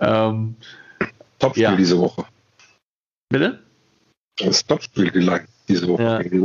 ähm, 0.00 0.56
Topspiel 1.38 1.62
ja. 1.62 1.76
diese 1.76 1.98
Woche. 1.98 2.24
Bitte? 3.28 3.60
Das 4.38 4.66
Topspiel 4.66 5.10
die 5.10 5.20
Lions 5.20 5.48
diese 5.68 5.88
Woche 5.88 6.02
ja. 6.02 6.22
gegen 6.22 6.36
die 6.36 6.42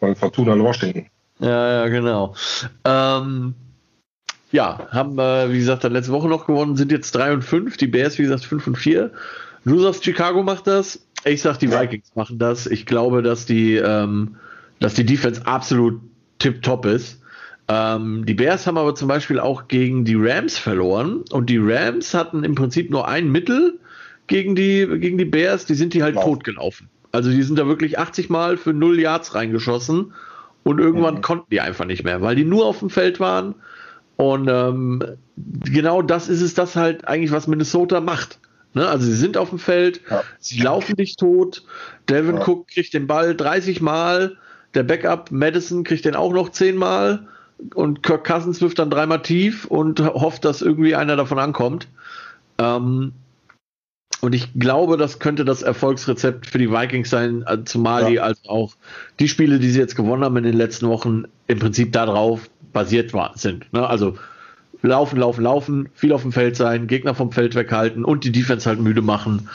Washington, 0.00 0.20
Fortuna 0.20 0.52
in 0.54 0.62
Washington. 0.62 1.06
Ja, 1.38 1.72
ja, 1.72 1.88
genau. 1.88 2.34
Ähm, 2.84 3.54
ja, 4.52 4.88
haben, 4.90 5.18
äh, 5.18 5.52
wie 5.52 5.58
gesagt, 5.58 5.84
dann 5.84 5.92
letzte 5.92 6.12
Woche 6.12 6.28
noch 6.28 6.46
gewonnen, 6.46 6.76
sind 6.76 6.92
jetzt 6.92 7.12
3 7.12 7.34
und 7.34 7.42
5, 7.42 7.76
die 7.76 7.86
Bears, 7.86 8.18
wie 8.18 8.22
gesagt, 8.22 8.44
5 8.44 8.66
und 8.68 8.76
4. 8.76 9.10
Du 9.64 9.78
sagst, 9.80 10.04
Chicago 10.04 10.42
macht 10.42 10.66
das. 10.66 11.04
Ich 11.24 11.42
sag, 11.42 11.58
die 11.58 11.66
ja. 11.66 11.82
Vikings 11.82 12.14
machen 12.14 12.38
das. 12.38 12.66
Ich 12.66 12.86
glaube, 12.86 13.22
dass 13.22 13.46
die, 13.46 13.74
ähm, 13.74 14.36
dass 14.78 14.94
die 14.94 15.04
Defense 15.04 15.44
absolut 15.46 16.00
tip-top 16.38 16.86
ist. 16.86 17.20
Ähm, 17.68 18.24
die 18.24 18.34
Bears 18.34 18.66
haben 18.66 18.78
aber 18.78 18.94
zum 18.94 19.08
Beispiel 19.08 19.40
auch 19.40 19.66
gegen 19.66 20.04
die 20.04 20.14
Rams 20.14 20.56
verloren 20.56 21.24
und 21.32 21.50
die 21.50 21.58
Rams 21.58 22.14
hatten 22.14 22.44
im 22.44 22.54
Prinzip 22.54 22.90
nur 22.90 23.08
ein 23.08 23.30
Mittel 23.30 23.80
gegen 24.28 24.54
die, 24.54 24.86
gegen 25.00 25.18
die 25.18 25.24
Bears, 25.24 25.66
die 25.66 25.74
sind 25.74 25.94
die 25.94 26.02
halt 26.02 26.14
wow. 26.14 26.24
totgelaufen. 26.24 26.88
Also 27.16 27.30
die 27.30 27.42
sind 27.42 27.58
da 27.58 27.66
wirklich 27.66 27.98
80 27.98 28.28
Mal 28.28 28.58
für 28.58 28.74
0 28.74 29.00
Yards 29.00 29.34
reingeschossen 29.34 30.12
und 30.64 30.78
irgendwann 30.78 31.16
mhm. 31.16 31.20
konnten 31.22 31.46
die 31.50 31.62
einfach 31.62 31.86
nicht 31.86 32.04
mehr, 32.04 32.20
weil 32.20 32.36
die 32.36 32.44
nur 32.44 32.66
auf 32.66 32.80
dem 32.80 32.90
Feld 32.90 33.20
waren. 33.20 33.54
Und 34.16 34.48
ähm, 34.48 35.02
genau 35.36 36.02
das 36.02 36.28
ist 36.28 36.42
es, 36.42 36.52
das 36.52 36.76
halt 36.76 37.08
eigentlich, 37.08 37.32
was 37.32 37.46
Minnesota 37.46 38.02
macht. 38.02 38.38
Ne? 38.74 38.86
Also 38.86 39.06
sie 39.06 39.16
sind 39.16 39.38
auf 39.38 39.48
dem 39.48 39.58
Feld, 39.58 40.02
ja. 40.10 40.22
sie 40.38 40.60
laufen 40.60 40.96
nicht 40.98 41.18
tot. 41.18 41.62
Delvin 42.10 42.36
ja. 42.36 42.46
Cook 42.46 42.68
kriegt 42.68 42.92
den 42.92 43.06
Ball 43.06 43.34
30 43.34 43.80
Mal, 43.80 44.36
der 44.74 44.82
Backup 44.82 45.30
Madison 45.30 45.84
kriegt 45.84 46.04
den 46.04 46.16
auch 46.16 46.34
noch 46.34 46.50
10 46.50 46.76
Mal 46.76 47.26
und 47.74 48.02
Kirk 48.02 48.24
Cousins 48.24 48.60
wirft 48.60 48.78
dann 48.78 48.90
dreimal 48.90 49.22
tief 49.22 49.64
und 49.64 50.00
hofft, 50.00 50.44
dass 50.44 50.60
irgendwie 50.60 50.94
einer 50.94 51.16
davon 51.16 51.38
ankommt. 51.38 51.88
Ähm, 52.58 53.12
und 54.20 54.34
ich 54.34 54.48
glaube, 54.54 54.96
das 54.96 55.18
könnte 55.18 55.44
das 55.44 55.62
Erfolgsrezept 55.62 56.46
für 56.46 56.58
die 56.58 56.70
Vikings 56.70 57.10
sein, 57.10 57.44
äh, 57.46 57.64
zumal 57.64 58.02
ja. 58.02 58.08
die 58.08 58.20
also 58.20 58.40
auch 58.48 58.74
die 59.20 59.28
Spiele, 59.28 59.58
die 59.58 59.70
sie 59.70 59.78
jetzt 59.78 59.94
gewonnen 59.94 60.24
haben 60.24 60.36
in 60.36 60.44
den 60.44 60.56
letzten 60.56 60.88
Wochen, 60.88 61.24
im 61.46 61.58
Prinzip 61.58 61.92
darauf 61.92 62.48
basiert 62.72 63.12
war, 63.12 63.32
sind. 63.36 63.72
Ne? 63.72 63.86
Also 63.86 64.16
laufen, 64.82 65.18
laufen, 65.18 65.42
laufen, 65.42 65.88
viel 65.94 66.12
auf 66.12 66.22
dem 66.22 66.32
Feld 66.32 66.56
sein, 66.56 66.86
Gegner 66.86 67.14
vom 67.14 67.32
Feld 67.32 67.54
weghalten 67.54 68.04
und 68.04 68.24
die 68.24 68.32
Defense 68.32 68.68
halt 68.68 68.80
müde 68.80 69.02
machen. 69.02 69.48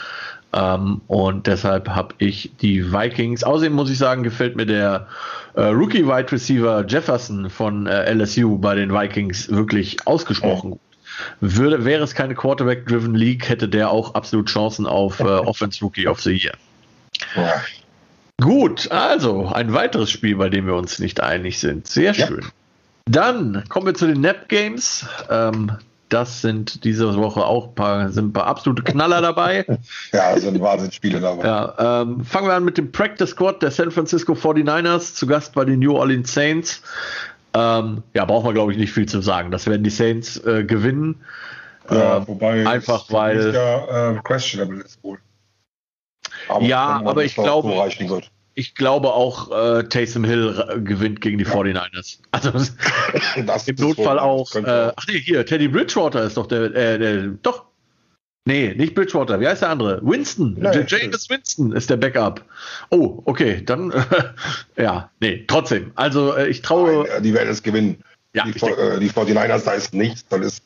Ähm, 0.52 1.00
und 1.06 1.46
deshalb 1.46 1.88
habe 1.88 2.14
ich 2.18 2.52
die 2.60 2.92
Vikings. 2.92 3.42
Außerdem 3.42 3.72
muss 3.72 3.90
ich 3.90 3.98
sagen, 3.98 4.22
gefällt 4.22 4.56
mir 4.56 4.66
der 4.66 5.06
äh, 5.54 5.62
Rookie 5.62 6.06
Wide 6.06 6.30
Receiver 6.30 6.84
Jefferson 6.86 7.50
von 7.50 7.86
äh, 7.86 8.12
LSU 8.12 8.58
bei 8.58 8.74
den 8.74 8.92
Vikings 8.92 9.50
wirklich 9.50 10.06
ausgesprochen 10.06 10.72
gut. 10.72 10.80
Würde, 11.40 11.84
wäre 11.84 12.02
es 12.02 12.14
keine 12.14 12.34
Quarterback-driven 12.34 13.14
League, 13.14 13.48
hätte 13.48 13.68
der 13.68 13.90
auch 13.90 14.14
absolut 14.14 14.48
Chancen 14.48 14.86
auf 14.86 15.20
äh, 15.20 15.24
Offense 15.24 15.80
Rookie 15.84 16.06
of 16.06 16.20
the 16.20 16.32
Year. 16.32 16.54
Ja. 17.36 17.62
Gut, 18.40 18.90
also 18.90 19.48
ein 19.48 19.72
weiteres 19.72 20.10
Spiel, 20.10 20.36
bei 20.36 20.48
dem 20.48 20.66
wir 20.66 20.74
uns 20.74 20.98
nicht 20.98 21.20
einig 21.20 21.60
sind. 21.60 21.86
Sehr 21.86 22.12
schön. 22.14 22.40
Ja. 22.42 22.48
Dann 23.06 23.64
kommen 23.68 23.86
wir 23.86 23.94
zu 23.94 24.06
den 24.06 24.20
Nap 24.20 24.48
Games. 24.48 25.06
Ähm, 25.28 25.72
das 26.12 26.42
sind 26.42 26.84
diese 26.84 27.16
Woche 27.16 27.44
auch 27.44 27.68
ein 27.68 27.74
paar, 27.74 28.10
sind 28.10 28.26
ein 28.26 28.32
paar 28.32 28.46
absolute 28.46 28.82
Knaller 28.82 29.22
dabei. 29.22 29.64
ja, 30.12 30.38
sind 30.38 30.60
Wahnsinnsspiele 30.60 31.20
dabei. 31.20 31.46
Ja, 31.46 32.02
ähm, 32.02 32.24
fangen 32.24 32.48
wir 32.48 32.54
an 32.54 32.64
mit 32.64 32.76
dem 32.76 32.92
Practice 32.92 33.30
Squad 33.30 33.62
der 33.62 33.70
San 33.70 33.90
Francisco 33.90 34.34
49ers, 34.34 35.14
zu 35.14 35.26
Gast 35.26 35.54
bei 35.54 35.64
den 35.64 35.78
New 35.78 35.94
Orleans 35.94 36.32
Saints. 36.32 36.82
Ähm, 37.54 38.02
ja, 38.14 38.24
braucht 38.24 38.44
man, 38.44 38.54
glaube 38.54 38.72
ich, 38.72 38.78
nicht 38.78 38.92
viel 38.92 39.06
zu 39.06 39.20
sagen. 39.20 39.50
Das 39.50 39.66
werden 39.66 39.84
die 39.84 39.90
Saints 39.90 40.38
äh, 40.44 40.64
gewinnen. 40.64 41.22
Ja, 41.90 42.18
äh, 42.18 42.28
wobei 42.28 42.66
einfach 42.66 43.10
weil 43.10 43.54
ja 43.54 44.12
äh, 44.12 44.20
questionable 44.22 44.82
ist 44.82 45.02
wohl. 45.02 45.18
Aber 46.48 46.64
ja, 46.64 47.02
aber 47.04 47.24
ich 47.24 47.34
glaube, 47.34 47.90
ich 48.54 48.74
glaube 48.74 49.12
auch 49.12 49.50
äh, 49.50 49.84
Taysom 49.84 50.24
Hill 50.24 50.82
gewinnt 50.84 51.20
gegen 51.20 51.38
die 51.38 51.44
ja. 51.44 51.52
49ers. 51.52 52.18
Also 52.30 52.50
im 53.70 53.76
Notfall 53.76 54.18
auch. 54.18 54.54
Äh, 54.54 54.92
ach 54.94 55.06
nee, 55.08 55.18
hier, 55.18 55.44
Teddy 55.44 55.68
Bridgewater 55.68 56.22
ist 56.24 56.36
doch 56.36 56.46
der, 56.46 56.74
äh, 56.74 56.98
der, 56.98 57.22
doch. 57.42 57.66
Nee, 58.44 58.74
nicht 58.74 58.94
Bridgewater. 58.94 59.38
Wie 59.38 59.46
heißt 59.46 59.62
der 59.62 59.70
andere? 59.70 60.00
Winston. 60.02 60.56
Nein, 60.58 60.84
James 60.88 61.30
Winston 61.30 61.72
ist 61.72 61.88
der 61.90 61.96
Backup. 61.96 62.44
Oh, 62.90 63.22
okay, 63.24 63.62
dann 63.64 63.92
ja, 64.76 65.10
nee, 65.20 65.44
trotzdem. 65.46 65.92
Also 65.94 66.34
äh, 66.34 66.48
ich 66.48 66.62
traue. 66.62 67.06
Nein, 67.08 67.22
die 67.22 67.34
werden 67.34 67.48
es 67.48 67.62
gewinnen. 67.62 68.02
Ja, 68.34 68.44
die, 68.44 68.50
äh, 68.50 68.98
die 68.98 69.10
49ers, 69.10 69.64
da 69.64 69.72
ist 69.72 69.94
nichts, 69.94 70.26
dann 70.28 70.42
ist 70.42 70.62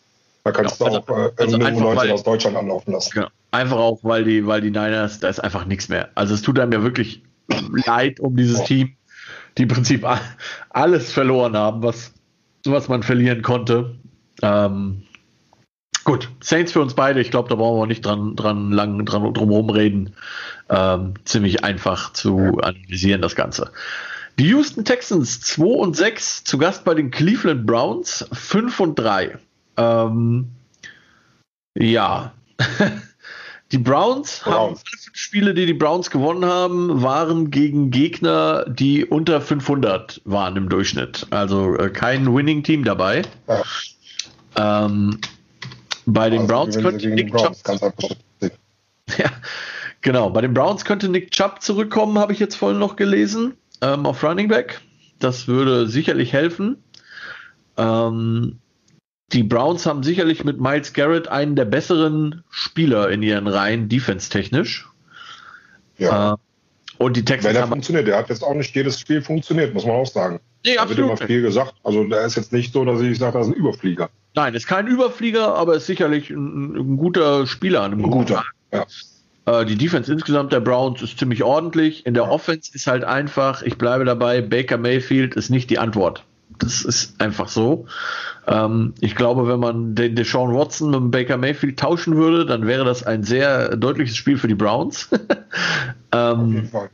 da 0.47 0.53
kannst 0.53 0.79
genau, 0.79 1.01
du 1.01 1.13
auch 1.13 1.19
also, 1.19 1.27
äh, 1.27 1.43
also 1.43 1.57
19 1.57 2.13
aus 2.13 2.23
Deutschland 2.23 2.57
anlaufen 2.57 2.93
lassen. 2.93 3.11
Genau. 3.13 3.27
Einfach 3.51 3.79
auch, 3.79 3.99
weil 4.05 4.23
die, 4.23 4.47
weil 4.47 4.61
die 4.61 4.71
Niners, 4.71 5.19
da 5.19 5.29
ist 5.29 5.41
einfach 5.41 5.65
nichts 5.65 5.89
mehr. 5.89 6.11
Also 6.15 6.35
es 6.35 6.43
tut 6.43 6.61
einem 6.61 6.71
ja 6.71 6.85
wirklich 6.85 7.21
leid 7.87 8.21
um 8.21 8.37
dieses 8.37 8.63
Team, 8.63 8.95
die 9.59 9.63
im 9.63 9.69
Prinzip 9.69 10.07
alles 10.71 11.13
verloren 11.13 11.57
haben, 11.57 11.83
was, 11.83 12.13
was 12.65 12.87
man 12.87 13.03
verlieren 13.03 13.43
konnte. 13.43 13.97
Ähm, 14.41 15.03
gut, 16.07 16.31
Saints 16.41 16.73
für 16.73 16.81
uns 16.81 16.95
beide, 16.95 17.21
ich 17.21 17.31
glaube, 17.31 17.49
da 17.49 17.57
brauchen 17.57 17.81
wir 17.81 17.87
nicht 17.87 18.07
dran, 18.07 18.37
dran 18.37 18.71
lang 18.71 19.05
dran 19.05 19.35
drumherum 19.35 19.69
reden. 19.69 20.15
Ähm, 20.71 21.15
ziemlich 21.25 21.65
einfach 21.65 22.13
zu 22.13 22.59
analysieren, 22.63 23.21
das 23.21 23.35
Ganze. 23.35 23.73
Die 24.39 24.49
Houston 24.49 24.85
Texans 24.85 25.41
2 25.41 25.65
und 25.65 25.97
6 25.97 26.45
zu 26.45 26.59
Gast 26.59 26.85
bei 26.85 26.95
den 26.95 27.11
Cleveland 27.11 27.67
Browns 27.67 28.25
5 28.33 28.81
und 28.81 28.99
3. 28.99 29.39
Ähm, 29.77 30.53
ja. 31.75 32.33
Die 33.73 33.79
Browns, 33.79 34.43
Browns, 34.45 34.47
haben 34.47 34.77
alle 34.77 34.77
fünf 34.77 35.17
Spiele, 35.17 35.53
die 35.53 35.67
die 35.67 35.75
Browns 35.75 36.09
gewonnen 36.09 36.45
haben, 36.45 37.03
waren 37.03 37.51
gegen 37.51 37.91
Gegner, 37.91 38.65
die 38.69 39.05
unter 39.05 39.41
500 39.41 40.21
waren 40.25 40.55
im 40.55 40.69
Durchschnitt. 40.69 41.27
Also 41.31 41.77
äh, 41.77 41.91
kein 41.91 42.33
Winning-Team 42.33 42.85
dabei. 42.85 43.23
Ja. 43.49 44.85
Ähm, 44.87 45.19
bei 46.07 46.31
den 46.31 46.43
also 46.43 46.53
Browns 46.53 46.79
könnte 46.79 47.09
Nick 47.09 47.33
Browns, 47.33 47.63
Chubb. 47.63 47.95
Ja, 49.19 49.31
genau. 50.01 50.31
Bei 50.31 50.41
den 50.41 50.53
Browns 50.53 50.85
könnte 50.85 51.09
Nick 51.09 51.31
Chubb 51.31 51.63
zurückkommen, 51.63 52.19
habe 52.19 52.33
ich 52.33 52.41
jetzt 52.41 52.57
vorhin 52.57 52.79
noch 52.79 52.97
gelesen, 52.97 53.55
ähm, 53.83 54.05
auf 54.07 54.23
Running 54.25 54.49
Back. 54.49 54.81
Das 55.21 55.47
würde 55.47 55.87
sicherlich 55.87 56.33
helfen. 56.33 56.83
Ähm, 57.77 58.59
die 59.33 59.43
Browns 59.43 59.87
haben 59.87 60.03
sicherlich 60.03 60.45
mit 60.45 60.61
Miles 60.61 60.93
Garrett 60.93 61.29
einen 61.29 61.57
der 61.57 61.65
besseren 61.65 62.43
Spieler 62.51 63.11
in 63.11 63.23
ihren 63.23 63.47
Reihen, 63.47 63.89
defense-technisch. 63.89 64.89
Ja. 65.99 66.35
Äh, 66.35 66.37
und 66.99 67.17
die 67.17 67.25
Texans 67.25 67.55
Wenn 67.55 67.63
er 67.63 67.69
funktioniert, 67.69 68.07
der 68.07 68.17
hat 68.17 68.29
jetzt 68.29 68.43
auch 68.43 68.55
nicht 68.55 68.75
jedes 68.75 68.99
Spiel 68.99 69.23
funktioniert, 69.23 69.75
muss 69.75 69.85
man 69.85 69.97
auch 69.97 70.07
sagen. 70.07 70.41
Nee, 70.65 70.77
da 70.77 70.89
wird 70.89 70.99
immer 70.99 71.17
viel 71.17 71.43
gesagt. 71.43 71.75
Also 71.83 72.05
der 72.05 72.23
ist 72.23 72.37
jetzt 72.37 72.53
nicht 72.53 72.73
so, 72.73 72.85
dass 72.85 73.01
ich 73.01 73.19
sage, 73.19 73.39
das 73.39 73.49
ist 73.49 73.55
ein 73.55 73.59
Überflieger. 73.59 74.09
Nein, 74.37 74.55
ist 74.55 74.67
kein 74.67 74.87
Überflieger, 74.87 75.55
aber 75.55 75.77
ist 75.77 75.87
sicherlich 75.87 76.29
ein, 76.29 76.77
ein 76.77 76.97
guter 76.99 77.47
Spieler 77.47 77.85
ein 77.85 78.03
guter. 78.03 78.45
Ja. 78.71 78.87
Äh, 79.47 79.65
die 79.65 79.77
Defense 79.77 80.13
insgesamt 80.13 80.53
der 80.53 80.61
Browns 80.61 81.01
ist 81.01 81.19
ziemlich 81.19 81.43
ordentlich. 81.43 82.05
In 82.05 82.13
der. 82.13 82.31
Offense 82.31 82.71
ist 82.75 82.87
halt 82.87 83.03
einfach, 83.03 83.63
ich 83.63 83.79
bleibe 83.79 84.05
dabei, 84.05 84.43
Baker 84.43 84.77
Mayfield 84.77 85.37
ist 85.37 85.49
nicht 85.49 85.71
die 85.71 85.79
Antwort. 85.79 86.23
Das 86.59 86.83
ist 86.83 87.21
einfach 87.21 87.49
so. 87.49 87.87
Ähm, 88.47 88.93
ich 89.01 89.15
glaube, 89.15 89.49
wenn 89.49 89.59
man 89.59 89.95
den 89.95 90.15
Deshaun 90.15 90.55
Watson 90.55 90.91
mit 90.91 91.01
dem 91.01 91.11
Baker 91.11 91.39
Mayfield 91.39 91.79
tauschen 91.79 92.17
würde, 92.17 92.45
dann 92.45 92.67
wäre 92.67 92.85
das 92.85 93.05
ein 93.05 93.23
sehr 93.23 93.77
deutliches 93.77 94.17
Spiel 94.17 94.37
für 94.37 94.49
die 94.49 94.55
Browns. 94.55 95.09
ähm, 96.13 96.41
Auf 96.41 96.47
jeden 96.49 96.69
Fall. 96.69 96.91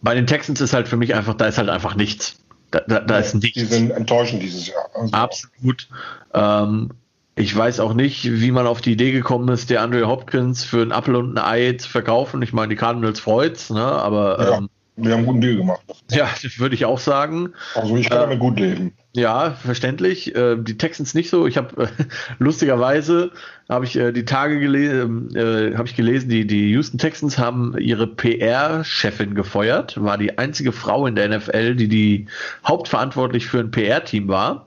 Bei 0.00 0.14
den 0.14 0.26
Texans 0.26 0.60
ist 0.60 0.74
halt 0.74 0.86
für 0.86 0.96
mich 0.96 1.14
einfach, 1.14 1.34
da 1.34 1.46
ist 1.46 1.58
halt 1.58 1.70
einfach 1.70 1.96
nichts. 1.96 2.36
Da, 2.70 2.80
da, 2.80 3.00
da 3.00 3.14
ja, 3.14 3.20
ist 3.20 3.34
nichts. 3.34 3.58
Die 3.58 3.64
sind 3.64 3.90
enttäuschend 3.90 4.42
dieses 4.42 4.66
Jahr. 4.66 4.88
Also 4.94 5.12
Absolut. 5.12 5.88
Ähm, 6.34 6.90
ich 7.36 7.54
weiß 7.54 7.80
auch 7.80 7.92
nicht, 7.92 8.24
wie 8.24 8.50
man 8.50 8.66
auf 8.66 8.80
die 8.80 8.92
Idee 8.92 9.12
gekommen 9.12 9.48
ist, 9.48 9.68
der 9.68 9.82
Andre 9.82 10.08
Hopkins 10.08 10.64
für 10.64 10.82
ein 10.82 10.90
Apfel 10.90 11.16
und 11.16 11.36
ein 11.36 11.44
Ei 11.44 11.72
zu 11.74 11.88
verkaufen. 11.88 12.40
Ich 12.42 12.52
meine, 12.52 12.68
die 12.68 12.76
Cardinals 12.76 13.20
freut's, 13.20 13.70
ne? 13.70 13.84
aber 13.84 14.40
ja. 14.40 14.56
ähm, 14.56 14.70
wir 14.96 15.12
haben 15.12 15.18
einen 15.18 15.26
guten 15.26 15.40
Deal 15.42 15.56
gemacht. 15.56 15.82
Ja, 16.10 16.28
würde 16.56 16.74
ich 16.74 16.86
auch 16.86 16.98
sagen. 16.98 17.52
Also 17.74 17.96
ich 17.96 18.08
kann 18.08 18.18
äh, 18.18 18.20
damit 18.22 18.38
gut 18.38 18.58
leben. 18.58 18.94
Ja, 19.12 19.50
verständlich. 19.50 20.34
Äh, 20.34 20.56
die 20.56 20.78
Texans 20.78 21.12
nicht 21.12 21.28
so. 21.28 21.46
Ich 21.46 21.58
habe 21.58 21.84
äh, 21.84 21.88
lustigerweise 22.38 23.30
habe 23.68 23.84
ich 23.84 23.96
äh, 23.96 24.12
die 24.12 24.24
Tage 24.24 24.58
gelesen, 24.58 25.36
äh, 25.36 25.74
habe 25.76 25.86
ich 25.86 25.96
gelesen, 25.96 26.30
die 26.30 26.46
die 26.46 26.70
Houston 26.70 26.96
Texans 26.96 27.36
haben 27.36 27.76
ihre 27.78 28.06
PR-Chefin 28.06 29.34
gefeuert. 29.34 30.02
War 30.02 30.16
die 30.16 30.38
einzige 30.38 30.72
Frau 30.72 31.06
in 31.06 31.14
der 31.14 31.28
NFL, 31.28 31.74
die 31.74 31.88
die 31.88 32.26
hauptverantwortlich 32.66 33.46
für 33.46 33.60
ein 33.60 33.70
PR-Team 33.70 34.28
war. 34.28 34.66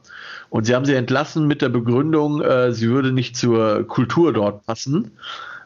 Und 0.52 0.66
sie 0.66 0.76
haben 0.76 0.86
sie 0.86 0.96
entlassen 0.96 1.48
mit 1.48 1.64
der 1.64 1.70
Begründung, 1.70 2.42
äh, 2.42 2.72
sie 2.72 2.90
würde 2.90 3.12
nicht 3.12 3.36
zur 3.36 3.88
Kultur 3.88 4.32
dort 4.32 4.66
passen. 4.66 5.12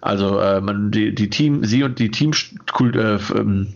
Also 0.01 0.33
man 0.33 0.91
die, 0.91 1.15
die 1.15 1.29
Team, 1.29 1.63
sie 1.63 1.83
und 1.83 1.97
die 1.97 2.11
Team 2.11 2.33
äh, 2.33 3.17
ähm, 3.33 3.73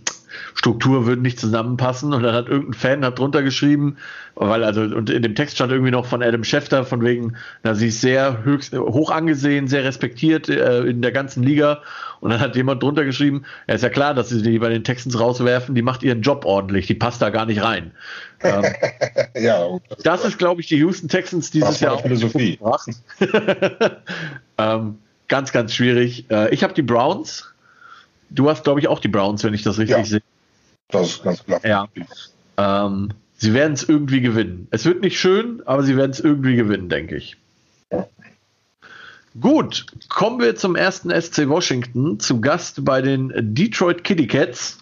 Struktur 0.58 1.06
würde 1.06 1.22
nicht 1.22 1.40
zusammenpassen. 1.40 2.14
Und 2.14 2.24
dann 2.24 2.34
hat 2.34 2.48
irgendein 2.48 2.74
Fan 2.74 3.06
hat 3.06 3.20
drunter 3.20 3.44
geschrieben, 3.44 3.98
weil 4.34 4.64
also, 4.64 4.82
und 4.82 5.10
in 5.10 5.22
dem 5.22 5.36
Text 5.36 5.56
stand 5.56 5.72
irgendwie 5.72 5.92
noch 5.92 6.08
von 6.08 6.24
Adam 6.24 6.44
Schefter, 6.44 6.84
von 6.84 7.04
wegen, 7.04 7.36
na, 7.64 7.76
sie 7.76 7.90
ist 7.90 8.02
sehr 8.02 8.44
höchst, 8.44 8.74
hoch 8.76 9.12
angesehen, 9.12 9.68
sehr 9.68 9.84
respektiert 9.84 10.50
äh, 10.50 10.82
in 10.82 11.04
der 11.04 11.12
ganzen 11.12 11.44
Liga. 11.44 11.82
Und 12.22 12.32
dann 12.32 12.40
hat 12.40 12.56
jemand 12.56 12.82
drunter 12.82 13.06
geschrieben, 13.06 13.44
ja, 13.68 13.76
ist 13.76 13.84
ja 13.84 13.90
klar, 13.90 14.16
dass 14.16 14.30
sie 14.30 14.42
die 14.42 14.58
bei 14.58 14.70
den 14.70 14.84
Texans 14.84 15.20
rauswerfen, 15.20 15.76
die 15.76 15.84
macht 15.84 16.02
ihren 16.02 16.24
Job 16.24 16.44
ordentlich, 16.44 16.88
die 16.88 16.96
passt 16.96 17.22
da 17.22 17.30
gar 17.30 17.46
nicht 17.46 17.62
rein. 17.62 17.92
Ähm, 18.42 18.64
ja, 19.40 19.68
das, 19.90 20.00
das 20.00 20.26
ist, 20.26 20.40
glaube 20.40 20.62
ich, 20.62 20.68
die 20.68 20.78
Houston 20.78 21.08
Texans 21.08 21.52
dieses 21.52 21.80
Jahr 21.80 21.94
auch 21.94 22.02
Philosophie. 22.02 22.58
ähm, 24.58 24.98
ganz, 25.28 25.52
ganz 25.52 25.74
schwierig. 25.76 26.26
Äh, 26.32 26.52
ich 26.52 26.64
habe 26.64 26.74
die 26.74 26.82
Browns. 26.82 27.54
Du 28.32 28.50
hast, 28.50 28.64
glaube 28.64 28.80
ich, 28.80 28.88
auch 28.88 29.00
die 29.00 29.08
Browns, 29.08 29.44
wenn 29.44 29.54
ich 29.54 29.62
das 29.62 29.78
richtig 29.78 29.98
ja, 29.98 30.04
sehe. 30.04 30.22
Das 30.90 31.10
ist 31.10 31.24
ganz 31.24 31.44
klar. 31.44 31.66
Ja. 31.66 31.88
Ähm, 32.58 33.12
sie 33.36 33.54
werden 33.54 33.74
es 33.74 33.88
irgendwie 33.88 34.22
gewinnen. 34.22 34.68
Es 34.72 34.86
wird 34.86 35.02
nicht 35.02 35.20
schön, 35.20 35.62
aber 35.66 35.84
sie 35.84 35.98
werden 35.98 36.12
es 36.12 36.20
irgendwie 36.20 36.56
gewinnen, 36.56 36.90
denke 36.90 37.18
ich. 37.18 37.38
Gut, 39.40 39.86
kommen 40.10 40.40
wir 40.40 40.56
zum 40.56 40.76
ersten 40.76 41.10
SC 41.10 41.48
Washington. 41.48 42.20
Zu 42.20 42.42
Gast 42.42 42.84
bei 42.84 43.02
den 43.02 43.32
Detroit 43.54 44.04
Kitty 44.04 44.28
Cats. 44.28 44.80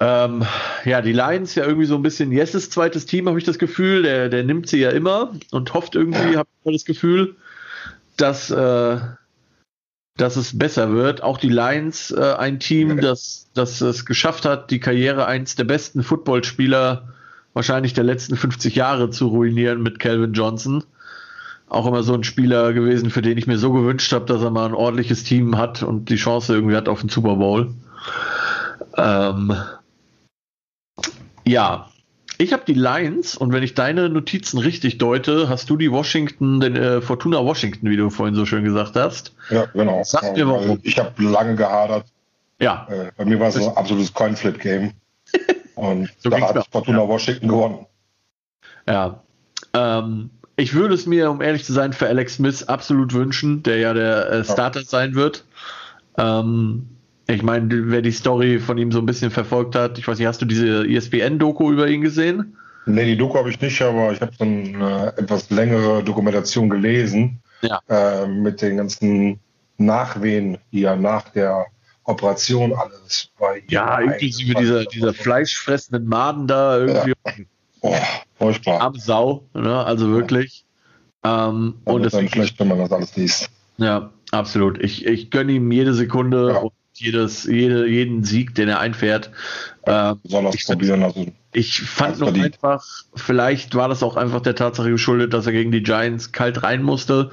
ähm, 0.00 0.44
ja, 0.84 1.02
die 1.02 1.12
Lions 1.12 1.54
ja 1.54 1.66
irgendwie 1.66 1.84
so 1.84 1.96
ein 1.96 2.02
bisschen 2.02 2.32
Jesses 2.32 2.70
zweites 2.70 3.04
Team, 3.04 3.28
habe 3.28 3.38
ich 3.38 3.44
das 3.44 3.58
Gefühl. 3.58 4.04
Der, 4.04 4.30
der 4.30 4.44
nimmt 4.44 4.68
sie 4.68 4.78
ja 4.78 4.90
immer 4.90 5.34
und 5.50 5.74
hofft 5.74 5.94
irgendwie, 5.94 6.36
habe 6.38 6.48
ich 6.64 6.76
das 6.76 6.84
Gefühl, 6.86 7.36
dass, 8.16 8.50
äh, 8.50 8.98
dass 10.16 10.36
es 10.36 10.58
besser 10.58 10.92
wird. 10.92 11.22
Auch 11.22 11.38
die 11.38 11.48
Lions, 11.48 12.10
äh, 12.10 12.34
ein 12.38 12.60
Team, 12.60 13.00
das, 13.00 13.48
das 13.54 13.80
es 13.80 14.04
geschafft 14.04 14.44
hat, 14.44 14.70
die 14.70 14.80
Karriere 14.80 15.26
eines 15.26 15.54
der 15.54 15.64
besten 15.64 16.02
Footballspieler 16.02 17.08
wahrscheinlich 17.54 17.92
der 17.92 18.04
letzten 18.04 18.36
50 18.36 18.74
Jahre 18.74 19.10
zu 19.10 19.28
ruinieren 19.28 19.82
mit 19.82 19.98
Calvin 19.98 20.32
Johnson. 20.32 20.84
Auch 21.68 21.86
immer 21.86 22.02
so 22.02 22.14
ein 22.14 22.24
Spieler 22.24 22.72
gewesen, 22.72 23.10
für 23.10 23.22
den 23.22 23.38
ich 23.38 23.46
mir 23.46 23.58
so 23.58 23.72
gewünscht 23.72 24.12
habe, 24.12 24.26
dass 24.26 24.42
er 24.42 24.50
mal 24.50 24.66
ein 24.66 24.74
ordentliches 24.74 25.24
Team 25.24 25.56
hat 25.56 25.82
und 25.82 26.10
die 26.10 26.16
Chance 26.16 26.54
irgendwie 26.54 26.76
hat 26.76 26.88
auf 26.88 27.00
den 27.00 27.08
Super 27.08 27.36
Bowl. 27.36 27.72
Ähm, 28.96 29.54
ja, 31.44 31.88
ich 32.38 32.52
habe 32.52 32.62
die 32.66 32.74
Lions 32.74 33.36
und 33.36 33.52
wenn 33.52 33.62
ich 33.62 33.74
deine 33.74 34.08
Notizen 34.08 34.58
richtig 34.58 34.98
deute, 34.98 35.48
hast 35.48 35.68
du 35.70 35.76
die 35.76 35.90
Washington, 35.90 36.60
den 36.60 36.76
äh, 36.76 37.00
Fortuna 37.00 37.44
Washington, 37.44 37.90
wie 37.90 37.96
du 37.96 38.10
vorhin 38.10 38.34
so 38.34 38.46
schön 38.46 38.64
gesagt 38.64 38.96
hast. 38.96 39.34
Ja, 39.50 39.66
genau. 39.66 40.02
Sag 40.04 40.34
mir 40.34 40.48
warum. 40.48 40.80
Ich 40.82 40.98
habe 40.98 41.22
lange 41.22 41.56
gehadert. 41.56 42.06
Ja. 42.60 42.86
Äh, 42.90 43.10
bei 43.16 43.24
mir 43.24 43.38
war 43.40 43.48
es 43.48 43.56
ein 43.56 43.76
absolutes 43.76 44.12
Coinflip-Game. 44.14 44.92
Und 45.74 46.10
so 46.18 46.30
da 46.30 46.40
hat 46.40 46.66
Fortuna 46.70 47.02
ja. 47.02 47.08
Washington 47.08 47.48
gewonnen. 47.48 47.86
Ja. 48.88 49.22
Ähm, 49.74 50.30
ich 50.56 50.74
würde 50.74 50.94
es 50.94 51.06
mir, 51.06 51.30
um 51.30 51.40
ehrlich 51.40 51.64
zu 51.64 51.72
sein, 51.72 51.92
für 51.92 52.06
Alex 52.08 52.34
Smith 52.34 52.64
absolut 52.64 53.14
wünschen, 53.14 53.62
der 53.62 53.78
ja 53.78 53.94
der 53.94 54.30
äh, 54.30 54.44
Starter 54.44 54.80
ja. 54.80 54.86
sein 54.86 55.14
wird. 55.14 55.44
Ähm, 56.18 56.88
ich 57.28 57.42
meine, 57.42 57.68
wer 57.90 58.02
die 58.02 58.12
Story 58.12 58.58
von 58.58 58.78
ihm 58.78 58.92
so 58.92 58.98
ein 58.98 59.06
bisschen 59.06 59.30
verfolgt 59.30 59.74
hat, 59.74 59.98
ich 59.98 60.06
weiß 60.06 60.18
nicht, 60.18 60.26
hast 60.26 60.42
du 60.42 60.46
diese 60.46 60.86
ESPN-Doku 60.86 61.72
über 61.72 61.88
ihn 61.88 62.00
gesehen? 62.00 62.56
Nee, 62.86 63.04
die 63.04 63.16
Doku 63.16 63.38
habe 63.38 63.50
ich 63.50 63.60
nicht, 63.60 63.80
aber 63.80 64.12
ich 64.12 64.20
habe 64.20 64.32
so 64.36 64.44
eine 64.44 65.14
etwas 65.16 65.50
längere 65.50 66.02
Dokumentation 66.02 66.68
gelesen 66.68 67.40
ja. 67.60 67.80
äh, 67.88 68.26
mit 68.26 68.60
den 68.60 68.78
ganzen 68.78 69.38
Nachwehen, 69.78 70.58
die 70.72 70.82
er 70.82 70.96
nach 70.96 71.28
der 71.28 71.66
Operation 72.04 72.72
alles 72.74 73.30
bei 73.38 73.58
ihm 73.58 73.64
Ja, 73.68 74.00
inklusive 74.00 74.54
dieser, 74.54 74.84
dieser 74.86 75.14
fleischfressenden 75.14 76.08
Maden 76.08 76.48
da 76.48 76.78
irgendwie. 76.78 77.12
Ja. 77.24 77.32
Oh, 77.82 77.96
furchtbar. 78.36 78.80
Am 78.80 78.96
Sau, 78.96 79.44
ne? 79.54 79.84
also 79.84 80.10
wirklich. 80.10 80.64
Ja. 81.24 81.48
Ähm, 81.48 81.74
und 81.84 82.04
es 82.04 82.14
ist 82.14 82.32
schlecht, 82.32 82.58
wenn 82.58 82.68
man 82.68 82.78
das 82.78 82.90
alles 82.90 83.14
liest. 83.16 83.48
Ja, 83.76 84.10
absolut. 84.32 84.82
Ich, 84.82 85.06
ich 85.06 85.30
gönne 85.30 85.52
ihm 85.52 85.70
jede 85.70 85.94
Sekunde. 85.94 86.52
Ja 86.52 86.70
jedes, 87.02 87.44
jede, 87.44 87.86
jeden 87.86 88.24
Sieg, 88.24 88.54
den 88.54 88.68
er 88.68 88.80
einfährt. 88.80 89.30
Äh, 89.82 90.14
ich, 90.52 90.66
probieren, 90.66 91.02
also 91.02 91.26
ich 91.52 91.82
fand 91.82 92.20
noch 92.20 92.32
einfach, 92.32 92.84
vielleicht 93.14 93.74
war 93.74 93.88
das 93.88 94.02
auch 94.02 94.16
einfach 94.16 94.40
der 94.40 94.54
Tatsache 94.54 94.90
geschuldet, 94.90 95.34
dass 95.34 95.46
er 95.46 95.52
gegen 95.52 95.72
die 95.72 95.82
Giants 95.82 96.32
kalt 96.32 96.62
rein 96.62 96.82
musste. 96.82 97.30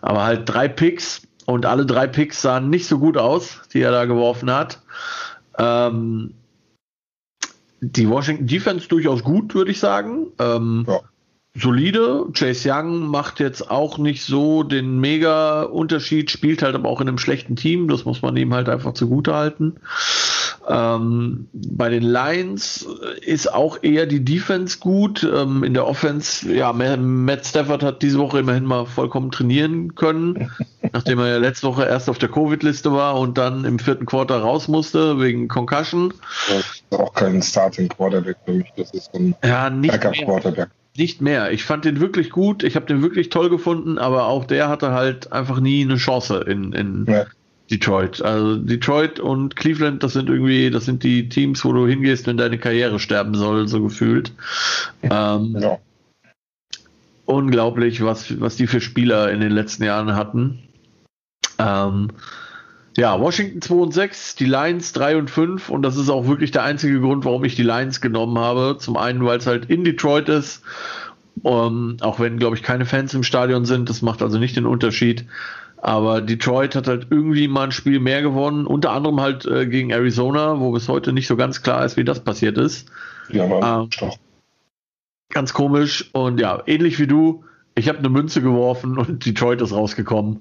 Aber 0.00 0.24
halt 0.24 0.48
drei 0.48 0.68
Picks 0.68 1.22
und 1.46 1.66
alle 1.66 1.86
drei 1.86 2.06
Picks 2.06 2.42
sahen 2.42 2.70
nicht 2.70 2.86
so 2.86 2.98
gut 2.98 3.16
aus, 3.16 3.60
die 3.72 3.80
er 3.80 3.92
da 3.92 4.04
geworfen 4.04 4.50
hat. 4.50 4.82
Ähm, 5.58 6.34
die 7.80 8.08
Washington 8.08 8.46
Defense 8.46 8.88
durchaus 8.88 9.22
gut, 9.22 9.54
würde 9.54 9.70
ich 9.70 9.78
sagen. 9.78 10.28
Ähm, 10.38 10.84
ja 10.88 11.00
solide. 11.54 12.26
Chase 12.32 12.70
Young 12.70 13.06
macht 13.06 13.40
jetzt 13.40 13.70
auch 13.70 13.98
nicht 13.98 14.24
so 14.24 14.62
den 14.62 14.98
Mega-Unterschied, 15.00 16.30
spielt 16.30 16.62
halt 16.62 16.74
aber 16.74 16.88
auch 16.88 17.00
in 17.00 17.08
einem 17.08 17.18
schlechten 17.18 17.56
Team. 17.56 17.88
Das 17.88 18.04
muss 18.04 18.22
man 18.22 18.36
ihm 18.36 18.54
halt 18.54 18.68
einfach 18.68 18.94
zugute 18.94 19.34
halten. 19.34 19.76
Ähm, 20.68 21.48
bei 21.52 21.88
den 21.88 22.04
Lions 22.04 22.86
ist 23.20 23.52
auch 23.52 23.82
eher 23.82 24.06
die 24.06 24.24
Defense 24.24 24.78
gut. 24.78 25.24
Ähm, 25.24 25.64
in 25.64 25.74
der 25.74 25.86
Offense, 25.86 26.50
ja, 26.52 26.72
Matt 26.72 27.46
Stafford 27.46 27.82
hat 27.82 28.02
diese 28.02 28.18
Woche 28.18 28.38
immerhin 28.38 28.64
mal 28.64 28.86
vollkommen 28.86 29.30
trainieren 29.30 29.94
können, 29.94 30.50
nachdem 30.92 31.18
er 31.18 31.28
ja 31.28 31.36
letzte 31.38 31.66
Woche 31.66 31.84
erst 31.84 32.08
auf 32.08 32.18
der 32.18 32.28
Covid-Liste 32.28 32.92
war 32.92 33.18
und 33.18 33.36
dann 33.38 33.64
im 33.64 33.78
vierten 33.78 34.06
Quarter 34.06 34.38
raus 34.38 34.68
musste 34.68 35.20
wegen 35.20 35.48
Concussion. 35.48 36.14
Das 36.48 36.58
ist 36.58 36.84
auch 36.92 37.12
kein 37.12 37.42
Starting 37.42 37.88
Quarterback 37.88 38.36
für 38.44 38.52
mich. 38.52 38.72
Das 38.76 38.92
ist 38.92 39.12
ein 39.14 39.34
ja, 39.44 39.68
Backup 39.68 40.14
Quarterback. 40.14 40.68
Nicht 40.96 41.22
mehr. 41.22 41.52
Ich 41.52 41.64
fand 41.64 41.84
den 41.84 42.00
wirklich 42.00 42.30
gut. 42.30 42.62
Ich 42.62 42.76
habe 42.76 42.86
den 42.86 43.02
wirklich 43.02 43.30
toll 43.30 43.48
gefunden, 43.48 43.98
aber 43.98 44.26
auch 44.26 44.44
der 44.44 44.68
hatte 44.68 44.90
halt 44.90 45.32
einfach 45.32 45.58
nie 45.58 45.82
eine 45.82 45.96
Chance 45.96 46.44
in, 46.46 46.72
in 46.72 47.06
ja. 47.08 47.26
Detroit. 47.70 48.20
Also 48.20 48.56
Detroit 48.56 49.18
und 49.18 49.56
Cleveland, 49.56 50.02
das 50.02 50.12
sind 50.12 50.28
irgendwie, 50.28 50.70
das 50.70 50.84
sind 50.84 51.02
die 51.02 51.30
Teams, 51.30 51.64
wo 51.64 51.72
du 51.72 51.86
hingehst, 51.86 52.26
wenn 52.26 52.36
deine 52.36 52.58
Karriere 52.58 52.98
sterben 52.98 53.34
soll, 53.34 53.68
so 53.68 53.82
gefühlt. 53.82 54.32
Ähm, 55.02 55.56
ja. 55.58 55.78
Unglaublich, 57.24 58.04
was, 58.04 58.38
was 58.40 58.56
die 58.56 58.66
für 58.66 58.82
Spieler 58.82 59.30
in 59.30 59.40
den 59.40 59.52
letzten 59.52 59.84
Jahren 59.84 60.14
hatten. 60.14 60.58
Ähm, 61.58 62.10
ja, 62.96 63.18
Washington 63.18 63.62
2 63.62 63.74
und 63.74 63.94
6, 63.94 64.34
die 64.36 64.44
Lions 64.44 64.92
3 64.92 65.16
und 65.16 65.30
5 65.30 65.70
und 65.70 65.82
das 65.82 65.96
ist 65.96 66.10
auch 66.10 66.26
wirklich 66.26 66.50
der 66.50 66.64
einzige 66.64 67.00
Grund, 67.00 67.24
warum 67.24 67.44
ich 67.44 67.54
die 67.54 67.62
Lions 67.62 68.00
genommen 68.00 68.38
habe. 68.38 68.76
Zum 68.78 68.96
einen, 68.96 69.24
weil 69.24 69.38
es 69.38 69.46
halt 69.46 69.66
in 69.66 69.84
Detroit 69.84 70.28
ist, 70.28 70.62
um, 71.42 71.96
auch 72.00 72.20
wenn, 72.20 72.38
glaube 72.38 72.56
ich, 72.56 72.62
keine 72.62 72.84
Fans 72.84 73.14
im 73.14 73.22
Stadion 73.22 73.64
sind, 73.64 73.88
das 73.88 74.02
macht 74.02 74.22
also 74.22 74.38
nicht 74.38 74.56
den 74.56 74.66
Unterschied. 74.66 75.24
Aber 75.78 76.20
Detroit 76.20 76.76
hat 76.76 76.86
halt 76.86 77.08
irgendwie 77.10 77.48
mal 77.48 77.64
ein 77.64 77.72
Spiel 77.72 77.98
mehr 77.98 78.22
gewonnen, 78.22 78.66
unter 78.66 78.92
anderem 78.92 79.20
halt 79.20 79.46
äh, 79.46 79.66
gegen 79.66 79.90
Arizona, 79.90 80.60
wo 80.60 80.70
bis 80.70 80.88
heute 80.88 81.12
nicht 81.12 81.26
so 81.26 81.36
ganz 81.36 81.62
klar 81.62 81.84
ist, 81.84 81.96
wie 81.96 82.04
das 82.04 82.22
passiert 82.22 82.56
ist. 82.58 82.88
Ja, 83.30 83.82
ähm, 83.82 83.88
ganz 85.30 85.54
komisch 85.54 86.10
und 86.12 86.38
ja, 86.38 86.62
ähnlich 86.66 86.98
wie 87.00 87.06
du, 87.06 87.44
ich 87.74 87.88
habe 87.88 87.98
eine 87.98 88.10
Münze 88.10 88.42
geworfen 88.42 88.98
und 88.98 89.24
Detroit 89.26 89.60
ist 89.60 89.72
rausgekommen. 89.72 90.40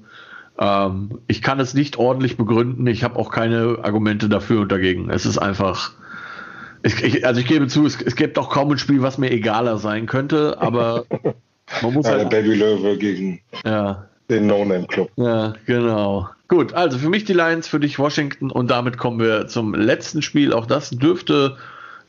Ähm, 0.61 1.19
ich 1.25 1.41
kann 1.41 1.59
es 1.59 1.73
nicht 1.73 1.97
ordentlich 1.97 2.37
begründen. 2.37 2.85
Ich 2.85 3.03
habe 3.03 3.17
auch 3.17 3.31
keine 3.31 3.79
Argumente 3.81 4.29
dafür 4.29 4.61
und 4.61 4.71
dagegen. 4.71 5.09
Es 5.09 5.25
ist 5.25 5.39
einfach. 5.39 5.91
Ich, 6.83 7.03
ich, 7.03 7.25
also 7.25 7.41
ich 7.41 7.47
gebe 7.47 7.67
zu, 7.67 7.85
es, 7.85 7.99
es 7.99 8.15
gibt 8.15 8.37
auch 8.37 8.51
kaum 8.51 8.71
ein 8.71 8.77
Spiel, 8.77 9.01
was 9.01 9.17
mir 9.17 9.31
egaler 9.31 9.77
sein 9.77 10.05
könnte, 10.05 10.57
aber 10.59 11.05
man 11.81 11.93
muss 11.93 12.05
ja, 12.05 12.13
halt. 12.13 12.31
Der 12.31 12.41
Baby 12.41 12.55
Löwe 12.55 12.97
gegen 12.97 13.41
ja. 13.65 14.05
den 14.29 14.45
No-Name-Club. 14.45 15.09
Ja, 15.15 15.53
genau. 15.65 16.29
Gut, 16.47 16.73
also 16.73 16.99
für 16.99 17.09
mich 17.09 17.23
die 17.23 17.33
Lions, 17.33 17.67
für 17.67 17.79
dich 17.79 17.97
Washington 17.97 18.51
und 18.51 18.69
damit 18.69 18.97
kommen 18.97 19.19
wir 19.19 19.47
zum 19.47 19.73
letzten 19.73 20.21
Spiel. 20.21 20.53
Auch 20.53 20.67
das 20.67 20.91
dürfte 20.91 21.57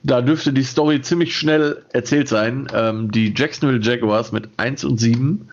da 0.05 0.21
dürfte 0.21 0.53
die 0.53 0.65
Story 0.65 1.01
ziemlich 1.01 1.37
schnell 1.37 1.83
erzählt 1.93 2.29
sein. 2.29 2.67
Ähm, 2.75 3.11
die 3.11 3.33
Jacksonville 3.37 3.81
Jaguars 3.81 4.33
mit 4.33 4.49
1 4.57 4.85
und 4.85 4.99
7 4.99 5.49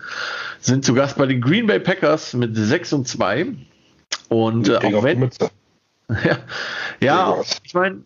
sind 0.60 0.84
zu 0.84 0.94
Gast 0.94 1.16
bei 1.16 1.26
den 1.26 1.40
Green 1.40 1.66
Bay 1.66 1.78
Packers 1.78 2.34
mit 2.34 2.56
6 2.56 2.92
und 2.94 3.08
2. 3.08 3.46
Und 4.28 4.68
äh, 4.68 4.76
auch 4.76 5.02
wenn. 5.02 5.30
Ja, 6.24 6.38
ja 6.98 7.36
ich 7.62 7.72
meine, 7.72 8.00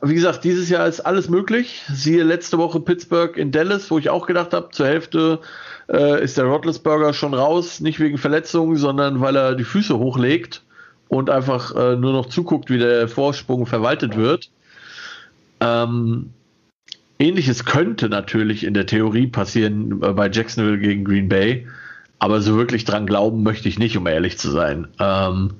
wie 0.00 0.14
gesagt, 0.14 0.44
dieses 0.44 0.68
Jahr 0.68 0.86
ist 0.86 1.00
alles 1.00 1.28
möglich. 1.28 1.82
Siehe 1.92 2.22
letzte 2.22 2.56
Woche 2.56 2.78
Pittsburgh 2.78 3.36
in 3.36 3.50
Dallas, 3.50 3.90
wo 3.90 3.98
ich 3.98 4.10
auch 4.10 4.28
gedacht 4.28 4.52
habe, 4.54 4.68
zur 4.70 4.86
Hälfte 4.86 5.40
äh, 5.88 6.22
ist 6.22 6.38
der 6.38 6.44
Rotlesburger 6.44 7.12
schon 7.14 7.34
raus, 7.34 7.80
nicht 7.80 7.98
wegen 7.98 8.16
Verletzungen, 8.16 8.76
sondern 8.76 9.20
weil 9.20 9.34
er 9.34 9.56
die 9.56 9.64
Füße 9.64 9.98
hochlegt 9.98 10.62
und 11.08 11.30
einfach 11.30 11.74
äh, 11.74 11.96
nur 11.96 12.12
noch 12.12 12.26
zuguckt, 12.26 12.70
wie 12.70 12.78
der 12.78 13.08
Vorsprung 13.08 13.66
verwaltet 13.66 14.16
wird. 14.16 14.50
Ähm, 15.60 16.30
Ähnliches 17.18 17.64
könnte 17.64 18.08
natürlich 18.08 18.64
in 18.64 18.74
der 18.74 18.86
Theorie 18.86 19.26
passieren 19.26 20.02
äh, 20.02 20.12
bei 20.12 20.30
Jacksonville 20.30 20.78
gegen 20.78 21.04
Green 21.04 21.28
Bay, 21.28 21.66
aber 22.18 22.40
so 22.40 22.56
wirklich 22.56 22.84
dran 22.84 23.06
glauben 23.06 23.42
möchte 23.42 23.68
ich 23.68 23.78
nicht, 23.78 23.96
um 23.96 24.06
ehrlich 24.06 24.38
zu 24.38 24.50
sein. 24.50 24.88
Ähm, 25.00 25.54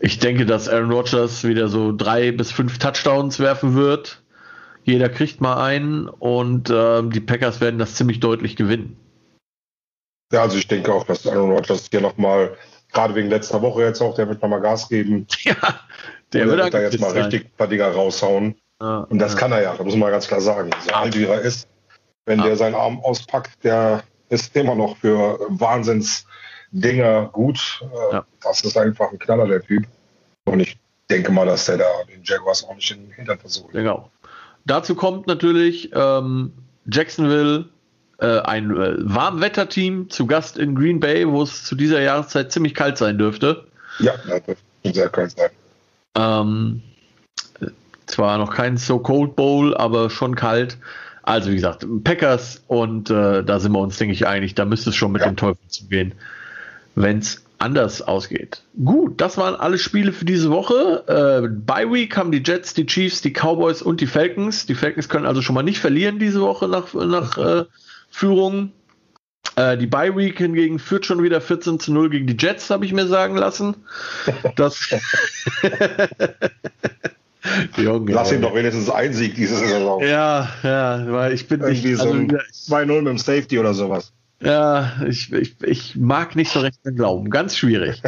Ich 0.00 0.18
denke, 0.18 0.44
dass 0.44 0.68
Aaron 0.68 0.90
Rodgers 0.92 1.42
wieder 1.44 1.68
so 1.68 1.90
drei 1.96 2.30
bis 2.30 2.52
fünf 2.52 2.78
Touchdowns 2.78 3.40
werfen 3.40 3.74
wird. 3.74 4.22
Jeder 4.84 5.08
kriegt 5.08 5.40
mal 5.40 5.56
einen 5.62 6.06
und 6.08 6.68
äh, 6.70 7.02
die 7.02 7.20
Packers 7.20 7.60
werden 7.60 7.78
das 7.78 7.94
ziemlich 7.94 8.20
deutlich 8.20 8.56
gewinnen. 8.56 8.96
Ja, 10.32 10.42
also 10.42 10.58
ich 10.58 10.68
denke 10.68 10.92
auch, 10.92 11.04
dass 11.04 11.26
Aaron 11.26 11.50
Rodgers 11.50 11.88
hier 11.90 12.00
nochmal, 12.02 12.56
gerade 12.92 13.14
wegen 13.14 13.30
letzter 13.30 13.62
Woche 13.62 13.82
jetzt 13.82 14.00
auch, 14.02 14.14
der 14.14 14.28
wird 14.28 14.42
nochmal 14.42 14.60
Gas 14.60 14.88
geben. 14.88 15.26
Ja, 15.44 15.56
der, 16.32 16.46
wird, 16.46 16.58
wird 16.58 16.74
da 16.74 16.80
jetzt 16.82 17.00
mal 17.00 17.12
richtig 17.12 17.46
ein 17.46 17.56
paar 17.56 17.68
Dinger 17.68 17.88
raushauen. 17.88 18.56
Ja, 18.80 18.98
und 19.08 19.18
das 19.18 19.32
ja. 19.32 19.38
kann 19.38 19.52
er 19.52 19.62
ja, 19.62 19.74
das 19.74 19.84
muss 19.84 19.96
man 19.96 20.10
ganz 20.10 20.28
klar 20.28 20.40
sagen. 20.40 20.70
So 20.86 20.94
alt 20.94 21.16
wie 21.16 21.24
er 21.24 21.40
ist, 21.40 21.68
wenn 22.26 22.42
der 22.42 22.56
seinen 22.56 22.74
Arm 22.74 23.00
auspackt, 23.00 23.64
der 23.64 24.02
ist 24.28 24.54
immer 24.56 24.74
noch 24.74 24.96
für 24.98 25.38
Wahnsinnsdinger 25.48 27.30
gut. 27.32 27.80
Äh, 28.12 28.20
das 28.42 28.62
ist 28.62 28.76
einfach 28.76 29.10
ein 29.12 29.18
Knaller, 29.18 29.46
der 29.46 29.62
Typ. 29.62 29.84
Und 30.44 30.60
ich 30.60 30.78
denke 31.08 31.32
mal, 31.32 31.46
dass 31.46 31.66
der 31.66 31.78
da 31.78 31.84
den 32.08 32.22
Jaguars 32.22 32.64
auch 32.64 32.74
nicht 32.74 32.90
in 32.90 33.06
den 33.06 33.12
Hintern 33.12 33.38
versucht. 33.38 33.72
Genau. 33.72 34.10
Dazu 34.64 34.94
kommt 34.94 35.26
natürlich 35.26 35.90
ähm, 35.94 36.52
Jacksonville, 36.90 37.66
äh, 38.18 38.40
ein 38.40 38.70
äh, 38.70 38.94
Warmwetterteam 38.98 40.10
zu 40.10 40.26
Gast 40.26 40.58
in 40.58 40.74
Green 40.74 41.00
Bay, 41.00 41.28
wo 41.28 41.42
es 41.42 41.64
zu 41.64 41.74
dieser 41.74 42.00
Jahreszeit 42.00 42.50
ziemlich 42.50 42.74
kalt 42.74 42.98
sein 42.98 43.18
dürfte. 43.18 43.66
Ja, 44.00 44.14
das 44.26 44.42
dürfte 44.42 44.62
sehr 44.92 45.08
kalt 45.08 45.30
sein. 45.36 45.50
Ähm, 46.16 46.82
zwar 48.06 48.38
noch 48.38 48.52
kein 48.52 48.76
So 48.76 48.98
Cold 48.98 49.36
Bowl, 49.36 49.76
aber 49.76 50.10
schon 50.10 50.34
kalt. 50.34 50.78
Also 51.22 51.50
wie 51.50 51.56
gesagt, 51.56 51.84
Packers 52.04 52.62
und 52.68 53.10
äh, 53.10 53.42
da 53.42 53.58
sind 53.58 53.72
wir 53.72 53.80
uns, 53.80 53.98
denke 53.98 54.14
ich, 54.14 54.26
einig, 54.26 54.54
da 54.54 54.64
müsste 54.64 54.90
es 54.90 54.96
schon 54.96 55.10
mit 55.10 55.22
ja. 55.22 55.28
dem 55.28 55.36
Teufel 55.36 55.66
zugehen, 55.68 56.14
wenn 56.94 57.18
es 57.18 57.44
anders 57.58 58.00
ausgeht. 58.00 58.62
Gut, 58.84 59.20
das 59.20 59.36
waren 59.36 59.56
alle 59.56 59.78
Spiele 59.78 60.12
für 60.12 60.24
diese 60.24 60.50
Woche. 60.50 61.04
Äh, 61.08 61.48
By 61.48 61.90
Week 61.90 62.16
haben 62.16 62.30
die 62.30 62.42
Jets, 62.44 62.74
die 62.74 62.86
Chiefs, 62.86 63.22
die 63.22 63.32
Cowboys 63.32 63.82
und 63.82 64.00
die 64.00 64.06
Falcons. 64.06 64.66
Die 64.66 64.74
Falcons 64.74 65.08
können 65.08 65.26
also 65.26 65.42
schon 65.42 65.54
mal 65.54 65.62
nicht 65.62 65.80
verlieren 65.80 66.20
diese 66.20 66.40
Woche 66.40 66.68
nach, 66.68 66.94
nach 66.94 67.38
äh, 67.38 67.64
Führung. 68.10 68.72
Äh, 69.56 69.78
die 69.78 69.86
Bye 69.86 70.16
Week 70.16 70.38
hingegen 70.38 70.78
führt 70.78 71.06
schon 71.06 71.22
wieder 71.22 71.40
14 71.40 71.80
zu 71.80 71.92
0 71.92 72.10
gegen 72.10 72.26
die 72.26 72.36
Jets, 72.38 72.70
habe 72.70 72.84
ich 72.84 72.92
mir 72.92 73.06
sagen 73.06 73.36
lassen. 73.36 73.74
Das 74.54 74.78
Junge, 77.76 78.12
Lass 78.12 78.32
ihn 78.32 78.42
doch 78.42 78.54
wenigstens 78.54 78.90
einen 78.90 79.14
Sieg 79.14 79.34
diese 79.34 79.56
Saison. 79.56 80.02
Ja, 80.02 80.48
ja, 80.62 81.04
weil 81.08 81.32
ich 81.32 81.48
bin 81.48 81.60
Irgendwie 81.60 81.90
nicht. 81.90 82.00
Also, 82.00 82.12
so 82.12 82.74
2-0 82.74 82.86
mit 82.86 83.06
dem 83.06 83.18
Safety 83.18 83.58
oder 83.58 83.74
sowas. 83.74 84.12
Ja, 84.40 84.92
ich, 85.06 85.32
ich, 85.32 85.56
ich 85.62 85.96
mag 85.96 86.36
nicht 86.36 86.50
so 86.50 86.60
recht 86.60 86.78
glauben. 86.84 87.30
Ganz 87.30 87.56
schwierig. 87.56 88.02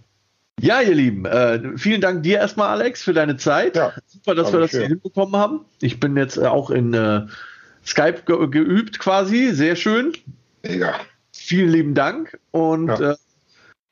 ja, 0.60 0.80
ihr 0.80 0.94
Lieben, 0.94 1.26
äh, 1.26 1.76
vielen 1.76 2.00
Dank 2.00 2.22
dir 2.22 2.38
erstmal, 2.38 2.68
Alex, 2.68 3.02
für 3.02 3.12
deine 3.12 3.36
Zeit. 3.36 3.76
Ja, 3.76 3.92
Super, 4.06 4.34
dass 4.34 4.52
wir 4.52 4.60
das 4.60 4.70
hier 4.70 4.86
hinbekommen 4.86 5.36
haben. 5.36 5.60
Ich 5.80 6.00
bin 6.00 6.16
jetzt 6.16 6.38
auch 6.38 6.70
in 6.70 6.94
äh, 6.94 7.26
Skype 7.84 8.22
ge 8.26 8.48
geübt 8.48 8.98
quasi. 8.98 9.52
Sehr 9.52 9.76
schön. 9.76 10.12
Ja. 10.64 10.94
Vielen 11.32 11.70
lieben 11.70 11.94
Dank. 11.94 12.38
Und 12.52 12.88
ja. 12.88 13.12
äh, 13.12 13.16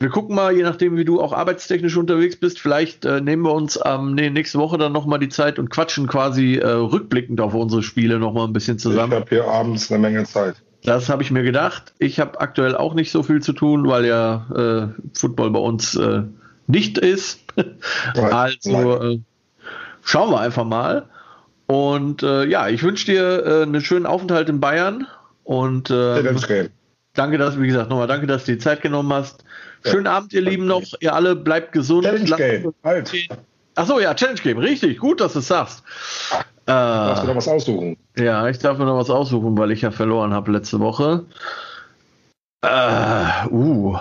wir 0.01 0.11
gucken 0.11 0.35
mal, 0.35 0.55
je 0.55 0.63
nachdem, 0.63 0.97
wie 0.97 1.05
du 1.05 1.21
auch 1.21 1.33
arbeitstechnisch 1.33 1.97
unterwegs 1.97 2.37
bist, 2.37 2.59
vielleicht 2.59 3.05
äh, 3.05 3.21
nehmen 3.21 3.43
wir 3.45 3.53
uns 3.53 3.79
ähm, 3.85 4.15
nee, 4.15 4.29
nächste 4.29 4.59
Woche 4.59 4.77
dann 4.77 4.93
nochmal 4.93 5.19
die 5.19 5.29
Zeit 5.29 5.59
und 5.59 5.71
quatschen 5.71 6.09
quasi 6.09 6.57
äh, 6.57 6.67
rückblickend 6.67 7.41
auf 7.41 7.55
unsere 7.55 7.83
Spiele 7.83 8.19
nochmal 8.19 8.47
ein 8.47 8.53
bisschen 8.53 8.79
zusammen. 8.79 9.13
Ich 9.13 9.19
habe 9.21 9.29
hier 9.31 9.47
abends 9.47 9.91
eine 9.91 10.01
Menge 10.01 10.25
Zeit. 10.25 10.57
Das 10.83 11.09
habe 11.09 11.23
ich 11.23 11.31
mir 11.31 11.43
gedacht. 11.43 11.95
Ich 11.99 12.21
habe 12.21 12.41
aktuell 12.41 12.77
auch 12.77 12.95
nicht 12.95 13.11
so 13.11 13.23
viel 13.23 13.41
zu 13.41 13.53
tun, 13.53 13.89
weil 13.89 14.05
ja 14.05 14.47
äh, 14.55 15.01
Football 15.17 15.51
bei 15.51 15.61
uns 15.61 15.95
äh, 15.95 16.23
nicht 16.67 16.99
ist. 16.99 17.41
also 18.15 19.03
äh, 19.03 19.21
schauen 20.03 20.31
wir 20.31 20.41
einfach 20.41 20.65
mal. 20.65 21.09
Und 21.67 22.23
äh, 22.23 22.45
ja, 22.45 22.69
ich 22.69 22.83
wünsche 22.83 23.07
dir 23.07 23.63
einen 23.63 23.81
schönen 23.81 24.05
Aufenthalt 24.05 24.51
in 24.51 24.61
Bayern. 24.61 25.07
Und 25.45 25.91
ähm, 25.91 26.39
danke, 27.15 27.39
dass, 27.39 27.59
wie 27.59 27.67
gesagt, 27.67 27.89
nochmal 27.89 28.07
danke, 28.07 28.27
dass 28.27 28.45
du 28.45 28.53
die 28.53 28.59
Zeit 28.59 28.83
genommen 28.83 29.13
hast. 29.13 29.44
Schönen. 29.85 30.07
Abend, 30.07 30.33
ihr 30.33 30.41
Lieben 30.41 30.67
noch. 30.67 30.83
Ihr 31.01 31.15
alle 31.15 31.37
bleibt 31.37 31.73
gesund. 31.73 32.05
Challenge 32.05 32.37
Game. 32.37 32.75
Halt. 32.83 33.13
Achso, 33.75 33.99
ja, 33.99 34.15
Challenge 34.15 34.41
Game. 34.41 34.59
Richtig, 34.59 34.99
gut, 34.99 35.21
dass 35.21 35.35
du 35.35 35.41
es 35.41 35.49
sagst. 35.49 35.83
Äh, 36.67 36.73
Darfst 36.73 37.25
du 37.25 37.27
noch 37.29 37.37
was 37.37 37.49
aussuchen? 37.49 37.97
Ja, 38.17 38.49
ich 38.49 38.59
darf 38.59 38.79
mir 38.79 38.87
noch 38.87 38.97
was 38.97 39.11
aussuchen, 39.11 39.59
weil 39.59 39.71
ich 39.71 39.83
ja 39.83 39.91
verloren 39.91 40.33
habe 40.33 40.53
letzte 40.53 40.81
Woche. 40.81 41.27
Äh, 42.63 43.47
uh, 43.51 43.99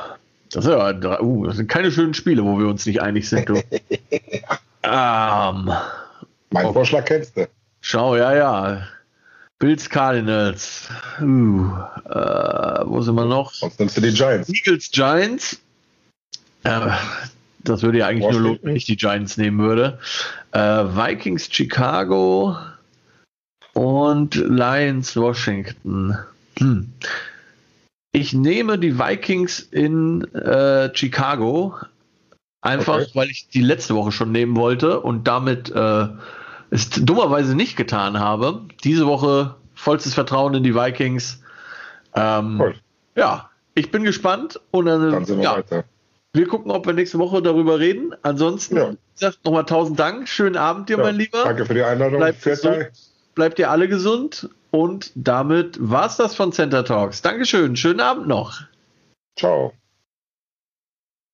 das, 0.51 0.65
ja, 0.65 1.19
uh, 1.19 1.45
das 1.47 1.57
sind 1.57 1.67
keine 1.67 1.91
schönen 1.91 2.13
Spiele, 2.13 2.45
wo 2.45 2.57
wir 2.57 2.67
uns 2.67 2.85
nicht 2.85 3.01
einig 3.01 3.27
sind. 3.27 3.49
Du. 3.49 3.55
ähm, 4.83 5.71
mein 6.51 6.65
oh. 6.65 6.73
Vorschlag 6.73 7.03
kennst 7.03 7.35
du. 7.35 7.47
Schau, 7.81 8.15
ja, 8.15 8.33
ja. 8.33 8.87
Bills 9.59 9.89
Cardinals. 9.89 10.89
Uh, 11.21 11.67
äh, 12.09 12.85
wo 12.85 13.01
sind 13.01 13.15
wir 13.15 13.25
noch? 13.25 13.53
Was 13.61 13.77
nimmst 13.79 13.97
du 13.97 14.01
die 14.01 14.13
Giants? 14.13 14.49
Eagles 14.49 14.91
Giants. 14.91 15.62
Äh, 16.63 16.91
das 17.63 17.81
würde 17.81 17.99
ja 17.99 18.07
eigentlich 18.07 18.23
Washington. 18.23 18.43
nur 18.43 18.59
wenn 18.61 18.75
ich 18.75 18.85
die 18.85 18.97
Giants 18.97 19.37
nehmen 19.37 19.59
würde. 19.59 19.99
Äh, 20.51 20.59
Vikings 20.59 21.49
Chicago 21.51 22.57
und 23.73 24.35
Lions 24.35 25.15
Washington. 25.15 26.17
Hm. 26.59 26.93
Ich 28.11 28.33
nehme 28.33 28.77
die 28.77 28.99
Vikings 28.99 29.59
in 29.59 30.23
äh, 30.35 30.95
Chicago, 30.95 31.75
einfach 32.61 33.01
okay. 33.01 33.11
weil 33.13 33.29
ich 33.29 33.47
die 33.47 33.61
letzte 33.61 33.95
Woche 33.95 34.11
schon 34.11 34.31
nehmen 34.31 34.55
wollte 34.55 34.99
und 34.99 35.27
damit 35.27 35.71
äh, 35.71 36.07
es 36.69 36.89
dummerweise 36.91 37.55
nicht 37.55 37.75
getan 37.75 38.19
habe. 38.19 38.61
Diese 38.83 39.07
Woche 39.07 39.55
vollstes 39.73 40.13
Vertrauen 40.13 40.53
in 40.53 40.63
die 40.63 40.75
Vikings. 40.75 41.41
Ähm, 42.15 42.59
cool. 42.61 42.75
Ja, 43.15 43.49
ich 43.73 43.89
bin 43.89 44.03
gespannt 44.03 44.59
und 44.69 44.85
dann, 44.85 45.11
dann 45.11 45.25
sind 45.25 45.37
wir 45.37 45.43
ja, 45.45 45.57
weiter. 45.57 45.83
Wir 46.33 46.47
gucken, 46.47 46.71
ob 46.71 46.87
wir 46.87 46.93
nächste 46.93 47.19
Woche 47.19 47.41
darüber 47.43 47.79
reden. 47.79 48.15
Ansonsten, 48.23 48.75
ja. 48.75 48.93
sagt 49.13 49.45
nochmal 49.45 49.65
tausend 49.65 49.99
Dank. 49.99 50.27
Schönen 50.27 50.57
Abend 50.57 50.89
dir, 50.89 50.97
ja, 50.97 51.03
mein 51.03 51.15
Lieber. 51.15 51.43
Danke 51.43 51.65
für 51.65 51.75
die 51.75 51.83
Einladung. 51.83 52.17
Bleibt, 52.19 52.41
gesund, 52.41 52.91
bleibt 53.35 53.59
ihr 53.59 53.69
alle 53.69 53.87
gesund. 53.87 54.49
Und 54.71 55.11
damit 55.13 55.77
war's 55.79 56.17
das 56.17 56.33
von 56.33 56.51
Center 56.51 56.83
Talks. 56.83 57.21
Dankeschön. 57.21 57.75
Schönen 57.75 57.99
Abend 57.99 58.27
noch. 58.27 58.61
Ciao. 59.37 59.73